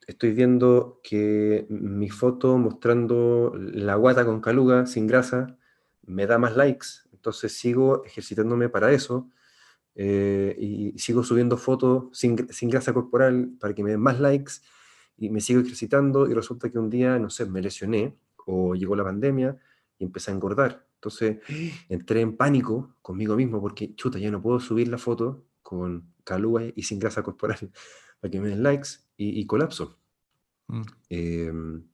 Estoy 0.08 0.32
viendo 0.32 1.00
que 1.04 1.66
mi 1.68 2.08
foto 2.10 2.58
mostrando 2.58 3.52
la 3.56 3.94
guata 3.94 4.24
con 4.24 4.40
caluga, 4.40 4.86
sin 4.86 5.06
grasa, 5.06 5.56
me 6.06 6.26
da 6.26 6.38
más 6.38 6.56
likes, 6.56 6.86
entonces 7.12 7.56
sigo 7.56 8.04
ejercitándome 8.04 8.68
para 8.68 8.92
eso. 8.92 9.30
Eh, 9.98 10.54
y 10.58 10.98
sigo 10.98 11.24
subiendo 11.24 11.56
fotos 11.56 12.04
sin, 12.12 12.52
sin, 12.52 12.68
grasa 12.68 12.92
corporal 12.92 13.52
para 13.58 13.74
que 13.74 13.82
me 13.82 13.92
den 13.92 14.00
más 14.00 14.20
likes 14.20 14.52
y 15.16 15.30
me 15.30 15.40
sigo 15.40 15.60
ejercitando 15.60 16.28
y 16.28 16.34
resulta 16.34 16.70
que 16.70 16.78
un 16.78 16.90
día, 16.90 17.18
no 17.18 17.30
sé, 17.30 17.46
me 17.46 17.62
lesioné 17.62 18.14
o 18.44 18.74
llegó 18.74 18.94
la 18.94 19.04
pandemia 19.04 19.56
y 19.98 20.04
empecé 20.04 20.30
a 20.30 20.34
engordar. 20.34 20.86
Entonces 20.96 21.38
entré 21.88 22.20
en 22.20 22.36
pánico 22.36 22.94
conmigo 23.02 23.36
mismo 23.36 23.60
porque, 23.60 23.94
chuta, 23.94 24.18
ya 24.18 24.30
no 24.30 24.42
puedo 24.42 24.60
subir 24.60 24.88
la 24.88 24.98
foto 24.98 25.44
con 25.62 26.12
calúa 26.24 26.62
y 26.74 26.82
sin 26.82 26.98
grasa 26.98 27.22
corporal 27.22 27.58
para 28.20 28.30
que 28.30 28.40
me 28.40 28.48
den 28.48 28.62
likes 28.62 28.88
y, 29.16 29.46
colapso. 29.46 29.98
Mm. 30.68 30.82
Em, 31.08 31.88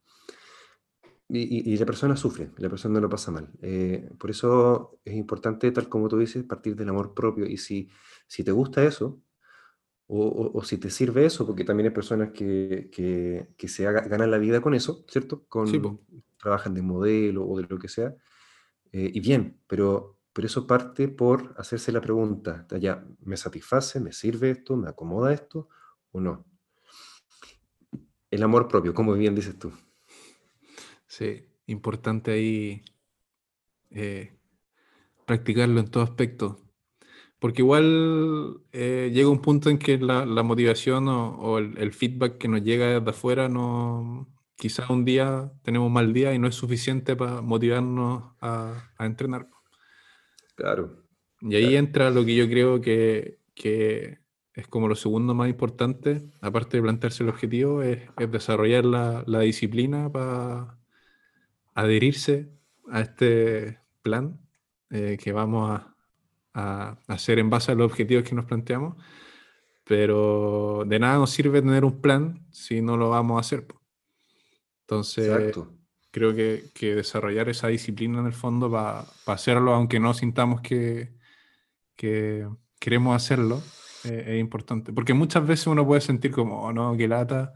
y, 1.35 1.77
la 1.77 1.85
persona 1.85 2.15
sufre, 2.15 2.51
la 2.57 2.69
persona 2.69 2.95
no 2.95 3.01
lo 3.01 3.09
pasa 3.09 3.31
mal. 3.31 3.49
Eh, 3.61 4.09
por 4.19 4.29
eso 4.29 4.99
es 5.03 5.15
importante, 5.15 5.71
tal 5.71 5.89
como 5.89 6.07
tú 6.07 6.19
dices, 6.19 6.43
partir 6.43 6.75
del 6.75 6.89
amor 6.89 7.13
propio. 7.13 7.45
Y 7.47 7.57
si, 7.57 7.89
si 8.27 8.43
te 8.43 8.51
gusta 8.51 8.83
eso, 8.83 9.19
o, 10.07 10.63
si 10.63 10.77
te 10.77 10.91
sirve 10.91 11.25
eso, 11.25 11.45
porque 11.47 11.63
también 11.63 11.87
hay 11.87 11.93
personas 11.93 12.31
que, 12.31 12.89
que, 12.91 13.67
se 13.67 13.83
ganan 13.83 14.29
la 14.29 14.37
vida 14.37 14.61
con 14.61 14.75
eso, 14.75 15.05
¿cierto? 15.07 15.45
Con, 15.47 16.01
trabajan 16.37 16.73
de 16.75 16.83
modelo 16.83 17.47
o 17.47 17.57
de 17.57 17.65
lo 17.67 17.79
que 17.79 17.87
sea, 17.87 18.13
eh, 18.91 19.09
y 19.11 19.19
bien, 19.21 19.59
pero, 19.65 20.19
pero 20.33 20.45
eso 20.45 20.67
parte 20.67 21.07
por 21.07 21.55
hacerse 21.57 21.91
la 21.91 22.01
pregunta, 22.01 22.67
ya, 22.79 23.03
¿me 23.21 23.37
satisface? 23.37 23.99
¿Me 23.99 24.11
sirve 24.11 24.51
esto? 24.51 24.75
¿Me 24.77 24.89
acomoda 24.89 25.33
esto? 25.33 25.67
¿O 26.11 26.21
no? 26.21 26.45
El 28.29 28.43
amor 28.43 28.67
propio, 28.67 28.93
como 28.93 29.13
bien 29.13 29.33
dices 29.33 29.57
tú. 29.57 29.71
Sí, 31.13 31.45
importante 31.67 32.31
ahí 32.31 32.81
eh, 33.91 34.33
practicarlo 35.27 35.79
en 35.79 35.91
todo 35.91 36.01
aspecto. 36.01 36.59
Porque 37.37 37.61
igual 37.61 38.61
eh, 38.71 39.11
llega 39.13 39.29
un 39.29 39.39
punto 39.39 39.69
en 39.69 39.77
que 39.77 39.99
la, 39.99 40.25
motivación 40.41 41.07
o, 41.07 41.59
el, 41.59 41.93
feedback 41.93 42.39
que 42.39 42.47
nos 42.47 42.63
llega 42.63 42.99
de 42.99 43.09
afuera 43.11 43.47
no, 43.47 44.27
quizás 44.55 44.89
un 44.89 45.05
día 45.05 45.51
tenemos 45.61 45.91
mal 45.91 46.13
día 46.13 46.33
y 46.33 46.39
no 46.39 46.47
es 46.47 46.55
suficiente 46.55 47.15
para 47.15 47.43
motivarnos 47.43 48.33
a, 48.41 48.89
entrenar. 48.97 49.47
Claro. 50.55 51.03
Y 51.41 51.53
ahí 51.53 51.75
entra 51.75 52.09
lo 52.09 52.25
que 52.25 52.35
yo 52.35 52.49
creo 52.49 52.81
que, 52.81 53.37
es 54.55 54.67
como 54.67 54.87
lo 54.87 54.95
segundo 54.95 55.35
más 55.35 55.47
importante, 55.47 56.23
aparte 56.41 56.77
de 56.77 56.83
plantearse 56.83 57.21
el 57.21 57.29
objetivo, 57.29 57.83
es, 57.83 57.99
desarrollar 58.31 58.83
la, 58.83 59.39
disciplina 59.41 60.11
para 60.11 60.82
adherirse 61.75 62.49
a 62.89 63.01
este 63.01 63.79
plan 64.01 64.39
eh, 64.89 65.17
que 65.21 65.31
vamos 65.31 65.79
a, 65.79 65.89
hacer 67.07 67.39
en 67.39 67.49
base 67.49 67.71
a 67.71 67.75
los 67.75 67.91
objetivos 67.91 68.23
que 68.23 68.35
nos 68.35 68.45
planteamos. 68.45 68.95
Pero 69.85 70.83
de 70.85 70.99
nada 70.99 71.17
nos 71.17 71.31
sirve 71.31 71.61
tener 71.61 71.83
un 71.83 71.99
plan 71.99 72.45
si 72.51 72.81
no 72.81 72.95
lo 72.95 73.09
vamos 73.09 73.37
a 73.37 73.39
hacer. 73.39 73.65
Entonces, 74.81 75.55
creo 76.11 76.35
que, 76.35 76.71
desarrollar 76.79 77.49
esa 77.49 77.69
disciplina 77.69 78.19
en 78.19 78.27
el 78.27 78.33
fondo 78.33 78.69
para 78.69 79.05
hacerlo, 79.25 79.73
aunque 79.73 79.99
no 79.99 80.13
sintamos 80.13 80.61
que, 80.61 81.09
queremos 81.95 83.15
hacerlo, 83.15 83.63
eh, 84.03 84.23
es 84.27 84.39
importante. 84.39 84.93
Porque 84.93 85.15
muchas 85.15 85.45
veces 85.47 85.65
uno 85.65 85.87
puede 85.87 86.01
sentir 86.01 86.31
como, 86.31 86.61
oh, 86.61 86.71
no, 86.71 86.95
que 86.95 87.07
lata, 87.07 87.53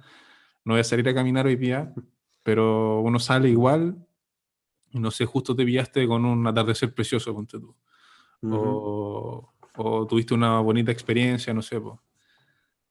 no 0.66 0.74
voy 0.74 0.82
a 0.82 0.84
salir 0.84 1.08
a 1.08 1.14
caminar 1.14 1.46
hoy 1.46 1.56
día, 1.56 1.94
pero 2.42 3.02
uno 3.02 3.20
sale 3.20 3.50
igual 3.50 4.07
no 5.00 5.12
sé, 5.12 5.26
justo 5.26 5.56
te 5.56 5.66
pillaste 5.66 6.08
con 6.08 6.26
un 6.26 6.46
atardecer 6.48 6.94
precioso, 6.94 7.34
ponte 7.34 7.60
tú. 7.60 7.76
o, 8.44 9.54
o, 9.78 10.08
tuviste 10.08 10.34
una 10.34 10.60
bonita 10.60 10.92
experiencia, 10.92 11.54
no 11.54 11.62
sé. 11.62 11.82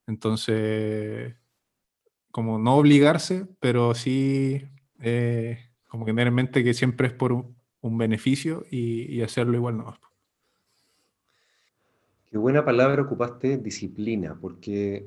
Entonces, 0.07 1.35
como 2.31 2.59
no 2.59 2.77
obligarse, 2.77 3.47
pero 3.61 3.95
sí 3.95 4.63
eh, 5.01 5.59
como 5.89 6.05
que 6.05 6.13
tener 6.13 6.29
en 6.29 6.35
mente 6.35 6.65
que 6.65 6.75
siempre 6.75 7.09
es 7.09 7.13
por 7.13 7.33
un, 7.33 7.57
beneficio 7.99 8.67
y, 8.69 9.23
hacerlo 9.23 9.57
igual 9.57 9.79
no. 9.79 9.97
Qué 12.27 12.37
buena 12.37 12.65
palabra 12.65 13.03
ocupaste, 13.03 13.59
disciplina, 13.59 14.37
porque 14.41 15.07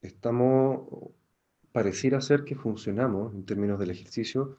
estamos, 0.00 0.86
pareciera 1.72 2.20
ser 2.20 2.44
que 2.44 2.54
funcionamos 2.54 3.34
en 3.34 3.44
términos 3.44 3.80
del 3.80 3.90
ejercicio 3.90 4.58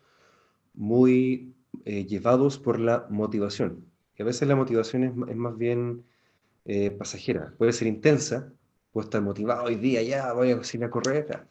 muy 0.74 1.56
eh, 1.86 2.06
llevados 2.06 2.58
por 2.58 2.80
la 2.80 3.08
motivación. 3.10 3.86
Y 4.18 4.22
a 4.22 4.26
veces 4.26 4.48
la 4.48 4.56
motivación 4.56 5.04
es, 5.04 5.16
más 5.16 5.58
bien 5.58 6.04
eh, 6.66 6.92
pasajera, 6.92 7.54
puede 7.58 7.74
ser 7.74 7.88
intensa, 7.88 8.52
puedo 8.92 9.06
estar 9.06 9.22
motivado 9.22 9.64
hoy 9.64 9.76
día, 9.76 10.02
ya 10.04 10.34
voy 10.34 10.52
a 10.52 10.60
ir 10.74 10.84
a 10.84 10.90
correr, 10.90 11.46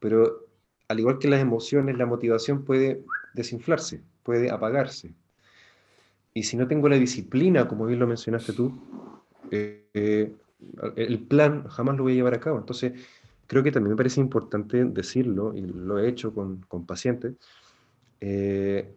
pero 0.00 0.46
al 0.88 1.00
igual 1.00 1.18
que 1.18 1.28
las 1.28 1.40
emociones, 1.40 1.96
la 1.96 2.06
motivación 2.06 2.64
puede 2.64 3.04
desinflarse, 3.34 4.02
puede 4.22 4.50
apagarse. 4.50 5.14
Y 6.32 6.42
si 6.42 6.56
no 6.56 6.66
tengo 6.66 6.88
la 6.88 6.96
disciplina, 6.96 7.68
como 7.68 7.86
bien 7.86 8.00
lo 8.00 8.06
mencionaste 8.06 8.52
tú, 8.52 8.72
eh, 9.50 10.34
el 10.96 11.18
plan 11.20 11.68
jamás 11.68 11.96
lo 11.96 12.02
voy 12.02 12.12
a 12.12 12.16
llevar 12.16 12.34
a 12.34 12.40
cabo. 12.40 12.58
Entonces, 12.58 12.92
creo 13.46 13.62
que 13.62 13.70
también 13.70 13.92
me 13.92 13.96
parece 13.96 14.20
importante 14.20 14.84
decirlo, 14.84 15.54
y 15.54 15.60
lo 15.60 15.98
he 15.98 16.08
hecho 16.08 16.34
con, 16.34 16.62
con 16.62 16.86
pacientes, 16.86 17.34
eh, 18.20 18.94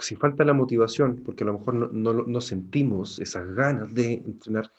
si 0.00 0.16
falta 0.16 0.44
la 0.44 0.52
motivación, 0.52 1.22
porque 1.24 1.44
a 1.44 1.46
lo 1.46 1.58
mejor 1.58 1.74
no, 1.74 1.88
no, 1.88 2.24
no 2.24 2.40
sentimos 2.40 3.18
esas 3.18 3.54
ganas 3.54 3.92
de 3.94 4.14
entrenar, 4.14 4.70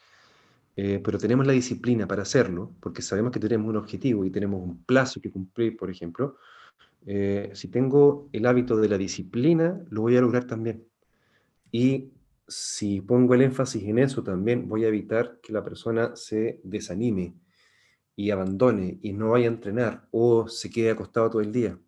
eh, 0.75 1.01
pero 1.03 1.17
tenemos 1.17 1.47
la 1.47 1.53
disciplina 1.53 2.07
para 2.07 2.21
hacerlo, 2.21 2.71
porque 2.79 3.01
sabemos 3.01 3.31
que 3.31 3.39
tenemos 3.39 3.69
un 3.69 3.77
objetivo 3.77 4.25
y 4.25 4.29
tenemos 4.29 4.61
un 4.61 4.83
plazo 4.83 5.19
que 5.19 5.31
cumplir, 5.31 5.75
por 5.75 5.89
ejemplo, 5.89 6.37
eh, 7.05 7.51
si 7.53 7.69
tengo 7.69 8.29
el 8.33 8.45
hábito 8.45 8.77
de 8.77 8.89
la 8.89 8.97
disciplina, 8.97 9.81
lo 9.89 10.01
voy 10.01 10.17
a 10.17 10.21
lograr 10.21 10.45
también. 10.45 10.85
Y 11.71 12.11
si 12.47 13.01
pongo 13.01 13.33
el 13.33 13.41
énfasis 13.41 13.83
en 13.83 13.99
eso 13.99 14.23
también, 14.23 14.67
voy 14.67 14.85
a 14.85 14.89
evitar 14.89 15.39
que 15.41 15.53
la 15.53 15.63
persona 15.63 16.15
se 16.15 16.59
desanime 16.63 17.33
y 18.15 18.31
abandone 18.31 18.99
y 19.01 19.13
no 19.13 19.31
vaya 19.31 19.45
a 19.47 19.53
entrenar 19.53 20.07
o 20.11 20.47
se 20.47 20.69
quede 20.69 20.91
acostado 20.91 21.29
todo 21.29 21.41
el 21.41 21.51
día. 21.51 21.79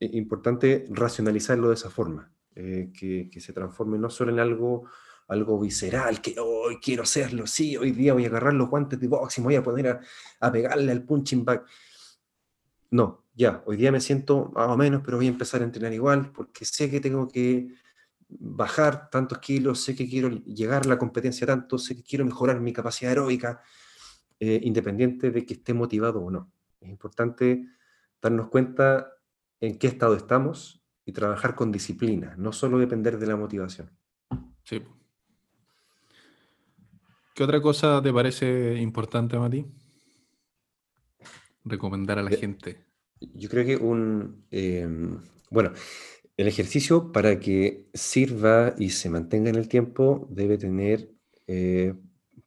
Importante 0.00 0.86
racionalizarlo 0.90 1.68
de 1.68 1.74
esa 1.74 1.90
forma, 1.90 2.32
eh, 2.54 2.92
que, 2.96 3.28
que, 3.30 3.40
se 3.40 3.52
transforme 3.52 3.98
no 3.98 4.10
solo 4.10 4.30
en 4.30 4.38
algo, 4.38 4.84
algo 5.26 5.58
visceral, 5.58 6.20
que 6.20 6.36
hoy 6.38 6.78
quiero 6.80 7.02
hacerlo, 7.02 7.46
sí, 7.46 7.76
hoy 7.76 7.92
día 7.92 8.14
voy 8.14 8.24
a 8.24 8.28
agarrar 8.28 8.54
los 8.54 8.70
guantes 8.70 9.00
de 9.00 9.08
box 9.08 9.38
y 9.38 9.40
me 9.40 9.46
voy 9.46 9.56
a 9.56 9.62
poner 9.62 9.88
a, 9.88 10.00
a 10.40 10.52
pegarle 10.52 10.92
al 10.92 11.04
punching 11.04 11.44
bag. 11.44 11.64
No, 12.90 13.24
ya, 13.34 13.62
hoy 13.66 13.76
día 13.76 13.92
me 13.92 14.00
siento 14.00 14.50
más 14.54 14.68
o 14.68 14.76
menos, 14.76 15.02
pero 15.04 15.16
voy 15.16 15.26
a 15.26 15.30
empezar 15.30 15.62
a 15.62 15.64
entrenar 15.64 15.92
igual, 15.92 16.32
porque 16.32 16.64
sé 16.64 16.90
que 16.90 17.00
tengo 17.00 17.28
que 17.28 17.68
bajar 18.28 19.10
tantos 19.10 19.38
kilos, 19.38 19.80
sé 19.80 19.94
que 19.96 20.08
quiero 20.08 20.28
llegar 20.28 20.84
a 20.84 20.88
la 20.88 20.98
competencia 20.98 21.46
tanto, 21.46 21.78
sé 21.78 21.96
que 21.96 22.02
quiero 22.02 22.24
mejorar 22.24 22.60
mi 22.60 22.72
capacidad 22.72 23.10
aeróbica, 23.10 23.62
eh, 24.40 24.60
independiente 24.62 25.30
de 25.30 25.44
que 25.44 25.54
esté 25.54 25.74
motivado 25.74 26.20
o 26.20 26.30
no. 26.30 26.52
Es 26.80 26.88
importante 26.88 27.66
darnos 28.20 28.48
cuenta 28.48 29.08
en 29.60 29.78
qué 29.78 29.86
estado 29.86 30.14
estamos 30.14 30.82
y 31.04 31.12
trabajar 31.12 31.54
con 31.54 31.72
disciplina, 31.72 32.34
no 32.36 32.52
solo 32.52 32.78
depender 32.78 33.18
de 33.18 33.26
la 33.26 33.36
motivación. 33.36 33.90
Sí. 34.64 34.82
¿Qué 37.34 37.44
otra 37.44 37.60
cosa 37.60 38.02
te 38.02 38.12
parece 38.12 38.76
importante, 38.76 39.38
Mati? 39.38 39.64
Recomendar 41.64 42.18
a 42.18 42.22
la 42.22 42.30
gente. 42.30 42.84
Yo 43.20 43.48
creo 43.48 43.64
que 43.64 43.76
un, 43.76 44.44
eh, 44.50 44.86
bueno, 45.50 45.72
el 46.36 46.46
ejercicio 46.46 47.10
para 47.10 47.40
que 47.40 47.88
sirva 47.94 48.74
y 48.78 48.90
se 48.90 49.10
mantenga 49.10 49.50
en 49.50 49.56
el 49.56 49.68
tiempo 49.68 50.28
debe 50.30 50.56
tener 50.56 51.10
eh, 51.46 51.94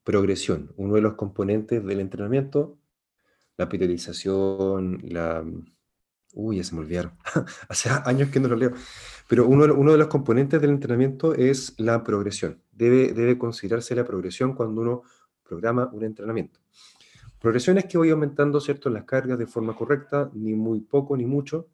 progresión. 0.04 0.72
Uno 0.78 0.96
de 0.96 1.02
los 1.02 1.16
componentes 1.16 1.84
del 1.86 2.00
entrenamiento, 2.00 2.80
la 3.58 3.68
periodización, 3.68 5.02
la... 5.04 5.46
Uy, 6.34 6.58
ya 6.58 6.64
se 6.64 6.76
me 6.76 6.82
olvidaron. 6.82 7.14
Hace 7.70 7.90
años 8.06 8.30
que 8.30 8.40
no 8.40 8.48
lo 8.48 8.56
leo. 8.56 8.72
Pero 9.28 9.48
uno, 9.48 9.74
uno, 9.74 9.92
de 9.92 9.98
los 9.98 10.08
componentes 10.08 10.62
del 10.62 10.72
entrenamiento 10.72 11.34
es 11.34 11.74
la 11.78 12.04
progresión. 12.04 12.62
Debe, 12.72 13.14
debe 13.14 13.38
considerarse 13.38 13.96
la 13.96 14.06
progresión 14.06 14.54
cuando 14.54 14.82
uno 14.82 15.04
programa 15.44 15.90
un 15.92 16.04
entrenamiento. 16.04 16.60
Progresión 17.40 17.78
es 17.78 17.86
que 17.86 17.98
voy 17.98 18.12
aumentando 18.12 18.62
¿cierto? 18.62 18.90
las 18.90 19.04
cargas 19.04 19.38
de 19.38 19.48
forma 19.48 19.76
correcta, 19.76 20.30
ni 20.34 20.54
muy 20.54 20.80
poco 20.80 21.18
ni 21.18 21.26
mucho, 21.26 21.68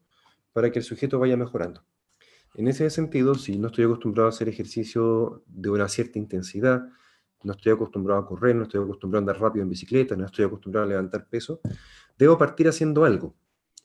para 0.53 0.71
que 0.71 0.79
el 0.79 0.85
sujeto 0.85 1.19
vaya 1.19 1.37
mejorando. 1.37 1.83
En 2.55 2.67
ese 2.67 2.89
sentido, 2.89 3.35
si 3.35 3.59
no 3.59 3.67
estoy 3.67 3.85
acostumbrado 3.85 4.27
a 4.27 4.29
hacer 4.29 4.49
ejercicio 4.49 5.43
de 5.45 5.69
una 5.69 5.87
cierta 5.87 6.17
intensidad, 6.17 6.87
no 7.43 7.51
estoy 7.51 7.73
acostumbrado 7.73 8.21
a 8.21 8.25
correr, 8.25 8.55
no 8.55 8.63
estoy 8.63 8.81
acostumbrado 8.81 9.19
a 9.19 9.23
andar 9.23 9.41
rápido 9.41 9.63
en 9.63 9.69
bicicleta, 9.69 10.15
no 10.15 10.25
estoy 10.25 10.45
acostumbrado 10.45 10.85
a 10.85 10.89
levantar 10.89 11.27
peso, 11.27 11.59
debo 12.17 12.37
partir 12.37 12.67
haciendo 12.67 13.05
algo. 13.05 13.35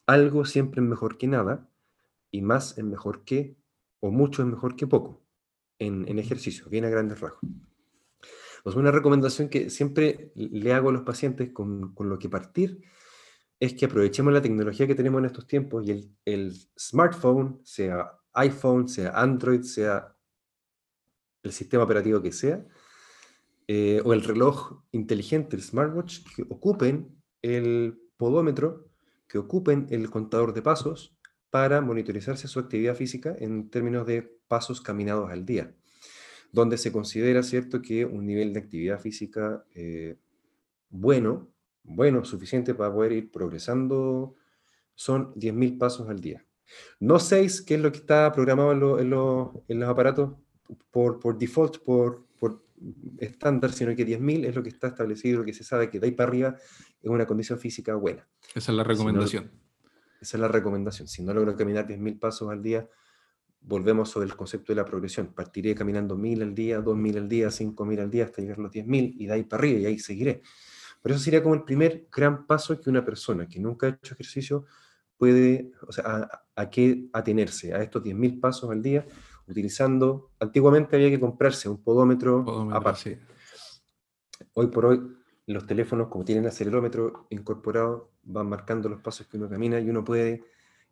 Algo 0.06 0.44
siempre 0.44 0.82
es 0.82 0.88
mejor 0.88 1.18
que 1.18 1.26
nada 1.26 1.68
y 2.30 2.42
más 2.42 2.76
es 2.78 2.84
mejor 2.84 3.24
que, 3.24 3.56
o 4.00 4.10
mucho 4.10 4.42
es 4.42 4.48
mejor 4.48 4.76
que 4.76 4.86
poco, 4.86 5.24
en, 5.78 6.08
en 6.08 6.18
ejercicio, 6.18 6.68
bien 6.68 6.84
a 6.84 6.90
grandes 6.90 7.20
rasgos. 7.20 7.40
Pues 8.64 8.76
una 8.76 8.92
recomendación 8.92 9.48
que 9.48 9.70
siempre 9.70 10.32
le 10.34 10.72
hago 10.72 10.90
a 10.90 10.92
los 10.92 11.02
pacientes 11.02 11.50
con, 11.52 11.94
con, 11.94 12.08
lo 12.08 12.18
que 12.18 12.28
partir 12.28 12.80
es 13.58 13.74
que 13.74 13.86
aprovechemos 13.86 14.32
la 14.32 14.42
tecnología 14.42 14.86
que 14.86 14.94
tenemos 14.94 15.18
en 15.18 15.26
estos 15.26 15.46
tiempos 15.46 15.84
y 15.86 15.90
el, 15.90 16.16
el 16.24 16.52
smartphone, 16.78 17.60
sea 17.64 18.18
iPhone, 18.34 18.88
sea 18.88 19.10
Android, 19.10 19.62
sea 19.62 20.16
el 21.42 21.52
sistema 21.52 21.84
operativo 21.84 22.22
que 22.22 22.32
sea, 22.32 22.64
eh, 23.66 24.00
o 24.04 24.12
el 24.12 24.22
reloj 24.22 24.82
inteligente, 24.92 25.56
el 25.56 25.62
smartwatch, 25.62 26.20
que 26.34 26.42
ocupen 26.42 27.22
el 27.42 28.00
podómetro, 28.16 28.91
que 29.32 29.38
ocupen 29.38 29.86
el 29.88 30.10
contador 30.10 30.52
de 30.52 30.60
pasos 30.60 31.16
para 31.48 31.80
monitorizarse 31.80 32.48
su 32.48 32.58
actividad 32.58 32.94
física 32.94 33.34
en 33.38 33.70
términos 33.70 34.06
de 34.06 34.30
pasos 34.46 34.82
caminados 34.82 35.30
al 35.30 35.46
día, 35.46 35.74
donde 36.52 36.76
se 36.76 36.92
considera, 36.92 37.42
¿cierto?, 37.42 37.80
que 37.80 38.04
un 38.04 38.26
nivel 38.26 38.52
de 38.52 38.60
actividad 38.60 39.00
física 39.00 39.64
eh, 39.74 40.18
bueno, 40.90 41.48
bueno, 41.82 42.26
suficiente 42.26 42.74
para 42.74 42.92
poder 42.92 43.12
ir 43.12 43.30
progresando, 43.30 44.34
son 44.94 45.32
10.000 45.32 45.78
pasos 45.78 46.10
al 46.10 46.20
día. 46.20 46.44
No 47.00 47.18
6, 47.18 47.62
que 47.62 47.76
es 47.76 47.80
lo 47.80 47.90
que 47.90 48.00
está 48.00 48.30
programado 48.32 48.98
en, 48.98 49.06
en, 49.66 49.80
los 49.80 49.88
aparatos 49.88 50.34
por, 50.90 51.18
por 51.18 51.38
default, 51.38 51.78
por, 51.78 52.26
por 52.38 52.62
estándar, 53.18 53.72
sino 53.72 53.94
que 53.94 54.06
10.000 54.06 54.46
es 54.46 54.54
lo 54.54 54.62
que 54.62 54.68
está 54.68 54.88
establecido, 54.88 55.40
lo 55.40 55.44
que 55.44 55.54
se 55.54 55.64
sabe 55.64 55.90
que 55.90 56.00
de 56.00 56.06
ahí 56.06 56.12
para 56.12 56.28
arriba 56.28 56.56
es 57.00 57.10
una 57.10 57.26
condición 57.26 57.58
física 57.58 57.94
buena. 57.94 58.26
Esa 58.54 58.72
es 58.72 58.76
la 58.76 58.84
recomendación. 58.84 59.44
Si 59.44 59.50
no, 59.50 59.62
esa 60.20 60.36
es 60.36 60.40
la 60.40 60.48
recomendación. 60.48 61.08
Si 61.08 61.22
no 61.22 61.34
logro 61.34 61.56
caminar 61.56 61.86
10.000 61.86 62.18
pasos 62.18 62.50
al 62.50 62.62
día, 62.62 62.88
volvemos 63.60 64.10
sobre 64.10 64.26
el 64.26 64.36
concepto 64.36 64.72
de 64.72 64.76
la 64.76 64.84
progresión. 64.84 65.32
Partiré 65.34 65.74
caminando 65.74 66.16
1.000 66.16 66.42
al 66.42 66.54
día, 66.54 66.80
2.000 66.80 67.16
al 67.16 67.28
día, 67.28 67.48
5.000 67.48 68.00
al 68.00 68.10
día, 68.10 68.24
hasta 68.24 68.42
llegar 68.42 68.58
a 68.58 68.62
los 68.62 68.72
10.000 68.72 69.14
y 69.18 69.26
de 69.26 69.32
ahí 69.32 69.42
para 69.44 69.60
arriba 69.60 69.80
y 69.80 69.86
ahí 69.86 69.98
seguiré. 69.98 70.42
Pero 71.02 71.14
eso 71.14 71.24
sería 71.24 71.42
como 71.42 71.54
el 71.54 71.64
primer 71.64 72.06
gran 72.12 72.46
paso 72.46 72.80
que 72.80 72.90
una 72.90 73.04
persona 73.04 73.48
que 73.48 73.58
nunca 73.58 73.86
ha 73.86 73.90
hecho 73.90 74.14
ejercicio 74.14 74.64
puede, 75.16 75.72
o 75.86 75.92
sea, 75.92 76.04
a, 76.06 76.62
a 76.62 76.70
qué 76.70 77.08
atenerse, 77.12 77.74
a 77.74 77.82
estos 77.82 78.02
10.000 78.02 78.40
pasos 78.40 78.70
al 78.70 78.82
día, 78.82 79.06
utilizando, 79.46 80.30
antiguamente 80.40 80.96
había 80.96 81.10
que 81.10 81.20
comprarse 81.20 81.68
un 81.68 81.82
podómetro, 81.82 82.44
podómetro 82.44 82.78
aparte. 82.78 83.20
Sí. 84.38 84.44
Hoy 84.54 84.66
por 84.68 84.86
hoy, 84.86 85.00
los 85.46 85.66
teléfonos, 85.66 86.08
como 86.08 86.24
tienen 86.24 86.46
acelerómetro 86.46 87.26
incorporado, 87.30 88.10
van 88.22 88.48
marcando 88.48 88.88
los 88.88 89.00
pasos 89.00 89.26
que 89.26 89.36
uno 89.36 89.48
camina 89.48 89.80
y 89.80 89.88
uno 89.90 90.04
puede 90.04 90.44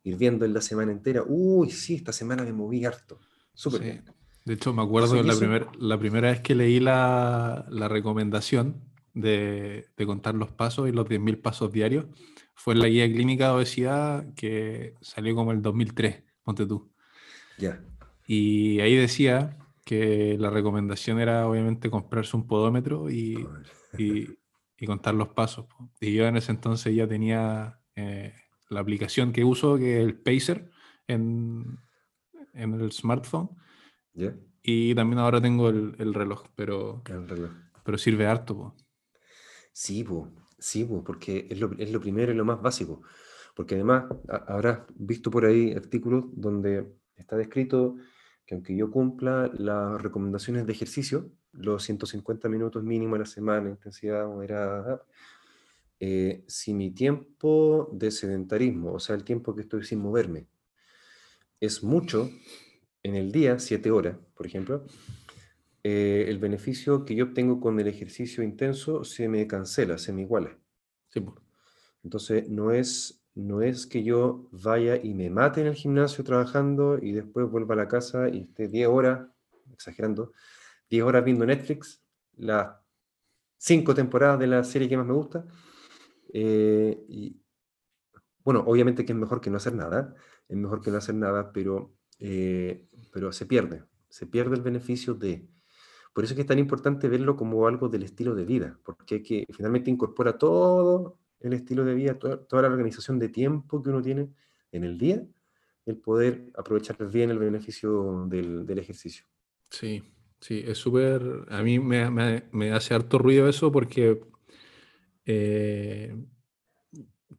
ir 0.03 0.17
viendo 0.17 0.45
en 0.45 0.55
la 0.55 0.61
semana 0.61 0.93
entera, 0.93 1.23
uy, 1.27 1.71
sí, 1.71 1.97
esta 1.97 2.13
semana 2.13 2.43
me 2.43 2.53
moví 2.53 2.85
harto. 2.85 3.19
Súper 3.55 3.83
sí. 3.83 4.01
De 4.45 4.55
hecho, 4.55 4.73
me 4.73 4.83
acuerdo 4.83 5.23
la, 5.23 5.37
primer, 5.37 5.67
la 5.79 5.99
primera 5.99 6.31
vez 6.31 6.41
que 6.41 6.55
leí 6.55 6.81
la, 6.81 7.67
la 7.69 7.89
recomendación 7.89 8.83
de, 9.13 9.87
de, 9.97 10.07
contar 10.07 10.35
los 10.35 10.51
pasos 10.51 10.89
y 10.89 10.93
los 10.93 11.07
10.000 11.07 11.43
pasos 11.43 11.71
diarios, 11.71 12.07
fue 12.55 12.75
en 12.75 12.81
la 12.81 12.89
guía 12.89 13.07
clínica 13.07 13.47
de 13.47 13.53
obesidad 13.53 14.35
que 14.35 14.95
salió 15.01 15.35
como 15.35 15.53
el 15.53 15.63
2003, 15.63 16.23
ponte 16.43 16.67
tú. 16.67 16.91
Ya. 17.59 17.83
Y 18.33 18.79
ahí 18.79 18.95
decía 18.95 19.59
que 19.85 20.37
la 20.39 20.51
recomendación 20.51 21.19
era 21.19 21.49
obviamente 21.49 21.91
comprarse 21.91 22.37
un 22.37 22.47
podómetro 22.47 23.11
y, 23.11 23.45
y, 23.99 24.39
y 24.79 24.87
contar 24.87 25.17
los 25.17 25.31
pasos. 25.31 25.67
Y 26.01 26.15
yo 26.15 26.29
en 26.29 26.37
ese 26.37 26.53
entonces 26.53 26.95
ya 26.95 27.09
tenía 27.09 27.81
eh, 27.97 28.33
la 28.69 28.79
aplicación 28.79 29.33
que 29.33 29.43
uso, 29.43 29.79
que 29.79 29.99
es 29.99 30.05
el 30.05 30.15
Pacer, 30.15 30.71
en, 31.09 31.81
en 32.55 32.75
el 32.75 32.93
smartphone. 32.93 33.51
Yeah. 34.13 34.37
Y 34.63 34.95
también 34.95 35.19
ahora 35.19 35.41
tengo 35.41 35.69
el, 35.69 35.97
el 35.99 36.15
reloj, 36.15 36.45
pero, 36.55 37.03
el 37.07 37.29
reloj. 37.29 37.51
pero 37.83 37.99
sirve 37.99 38.29
harto. 38.29 38.57
Po. 38.57 38.77
Sí, 39.73 40.05
po. 40.05 40.29
Sí, 40.57 40.89
porque 41.05 41.49
es 41.51 41.59
lo, 41.59 41.73
es 41.79 41.91
lo, 41.91 42.01
primero 42.01 42.31
y 42.31 42.37
lo 42.37 42.45
más 42.45 42.63
básico. 42.63 43.03
Porque 43.57 43.75
además 43.75 44.05
habrás 44.47 44.83
visto 44.95 45.33
por 45.33 45.47
ahí 45.47 45.73
artículos 45.73 46.27
donde 46.31 46.95
está 47.17 47.37
descrito 47.37 47.97
que 48.51 48.57
aunque 48.57 48.75
yo 48.75 48.91
cumpla 48.91 49.49
las 49.57 50.03
recomendaciones 50.03 50.67
de 50.67 50.73
ejercicio, 50.73 51.31
los 51.53 51.85
150 51.85 52.49
minutos 52.49 52.83
mínimo 52.83 53.15
a 53.15 53.21
la 53.21 53.25
semana, 53.25 53.71
intensidad 53.71 54.27
moderada, 54.27 55.05
eh, 56.01 56.43
si 56.49 56.75
mi 56.75 56.91
tiempo 56.91 57.89
de 57.93 58.11
sedentarismo, 58.11 58.95
o 58.95 58.99
sea, 58.99 59.15
el 59.15 59.23
tiempo 59.23 59.55
que 59.55 59.63
estoy 59.63 59.85
sin 59.85 60.01
moverme, 60.01 60.49
es 61.61 61.85
mucho 61.85 62.29
en 63.05 63.15
el 63.15 63.31
día, 63.31 63.61
7 63.61 63.89
horas, 63.93 64.17
por 64.35 64.49
ejemplo, 64.49 64.85
eh, 65.85 66.25
el 66.27 66.41
beneficio 66.41 67.05
que 67.05 67.15
yo 67.15 67.27
obtengo 67.27 67.61
con 67.61 67.79
el 67.79 67.87
ejercicio 67.87 68.43
intenso 68.43 69.05
se 69.05 69.29
me 69.29 69.47
cancela, 69.47 69.97
se 69.97 70.13
me 70.13 70.23
iguala. 70.23 70.59
Sí. 71.11 71.25
Entonces, 72.03 72.49
no 72.49 72.73
es, 72.73 73.20
no 73.41 73.63
es 73.63 73.87
que 73.87 74.03
yo 74.03 74.49
vaya 74.53 74.97
y 74.97 75.15
me 75.15 75.31
mate 75.31 75.61
en 75.63 75.69
el 75.69 75.75
gimnasio 75.75 76.25
trabajando 76.25 76.99
y 76.99 77.13
después 77.13 77.51
vuelva 77.51 77.75
a 77.75 77.79
la 77.79 77.89
casa 77.89 78.29
y 78.29 78.43
esté 78.43 78.69
10 78.69 78.89
horas, 78.89 79.29
exagerando, 79.73 80.33
10 80.89 81.05
horas 81.05 81.25
viendo 81.25 81.47
Netflix, 81.47 82.03
las 82.37 82.77
cinco 83.57 83.95
temporadas 83.95 84.39
de 84.39 84.47
la 84.47 84.65
serie 84.65 84.89
que 84.89 84.97
más 84.97 85.07
me 85.07 85.15
gusta. 85.15 85.45
eh, 86.33 87.05
y, 87.09 87.41
bueno, 88.45 88.65
obviamente 88.67 89.05
que 89.05 89.13
es 89.13 89.19
mejor 89.19 89.41
que 89.41 89.51
no 89.51 89.59
hacer 89.59 89.75
nada, 89.75 90.15
es 90.49 90.57
mejor 90.57 90.81
que 90.81 90.91
no 90.91 90.99
hacer 90.99 91.15
nada, 91.15 91.53
pero, 91.53 91.95
eh, 92.19 92.89
pero 93.13 93.33
se 93.33 93.47
pierde, 93.47 93.85
se 94.09 94.27
pierde 94.27 94.57
el 94.57 94.63
beneficio 94.63 95.15
de... 95.15 95.49
Por 96.13 96.25
eso 96.25 96.33
es 96.33 96.37
que 96.37 96.43
es 96.43 96.49
tan 96.49 96.59
importante 96.59 97.09
verlo 97.09 97.37
como 97.37 97.67
algo 97.67 97.89
del 97.89 98.03
estilo 98.03 98.35
de 98.35 98.45
vida, 98.45 98.79
porque 98.85 99.23
que, 99.23 99.47
finalmente 99.53 99.91
incorpora 99.91 100.39
todo 100.39 101.19
el 101.41 101.53
estilo 101.55 101.85
de 101.85 101.95
vida, 101.95 102.19
toda, 102.19 102.45
toda 102.47 102.63
la 102.63 102.69
organización 102.69 103.19
de 103.19 103.29
tiempo 103.29 103.83
que 103.83 103.91
uno 103.91 104.03
tiene 104.03 104.29
en 104.73 104.85
el 104.85 104.99
día, 104.99 105.23
el 105.87 105.97
poder 105.99 106.51
aprovechar 106.57 106.97
bien 107.11 107.31
el 107.31 107.39
beneficio 107.39 108.27
del, 108.29 108.67
del 108.67 108.79
ejercicio. 108.79 109.25
Sí, 109.71 110.03
sí, 110.41 110.63
es 110.67 110.79
súper. 110.79 111.23
A 111.49 111.63
mí 111.63 111.79
me, 111.79 112.11
me- 112.53 112.73
hace 112.73 112.95
harto 112.95 113.19
ruido 113.19 113.49
eso 113.49 113.71
porque, 113.73 114.21
eh, 115.27 116.13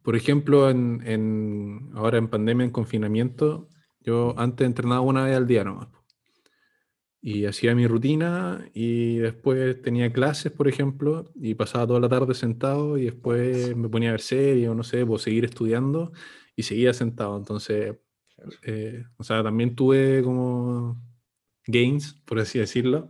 por 0.02 0.16
ejemplo, 0.16 0.70
en, 0.70 1.00
en- 1.04 1.90
ahora 1.94 2.18
en 2.18 2.28
pandemia, 2.28 2.64
en 2.64 2.70
confinamiento, 2.72 3.68
yo 4.00 4.34
antes 4.38 4.66
entrenaba 4.66 5.00
una 5.00 5.24
vez 5.24 5.36
al 5.36 5.46
día 5.46 5.64
nomás. 5.64 5.88
Y 7.24 7.46
hacía 7.46 7.74
mi 7.76 7.86
rutina 7.86 8.68
y 8.74 9.18
después 9.18 9.80
tenía 9.80 10.12
clases, 10.12 10.50
por 10.50 10.66
ejemplo, 10.66 11.30
y 11.36 11.54
pasaba 11.54 11.86
toda 11.86 12.00
la 12.00 12.08
tarde 12.08 12.34
sentado 12.34 12.98
y 12.98 13.04
después 13.04 13.76
me 13.76 13.88
ponía 13.88 14.08
a 14.08 14.12
ver 14.12 14.20
series 14.20 14.68
o 14.68 14.74
no 14.74 14.82
sé, 14.82 15.06
pues 15.06 15.22
seguir 15.22 15.44
estudiando 15.44 16.12
y 16.56 16.64
seguía 16.64 16.92
sentado. 16.92 17.36
Entonces, 17.36 17.94
eh, 18.64 19.04
o 19.18 19.22
sea, 19.22 19.44
también 19.44 19.76
tuve 19.76 20.20
como 20.24 21.00
gains, 21.64 22.14
por 22.24 22.40
así 22.40 22.58
decirlo, 22.58 23.08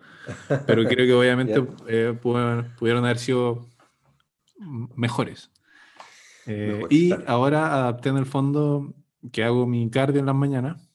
pero 0.67 0.85
creo 0.89 1.07
que 1.07 1.15
obviamente 1.15 1.65
eh, 1.89 2.15
pudieron, 2.21 2.75
pudieron 2.79 3.05
haber 3.07 3.19
sido 3.19 3.67
mejores. 4.95 5.51
Eh, 6.47 6.83
y 6.91 7.13
ahora 7.27 7.73
adapté 7.73 8.11
en 8.11 8.19
el 8.19 8.27
fondo 8.27 8.95
que 9.31 9.45
hago 9.45 9.67
mi 9.67 9.89
cardio 9.89 10.21
en 10.21 10.27
las 10.27 10.35
mañanas 10.35 10.93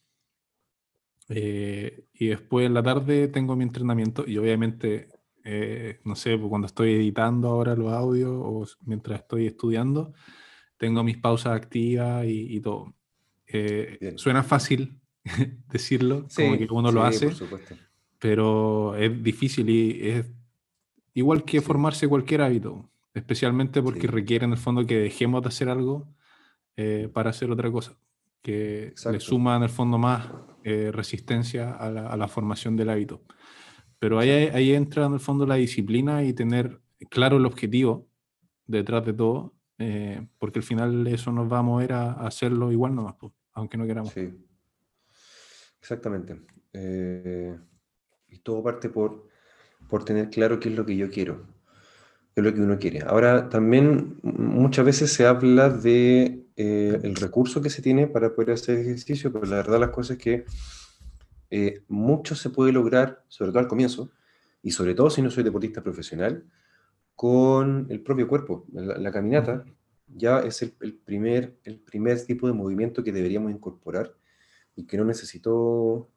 eh, 1.30 2.06
y 2.20 2.28
después 2.28 2.66
en 2.66 2.74
la 2.74 2.84
tarde 2.84 3.28
tengo 3.28 3.56
mi 3.56 3.64
entrenamiento 3.64 4.24
y 4.28 4.38
obviamente, 4.38 5.10
eh, 5.44 6.00
no 6.04 6.16
sé, 6.16 6.38
pues 6.38 6.50
cuando 6.50 6.68
estoy 6.68 6.94
editando 6.94 7.50
ahora 7.50 7.76
los 7.76 7.92
audios 7.94 8.32
o 8.34 8.66
mientras 8.86 9.22
estoy 9.22 9.48
estudiando, 9.48 10.14
tengo 10.78 11.04
mis 11.04 11.18
pausas 11.18 11.54
activas 11.54 12.26
y, 12.26 12.56
y 12.56 12.60
todo. 12.60 12.94
Eh, 13.48 14.14
suena 14.18 14.44
fácil 14.44 15.00
decirlo, 15.72 16.28
como 16.36 16.58
que 16.58 16.68
uno 16.70 16.92
lo 16.92 17.02
sí, 17.02 17.08
hace, 17.08 17.26
por 17.28 17.36
supuesto. 17.36 17.78
pero 18.20 18.96
es 18.96 19.24
difícil 19.24 19.70
y 19.70 20.10
es 20.10 20.26
igual 21.14 21.44
que 21.44 21.60
Sí. 21.60 21.66
formarse 21.66 22.08
cualquier 22.08 22.42
hábito, 22.42 22.90
especialmente 23.14 23.82
porque 23.82 24.02
Sí. 24.02 24.08
requiere 24.08 24.46
en 24.46 24.52
el 24.52 24.58
fondo 24.58 24.86
que 24.86 24.98
dejemos 24.98 25.42
de 25.42 25.48
hacer 25.50 25.70
algo 25.70 26.08
eh, 26.76 27.10
para 27.12 27.32
hacer 27.32 27.50
otra 27.52 27.72
cosa, 27.72 27.98
que 28.42 28.82
le 28.82 28.88
Exacto. 28.90 29.20
suma 29.20 29.56
en 29.58 29.64
el 29.64 29.70
fondo 29.70 29.98
más 29.98 30.30
eh, 30.70 30.92
resistencia 30.92 31.72
a 31.72 31.90
la, 31.90 32.08
a 32.08 32.18
la 32.18 32.28
formación 32.28 32.76
del 32.76 32.90
hábito. 32.90 33.22
Pero 34.00 34.20
ahí, 34.20 34.30
ahí 34.30 34.74
entra 34.74 35.06
en 35.06 35.14
el 35.14 35.20
fondo 35.22 35.46
la 35.46 35.56
disciplina 35.56 36.24
y 36.26 36.34
tener 36.34 36.82
claro 37.10 37.38
el 37.38 37.46
objetivo 37.46 38.10
detrás 38.66 39.06
de 39.06 39.14
todo, 39.14 39.54
eh, 39.78 40.28
porque 40.38 40.60
al 40.60 40.64
final 40.64 41.08
eso 41.08 41.32
nos 41.32 41.50
va 41.50 41.60
a 41.60 41.64
mover 41.64 41.94
a, 41.94 42.12
a 42.12 42.28
hacerlo 42.28 42.70
igual 42.72 42.94
nomás, 42.94 43.16
pues, 43.18 43.32
aunque 43.54 43.78
no 43.78 43.88
queramos. 43.88 44.12
Sí, 44.12 44.30
exactamente. 45.80 46.42
Eh, 46.74 47.58
y 48.28 48.40
todo 48.40 48.62
parte 48.62 48.90
por, 48.90 49.30
por 49.88 50.04
tener 50.04 50.30
claro 50.30 50.60
qué 50.60 50.68
es 50.68 50.76
lo 50.76 50.86
que 50.86 50.98
yo 50.98 51.10
quiero, 51.10 51.48
es 52.42 52.46
lo 52.46 52.54
que 52.54 52.62
uno 52.62 52.78
quiere. 52.78 53.02
Ahora, 53.02 53.50
también 53.50 54.20
muchas 54.22 54.86
veces 54.86 55.12
se 55.12 55.26
habla 55.26 55.70
de 55.70 56.46
eh, 56.56 57.00
el 57.04 57.16
recurso 57.16 57.62
que 57.62 57.70
se 57.70 57.82
tiene 57.82 58.08
para 58.08 58.34
poder 58.34 58.52
hacer 58.52 58.78
ejercicio, 58.78 59.32
pero 59.32 59.46
la 59.46 59.58
verdad 59.58 59.80
las 59.80 59.90
cosas 59.90 60.18
es 60.18 60.24
que 60.24 60.46
eh, 61.50 61.82
mucho 61.88 62.36
se 62.36 62.50
puede 62.50 62.72
lograr, 62.72 63.24
sobre 63.28 63.52
todo 63.52 63.60
al 63.60 63.68
comienzo, 63.68 64.12
y 64.62 64.72
sobre 64.72 64.94
todo 64.94 65.10
si 65.10 65.22
no 65.22 65.32
soy 65.32 65.44
deportista 65.44 65.82
profesional, 65.82 66.46
con 67.16 67.88
el 67.90 68.02
propio 68.02 68.28
cuerpo. 68.28 68.66
La, 68.72 68.98
la 68.98 69.12
caminata 69.12 69.66
ya 70.08 70.40
es 70.40 70.62
el, 70.62 70.76
el 70.82 70.94
primer, 70.94 71.58
el 71.64 71.80
primer 71.80 72.24
tipo 72.24 72.48
de 72.48 72.54
movimiento 72.54 73.04
que 73.04 73.12
deberíamos 73.12 73.52
incorporar 73.52 74.16
y 74.76 74.86
que 74.86 74.98
no 74.98 75.06
necesito... 75.06 76.10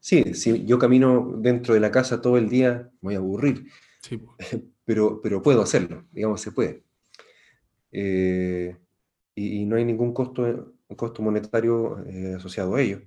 Sí, 0.00 0.34
si 0.34 0.64
yo 0.64 0.80
camino 0.80 1.36
dentro 1.38 1.74
de 1.74 1.80
la 1.80 1.92
casa 1.92 2.20
todo 2.20 2.36
el 2.36 2.48
día, 2.48 2.90
me 3.00 3.08
voy 3.08 3.14
a 3.14 3.18
aburrir, 3.18 3.66
Sí. 4.02 4.20
pero, 4.92 5.20
pero 5.22 5.40
puedo 5.42 5.62
hacerlo, 5.62 6.04
digamos, 6.12 6.40
se 6.42 6.52
puede. 6.52 6.84
Eh, 7.90 8.76
y, 9.34 9.62
y 9.62 9.66
no 9.66 9.76
hay 9.76 9.84
ningún 9.84 10.12
costo, 10.12 10.74
costo 10.96 11.22
monetario 11.22 12.04
eh, 12.06 12.34
asociado 12.36 12.74
a 12.74 12.82
ello. 12.82 13.02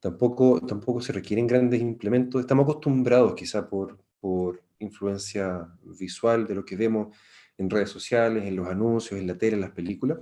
Tampoco, 0.00 0.60
tampoco 0.66 1.00
se 1.00 1.12
requieren 1.12 1.46
grandes 1.46 1.80
implementos. 1.80 2.40
Estamos 2.40 2.64
acostumbrados 2.64 3.34
quizá 3.34 3.68
por, 3.68 3.98
por 4.20 4.62
influencia 4.80 5.68
visual 5.98 6.46
de 6.46 6.54
lo 6.56 6.64
que 6.64 6.76
vemos 6.76 7.16
en 7.58 7.70
redes 7.70 7.90
sociales, 7.90 8.44
en 8.46 8.56
los 8.56 8.68
anuncios, 8.68 9.20
en 9.20 9.26
la 9.26 9.38
tele, 9.38 9.54
en 9.56 9.60
las 9.62 9.72
películas, 9.72 10.18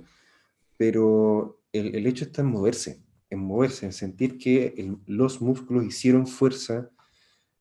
pero 0.77 1.61
el, 1.73 1.95
el 1.95 2.07
hecho 2.07 2.25
está 2.25 2.41
en 2.41 2.49
moverse, 2.49 3.01
en 3.29 3.39
moverse, 3.39 3.85
en 3.87 3.93
sentir 3.93 4.37
que 4.37 4.73
el- 4.77 4.97
los 5.07 5.41
músculos 5.41 5.85
hicieron 5.85 6.27
fuerza, 6.27 6.89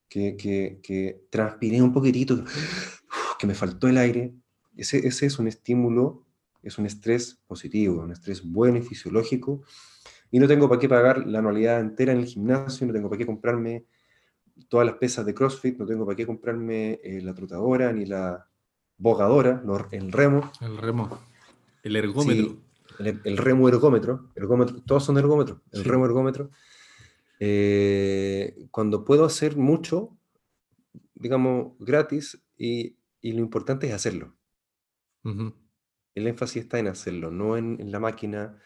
que, 0.08 0.36
que, 0.36 0.80
que 0.82 1.22
transpiré 1.30 1.82
un 1.82 1.92
poquitito, 1.92 2.44
que 3.40 3.46
me 3.46 3.54
faltó 3.54 3.88
el 3.88 3.96
aire. 3.96 4.34
Ese, 4.76 4.98
ese 5.06 5.26
es 5.26 5.38
un 5.38 5.48
estímulo, 5.48 6.26
es 6.62 6.78
un 6.78 6.84
estrés 6.86 7.40
positivo, 7.46 8.02
un 8.02 8.12
estrés 8.12 8.42
bueno 8.44 8.76
y 8.78 8.82
fisiológico, 8.82 9.62
y 10.30 10.38
no 10.38 10.46
tengo 10.46 10.68
para 10.68 10.78
qué 10.78 10.88
pagar 10.88 11.26
la 11.26 11.38
anualidad 11.40 11.80
entera 11.80 12.12
en 12.12 12.18
el 12.18 12.26
gimnasio, 12.26 12.86
no 12.86 12.92
tengo 12.92 13.08
para 13.08 13.18
qué 13.18 13.26
comprarme 13.26 13.86
todas 14.68 14.86
las 14.86 14.96
pesas 14.96 15.24
de 15.26 15.34
CrossFit, 15.34 15.78
no 15.78 15.86
tengo 15.86 16.04
para 16.04 16.16
qué 16.16 16.26
comprarme 16.26 17.00
eh, 17.02 17.20
la 17.22 17.34
trotadora 17.34 17.92
ni 17.92 18.04
la 18.04 18.46
bogadora, 18.98 19.62
no, 19.64 19.88
el 19.90 20.12
remo, 20.12 20.52
El 20.60 20.76
remo, 20.76 21.18
el 21.82 21.96
ergómetro. 21.96 22.44
Sí, 22.48 22.60
el, 22.98 23.20
el 23.24 23.36
remo 23.38 23.68
ergómetro, 23.68 24.30
ergómetro, 24.34 24.82
todos 24.82 25.02
son 25.04 25.16
ergómetros, 25.16 25.60
el 25.72 25.82
Sí. 25.82 25.88
remo 25.88 26.04
ergómetro. 26.04 26.50
eh, 27.40 28.66
cuando 28.70 29.02
puedo 29.04 29.24
hacer 29.24 29.56
mucho, 29.56 30.14
digamos, 31.14 31.72
gratis, 31.78 32.38
y, 32.58 32.96
y 33.20 33.32
lo 33.32 33.40
importante 33.40 33.86
es 33.86 33.92
hacerlo. 33.92 34.36
El 36.14 36.26
énfasis 36.26 36.62
está 36.62 36.78
en 36.78 36.88
hacerlo, 36.88 37.30
no 37.30 37.56
en, 37.56 37.80
en 37.80 37.92
la 37.92 38.00
máquina, 38.00 38.58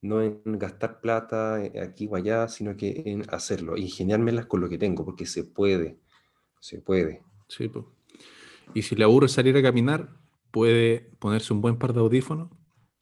no 0.00 0.22
en 0.22 0.40
gastar 0.44 1.00
plata 1.00 1.64
eh, 1.64 1.80
aquí 1.80 2.08
o 2.10 2.16
allá, 2.16 2.48
sino 2.48 2.76
que 2.76 3.02
en 3.06 3.24
hacerlo, 3.30 3.76
ingeniármelas 3.76 4.46
con 4.46 4.60
lo 4.60 4.68
que 4.68 4.78
tengo, 4.78 5.04
porque 5.04 5.26
se 5.26 5.44
puede, 5.44 5.98
se 6.60 6.80
puede. 6.80 7.22
Sí. 7.48 7.70
Y 8.74 8.82
si 8.82 8.94
le 8.94 9.04
aburre 9.04 9.28
salir 9.28 9.56
a 9.56 9.62
caminar, 9.62 10.16
puede 10.50 11.00
ponerse 11.18 11.52
un 11.52 11.60
buen 11.60 11.78
par 11.78 11.92
de 11.92 12.00
audífonos, 12.00 12.50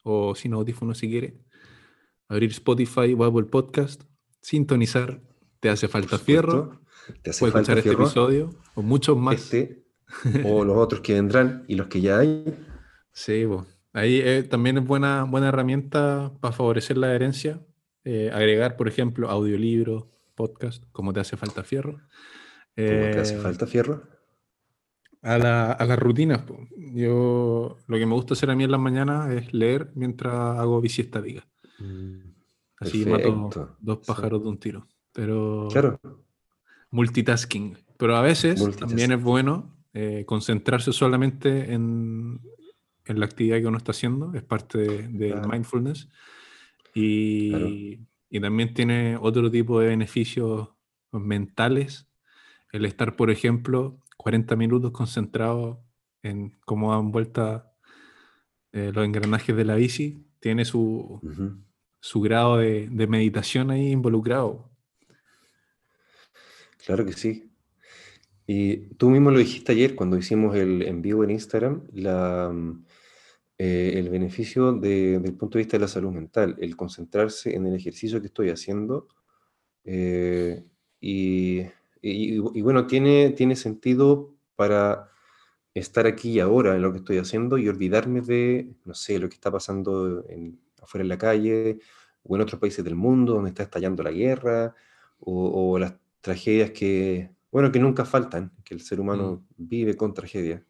o 0.03 0.35
sin 0.35 0.53
audífonos 0.53 0.97
si 0.97 1.09
quiere, 1.09 1.39
abrir 2.27 2.51
Spotify 2.51 3.13
o 3.17 3.23
Apple 3.23 3.45
Podcast, 3.45 4.03
sintonizar, 4.41 5.21
te 5.59 5.69
hace 5.69 5.87
falta 5.87 6.17
fierro. 6.17 6.81
¿Te 7.21 7.29
hace 7.29 7.39
puedes 7.39 7.53
falta 7.53 7.73
escuchar 7.73 7.77
este 7.77 7.89
fierro? 7.89 8.03
episodio, 8.03 8.49
o 8.75 8.81
muchos 8.81 9.17
más. 9.17 9.35
Este, 9.35 9.86
o 10.45 10.63
los 10.63 10.77
otros 10.77 11.01
que 11.01 11.13
vendrán, 11.13 11.63
y 11.67 11.75
los 11.75 11.87
que 11.87 12.01
ya 12.01 12.19
hay. 12.19 12.43
Sí, 13.11 13.45
ahí 13.93 14.21
eh, 14.23 14.43
también 14.43 14.77
es 14.77 14.85
buena, 14.85 15.23
buena 15.23 15.49
herramienta 15.49 16.31
para 16.39 16.53
favorecer 16.53 16.97
la 16.97 17.13
herencia. 17.13 17.59
eh, 18.03 18.31
agregar, 18.33 18.77
por 18.77 18.87
ejemplo, 18.87 19.29
audiolibros, 19.29 20.05
podcast, 20.35 20.83
como 20.93 21.11
te 21.11 21.19
hace 21.19 21.35
falta 21.35 21.63
fierro. 21.63 21.93
¿Cómo 22.75 23.09
te 23.11 23.19
hace 23.19 23.35
Eh, 23.35 23.39
falta 23.39 23.67
fierro? 23.67 24.03
a, 25.23 25.37
la- 25.37 25.71
a 25.73 25.85
las 25.85 25.99
rutinas. 25.99 26.41
po. 26.43 26.57
Yo 26.93 27.75
lo 27.87 27.97
que 27.97 28.05
me 28.05 28.13
gusta 28.13 28.33
hacer 28.33 28.49
a 28.49 28.55
mí 28.55 28.63
en 28.63 28.71
las 28.71 28.79
mañanas 28.79 29.29
es 29.31 29.51
leer 29.53 29.91
mientras 29.95 30.33
hago 30.59 30.79
bici 30.79 31.01
estática. 31.01 31.45
Así 32.79 33.05
mato 33.05 33.49
dos 33.79 33.99
sí. 34.01 34.05
pájaros 34.07 34.41
de 34.43 34.49
un 34.49 34.57
tiro. 34.59 34.87
Pero 35.11 35.67
Claro, 35.71 35.99
multitasking. 36.91 37.77
Pero 37.97 38.15
a 38.15 38.21
veces 38.21 38.63
también 38.77 39.11
es 39.11 39.21
bueno 39.21 39.75
eh, 39.99 40.25
concentrarse 40.25 40.93
solamente 40.93 41.73
en, 41.73 42.39
en 43.05 43.19
la 43.19 43.25
actividad 43.25 43.57
que 43.59 43.67
uno 43.67 43.77
está 43.77 43.91
haciendo. 43.91 44.33
Es 44.35 44.43
parte 44.43 44.77
de- 44.77 45.07
del 45.07 45.31
Claro. 45.33 45.49
mindfulness. 45.49 46.07
Y, 46.93 47.99
y 48.29 48.39
también 48.39 48.73
tiene 48.73 49.17
otro 49.19 49.49
tipo 49.49 49.79
de 49.79 49.87
beneficios 49.87 50.69
mentales. 51.11 52.07
El 52.71 52.85
estar, 52.85 53.15
por 53.15 53.29
ejemplo, 53.31 53.99
40 54.17 54.55
minutos 54.55 54.91
concentrado 54.91 55.81
en 56.23 56.57
cómo 56.65 56.91
dan 56.91 57.11
vuelta 57.11 57.71
eh, 58.73 58.91
los 58.93 59.05
engranajes 59.05 59.55
de 59.55 59.65
la 59.65 59.75
bici, 59.75 60.25
tiene 60.39 60.65
su, 60.65 61.19
su 61.99 62.21
grado 62.21 62.57
de, 62.57 62.87
de 62.89 63.07
meditación 63.07 63.71
ahí 63.71 63.89
involucrado. 63.91 64.69
Claro 66.85 67.05
que 67.05 67.13
sí. 67.13 67.49
Y 68.47 68.77
tú 68.95 69.09
mismo 69.09 69.31
lo 69.31 69.39
dijiste 69.39 69.73
ayer 69.73 69.95
cuando 69.95 70.17
hicimos 70.17 70.55
el 70.55 70.81
en 70.83 71.01
vivo 71.01 71.23
en 71.23 71.31
Instagram, 71.31 71.83
mm, 71.93 72.85
eh, 73.59 73.93
el 73.97 74.09
beneficio 74.09 74.73
de- 74.73 75.13
desde 75.19 75.27
el 75.29 75.35
punto 75.37 75.57
de 75.57 75.63
vista 75.63 75.77
de 75.77 75.81
la 75.81 75.87
salud 75.87 76.11
mental, 76.11 76.55
el 76.59 76.75
concentrarse 76.77 77.55
en 77.55 77.65
el 77.67 77.75
ejercicio 77.75 78.21
que 78.21 78.27
estoy 78.27 78.49
haciendo. 78.49 79.07
eh, 79.85 80.63
y 82.53 82.61
bueno, 82.61 82.87
tiene, 82.87 83.31
tiene 83.31 83.55
sentido 83.55 84.33
para 84.55 85.09
estar 85.73 86.07
aquí 86.07 86.31
y 86.33 86.39
ahora 86.39 86.75
en 86.75 86.81
lo 86.81 86.91
que 86.91 86.99
estoy 86.99 87.17
haciendo 87.19 87.57
y 87.57 87.69
olvidarme 87.69 88.21
de, 88.21 88.73
no 88.85 88.93
sé, 88.93 89.19
lo 89.19 89.29
que 89.29 89.35
está 89.35 89.51
pasando 89.51 90.25
en- 90.29 90.59
afuera 90.81 91.03
en 91.03 91.09
la 91.09 91.17
calle 91.17 91.79
o 92.23 92.35
en 92.35 92.41
otros 92.41 92.59
países 92.61 92.83
del 92.85 92.95
mundo 92.95 93.33
donde 93.35 93.49
está 93.51 93.63
estallando 93.63 94.03
la 94.03 94.11
guerra 94.11 94.75
o, 95.19 95.73
o 95.73 95.79
las 95.79 95.95
tragedias 96.21 96.71
que, 96.71 97.31
bueno, 97.51 97.71
que 97.71 97.79
nunca 97.79 98.05
faltan, 98.05 98.51
que 98.63 98.73
el 98.73 98.81
ser 98.81 98.99
humano 98.99 99.45
vive 99.57 99.95
con 99.95 100.13
tragedias 100.13 100.63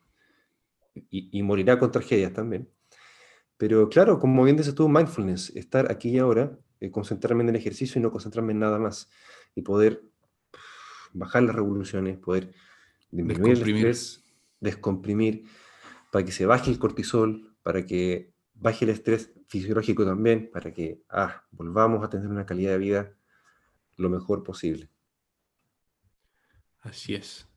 y, 0.95 1.37
y 1.37 1.43
morirá 1.43 1.79
con 1.79 1.91
tragedias 1.91 2.33
también. 2.33 2.69
Pero 3.57 3.89
claro, 3.89 4.19
como 4.19 4.43
bien 4.43 4.55
dices 4.55 4.75
tú, 4.75 4.87
mindfulness, 4.87 5.49
estar 5.55 5.91
aquí 5.91 6.09
y 6.09 6.19
ahora, 6.19 6.57
eh, 6.79 6.91
concentrarme 6.91 7.43
en 7.43 7.49
el 7.49 7.55
ejercicio 7.55 7.99
y 7.99 8.03
no 8.03 8.11
concentrarme 8.11 8.53
en 8.53 8.59
nada 8.59 8.77
más 8.77 9.09
y 9.55 9.63
poder 9.63 10.03
bajar 11.13 11.43
las 11.43 11.55
revoluciones, 11.55 12.19
poder 12.19 12.53
disminuir 13.09 13.53
el 13.53 13.59
Descomprimir. 13.59 13.87
estrés, 13.87 14.23
descomprimir, 14.59 15.45
para 16.11 16.23
que 16.23 16.31
se 16.31 16.45
baje 16.45 16.69
el 16.69 16.77
cortisol, 16.77 17.55
para 17.63 17.85
que 17.85 18.31
baje 18.53 18.85
el 18.85 18.91
estrés 18.91 19.33
fisiológico 19.47 20.05
también, 20.05 20.51
para 20.51 20.71
que 20.71 21.01
ah, 21.09 21.43
volvamos 21.51 22.03
a 22.03 22.09
tener 22.09 22.27
una 22.27 22.45
calidad 22.45 22.73
de 22.73 22.77
vida 22.77 23.13
lo 23.95 24.09
mejor 24.09 24.43
posible. 24.43 24.91
Así 26.87 27.15
es. 27.15 27.47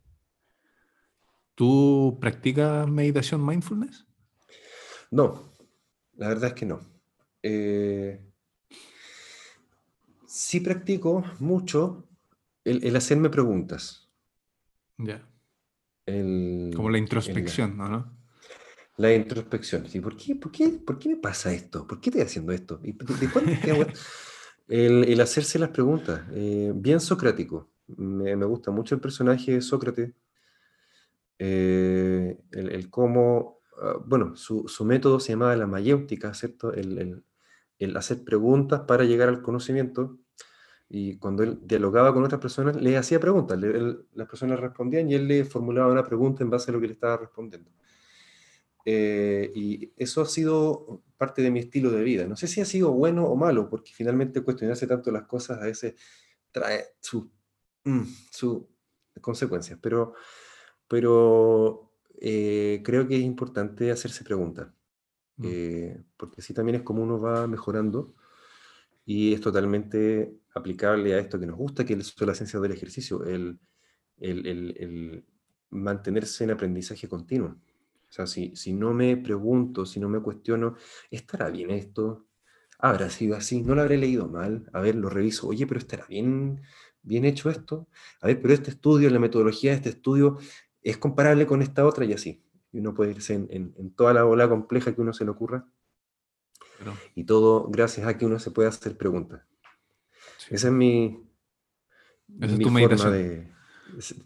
¿Tú 1.54 2.18
practicas 2.20 2.88
meditación 2.88 3.44
mindfulness? 3.44 4.06
No, 5.10 5.52
la 6.16 6.28
verdad 6.28 6.48
es 6.48 6.54
que 6.54 6.66
no. 6.66 6.80
Eh, 7.42 8.20
sí 10.26 10.60
practico 10.60 11.24
mucho 11.40 12.08
el, 12.64 12.84
el 12.84 12.96
hacerme 12.96 13.30
preguntas. 13.30 14.08
Ya. 14.98 15.26
el- 16.06 16.72
Como 16.74 16.90
la 16.90 16.98
el- 16.98 17.02
introspección, 17.04 17.76
¿no? 17.76 17.88
¿no? 17.88 18.16
La 18.96 19.14
introspección. 19.14 19.88
Sí, 19.88 20.00
¿por 20.00 20.16
qué, 20.16 20.34
por 20.34 20.52
qué, 20.52 20.68
por 20.68 20.98
qué 20.98 21.08
me 21.08 21.16
pasa 21.16 21.52
esto? 21.52 21.86
¿Por 21.86 22.00
qué 22.00 22.10
estoy 22.10 22.22
haciendo 22.22 22.52
esto? 22.52 22.80
¿Y 22.84 22.92
de, 22.92 23.30
cuándo? 23.32 23.50
El, 24.68 25.02
el 25.04 25.20
hacerse 25.20 25.58
las 25.58 25.70
preguntas. 25.70 26.22
eh, 26.32 26.70
bien 26.74 27.00
socrático. 27.00 27.69
Me, 27.96 28.34
gusta 28.46 28.70
mucho 28.70 28.94
el 28.94 29.00
personaje 29.00 29.52
de 29.52 29.60
Sócrates. 29.62 30.12
eh, 31.38 32.38
el, 32.52 32.70
el 32.72 32.90
cómo, 32.90 33.60
ah, 33.82 33.96
bueno, 34.04 34.36
su, 34.36 34.68
su 34.68 34.84
método 34.84 35.20
se 35.20 35.32
llamaba 35.32 35.56
la 35.56 35.66
mayéutica, 35.66 36.34
¿cierto? 36.34 36.72
El, 36.74 36.98
el- 36.98 37.24
el 37.78 37.96
hacer 37.96 38.24
preguntas 38.24 38.82
para 38.86 39.04
llegar 39.04 39.28
al 39.30 39.40
conocimiento. 39.42 40.18
Y 40.90 41.18
cuando 41.18 41.42
él 41.44 41.60
dialogaba 41.64 42.14
con 42.14 42.24
otras 42.24 42.40
personas, 42.40 42.76
le 42.76 42.96
hacía 42.98 43.20
preguntas. 43.20 43.58
le- 43.60 43.68
él- 43.76 44.06
las 44.14 44.28
personas 44.28 44.60
respondían 44.60 45.10
y 45.10 45.14
él 45.16 45.28
le 45.28 45.44
formulaba 45.44 45.92
una 45.92 46.04
pregunta 46.04 46.44
en 46.44 46.50
base 46.50 46.70
a 46.70 46.74
lo 46.74 46.80
que 46.80 46.88
le 46.88 46.94
estaba 46.94 47.18
respondiendo. 47.18 47.70
Eh, 48.84 49.50
y 49.54 49.92
eso 49.96 50.22
ha 50.22 50.26
sido 50.26 51.02
parte 51.18 51.42
de 51.42 51.50
mi 51.50 51.60
estilo 51.60 51.90
de 51.90 52.02
vida. 52.02 52.26
No 52.26 52.36
sé 52.36 52.48
si 52.48 52.60
ha 52.60 52.64
sido 52.64 52.92
bueno 52.92 53.24
o 53.26 53.36
malo, 53.36 53.68
porque 53.68 53.92
finalmente 53.94 54.42
cuestionarse 54.42 54.86
tanto 54.86 55.10
las 55.10 55.24
cosas 55.24 55.58
a 55.60 55.64
veces 55.66 55.94
trae 56.52 56.86
sus 57.00 57.26
mm, 57.84 58.02
sus 58.30 58.64
consecuencias, 59.20 59.78
pero, 59.82 60.14
pero 60.88 61.92
eh, 62.20 62.82
creo 62.84 63.08
que 63.08 63.16
es 63.16 63.22
importante 63.22 63.90
hacerse 63.90 64.24
preguntas, 64.24 64.68
Mm. 65.38 65.46
eh, 65.48 66.04
porque 66.16 66.40
así 66.40 66.54
también 66.54 66.76
es 66.76 66.82
como 66.82 67.02
uno 67.02 67.20
va 67.20 67.46
mejorando 67.48 68.14
y 69.04 69.32
es 69.34 69.40
totalmente 69.40 70.34
aplicable 70.54 71.14
a 71.14 71.18
esto 71.18 71.38
que 71.40 71.46
nos 71.46 71.56
gusta, 71.56 71.84
que 71.84 71.94
es 71.94 72.20
la 72.20 72.34
ciencia 72.34 72.60
del 72.60 72.72
ejercicio, 72.72 73.24
el, 73.24 73.58
el- 74.18 74.46
el- 74.46 74.74
el 74.78 75.26
mantenerse 75.70 76.44
en 76.44 76.50
aprendizaje 76.52 77.08
continuo. 77.08 77.50
O 78.10 78.12
sea, 78.12 78.26
si, 78.26 78.54
si 78.56 78.72
no 78.72 78.92
me 78.92 79.16
pregunto, 79.16 79.86
si 79.86 80.00
no 80.00 80.08
me 80.08 80.20
cuestiono, 80.20 80.76
¿estará 81.10 81.48
bien 81.50 81.70
esto? 81.70 82.26
¿Habrá 82.78 83.10
sido 83.10 83.36
así? 83.36 83.62
¿No 83.62 83.74
lo 83.74 83.82
habré 83.82 83.98
leído 83.98 84.28
mal? 84.28 84.68
A 84.72 84.80
ver, 84.80 84.96
lo 84.96 85.10
reviso. 85.10 85.48
Oye, 85.48 85.66
pero 85.66 85.78
¿estará 85.80 86.06
bien, 86.06 86.62
bien 87.02 87.24
hecho 87.24 87.50
esto? 87.50 87.88
A 88.20 88.26
ver, 88.28 88.40
pero 88.40 88.54
este 88.54 88.70
estudio, 88.70 89.08
la 89.10 89.18
metodología 89.18 89.70
de 89.70 89.76
este 89.76 89.88
estudio, 89.90 90.38
¿es 90.82 90.96
comparable 90.98 91.46
con 91.46 91.62
esta 91.62 91.86
otra? 91.86 92.04
Y 92.04 92.12
así. 92.12 92.42
Y 92.72 92.78
uno 92.78 92.94
puede 92.94 93.12
irse 93.12 93.34
en, 93.34 93.48
en- 93.50 93.74
en 93.78 93.90
toda 93.94 94.12
la 94.14 94.24
ola 94.26 94.48
compleja 94.48 94.94
que 94.94 95.00
uno 95.00 95.12
se 95.12 95.24
le 95.24 95.30
ocurra. 95.30 95.66
Pero, 96.78 96.94
Y 97.14 97.24
todo 97.24 97.68
gracias 97.68 98.06
a 98.06 98.16
que 98.16 98.24
uno 98.26 98.38
se 98.38 98.50
puede 98.50 98.68
hacer 98.68 98.96
preguntas. 98.96 99.42
sí. 100.38 100.54
Esa 100.54 100.68
es 100.68 100.72
mi, 100.72 101.22
Esa 102.40 102.52
es 102.52 102.58
tu 102.58 102.62
forma 102.64 102.78
meditación. 102.78 103.12
de, 103.12 103.52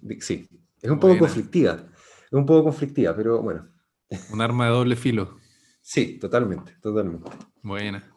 de- 0.02 0.20
Sí, 0.20 0.48
es 0.82 0.90
un 0.90 1.00
poco 1.00 1.18
conflictiva. 1.18 1.86
Es 2.26 2.32
un 2.32 2.44
poco 2.46 2.64
conflictiva, 2.64 3.14
pero 3.16 3.40
bueno. 3.42 3.68
Un 4.30 4.40
arma 4.40 4.66
de 4.66 4.72
doble 4.72 4.96
filo. 4.96 5.38
Sí, 5.80 6.18
totalmente, 6.18 6.76
totalmente. 6.80 7.30
Buena. 7.62 8.10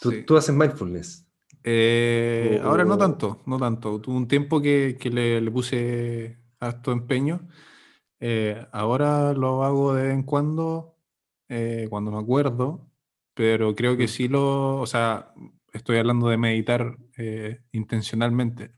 Tú, 0.00 0.10
Sí. 0.10 0.22
tú 0.24 0.36
haces 0.36 0.54
mindfulness. 0.54 1.26
Eh, 1.64 2.60
ahora 2.64 2.84
no 2.84 2.94
o- 2.94 2.98
tanto, 2.98 3.42
no 3.46 3.58
tanto. 3.58 4.00
Tuve 4.00 4.16
un 4.16 4.28
tiempo 4.28 4.60
que, 4.62 4.96
que 5.00 5.10
le, 5.10 5.40
le 5.40 5.50
puse 5.50 6.38
harto 6.60 6.92
empeño. 6.92 7.48
Eh, 8.20 8.66
ahora 8.72 9.32
lo 9.34 9.64
hago 9.64 9.94
de 9.94 10.04
vez 10.04 10.14
en 10.14 10.22
cuando, 10.24 10.96
eh, 11.48 11.86
cuando 11.90 12.10
me 12.12 12.18
acuerdo, 12.18 12.88
pero 13.34 13.74
creo 13.74 13.96
que 13.96 14.04
Mm. 14.04 14.08
sí 14.08 14.28
lo, 14.28 14.78
o 14.80 14.86
sea, 14.86 15.32
estoy 15.72 15.98
hablando 15.98 16.28
de 16.28 16.36
meditar 16.38 16.96
eh, 17.18 17.60
intencionalmente. 17.72 18.72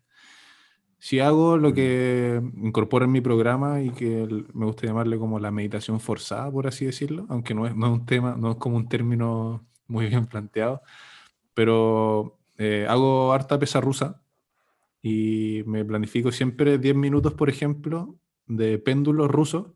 Si 0.99 1.19
hago 1.19 1.57
lo 1.57 1.71
Mm. 1.71 1.75
que 1.75 2.43
incorporo 2.59 3.05
en 3.07 3.13
mi 3.13 3.21
programa 3.21 3.83
y 3.83 3.91
que 3.91 4.27
me 4.55 4.67
gusta 4.67 4.87
llamarle 4.87 5.19
como 5.19 5.41
la 5.41 5.51
meditación 5.51 5.99
forzada, 6.01 6.51
por 6.51 6.67
así 6.69 6.85
decirlo, 6.87 7.27
aunque 7.29 7.55
no 7.55 7.67
es, 7.67 7.75
no 7.75 7.87
es 7.87 7.93
un 7.93 8.07
tema, 8.07 8.37
no 8.39 8.53
es 8.53 8.57
como 8.57 8.77
un 8.77 8.89
término 8.89 9.67
muy 9.89 10.07
bien 10.07 10.27
planteado, 10.27 10.81
pero 11.55 12.39
eh, 12.63 12.87
hago 12.89 13.33
harta 13.33 13.59
pesa 13.59 13.81
rusa 13.81 14.23
y 15.03 15.65
me 15.67 15.85
planifico 15.85 16.31
siempre 16.31 16.79
10 16.79 16.95
minutos, 16.95 17.35
por 17.35 17.51
ejemplo, 17.51 18.21
de 18.47 18.79
péndulos 18.79 19.29
rusos 19.29 19.73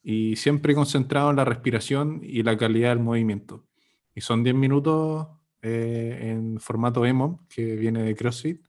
y 0.00 0.36
siempre 0.36 0.76
concentrado 0.76 1.30
en 1.30 1.36
la 1.36 1.44
respiración 1.44 2.20
y 2.22 2.44
la 2.44 2.56
calidad 2.56 2.90
del 2.90 3.00
movimiento. 3.00 3.66
Y 4.14 4.20
son 4.20 4.44
10 4.44 4.54
minutos 4.54 5.26
eh, 5.60 6.30
en 6.30 6.60
formato 6.60 7.04
EMOM, 7.04 7.38
que 7.48 7.74
viene 7.74 8.04
de 8.04 8.14
CrossFit. 8.14 8.64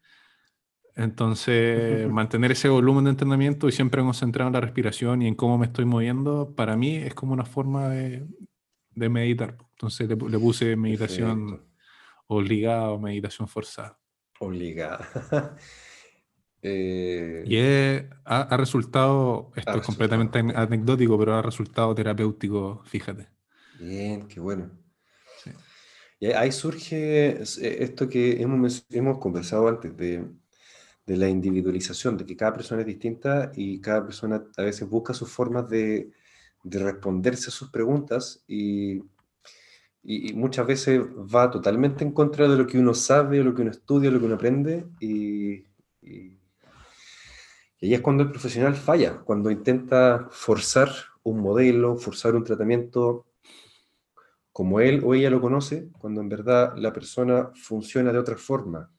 Entonces, 0.95 2.10
mantener 2.10 2.52
ese 2.53 2.69
volumen 2.69 3.03
de 3.03 3.11
entrenamiento 3.11 3.68
y 3.68 3.72
siempre 3.72 4.02
concentrado 4.02 4.48
en 4.48 4.53
la 4.53 4.61
respiración 4.61 5.22
y 5.22 5.27
en 5.27 5.35
cómo 5.35 5.60
me 5.60 5.68
estoy 5.68 5.85
moviendo, 5.85 6.56
para 6.56 6.76
mí 6.76 6.95
es 6.95 7.14
como 7.14 7.34
una 7.34 7.45
forma 7.45 7.90
de, 7.90 8.26
de 8.90 9.10
meditar. 9.10 9.57
Entonces 9.72 10.10
le, 10.10 10.15
le 10.15 10.40
puse 10.40 10.76
meditación 10.76 11.49
Perfecto. 11.49 11.73
Obligada 12.28 12.91
o 12.91 13.00
meditación 13.00 13.48
forzada. 13.48 14.00
Obligada. 14.40 15.08
Eh, 16.66 17.44
Y 17.45 17.58
es- 17.58 18.06
ha, 18.26 18.41
ha 18.44 18.58
resultado, 18.58 19.52
esto 19.56 19.78
Ha 19.78 19.80
es 19.80 19.86
completamente 19.86 20.40
resultado, 20.40 20.64
anecdótico, 20.64 21.18
pero 21.20 21.36
ha 21.36 21.41
resultado 21.41 21.94
terapéutico, 21.94 22.82
fíjate. 22.86 23.28
Bien, 23.74 24.28
qué 24.28 24.40
bueno. 24.40 24.72
Sí. 25.44 25.52
Y 26.20 26.28
ahí 26.28 26.52
surge 26.52 27.30
eh, 27.41 27.44
esto 27.84 28.10
que 28.10 28.41
hemos, 28.41 28.86
hemos 28.91 29.20
conversado 29.20 29.68
antes 29.68 29.95
de, 29.98 30.26
de 31.06 31.18
la 31.18 31.30
individualización, 31.30 32.18
de 32.18 32.26
que 32.26 32.38
cada 32.38 32.54
persona 32.54 32.82
es 32.82 32.88
distinta 32.88 33.52
y 33.56 33.82
cada 33.82 34.06
persona 34.06 34.44
a 34.58 34.64
veces 34.64 34.90
busca 34.90 35.14
sus 35.14 35.30
formas 35.32 35.70
de, 35.70 36.12
de 36.64 36.80
responderse 36.80 37.50
a 37.50 37.52
sus 37.54 37.72
preguntas 37.72 38.44
y, 38.48 39.00
y- 40.04 40.32
y 40.32 40.34
muchas 40.34 40.68
veces 40.68 41.02
va 41.02 41.50
totalmente 41.50 42.04
en 42.04 42.12
contra 42.12 42.48
de 42.48 42.58
lo 42.58 42.68
que 42.68 42.78
uno 42.78 42.94
sabe, 42.94 43.44
lo 43.44 43.54
que 43.56 43.62
uno 43.62 43.72
estudia, 43.72 44.12
lo 44.12 44.20
que 44.20 44.26
uno 44.26 44.36
aprende 44.36 44.86
y, 45.00 45.54
y, 46.02 46.38
y 47.80 47.86
ahí 47.88 47.94
es 47.94 48.02
cuando 48.02 48.24
el 48.24 48.32
profesional 48.32 48.76
falla, 48.76 49.20
cuando 49.20 49.50
intenta 49.52 50.28
forzar 50.32 50.90
un 51.24 51.40
modelo, 51.40 51.96
forzar 51.98 52.36
un 52.36 52.44
tratamiento 52.44 53.26
como 54.52 54.80
él 54.80 55.02
o 55.04 55.14
ella 55.16 55.30
lo 55.30 55.42
conoce, 55.42 55.90
cuando 55.98 56.22
en 56.22 56.30
verdad 56.30 56.76
la 56.78 56.94
persona 56.94 57.50
funciona 57.56 58.12
de 58.12 58.20
otra 58.20 58.38
forma. 58.38 58.92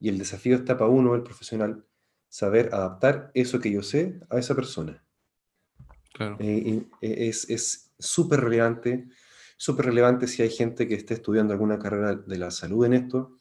Y 0.00 0.08
el 0.08 0.18
desafío 0.18 0.56
está 0.56 0.76
para 0.76 0.90
uno, 0.90 1.14
el 1.14 1.22
profesional, 1.22 1.84
saber 2.28 2.70
adaptar 2.74 3.30
eso 3.34 3.60
que 3.60 3.70
yo 3.70 3.82
sé 3.82 4.18
a 4.30 4.38
esa 4.38 4.54
persona. 4.54 5.04
Claro. 6.12 6.36
Eh, 6.40 6.82
eh, 7.02 7.28
es 7.28 7.48
es 7.48 7.92
súper 7.98 8.40
relevante, 8.40 9.06
súper 9.60 9.84
relevante 9.84 10.26
si 10.26 10.40
hay 10.40 10.48
gente 10.48 10.88
que 10.88 10.94
esté 10.94 11.12
estudiando 11.12 11.52
alguna 11.52 11.78
carrera 11.78 12.14
de 12.14 12.38
la 12.38 12.50
salud 12.50 12.86
en 12.86 12.94
esto. 12.94 13.36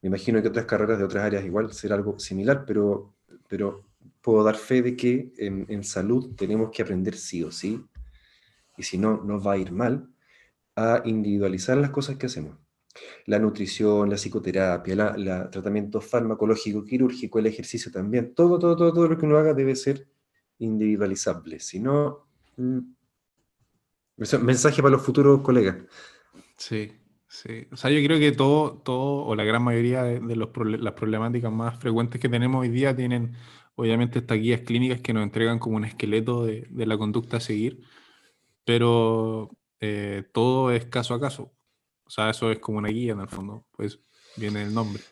Me 0.00 0.06
imagino 0.06 0.40
que 0.40 0.46
otras 0.46 0.64
carreras 0.64 0.96
de 0.96 1.04
otras 1.04 1.24
áreas 1.24 1.44
igual 1.44 1.72
será 1.72 1.96
algo 1.96 2.20
similar, 2.20 2.64
pero, 2.64 3.16
pero 3.48 3.84
puedo 4.20 4.44
dar 4.44 4.54
fe 4.54 4.80
de 4.80 4.94
que 4.94 5.32
en, 5.36 5.82
salud 5.82 6.36
tenemos 6.36 6.70
que 6.70 6.82
aprender 6.82 7.16
sí 7.16 7.42
o 7.42 7.50
sí, 7.50 7.84
y 8.76 8.84
si 8.84 8.96
no, 8.96 9.20
nos 9.24 9.44
va 9.44 9.54
a 9.54 9.58
ir 9.58 9.72
mal, 9.72 10.08
a 10.76 11.02
individualizar 11.04 11.76
las 11.78 11.90
cosas 11.90 12.14
que 12.14 12.26
hacemos. 12.26 12.56
La 13.26 13.40
nutrición, 13.40 14.08
la 14.08 14.16
psicoterapia, 14.16 15.14
el 15.16 15.50
tratamiento 15.50 16.00
farmacológico, 16.00 16.84
quirúrgico, 16.84 17.40
el 17.40 17.46
ejercicio 17.46 17.90
también, 17.90 18.34
todo, 18.34 18.56
todo, 18.56 18.76
todo, 18.76 18.92
todo 18.92 19.08
lo 19.08 19.18
que 19.18 19.26
uno 19.26 19.36
haga 19.36 19.52
debe 19.52 19.74
ser 19.74 20.06
individualizable. 20.60 21.58
Si 21.58 21.80
no, 21.80 22.28
mm, 22.56 22.78
mensaje 24.18 24.82
para 24.82 24.96
los 24.96 25.02
futuros 25.02 25.40
colegas. 25.42 25.76
Sí, 26.56 26.92
sí. 27.28 27.66
O 27.72 27.76
sea, 27.76 27.90
yo 27.90 28.04
creo 28.04 28.18
que 28.18 28.32
todo, 28.32 28.82
todo 28.84 29.24
o 29.24 29.34
la 29.34 29.44
gran 29.44 29.62
mayoría 29.62 30.02
de, 30.02 30.36
los, 30.36 30.50
las 30.80 30.92
problemáticas 30.94 31.52
más 31.52 31.78
frecuentes 31.78 32.20
que 32.20 32.28
tenemos 32.28 32.60
hoy 32.60 32.68
día 32.68 32.94
tienen, 32.94 33.34
obviamente, 33.76 34.18
estas 34.18 34.38
guías 34.38 34.62
clínicas 34.62 35.00
que 35.00 35.12
nos 35.12 35.22
entregan 35.22 35.58
como 35.58 35.76
un 35.76 35.84
esqueleto 35.84 36.44
de, 36.44 36.66
de 36.68 36.86
la 36.86 36.98
conducta 36.98 37.38
a 37.38 37.40
seguir, 37.40 37.82
pero 38.64 39.50
eh, 39.80 40.24
todo 40.32 40.70
es 40.70 40.86
caso 40.86 41.14
a 41.14 41.20
caso. 41.20 41.54
O 42.04 42.10
sea, 42.10 42.30
eso 42.30 42.50
es 42.50 42.58
como 42.58 42.78
una 42.78 42.88
guía 42.88 43.12
en 43.12 43.20
el 43.20 43.28
fondo, 43.28 43.66
pues 43.76 44.00
viene 44.36 44.62
el 44.62 44.74
nombre. 44.74 45.02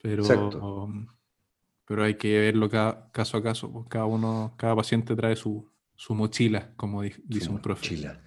Pero, 0.00 0.88
pero 1.84 2.04
hay 2.04 2.16
que 2.16 2.40
verlo 2.40 2.68
cada, 2.68 3.10
caso 3.12 3.36
a 3.36 3.42
caso. 3.42 3.72
Pues 3.72 3.86
cada 3.88 4.06
uno, 4.06 4.54
cada 4.58 4.74
paciente 4.74 5.14
trae 5.14 5.36
su, 5.36 5.70
su 5.94 6.14
mochila, 6.14 6.74
como 6.76 7.02
dice 7.02 7.48
un 7.48 7.60
profe. 7.60 7.82
Mochila. 7.82 8.22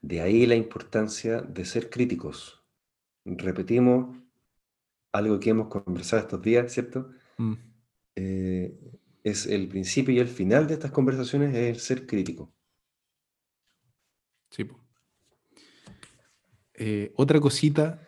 De 0.00 0.20
ahí 0.20 0.46
la 0.46 0.54
importancia 0.54 1.40
de 1.40 1.64
ser 1.64 1.90
críticos. 1.90 2.62
Repetimos 3.24 4.16
algo 5.12 5.38
que 5.40 5.50
hemos 5.50 5.68
conversado 5.68 6.22
estos 6.22 6.42
días, 6.42 6.72
¿cierto? 6.72 7.10
Mm. 7.36 7.54
Eh, 8.16 8.78
es 9.24 9.46
el 9.46 9.68
principio 9.68 10.14
y 10.14 10.18
el 10.18 10.28
final 10.28 10.66
de 10.66 10.74
estas 10.74 10.90
conversaciones 10.90 11.54
es 11.54 11.76
el 11.76 11.80
ser 11.80 12.06
crítico. 12.06 12.52
Sí, 14.50 14.66
eh, 16.82 17.12
otra 17.16 17.38
cosita 17.40 18.00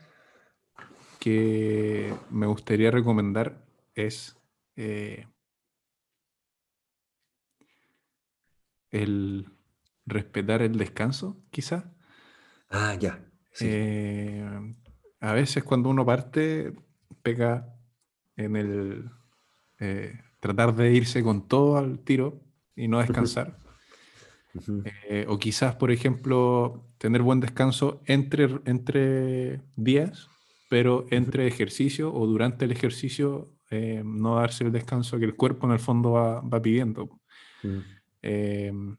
que 1.21 2.15
me 2.31 2.47
gustaría 2.47 2.91
recomendar 2.91 3.63
es 3.95 4.35
eh, 4.77 5.27
el 8.91 9.47
respetar 10.13 10.63
el 10.63 10.77
descanso, 10.77 11.43
quizá. 11.51 11.93
Ah, 12.71 12.95
ya. 12.95 13.25
Eh, 13.61 14.75
a 15.21 15.33
veces 15.33 15.63
cuando 15.65 15.89
uno 15.89 16.07
parte, 16.07 16.73
pega 17.23 17.75
en 18.37 18.57
el 18.57 19.11
tratar 20.43 20.75
de 20.75 20.93
irse 20.93 21.23
con 21.23 21.47
todo 21.47 21.77
al 21.77 22.01
tiro 22.01 22.41
y 22.75 22.89
no 22.89 22.99
descansar. 22.99 23.59
Eh, 25.09 25.25
o 25.29 25.39
quizás, 25.39 25.77
por 25.77 25.93
ejemplo, 25.93 26.85
tener 26.99 27.23
buen 27.23 27.39
descanso 27.39 28.03
entre, 28.07 28.61
entre 28.65 29.63
días, 29.77 30.29
pero 30.69 31.07
entre 31.11 31.47
ejercicio 31.47 32.13
o 32.13 32.27
durante 32.27 32.65
el 32.65 32.73
ejercicio 32.73 33.55
eh, 33.71 34.03
no 34.05 34.37
darse 34.37 34.65
el 34.65 34.73
descanso 34.73 35.19
que 35.19 35.25
el 35.25 35.37
cuerpo 35.37 35.67
en 35.67 35.73
el 35.75 35.79
fondo 35.79 36.13
va, 36.13 36.63
pidiendo. 36.63 37.21
Mm. 37.63 38.95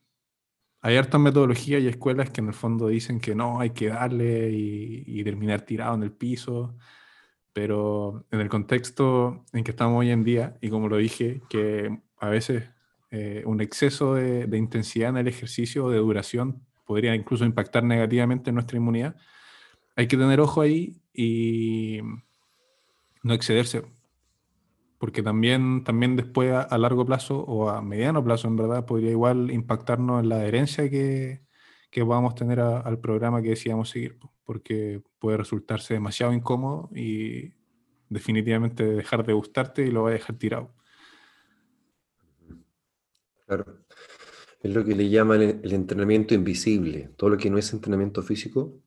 Hay 0.83 0.97
hartas 0.97 1.19
metodologías 1.19 1.81
y 1.81 1.87
escuelas 1.87 2.29
que 2.29 2.41
en 2.41 2.49
el 2.49 2.53
fondo 2.53 2.87
dicen 2.89 3.19
que 3.19 3.33
no, 3.33 3.59
hay 3.59 3.71
que 3.71 3.87
darle 3.87 4.51
y, 4.51 5.03
y, 5.07 5.23
terminar 5.23 5.61
tirado 5.61 5.95
en 5.95 6.03
el 6.03 6.11
piso, 6.11 6.75
pero 7.53 8.25
en 8.29 8.39
el 8.41 8.49
contexto 8.49 9.43
en 9.53 9.63
que 9.63 9.71
estamos 9.71 9.99
hoy 9.99 10.11
en 10.11 10.23
día, 10.23 10.57
y 10.61 10.69
como 10.69 10.87
lo 10.89 10.97
dije, 10.97 11.41
que 11.49 11.99
a 12.19 12.29
veces 12.29 12.63
eh, 13.15 13.43
un 13.45 13.61
exceso 13.61 14.15
de, 14.15 14.57
intensidad 14.57 15.09
en 15.09 15.17
el 15.17 15.27
ejercicio 15.27 15.85
o 15.85 15.91
de 15.91 15.99
duración 15.99 16.65
podría 16.83 17.13
incluso 17.13 17.45
impactar 17.45 17.83
negativamente 17.83 18.49
en 18.49 18.55
nuestra 18.55 18.77
inmunidad. 18.77 19.15
Hay 19.95 20.07
que 20.07 20.17
tener 20.17 20.39
ojo 20.39 20.61
ahí 20.61 20.99
y 21.13 21.99
no 23.21 23.35
excederse, 23.35 23.83
porque 25.03 25.21
también, 25.21 25.83
también 25.83 26.15
después 26.15 26.53
a, 26.53 26.77
largo 26.77 27.05
plazo 27.05 27.37
o 27.37 27.67
a 27.67 27.81
mediano 27.81 28.23
plazo, 28.23 28.47
en 28.47 28.55
verdad, 28.55 28.85
podría 28.85 29.11
igual 29.11 29.51
impactarnos 29.51 30.23
en 30.23 30.29
la 30.29 30.37
adherencia 30.37 30.89
que, 30.89 31.43
que 31.91 32.03
vamos 32.03 32.31
a 32.31 32.35
tener 32.35 32.61
al 32.61 32.99
programa 33.01 33.41
que 33.41 33.49
decíamos 33.49 33.89
seguir, 33.89 34.17
porque 34.45 35.03
puede 35.19 35.35
resultarse 35.35 35.93
demasiado 35.93 36.31
incómodo 36.31 36.89
y 36.95 37.51
definitivamente 38.07 38.85
dejar 38.85 39.25
de 39.25 39.33
gustarte 39.33 39.85
y 39.85 39.91
lo 39.91 40.03
va 40.03 40.11
a 40.11 40.13
dejar 40.13 40.37
tirado. 40.37 40.73
Claro. 43.45 43.79
Es 44.61 44.73
lo 44.73 44.85
que 44.85 44.95
le 44.95 45.09
llaman 45.09 45.41
el, 45.41 45.73
entrenamiento 45.73 46.33
invisible. 46.33 47.09
Todo 47.17 47.31
lo 47.31 47.37
que 47.37 47.49
no 47.49 47.57
es 47.57 47.73
entrenamiento 47.73 48.23
físico, 48.23 48.79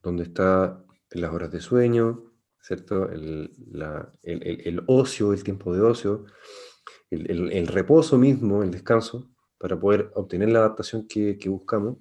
donde 0.00 0.22
está 0.22 0.84
las 1.10 1.32
horas 1.32 1.50
de 1.50 1.60
sueño, 1.60 2.22
¿cierto? 2.60 3.08
El, 3.10 4.82
ocio, 4.86 5.32
el 5.32 5.42
tiempo 5.42 5.74
de 5.74 5.80
ocio, 5.80 6.26
el, 7.10 7.66
reposo 7.66 8.18
mismo, 8.18 8.62
el 8.62 8.70
descanso, 8.70 9.30
para 9.58 9.78
poder 9.78 10.10
obtener 10.14 10.50
la 10.50 10.60
adaptación 10.60 11.06
que, 11.08 11.38
buscamos. 11.46 11.98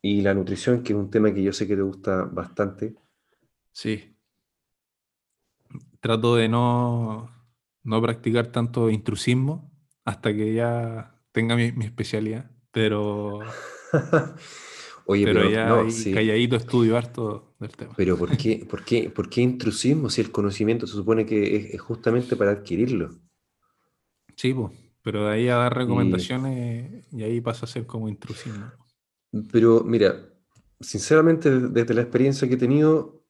Y 0.00 0.20
la 0.20 0.34
nutrición, 0.34 0.82
que 0.82 0.92
es 0.92 0.98
un 0.98 1.10
tema 1.10 1.32
que 1.32 1.42
yo 1.42 1.52
sé 1.52 1.66
que 1.66 1.76
te 1.76 1.82
gusta 1.82 2.24
bastante. 2.24 2.94
Sí. 3.72 4.14
Trato 6.00 6.36
de 6.36 6.48
no, 6.48 7.30
no 7.82 8.02
practicar 8.02 8.48
tanto 8.48 8.90
intrusismo, 8.90 9.72
hasta 10.04 10.34
que 10.34 10.52
ya 10.52 11.14
tenga 11.32 11.56
mi, 11.56 11.72
especialidad, 11.84 12.50
pero... 12.70 13.40
Oye, 15.06 15.24
pero, 15.24 15.48
ya 15.50 15.68
no, 15.68 15.86
calladito 16.14 16.56
estudio 16.56 16.96
harto 16.96 17.54
del 17.60 17.70
tema. 17.72 17.92
Pero 17.96 18.16
¿por 18.16 18.36
qué, 18.36 18.66
por, 18.68 18.84
qué, 18.84 19.10
¿por 19.10 19.28
qué 19.28 19.42
intrusismo 19.42 20.08
si 20.08 20.22
el 20.22 20.30
conocimiento 20.30 20.86
se 20.86 20.94
supone 20.94 21.26
que 21.26 21.70
es, 21.74 21.80
justamente 21.80 22.36
para 22.36 22.52
adquirirlo? 22.52 23.10
Sí, 24.36 24.54
pues, 24.54 24.72
pero 25.02 25.26
de 25.26 25.34
ahí 25.34 25.48
a 25.48 25.56
dar 25.56 25.76
recomendaciones 25.76 27.06
y, 27.12 27.22
ahí 27.22 27.40
pasa 27.40 27.66
a 27.66 27.68
ser 27.68 27.86
como 27.86 28.08
intrusismo. 28.08 28.72
Pero 29.52 29.84
mira, 29.84 30.16
sinceramente 30.80 31.50
desde 31.50 31.94
la 31.94 32.02
experiencia 32.02 32.48
que 32.48 32.54
he 32.54 32.58
tenido, 32.58 33.22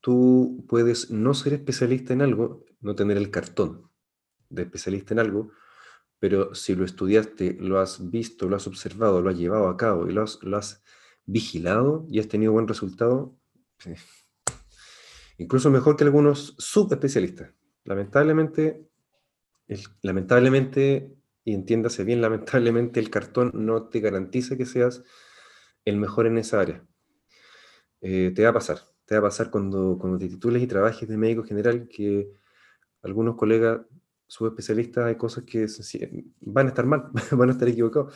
tú 0.00 0.64
puedes 0.68 1.10
no 1.10 1.34
ser 1.34 1.54
especialista 1.54 2.12
en 2.12 2.22
algo, 2.22 2.64
no 2.80 2.94
tener 2.94 3.16
el 3.16 3.30
cartón 3.30 3.90
de 4.48 4.62
especialista 4.62 5.14
en 5.14 5.20
algo, 5.20 5.50
pero 6.20 6.54
si 6.54 6.76
lo 6.76 6.84
estudiaste, 6.84 7.56
lo 7.60 7.80
has 7.80 8.10
visto, 8.10 8.48
lo 8.48 8.56
has 8.56 8.66
observado, 8.66 9.20
lo 9.20 9.30
has 9.30 9.38
llevado 9.38 9.68
a 9.68 9.76
cabo 9.76 10.08
y 10.08 10.12
lo 10.12 10.22
has, 10.22 10.38
lo 10.42 10.56
has 10.56 10.82
vigilado 11.26 12.06
y 12.08 12.20
has 12.20 12.28
tenido 12.28 12.52
buen 12.52 12.68
resultado, 12.68 13.36
incluso 15.38 15.70
mejor 15.70 15.96
que 15.96 16.04
algunos 16.04 16.54
subespecialistas. 16.58 17.52
Lamentablemente, 17.84 18.88
lamentablemente, 20.02 21.14
y 21.44 21.54
entiéndase 21.54 22.04
bien, 22.04 22.20
lamentablemente 22.20 23.00
el 23.00 23.10
cartón 23.10 23.52
no 23.54 23.88
te 23.88 24.00
garantiza 24.00 24.56
que 24.56 24.66
seas 24.66 25.02
el 25.84 25.96
mejor 25.96 26.26
en 26.26 26.38
esa 26.38 26.60
área. 26.60 26.84
Eh, 28.00 28.32
te 28.34 28.42
va 28.44 28.50
a 28.50 28.54
pasar, 28.54 28.80
te 29.04 29.14
va 29.14 29.20
a 29.20 29.30
pasar 29.30 29.50
cuando, 29.50 29.98
cuando 29.98 30.18
te 30.18 30.28
titules 30.28 30.62
y 30.62 30.66
trabajes 30.66 31.08
de 31.08 31.16
médico 31.16 31.44
general 31.44 31.88
que 31.88 32.28
algunos 33.02 33.36
colegas 33.36 33.80
subespecialistas 34.26 35.04
hay 35.04 35.16
cosas 35.16 35.44
que 35.44 35.66
van 36.40 36.66
a 36.66 36.68
estar 36.70 36.86
mal, 36.86 37.10
van 37.32 37.48
a 37.48 37.52
estar 37.52 37.68
equivocados. 37.68 38.14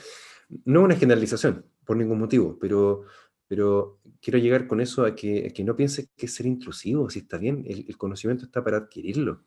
No 0.64 0.82
una 0.82 0.96
generalización, 0.96 1.64
por 1.90 1.96
ningún 1.96 2.20
motivo, 2.20 2.56
pero, 2.60 3.02
pero 3.48 3.98
quiero 4.20 4.38
llegar 4.38 4.68
con 4.68 4.80
eso 4.80 5.04
a 5.04 5.16
que, 5.16 5.52
que 5.52 5.64
no 5.64 5.74
pienses 5.74 6.08
que 6.16 6.26
es 6.26 6.32
ser 6.36 6.46
intrusivo, 6.46 7.10
si 7.10 7.18
está 7.18 7.36
bien, 7.36 7.64
el, 7.66 7.96
conocimiento 7.96 8.44
está 8.44 8.62
para 8.62 8.76
adquirirlo. 8.76 9.42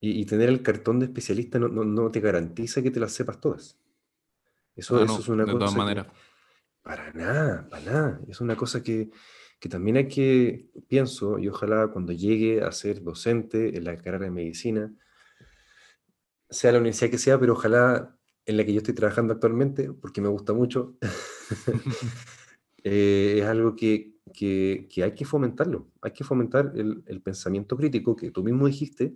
Y, 0.00 0.26
tener 0.26 0.50
el 0.50 0.60
cartón 0.60 0.98
de 0.98 1.06
especialista 1.06 1.58
no, 1.58 1.68
no, 1.68 2.10
te 2.10 2.20
garantiza 2.20 2.82
que 2.82 2.90
te 2.90 3.00
las 3.00 3.12
sepas 3.12 3.40
todas. 3.40 3.80
Eso, 4.74 5.02
eso 5.02 5.18
es 5.18 5.28
una 5.28 5.46
de 5.46 5.52
cosa. 5.52 5.64
Todas 5.64 5.76
maneras. 5.76 6.08
para 6.82 7.10
nada, 7.14 7.66
para 7.70 7.82
nada. 7.82 8.20
Es 8.28 8.42
una 8.42 8.54
cosa 8.54 8.82
que, 8.82 9.08
que 9.58 9.70
también 9.70 9.96
hay 9.96 10.08
que, 10.08 10.68
pienso, 10.88 11.38
y 11.38 11.48
ojalá 11.48 11.88
cuando 11.88 12.12
llegue 12.12 12.60
a 12.60 12.70
ser 12.70 13.02
docente 13.02 13.78
en 13.78 13.84
la 13.84 13.96
carrera 13.96 14.26
de 14.26 14.30
medicina, 14.30 14.92
sea 16.50 16.72
la 16.72 16.80
universidad 16.80 17.10
que 17.10 17.16
sea, 17.16 17.40
pero 17.40 17.54
ojalá 17.54 18.15
en 18.46 18.56
la 18.56 18.64
que 18.64 18.72
yo 18.72 18.78
estoy 18.78 18.94
trabajando 18.94 19.34
actualmente, 19.34 19.92
porque 19.92 20.20
me 20.20 20.28
gusta 20.28 20.52
mucho, 20.52 20.96
eh, 22.84 23.40
es 23.40 23.44
algo 23.44 23.74
que, 23.74 24.14
que, 24.32 24.88
hay 25.02 25.14
que 25.14 25.24
fomentarlo. 25.24 25.90
Hay 26.00 26.12
que 26.12 26.24
fomentar 26.24 26.72
el, 26.76 27.02
el, 27.06 27.20
pensamiento 27.20 27.76
crítico 27.76 28.14
que 28.14 28.30
tú 28.30 28.44
mismo 28.44 28.66
dijiste, 28.66 29.14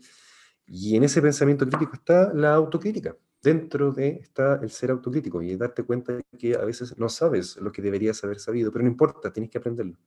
y 0.67 0.97
en 0.97 1.05
ese 1.05 1.23
pensamiento 1.23 1.67
crítico 1.67 1.95
está 1.95 2.33
la 2.35 2.55
autocrítica. 2.55 3.17
dentro 3.43 3.93
de 3.93 4.09
está 4.23 4.61
el 4.63 4.71
ser 4.71 4.91
autocrítico 4.91 5.41
y 5.43 5.57
darte 5.57 5.83
cuenta 5.85 6.13
de 6.15 6.25
que 6.39 6.55
a 6.55 6.65
veces 6.65 6.99
no 6.99 7.09
sabes 7.09 7.57
lo 7.57 7.73
que 7.73 7.83
deberías 7.83 8.23
haber 8.25 8.39
sabido, 8.39 8.71
pero 8.71 8.85
no 8.85 8.91
importa, 8.91 9.33
tienes 9.33 9.51
que 9.51 9.59
aprenderlo. 9.59 9.99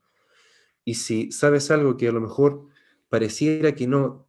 Y 0.85 0.95
si 0.95 1.31
sabes 1.31 1.71
algo 1.71 1.97
que 1.97 2.07
a 2.09 2.11
lo 2.11 2.21
mejor 2.21 2.67
pareciera 3.09 3.73
que 3.73 3.87
no, 3.87 4.27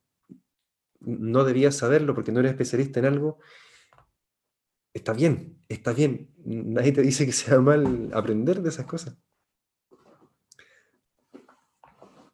no 1.00 1.44
debías 1.44 1.76
saberlo 1.76 2.14
porque 2.14 2.32
no 2.32 2.40
eres 2.40 2.52
especialista 2.52 3.00
en 3.00 3.06
algo, 3.06 3.38
está 4.94 5.12
bien, 5.12 5.62
está 5.68 5.92
bien. 5.92 6.30
Nadie 6.46 6.92
te 6.92 7.02
dice 7.02 7.26
que 7.26 7.32
sea 7.32 7.60
mal 7.60 8.10
aprender 8.14 8.62
de 8.62 8.68
esas 8.70 8.86
cosas. 8.86 9.18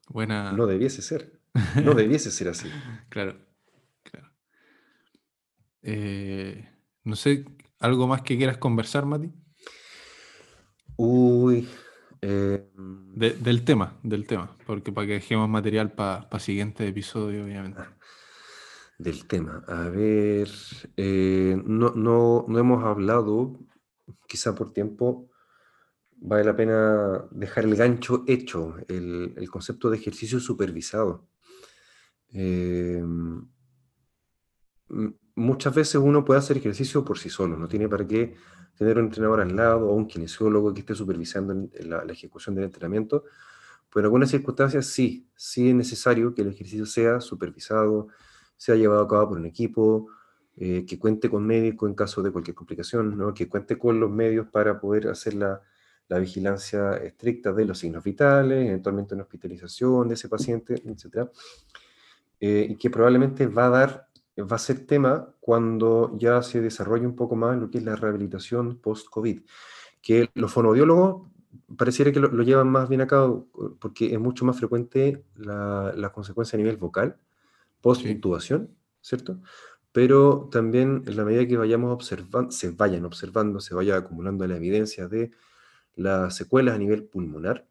Buena. 0.09 0.53
No 0.53 0.67
debiese 0.67 1.03
ser. 1.03 1.41
No 1.85 1.95
debiese 1.95 2.31
ser 2.31 2.49
así. 2.49 2.69
Claro, 3.09 3.37
claro. 4.05 4.31
Eh, 5.83 6.69
no 7.05 7.17
sé, 7.17 7.45
¿algo 7.81 8.07
más 8.07 8.23
que 8.23 8.37
quieras 8.37 8.59
conversar, 8.59 9.05
Mati? 9.07 9.33
Uy. 10.97 11.69
eh, 12.23 12.69
De- 12.77 13.33
del 13.35 13.65
tema, 13.65 13.99
del 14.03 14.27
tema, 14.27 14.57
porque 14.67 14.93
para 14.93 15.07
que 15.07 15.15
dejemos 15.15 15.49
material 15.49 15.93
para 15.93 16.29
siguiente 16.39 16.87
episodio, 16.87 17.45
obviamente. 17.45 17.81
Del 19.01 19.27
tema. 19.27 19.65
A 19.67 19.89
ver, 19.89 20.49
eh, 20.97 21.61
no, 21.65 21.91
no, 21.95 22.45
no 22.47 22.59
hemos 22.59 22.85
hablado, 22.85 23.59
quizá 24.27 24.55
por 24.55 24.73
tiempo, 24.73 25.31
vale 26.17 26.45
la 26.45 26.55
pena 26.55 27.27
dejar 27.31 27.65
el 27.65 27.77
gancho 27.77 28.25
hecho, 28.27 28.77
el, 28.89 29.33
el 29.37 29.51
concepto 29.51 29.89
de 29.89 29.97
ejercicio 29.97 30.39
supervisado. 30.39 31.27
Eh, 32.33 33.03
muchas 35.35 35.75
veces 35.75 35.95
uno 35.95 36.25
puede 36.25 36.41
hacer 36.41 36.59
ejercicio 36.59 37.03
por 37.03 37.19
sí 37.19 37.31
solo, 37.31 37.57
no 37.57 37.69
tiene 37.69 37.89
para 37.89 38.07
qué 38.07 38.35
tener 38.77 38.99
un 38.99 39.07
entrenador 39.07 39.41
al 39.41 39.57
lado 39.57 39.89
o 39.89 39.95
un 39.95 40.07
kinesiólogo 40.07 40.75
que 40.75 40.81
esté 40.81 40.95
supervisando 40.95 41.71
la, 41.85 42.05
la 42.05 42.13
ejecución 42.13 42.55
del 42.55 42.65
entrenamiento. 42.65 43.25
Pero 43.89 44.01
en 44.01 44.05
algunas 44.05 44.31
circunstancias 44.31 44.87
sí, 44.87 45.29
sí 45.35 45.71
es 45.71 45.75
necesario 45.75 46.35
que 46.35 46.43
el 46.43 46.49
ejercicio 46.49 46.87
sea 46.87 47.21
supervisado, 47.21 48.09
sea 48.61 48.75
llevado 48.75 49.01
a 49.01 49.09
cabo 49.09 49.31
por 49.31 49.39
un 49.39 49.47
equipo, 49.47 50.09
eh, 50.55 50.85
que 50.87 50.99
cuente 50.99 51.31
con 51.31 51.47
médico 51.47 51.87
en 51.87 51.95
caso 51.95 52.23
de 52.23 52.31
cualquier 52.31 52.55
complicación, 52.55 53.17
¿no? 53.17 53.33
que 53.33 53.49
cuente 53.49 53.79
con 53.79 53.99
los 53.99 54.11
medios 54.11 54.49
para 54.49 54.79
poder 54.79 55.09
hacer 55.09 55.33
la, 55.33 55.63
la 56.09 56.19
vigilancia 56.19 56.99
estricta 56.99 57.55
de 57.55 57.65
los 57.65 57.79
signos 57.79 58.05
vitales, 58.05 58.69
eventualmente 58.69 59.15
una 59.15 59.23
hospitalización 59.23 60.09
de 60.09 60.15
ese 60.15 60.29
paciente, 60.29 60.75
etc. 60.75 61.31
Eh, 62.39 62.67
y 62.69 62.77
que 62.77 62.91
probablemente 62.91 63.47
va 63.47 63.69
a 63.69 63.71
dar, 63.71 64.09
va 64.39 64.57
a 64.57 64.59
ser 64.59 64.85
tema 64.85 65.35
cuando 65.41 66.15
ya 66.19 66.43
se 66.43 66.61
desarrolle 66.61 67.07
un 67.07 67.17
poco 67.17 67.37
más 67.37 67.57
lo 67.57 67.71
que 67.71 67.79
es 67.79 67.85
la 67.85 67.97
rehabilitación 67.97 68.77
post-COVID, 68.77 69.41
que 70.03 70.29
los 70.35 70.53
fonoaudiólogos 70.53 71.31
pareciera 71.79 72.13
que 72.13 72.21
lo, 72.21 72.29
lo 72.29 72.43
llevan 72.43 72.69
más 72.69 72.91
bien 72.91 73.01
a 73.01 73.07
cabo 73.07 73.49
porque 73.81 74.13
es 74.13 74.21
mucho 74.21 74.45
más 74.45 74.59
frecuente 74.59 75.25
la, 75.37 75.95
la 75.97 76.13
consecuencia 76.13 76.59
a 76.59 76.59
nivel 76.59 76.77
vocal 76.77 77.17
post-intubación, 77.81 78.77
¿cierto? 79.01 79.41
Pero 79.93 80.49
también 80.53 81.03
en 81.07 81.17
la 81.17 81.25
medida 81.25 81.47
que 81.47 81.57
vayamos 81.57 81.93
observando, 81.93 82.51
se 82.53 82.71
vayan 82.71 83.05
observando, 83.05 83.61
se 83.61 83.75
vaya 83.75 83.97
acumulando 83.97 84.47
la 84.47 84.57
evidencia 84.57 85.09
de 85.09 85.31
las 85.97 86.37
secuelas 86.37 86.77
a 86.77 86.79
nivel 86.79 87.05
pulmonar, 87.05 87.69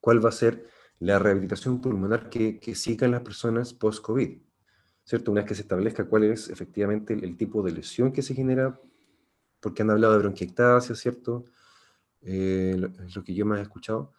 cuál 0.00 0.24
va 0.24 0.28
a 0.28 0.32
ser 0.32 0.66
la 1.00 1.18
rehabilitación 1.18 1.80
pulmonar 1.80 2.28
que, 2.30 2.58
que 2.60 2.74
sigan 2.74 3.10
las 3.12 3.22
personas 3.22 3.74
post-COVID, 3.74 4.38
¿cierto? 5.04 5.30
Una 5.32 5.42
vez 5.42 5.48
que 5.48 5.54
se 5.54 5.62
establezca 5.62 6.06
cuál 6.08 6.24
es 6.24 6.48
efectivamente 6.48 7.14
el, 7.14 7.24
el 7.24 7.36
tipo 7.36 7.62
de 7.62 7.72
lesión 7.72 8.12
que 8.12 8.22
se 8.22 8.34
genera, 8.34 8.80
porque 9.60 9.82
han 9.82 9.90
hablado 9.90 10.14
de 10.14 10.20
bronquiectasia, 10.20 10.94
¿cierto? 10.96 11.46
Eh, 12.22 12.76
lo- 12.78 12.88
es 13.06 13.16
lo 13.16 13.24
que 13.24 13.34
yo 13.34 13.46
más 13.46 13.60
he 13.60 13.62
escuchado. 13.62 14.12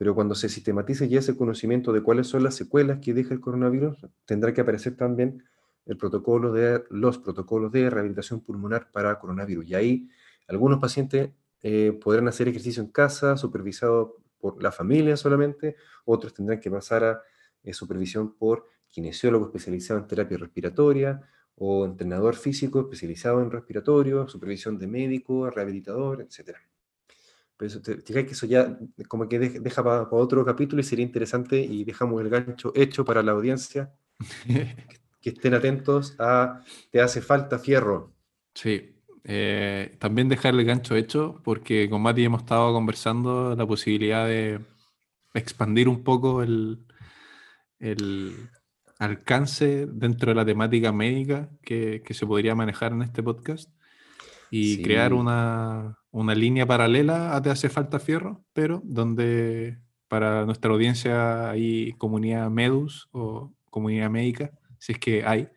Pero 0.00 0.14
cuando 0.14 0.34
se 0.34 0.48
sistematice 0.48 1.10
ya 1.10 1.18
ese 1.18 1.36
conocimiento 1.36 1.92
de 1.92 2.02
cuáles 2.02 2.26
son 2.26 2.42
las 2.42 2.54
secuelas 2.54 3.00
que 3.00 3.12
deja 3.12 3.34
el 3.34 3.40
coronavirus, 3.40 3.98
tendrá 4.24 4.54
que 4.54 4.62
aparecer 4.62 4.96
también 4.96 5.44
el 5.84 5.98
protocolo 5.98 6.52
de, 6.52 6.84
los 6.88 7.18
protocolos 7.18 7.70
de 7.70 7.90
rehabilitación 7.90 8.40
pulmonar 8.40 8.90
para 8.92 9.18
coronavirus. 9.18 9.66
Y 9.68 9.74
ahí 9.74 10.08
algunos 10.48 10.78
pacientes 10.78 11.32
eh, 11.62 11.92
podrán 12.02 12.28
hacer 12.28 12.48
ejercicio 12.48 12.82
en 12.82 12.88
casa, 12.88 13.36
supervisado 13.36 14.16
por 14.38 14.62
la 14.62 14.72
familia 14.72 15.18
solamente, 15.18 15.76
otros 16.06 16.32
tendrán 16.32 16.60
que 16.60 16.70
pasar 16.70 17.04
a 17.04 17.22
eh, 17.62 17.74
supervisión 17.74 18.34
por 18.38 18.68
kinesiólogo 18.88 19.48
especializado 19.48 20.00
en 20.00 20.06
terapia 20.06 20.38
respiratoria 20.38 21.20
o 21.56 21.84
entrenador 21.84 22.36
físico 22.36 22.80
especializado 22.80 23.42
en 23.42 23.50
respiratorio, 23.50 24.26
supervisión 24.28 24.78
de 24.78 24.86
médico, 24.86 25.50
rehabilitador, 25.50 26.22
etc. 26.22 26.56
Pero 27.60 27.68
eso, 27.68 27.82
te, 27.82 28.00
fijas 28.02 28.24
que 28.24 28.32
eso 28.32 28.46
ya 28.46 28.78
como 29.08 29.28
que 29.28 29.40
dej- 29.40 29.60
deja 29.62 29.84
para 29.84 30.08
otro 30.10 30.44
capítulo 30.46 30.80
y 30.80 30.84
sería 30.84 31.04
interesante 31.06 31.60
y 31.60 31.84
dejamos 31.84 32.20
el 32.22 32.30
gancho 32.30 32.72
hecho 32.74 33.04
para 33.04 33.22
la 33.22 33.32
audiencia 33.32 33.92
que 35.22 35.30
estén 35.30 35.54
atentos 35.54 36.14
a 36.18 36.62
Te 36.90 37.00
hace 37.00 37.20
falta 37.22 37.58
fierro. 37.58 38.14
Sí, 38.54 38.96
eh, 39.24 39.96
también 40.00 40.28
dejar 40.28 40.54
el 40.54 40.64
gancho 40.64 40.96
hecho, 40.96 41.40
porque 41.44 41.88
con 41.90 42.02
Mati 42.02 42.24
hemos 42.24 42.42
estado 42.42 42.72
conversando 42.72 43.54
la 43.56 43.66
posibilidad 43.66 44.26
de 44.26 44.60
expandir 45.34 45.88
un 45.88 46.04
poco 46.04 46.42
el, 46.42 46.86
el 47.80 48.50
alcance 48.98 49.86
dentro 49.86 50.30
de 50.30 50.34
la 50.36 50.46
temática 50.46 50.92
médica 50.92 51.50
que, 51.62 52.02
que 52.04 52.14
se 52.14 52.26
podría 52.26 52.54
manejar 52.56 52.92
en 52.92 53.02
este 53.02 53.22
podcast 53.22 53.70
y 54.50 54.76
Sí. 54.76 54.82
crear 54.82 55.14
una, 55.14 55.98
una 56.12 56.34
línea 56.34 56.66
paralela 56.66 57.34
a 57.36 57.42
Te 57.42 57.50
hace 57.50 57.68
falta 57.68 57.98
fierro, 58.00 58.42
pero 58.52 58.80
donde 58.84 59.78
para 60.08 60.44
nuestra 60.44 60.72
audiencia 60.72 61.50
hay 61.50 61.92
comunidad 61.94 62.50
Medus 62.50 63.08
o 63.12 63.52
comunidad 63.70 64.10
médica, 64.10 64.50
si 64.78 64.92
es 64.92 64.98
que 64.98 65.24
hay. 65.24 65.48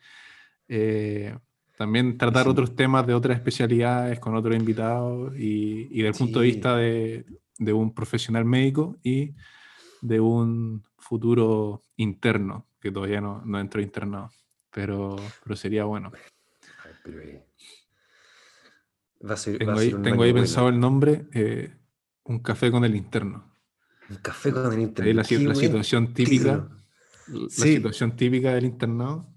eh, 0.70 1.36
también 1.78 2.18
tratar 2.18 2.44
Sí. 2.44 2.50
otros 2.50 2.76
temas 2.76 3.06
de 3.08 3.14
otras 3.16 3.36
especialidades 3.38 4.20
con 4.20 4.36
otros 4.36 4.56
invitados 4.56 5.36
y, 5.38 5.88
y 5.92 6.02
del 6.04 6.14
punto 6.14 6.40
de 6.40 6.48
Sí. 6.48 6.52
vista 6.54 6.78
de, 6.78 7.26
de 7.58 7.74
un 7.74 7.94
profesional 7.94 8.46
médico 8.46 8.96
y 9.04 9.34
de 10.02 10.20
un 10.20 10.84
futuro 11.00 11.82
interno, 11.98 12.68
que 12.80 12.92
todavía 12.92 13.22
no, 13.22 13.42
no 13.44 13.60
entro 13.60 13.82
internado, 13.82 14.30
pero, 14.72 15.16
pero 15.44 15.56
sería 15.56 15.84
bueno. 15.86 16.12
Ay, 19.24 19.28
pero, 19.28 19.30
va 19.30 19.34
a 19.36 19.38
ser, 19.38 19.68
va 19.68 19.76
Tengo 19.76 19.80
a 19.80 19.82
ahí, 19.82 19.90
ser 19.90 19.96
un 19.96 20.04
tengo 20.04 20.24
ahí 20.24 20.32
bueno. 20.32 20.34
pensado 20.34 20.70
el 20.70 20.80
nombre, 20.80 21.28
eh, 21.34 21.76
Un 22.26 22.40
café 22.40 22.72
con 22.72 22.84
el 22.86 22.96
interno. 22.96 23.54
Un 24.10 24.18
café 24.18 24.52
con 24.54 24.72
el 24.74 24.80
internet. 24.82 25.10
Ahí 25.10 25.14
la, 25.14 25.24
situación 25.56 26.14
típica, 26.14 26.68
título. 26.68 26.70
la 27.28 27.50
Sí. 27.50 27.76
situación 27.76 28.16
típica 28.16 28.54
del 28.56 28.66
internado. 28.66 29.34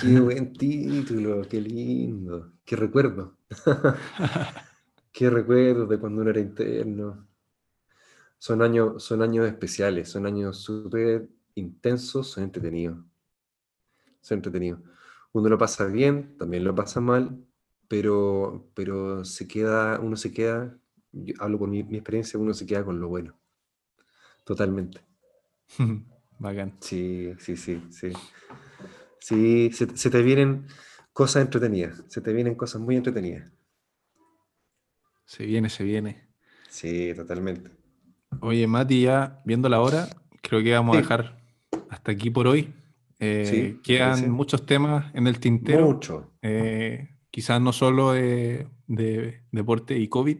Qué 0.00 0.20
buen 0.20 0.52
título, 0.52 1.42
qué 1.48 1.60
lindo. 1.60 2.52
Qué 2.64 2.76
recuerdo. 2.76 3.38
Qué 5.12 5.30
recuerdo 5.30 5.86
de 5.86 5.98
cuando 6.00 6.22
uno 6.22 6.30
era 6.30 6.40
interno. 6.40 7.28
Son 8.38 8.60
años, 8.62 9.04
son 9.04 9.22
años 9.22 9.46
especiales, 9.46 10.08
son 10.08 10.26
años 10.26 10.58
súper 10.58 11.28
intensos, 11.54 12.28
son 12.30 12.42
entretenidos. 12.44 12.98
Son 14.20 14.38
entretenidos. 14.38 14.80
Uno 15.32 15.48
lo 15.48 15.58
pasa 15.58 15.86
bien, 15.86 16.36
también 16.38 16.64
lo 16.64 16.74
pasa 16.74 17.00
mal, 17.00 17.38
pero, 17.90 18.70
pero 18.72 19.24
se 19.24 19.48
queda, 19.48 19.98
uno 19.98 20.14
se 20.16 20.30
queda, 20.32 20.78
yo 21.10 21.34
hablo 21.40 21.58
por 21.58 21.68
mi, 21.68 21.82
mi 21.82 21.96
experiencia, 21.96 22.38
uno 22.38 22.54
se 22.54 22.64
queda 22.64 22.84
con 22.84 23.00
lo 23.00 23.08
bueno. 23.08 23.36
Totalmente. 24.44 25.00
Bacán. 26.38 26.76
Sí, 26.80 27.34
sí, 27.40 27.56
sí, 27.56 27.82
sí. 27.90 28.12
Sí, 29.18 29.70
se, 29.72 29.96
se 29.96 30.08
te 30.08 30.22
vienen 30.22 30.66
cosas 31.12 31.42
entretenidas, 31.42 32.04
se 32.08 32.20
te 32.20 32.32
vienen 32.32 32.54
cosas 32.54 32.80
muy 32.80 32.94
entretenidas. 32.96 33.50
Se 35.24 35.44
viene, 35.44 35.68
se 35.68 35.82
viene. 35.84 36.28
Sí, 36.68 37.12
totalmente. 37.14 37.70
Oye, 38.40 38.66
Mati, 38.68 39.02
ya 39.02 39.42
viendo 39.44 39.68
la 39.68 39.80
hora, 39.80 40.08
creo 40.42 40.62
que 40.62 40.72
vamos 40.72 40.94
a 40.94 41.00
dejar 41.00 41.40
hasta 41.88 42.12
aquí 42.12 42.30
por 42.30 42.46
hoy. 42.46 42.72
Eh, 43.18 43.44
Sí, 43.74 43.80
quedan 43.82 44.30
muchos 44.30 44.64
temas 44.64 45.12
en 45.14 45.26
el 45.26 45.40
tintero. 45.40 45.86
Mucho. 45.86 46.32
eh, 46.42 47.08
quizás 47.30 47.60
no 47.60 47.72
solo 47.72 48.12
de, 48.12 48.68
de 48.86 49.42
deporte 49.52 49.98
y 49.98 50.08
COVID, 50.08 50.38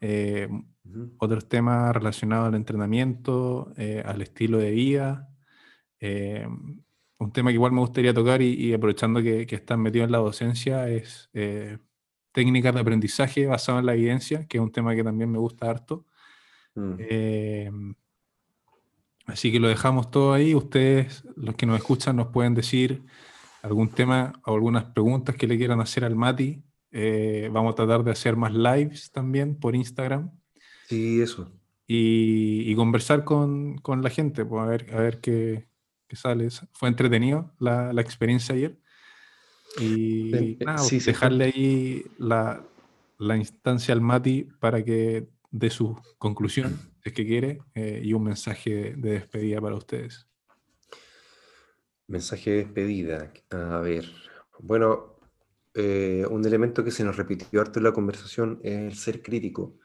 eh, 0.00 0.48
Ujú. 0.84 1.14
otros 1.18 1.48
temas 1.48 1.94
relacionados 1.94 2.48
al 2.48 2.54
entrenamiento, 2.54 3.72
eh, 3.76 4.02
al 4.04 4.22
estilo 4.22 4.58
de 4.58 4.70
vida. 4.70 5.28
eh, 6.00 6.46
un 7.20 7.32
tema 7.32 7.50
que 7.50 7.54
igual 7.54 7.72
me 7.72 7.80
gustaría 7.80 8.14
tocar 8.14 8.40
y, 8.42 8.54
y 8.54 8.72
aprovechando 8.72 9.22
que, 9.22 9.46
que 9.46 9.56
están 9.56 9.80
metidos 9.80 10.06
en 10.06 10.12
la 10.12 10.18
docencia 10.18 10.88
es 10.88 11.28
eh, 11.34 11.78
técnicas 12.32 12.72
de 12.74 12.80
aprendizaje 12.80 13.46
basado 13.46 13.80
en 13.80 13.86
la 13.86 13.94
evidencia, 13.94 14.46
que 14.46 14.58
es 14.58 14.62
un 14.62 14.70
tema 14.70 14.94
que 14.94 15.02
también 15.02 15.30
me 15.30 15.38
gusta 15.38 15.68
harto. 15.68 16.06
Mm. 16.76 16.94
Eh, 16.98 17.70
así 19.26 19.50
que 19.50 19.58
lo 19.58 19.68
dejamos 19.68 20.10
todo 20.10 20.32
ahí. 20.32 20.54
Ustedes, 20.54 21.24
los 21.36 21.56
que 21.56 21.66
nos 21.66 21.76
escuchan, 21.76 22.16
nos 22.16 22.28
pueden 22.28 22.54
decir 22.54 23.02
algún 23.68 23.90
tema 23.90 24.40
o 24.44 24.54
algunas 24.54 24.84
preguntas 24.84 25.36
que 25.36 25.46
le 25.46 25.56
quieran 25.56 25.80
hacer 25.80 26.04
al 26.04 26.16
Mati. 26.16 26.62
Eh, 26.90 27.50
vamos 27.52 27.72
a 27.72 27.76
tratar 27.76 28.02
de 28.02 28.10
hacer 28.10 28.36
más 28.36 28.52
lives 28.52 29.10
también 29.12 29.56
por 29.56 29.76
Instagram. 29.76 30.30
Sí, 30.88 31.20
eso. 31.20 31.52
Y, 31.86 32.70
y 32.70 32.74
conversar 32.74 33.24
con, 33.24 33.78
con, 33.78 34.02
la 34.02 34.10
gente, 34.10 34.44
pues 34.44 34.62
a 34.62 34.66
ver, 34.66 34.94
a 34.94 35.00
ver 35.00 35.20
qué, 35.20 35.68
qué 36.06 36.16
sale. 36.16 36.48
Fue 36.72 36.88
entretenido 36.88 37.52
la, 37.58 37.92
la 37.92 38.00
experiencia 38.00 38.54
ayer. 38.54 38.78
Y 39.80 40.58
nada, 40.60 40.78
sí, 40.78 41.00
sí, 41.00 41.00
fue- 41.00 41.12
dejarle 41.12 41.44
ahí 41.44 42.04
la, 42.18 42.62
la 43.18 43.36
instancia 43.36 43.94
al 43.94 44.00
Mati 44.00 44.48
para 44.60 44.84
que 44.84 45.28
dé 45.50 45.70
su 45.70 45.96
conclusión, 46.18 46.78
si 47.02 47.10
es 47.10 47.14
que 47.14 47.26
quiere, 47.26 47.60
eh, 47.74 48.02
y 48.04 48.12
un 48.12 48.24
mensaje 48.24 48.94
de 48.96 49.12
despedida 49.12 49.60
para 49.60 49.76
ustedes. 49.76 50.27
Mensaje 52.08 52.50
de 52.50 52.56
despedida. 52.64 53.32
A 53.50 53.80
ver. 53.80 54.06
Bueno, 54.60 55.18
eh, 55.74 56.26
un 56.30 56.44
elemento 56.46 56.82
que 56.82 56.90
se 56.90 57.04
nos 57.04 57.16
repitió 57.18 57.60
harto 57.60 57.80
en 57.80 57.84
la 57.84 57.92
conversación 57.92 58.60
es 58.62 58.78
el 58.78 58.94
ser 58.94 59.22
crítico. 59.22 59.76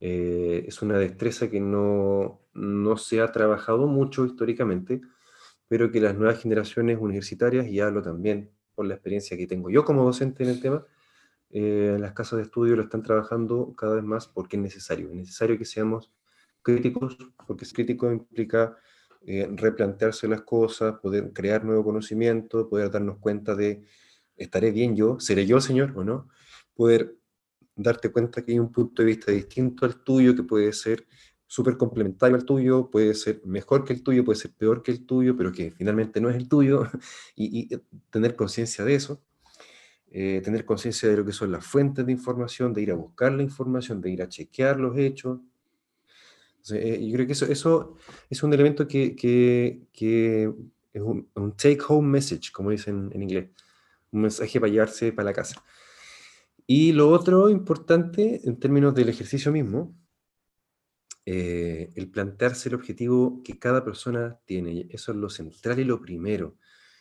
Eh, 0.00 0.64
es 0.66 0.80
una 0.80 0.98
destreza 0.98 1.50
que 1.50 1.60
no, 1.60 2.40
no 2.54 2.96
se 2.96 3.20
ha 3.20 3.30
trabajado 3.30 3.86
mucho 3.86 4.24
históricamente, 4.24 5.02
pero 5.68 5.90
que 5.92 6.00
las 6.00 6.16
nuevas 6.16 6.40
generaciones 6.40 6.98
universitarias, 6.98 7.66
y 7.68 7.78
hablo 7.78 8.00
también 8.02 8.50
por 8.74 8.86
la 8.86 8.94
experiencia 8.94 9.36
que 9.36 9.46
tengo 9.46 9.68
yo 9.68 9.84
como 9.84 10.04
docente 10.04 10.44
en 10.44 10.50
el 10.50 10.62
tema, 10.62 10.86
eh, 11.50 11.98
las 12.00 12.14
casas 12.14 12.38
de 12.38 12.44
estudio 12.44 12.74
lo 12.74 12.82
están 12.82 13.02
trabajando 13.02 13.74
cada 13.76 13.96
vez 13.96 14.04
más 14.04 14.28
porque 14.28 14.56
es 14.56 14.62
necesario. 14.62 15.10
Es 15.10 15.14
necesario 15.14 15.58
que 15.58 15.66
seamos 15.66 16.10
críticos, 16.62 17.18
porque 17.46 17.66
ser 17.66 17.74
crítico 17.74 18.10
implica 18.10 18.78
eh, 19.26 19.48
replantearse 19.54 20.28
las 20.28 20.42
cosas, 20.42 20.96
poder 21.00 21.32
crear 21.32 21.64
nuevo 21.64 21.84
conocimiento, 21.84 22.68
poder 22.68 22.90
darnos 22.90 23.18
cuenta 23.18 23.54
de, 23.54 23.82
¿estaré 24.36 24.70
bien 24.70 24.96
yo? 24.96 25.18
¿Seré 25.20 25.46
yo, 25.46 25.60
Señor, 25.60 25.92
o 25.96 26.04
no? 26.04 26.28
Poder 26.74 27.16
darte 27.76 28.10
cuenta 28.10 28.44
que 28.44 28.52
hay 28.52 28.58
un 28.58 28.72
punto 28.72 29.02
de 29.02 29.06
vista 29.06 29.32
distinto 29.32 29.86
al 29.86 30.02
tuyo, 30.02 30.34
que 30.34 30.42
puede 30.42 30.72
ser 30.72 31.06
súper 31.46 31.76
complementario 31.76 32.36
al 32.36 32.44
tuyo, 32.44 32.90
puede 32.90 33.14
ser 33.14 33.40
mejor 33.44 33.84
que 33.84 33.92
el 33.92 34.02
tuyo, 34.02 34.24
puede 34.24 34.38
ser 34.38 34.52
peor 34.52 34.82
que 34.82 34.92
el 34.92 35.06
tuyo, 35.06 35.36
pero 35.36 35.52
que 35.52 35.70
finalmente 35.70 36.20
no 36.20 36.30
es 36.30 36.36
el 36.36 36.48
tuyo, 36.48 36.88
y, 37.36 37.74
y 37.74 37.80
tener 38.10 38.36
conciencia 38.36 38.84
de 38.84 38.94
eso, 38.94 39.22
eh, 40.16 40.40
tener 40.44 40.64
conciencia 40.64 41.08
de 41.08 41.16
lo 41.16 41.24
que 41.24 41.32
son 41.32 41.50
las 41.50 41.66
fuentes 41.66 42.06
de 42.06 42.12
información, 42.12 42.72
de 42.72 42.82
ir 42.82 42.92
a 42.92 42.94
buscar 42.94 43.32
la 43.32 43.42
información, 43.42 44.00
de 44.00 44.10
ir 44.10 44.22
a 44.22 44.28
chequear 44.28 44.78
los 44.78 44.96
hechos. 44.96 45.40
Entonces, 46.64 46.98
eh, 46.98 47.06
yo 47.06 47.14
creo 47.14 47.26
que 47.26 47.34
eso, 47.34 47.46
eso 47.46 47.96
es 48.30 48.42
un 48.42 48.54
elemento 48.54 48.88
que, 48.88 49.14
que, 49.14 50.54
es 50.92 51.02
un, 51.02 51.56
take-home 51.56 52.08
message, 52.08 52.52
como 52.52 52.70
dicen 52.70 53.10
en 53.12 53.22
inglés, 53.22 53.50
un 54.10 54.22
mensaje 54.22 54.60
para 54.60 54.72
llevarse 54.72 55.12
para 55.12 55.26
la 55.26 55.34
casa. 55.34 55.62
Y 56.66 56.92
lo 56.92 57.10
otro 57.10 57.50
importante 57.50 58.40
en 58.44 58.58
términos 58.58 58.94
del 58.94 59.10
ejercicio 59.10 59.52
mismo, 59.52 59.94
eh, 61.26 61.92
el 61.96 62.10
plantearse 62.10 62.70
el 62.70 62.76
objetivo 62.76 63.42
que 63.42 63.58
cada 63.58 63.84
persona 63.84 64.40
tiene. 64.46 64.86
Eso 64.90 65.12
es 65.12 65.18
lo 65.18 65.28
central 65.28 65.78
y 65.80 65.84
lo 65.84 66.00
primero. 66.00 66.56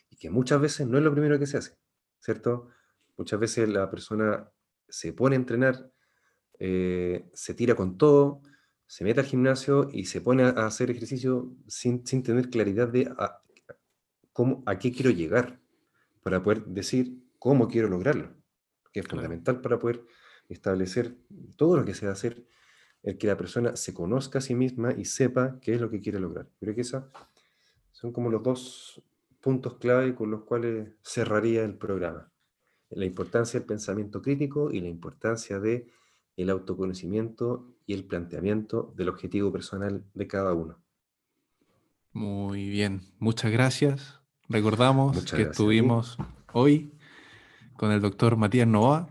Y 0.10 0.18
que 0.18 0.30
muchas 0.30 0.60
veces 0.60 0.88
no 0.88 0.98
es 0.98 1.04
lo 1.06 1.12
primero 1.12 1.40
que 1.40 1.48
se 1.48 1.58
hace, 1.58 1.78
¿cierto? 2.20 2.68
Muchas 3.16 3.40
veces 3.40 3.70
la 3.70 3.90
persona 3.90 4.50
se 4.90 5.14
pone 5.14 5.36
a 5.36 5.40
entrenar, 5.40 5.90
eh, 6.60 7.30
se 7.34 7.54
tira 7.54 7.76
con 7.76 7.98
todo, 7.98 8.42
se 8.94 9.04
mete 9.04 9.22
al 9.22 9.26
gimnasio 9.26 9.90
y 9.92 10.06
se 10.06 10.22
pone 10.22 10.44
a 10.44 10.68
hacer 10.68 10.92
ejercicio 10.92 11.52
sin, 11.68 12.06
sin 12.06 12.22
tener 12.22 12.52
claridad 12.52 12.88
de 12.88 13.12
a, 13.18 13.42
cómo, 14.34 14.62
a 14.68 14.78
qué 14.78 14.92
quiero 14.92 15.10
llegar 15.10 15.60
para 16.22 16.44
poder 16.44 16.64
decir 16.66 17.18
cómo 17.40 17.68
quiero 17.68 17.88
lograrlo, 17.88 18.36
que 18.92 19.00
es 19.00 19.08
Claro. 19.08 19.24
fundamental 19.24 19.62
para 19.62 19.80
poder 19.80 20.06
establecer 20.48 21.18
todo 21.58 21.76
lo 21.76 21.86
que 21.86 21.96
se 21.96 22.06
va 22.06 22.12
a 22.12 22.14
hacer, 22.14 22.46
el 23.02 23.18
que 23.18 23.26
la 23.26 23.36
persona 23.36 23.76
se 23.76 23.96
conozca 23.96 24.38
a 24.38 24.42
sí 24.42 24.54
misma 24.54 24.94
y 24.94 25.06
sepa 25.06 25.60
qué 25.60 25.74
es 25.74 25.82
lo 25.82 25.90
que 25.90 26.00
quiere 26.00 26.20
lograr. 26.20 26.52
Creo 26.60 26.76
que 26.76 26.82
esos 26.82 27.06
son 27.94 28.14
como 28.14 28.30
los 28.30 28.44
dos 28.44 29.02
puntos 29.42 29.80
clave 29.80 30.14
con 30.14 30.30
los 30.30 30.44
cuales 30.44 30.92
cerraría 31.02 31.64
el 31.64 31.80
programa. 31.80 32.32
La 32.92 33.06
importancia 33.06 33.60
del 33.60 33.66
pensamiento 33.66 34.22
crítico 34.22 34.70
y 34.70 34.82
la 34.82 34.88
importancia 34.88 35.60
de 35.60 35.88
el 36.38 36.50
autoconocimiento 36.50 37.76
y 37.86 37.94
el 37.94 38.06
planteamiento 38.06 38.94
del 38.96 39.10
objetivo 39.10 39.52
personal 39.52 40.06
de 40.14 40.28
cada 40.28 40.54
uno. 40.54 40.80
Muy 42.12 42.70
bien, 42.70 43.02
muchas 43.20 43.52
gracias. 43.52 44.20
Recordamos 44.50 45.16
Muchas 45.16 45.32
que 45.32 45.44
gracias 45.44 45.52
estuvimos 45.52 46.18
hoy 46.54 46.94
con 47.76 47.92
el 47.92 48.02
doctor 48.02 48.38
Matías 48.38 48.68
Novoa. 48.68 49.10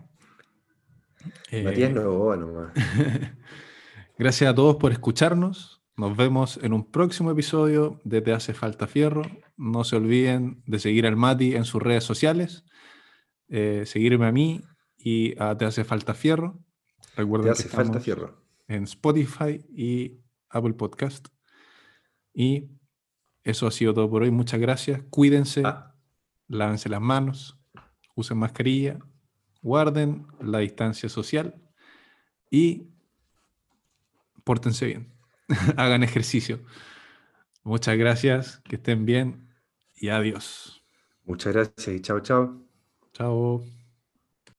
Matías 1.52 1.90
Eh, 1.90 1.94
Novoa 1.94 2.36
nomás. 2.36 2.72
Gracias 4.18 4.50
a 4.50 4.54
todos 4.54 4.76
por 4.76 4.92
escucharnos. 4.92 5.82
Nos 5.96 6.16
vemos 6.16 6.58
en 6.62 6.72
un 6.72 6.90
próximo 6.90 7.30
episodio 7.30 8.00
de 8.04 8.20
Te 8.20 8.32
hace 8.32 8.54
falta 8.54 8.86
fierro. 8.86 9.22
No 9.56 9.84
se 9.84 9.96
olviden 9.96 10.62
de 10.66 10.78
seguir 10.78 11.06
al 11.06 11.16
Mati 11.16 11.54
en 11.54 11.64
sus 11.64 11.82
redes 11.82 12.04
sociales, 12.04 12.64
eh, 13.48 13.82
seguirme 13.84 14.26
a 14.26 14.32
mí 14.32 14.62
y 14.96 15.34
a 15.42 15.56
Te 15.56 15.64
hace 15.64 15.84
falta 15.84 16.14
fierro. 16.14 16.60
Recuerden 17.16 17.52
Te 17.52 17.56
que 17.56 17.60
hace 17.60 17.68
falta 17.68 17.98
estamos 17.98 18.04
fierro. 18.04 18.42
en 18.68 18.84
Spotify 18.84 19.64
y 19.74 20.20
Apple 20.48 20.74
Podcast. 20.74 21.28
Y 22.34 22.68
eso 23.44 23.66
ha 23.66 23.70
sido 23.70 23.92
todo 23.94 24.08
por 24.10 24.22
hoy. 24.22 24.30
Muchas 24.30 24.60
gracias. 24.60 25.02
Cuídense, 25.10 25.62
Ah, 25.64 25.94
lávense 26.48 26.88
las 26.88 27.00
manos, 27.00 27.58
usen 28.14 28.38
mascarilla, 28.38 28.98
guarden 29.62 30.26
la 30.40 30.58
distancia 30.60 31.08
social 31.08 31.54
y 32.50 32.88
pórtense 34.44 34.86
bien. 34.86 35.12
Hagan 35.76 36.02
ejercicio. 36.02 36.60
Muchas 37.64 37.96
gracias, 37.96 38.60
que 38.64 38.76
estén 38.76 39.04
bien 39.06 39.48
y 39.94 40.08
adiós. 40.08 40.82
muchas 41.24 41.52
gracias 41.52 41.88
y 41.88 42.00
chao, 42.00 42.20
chao. 42.20 42.66
Chao. 43.12 43.81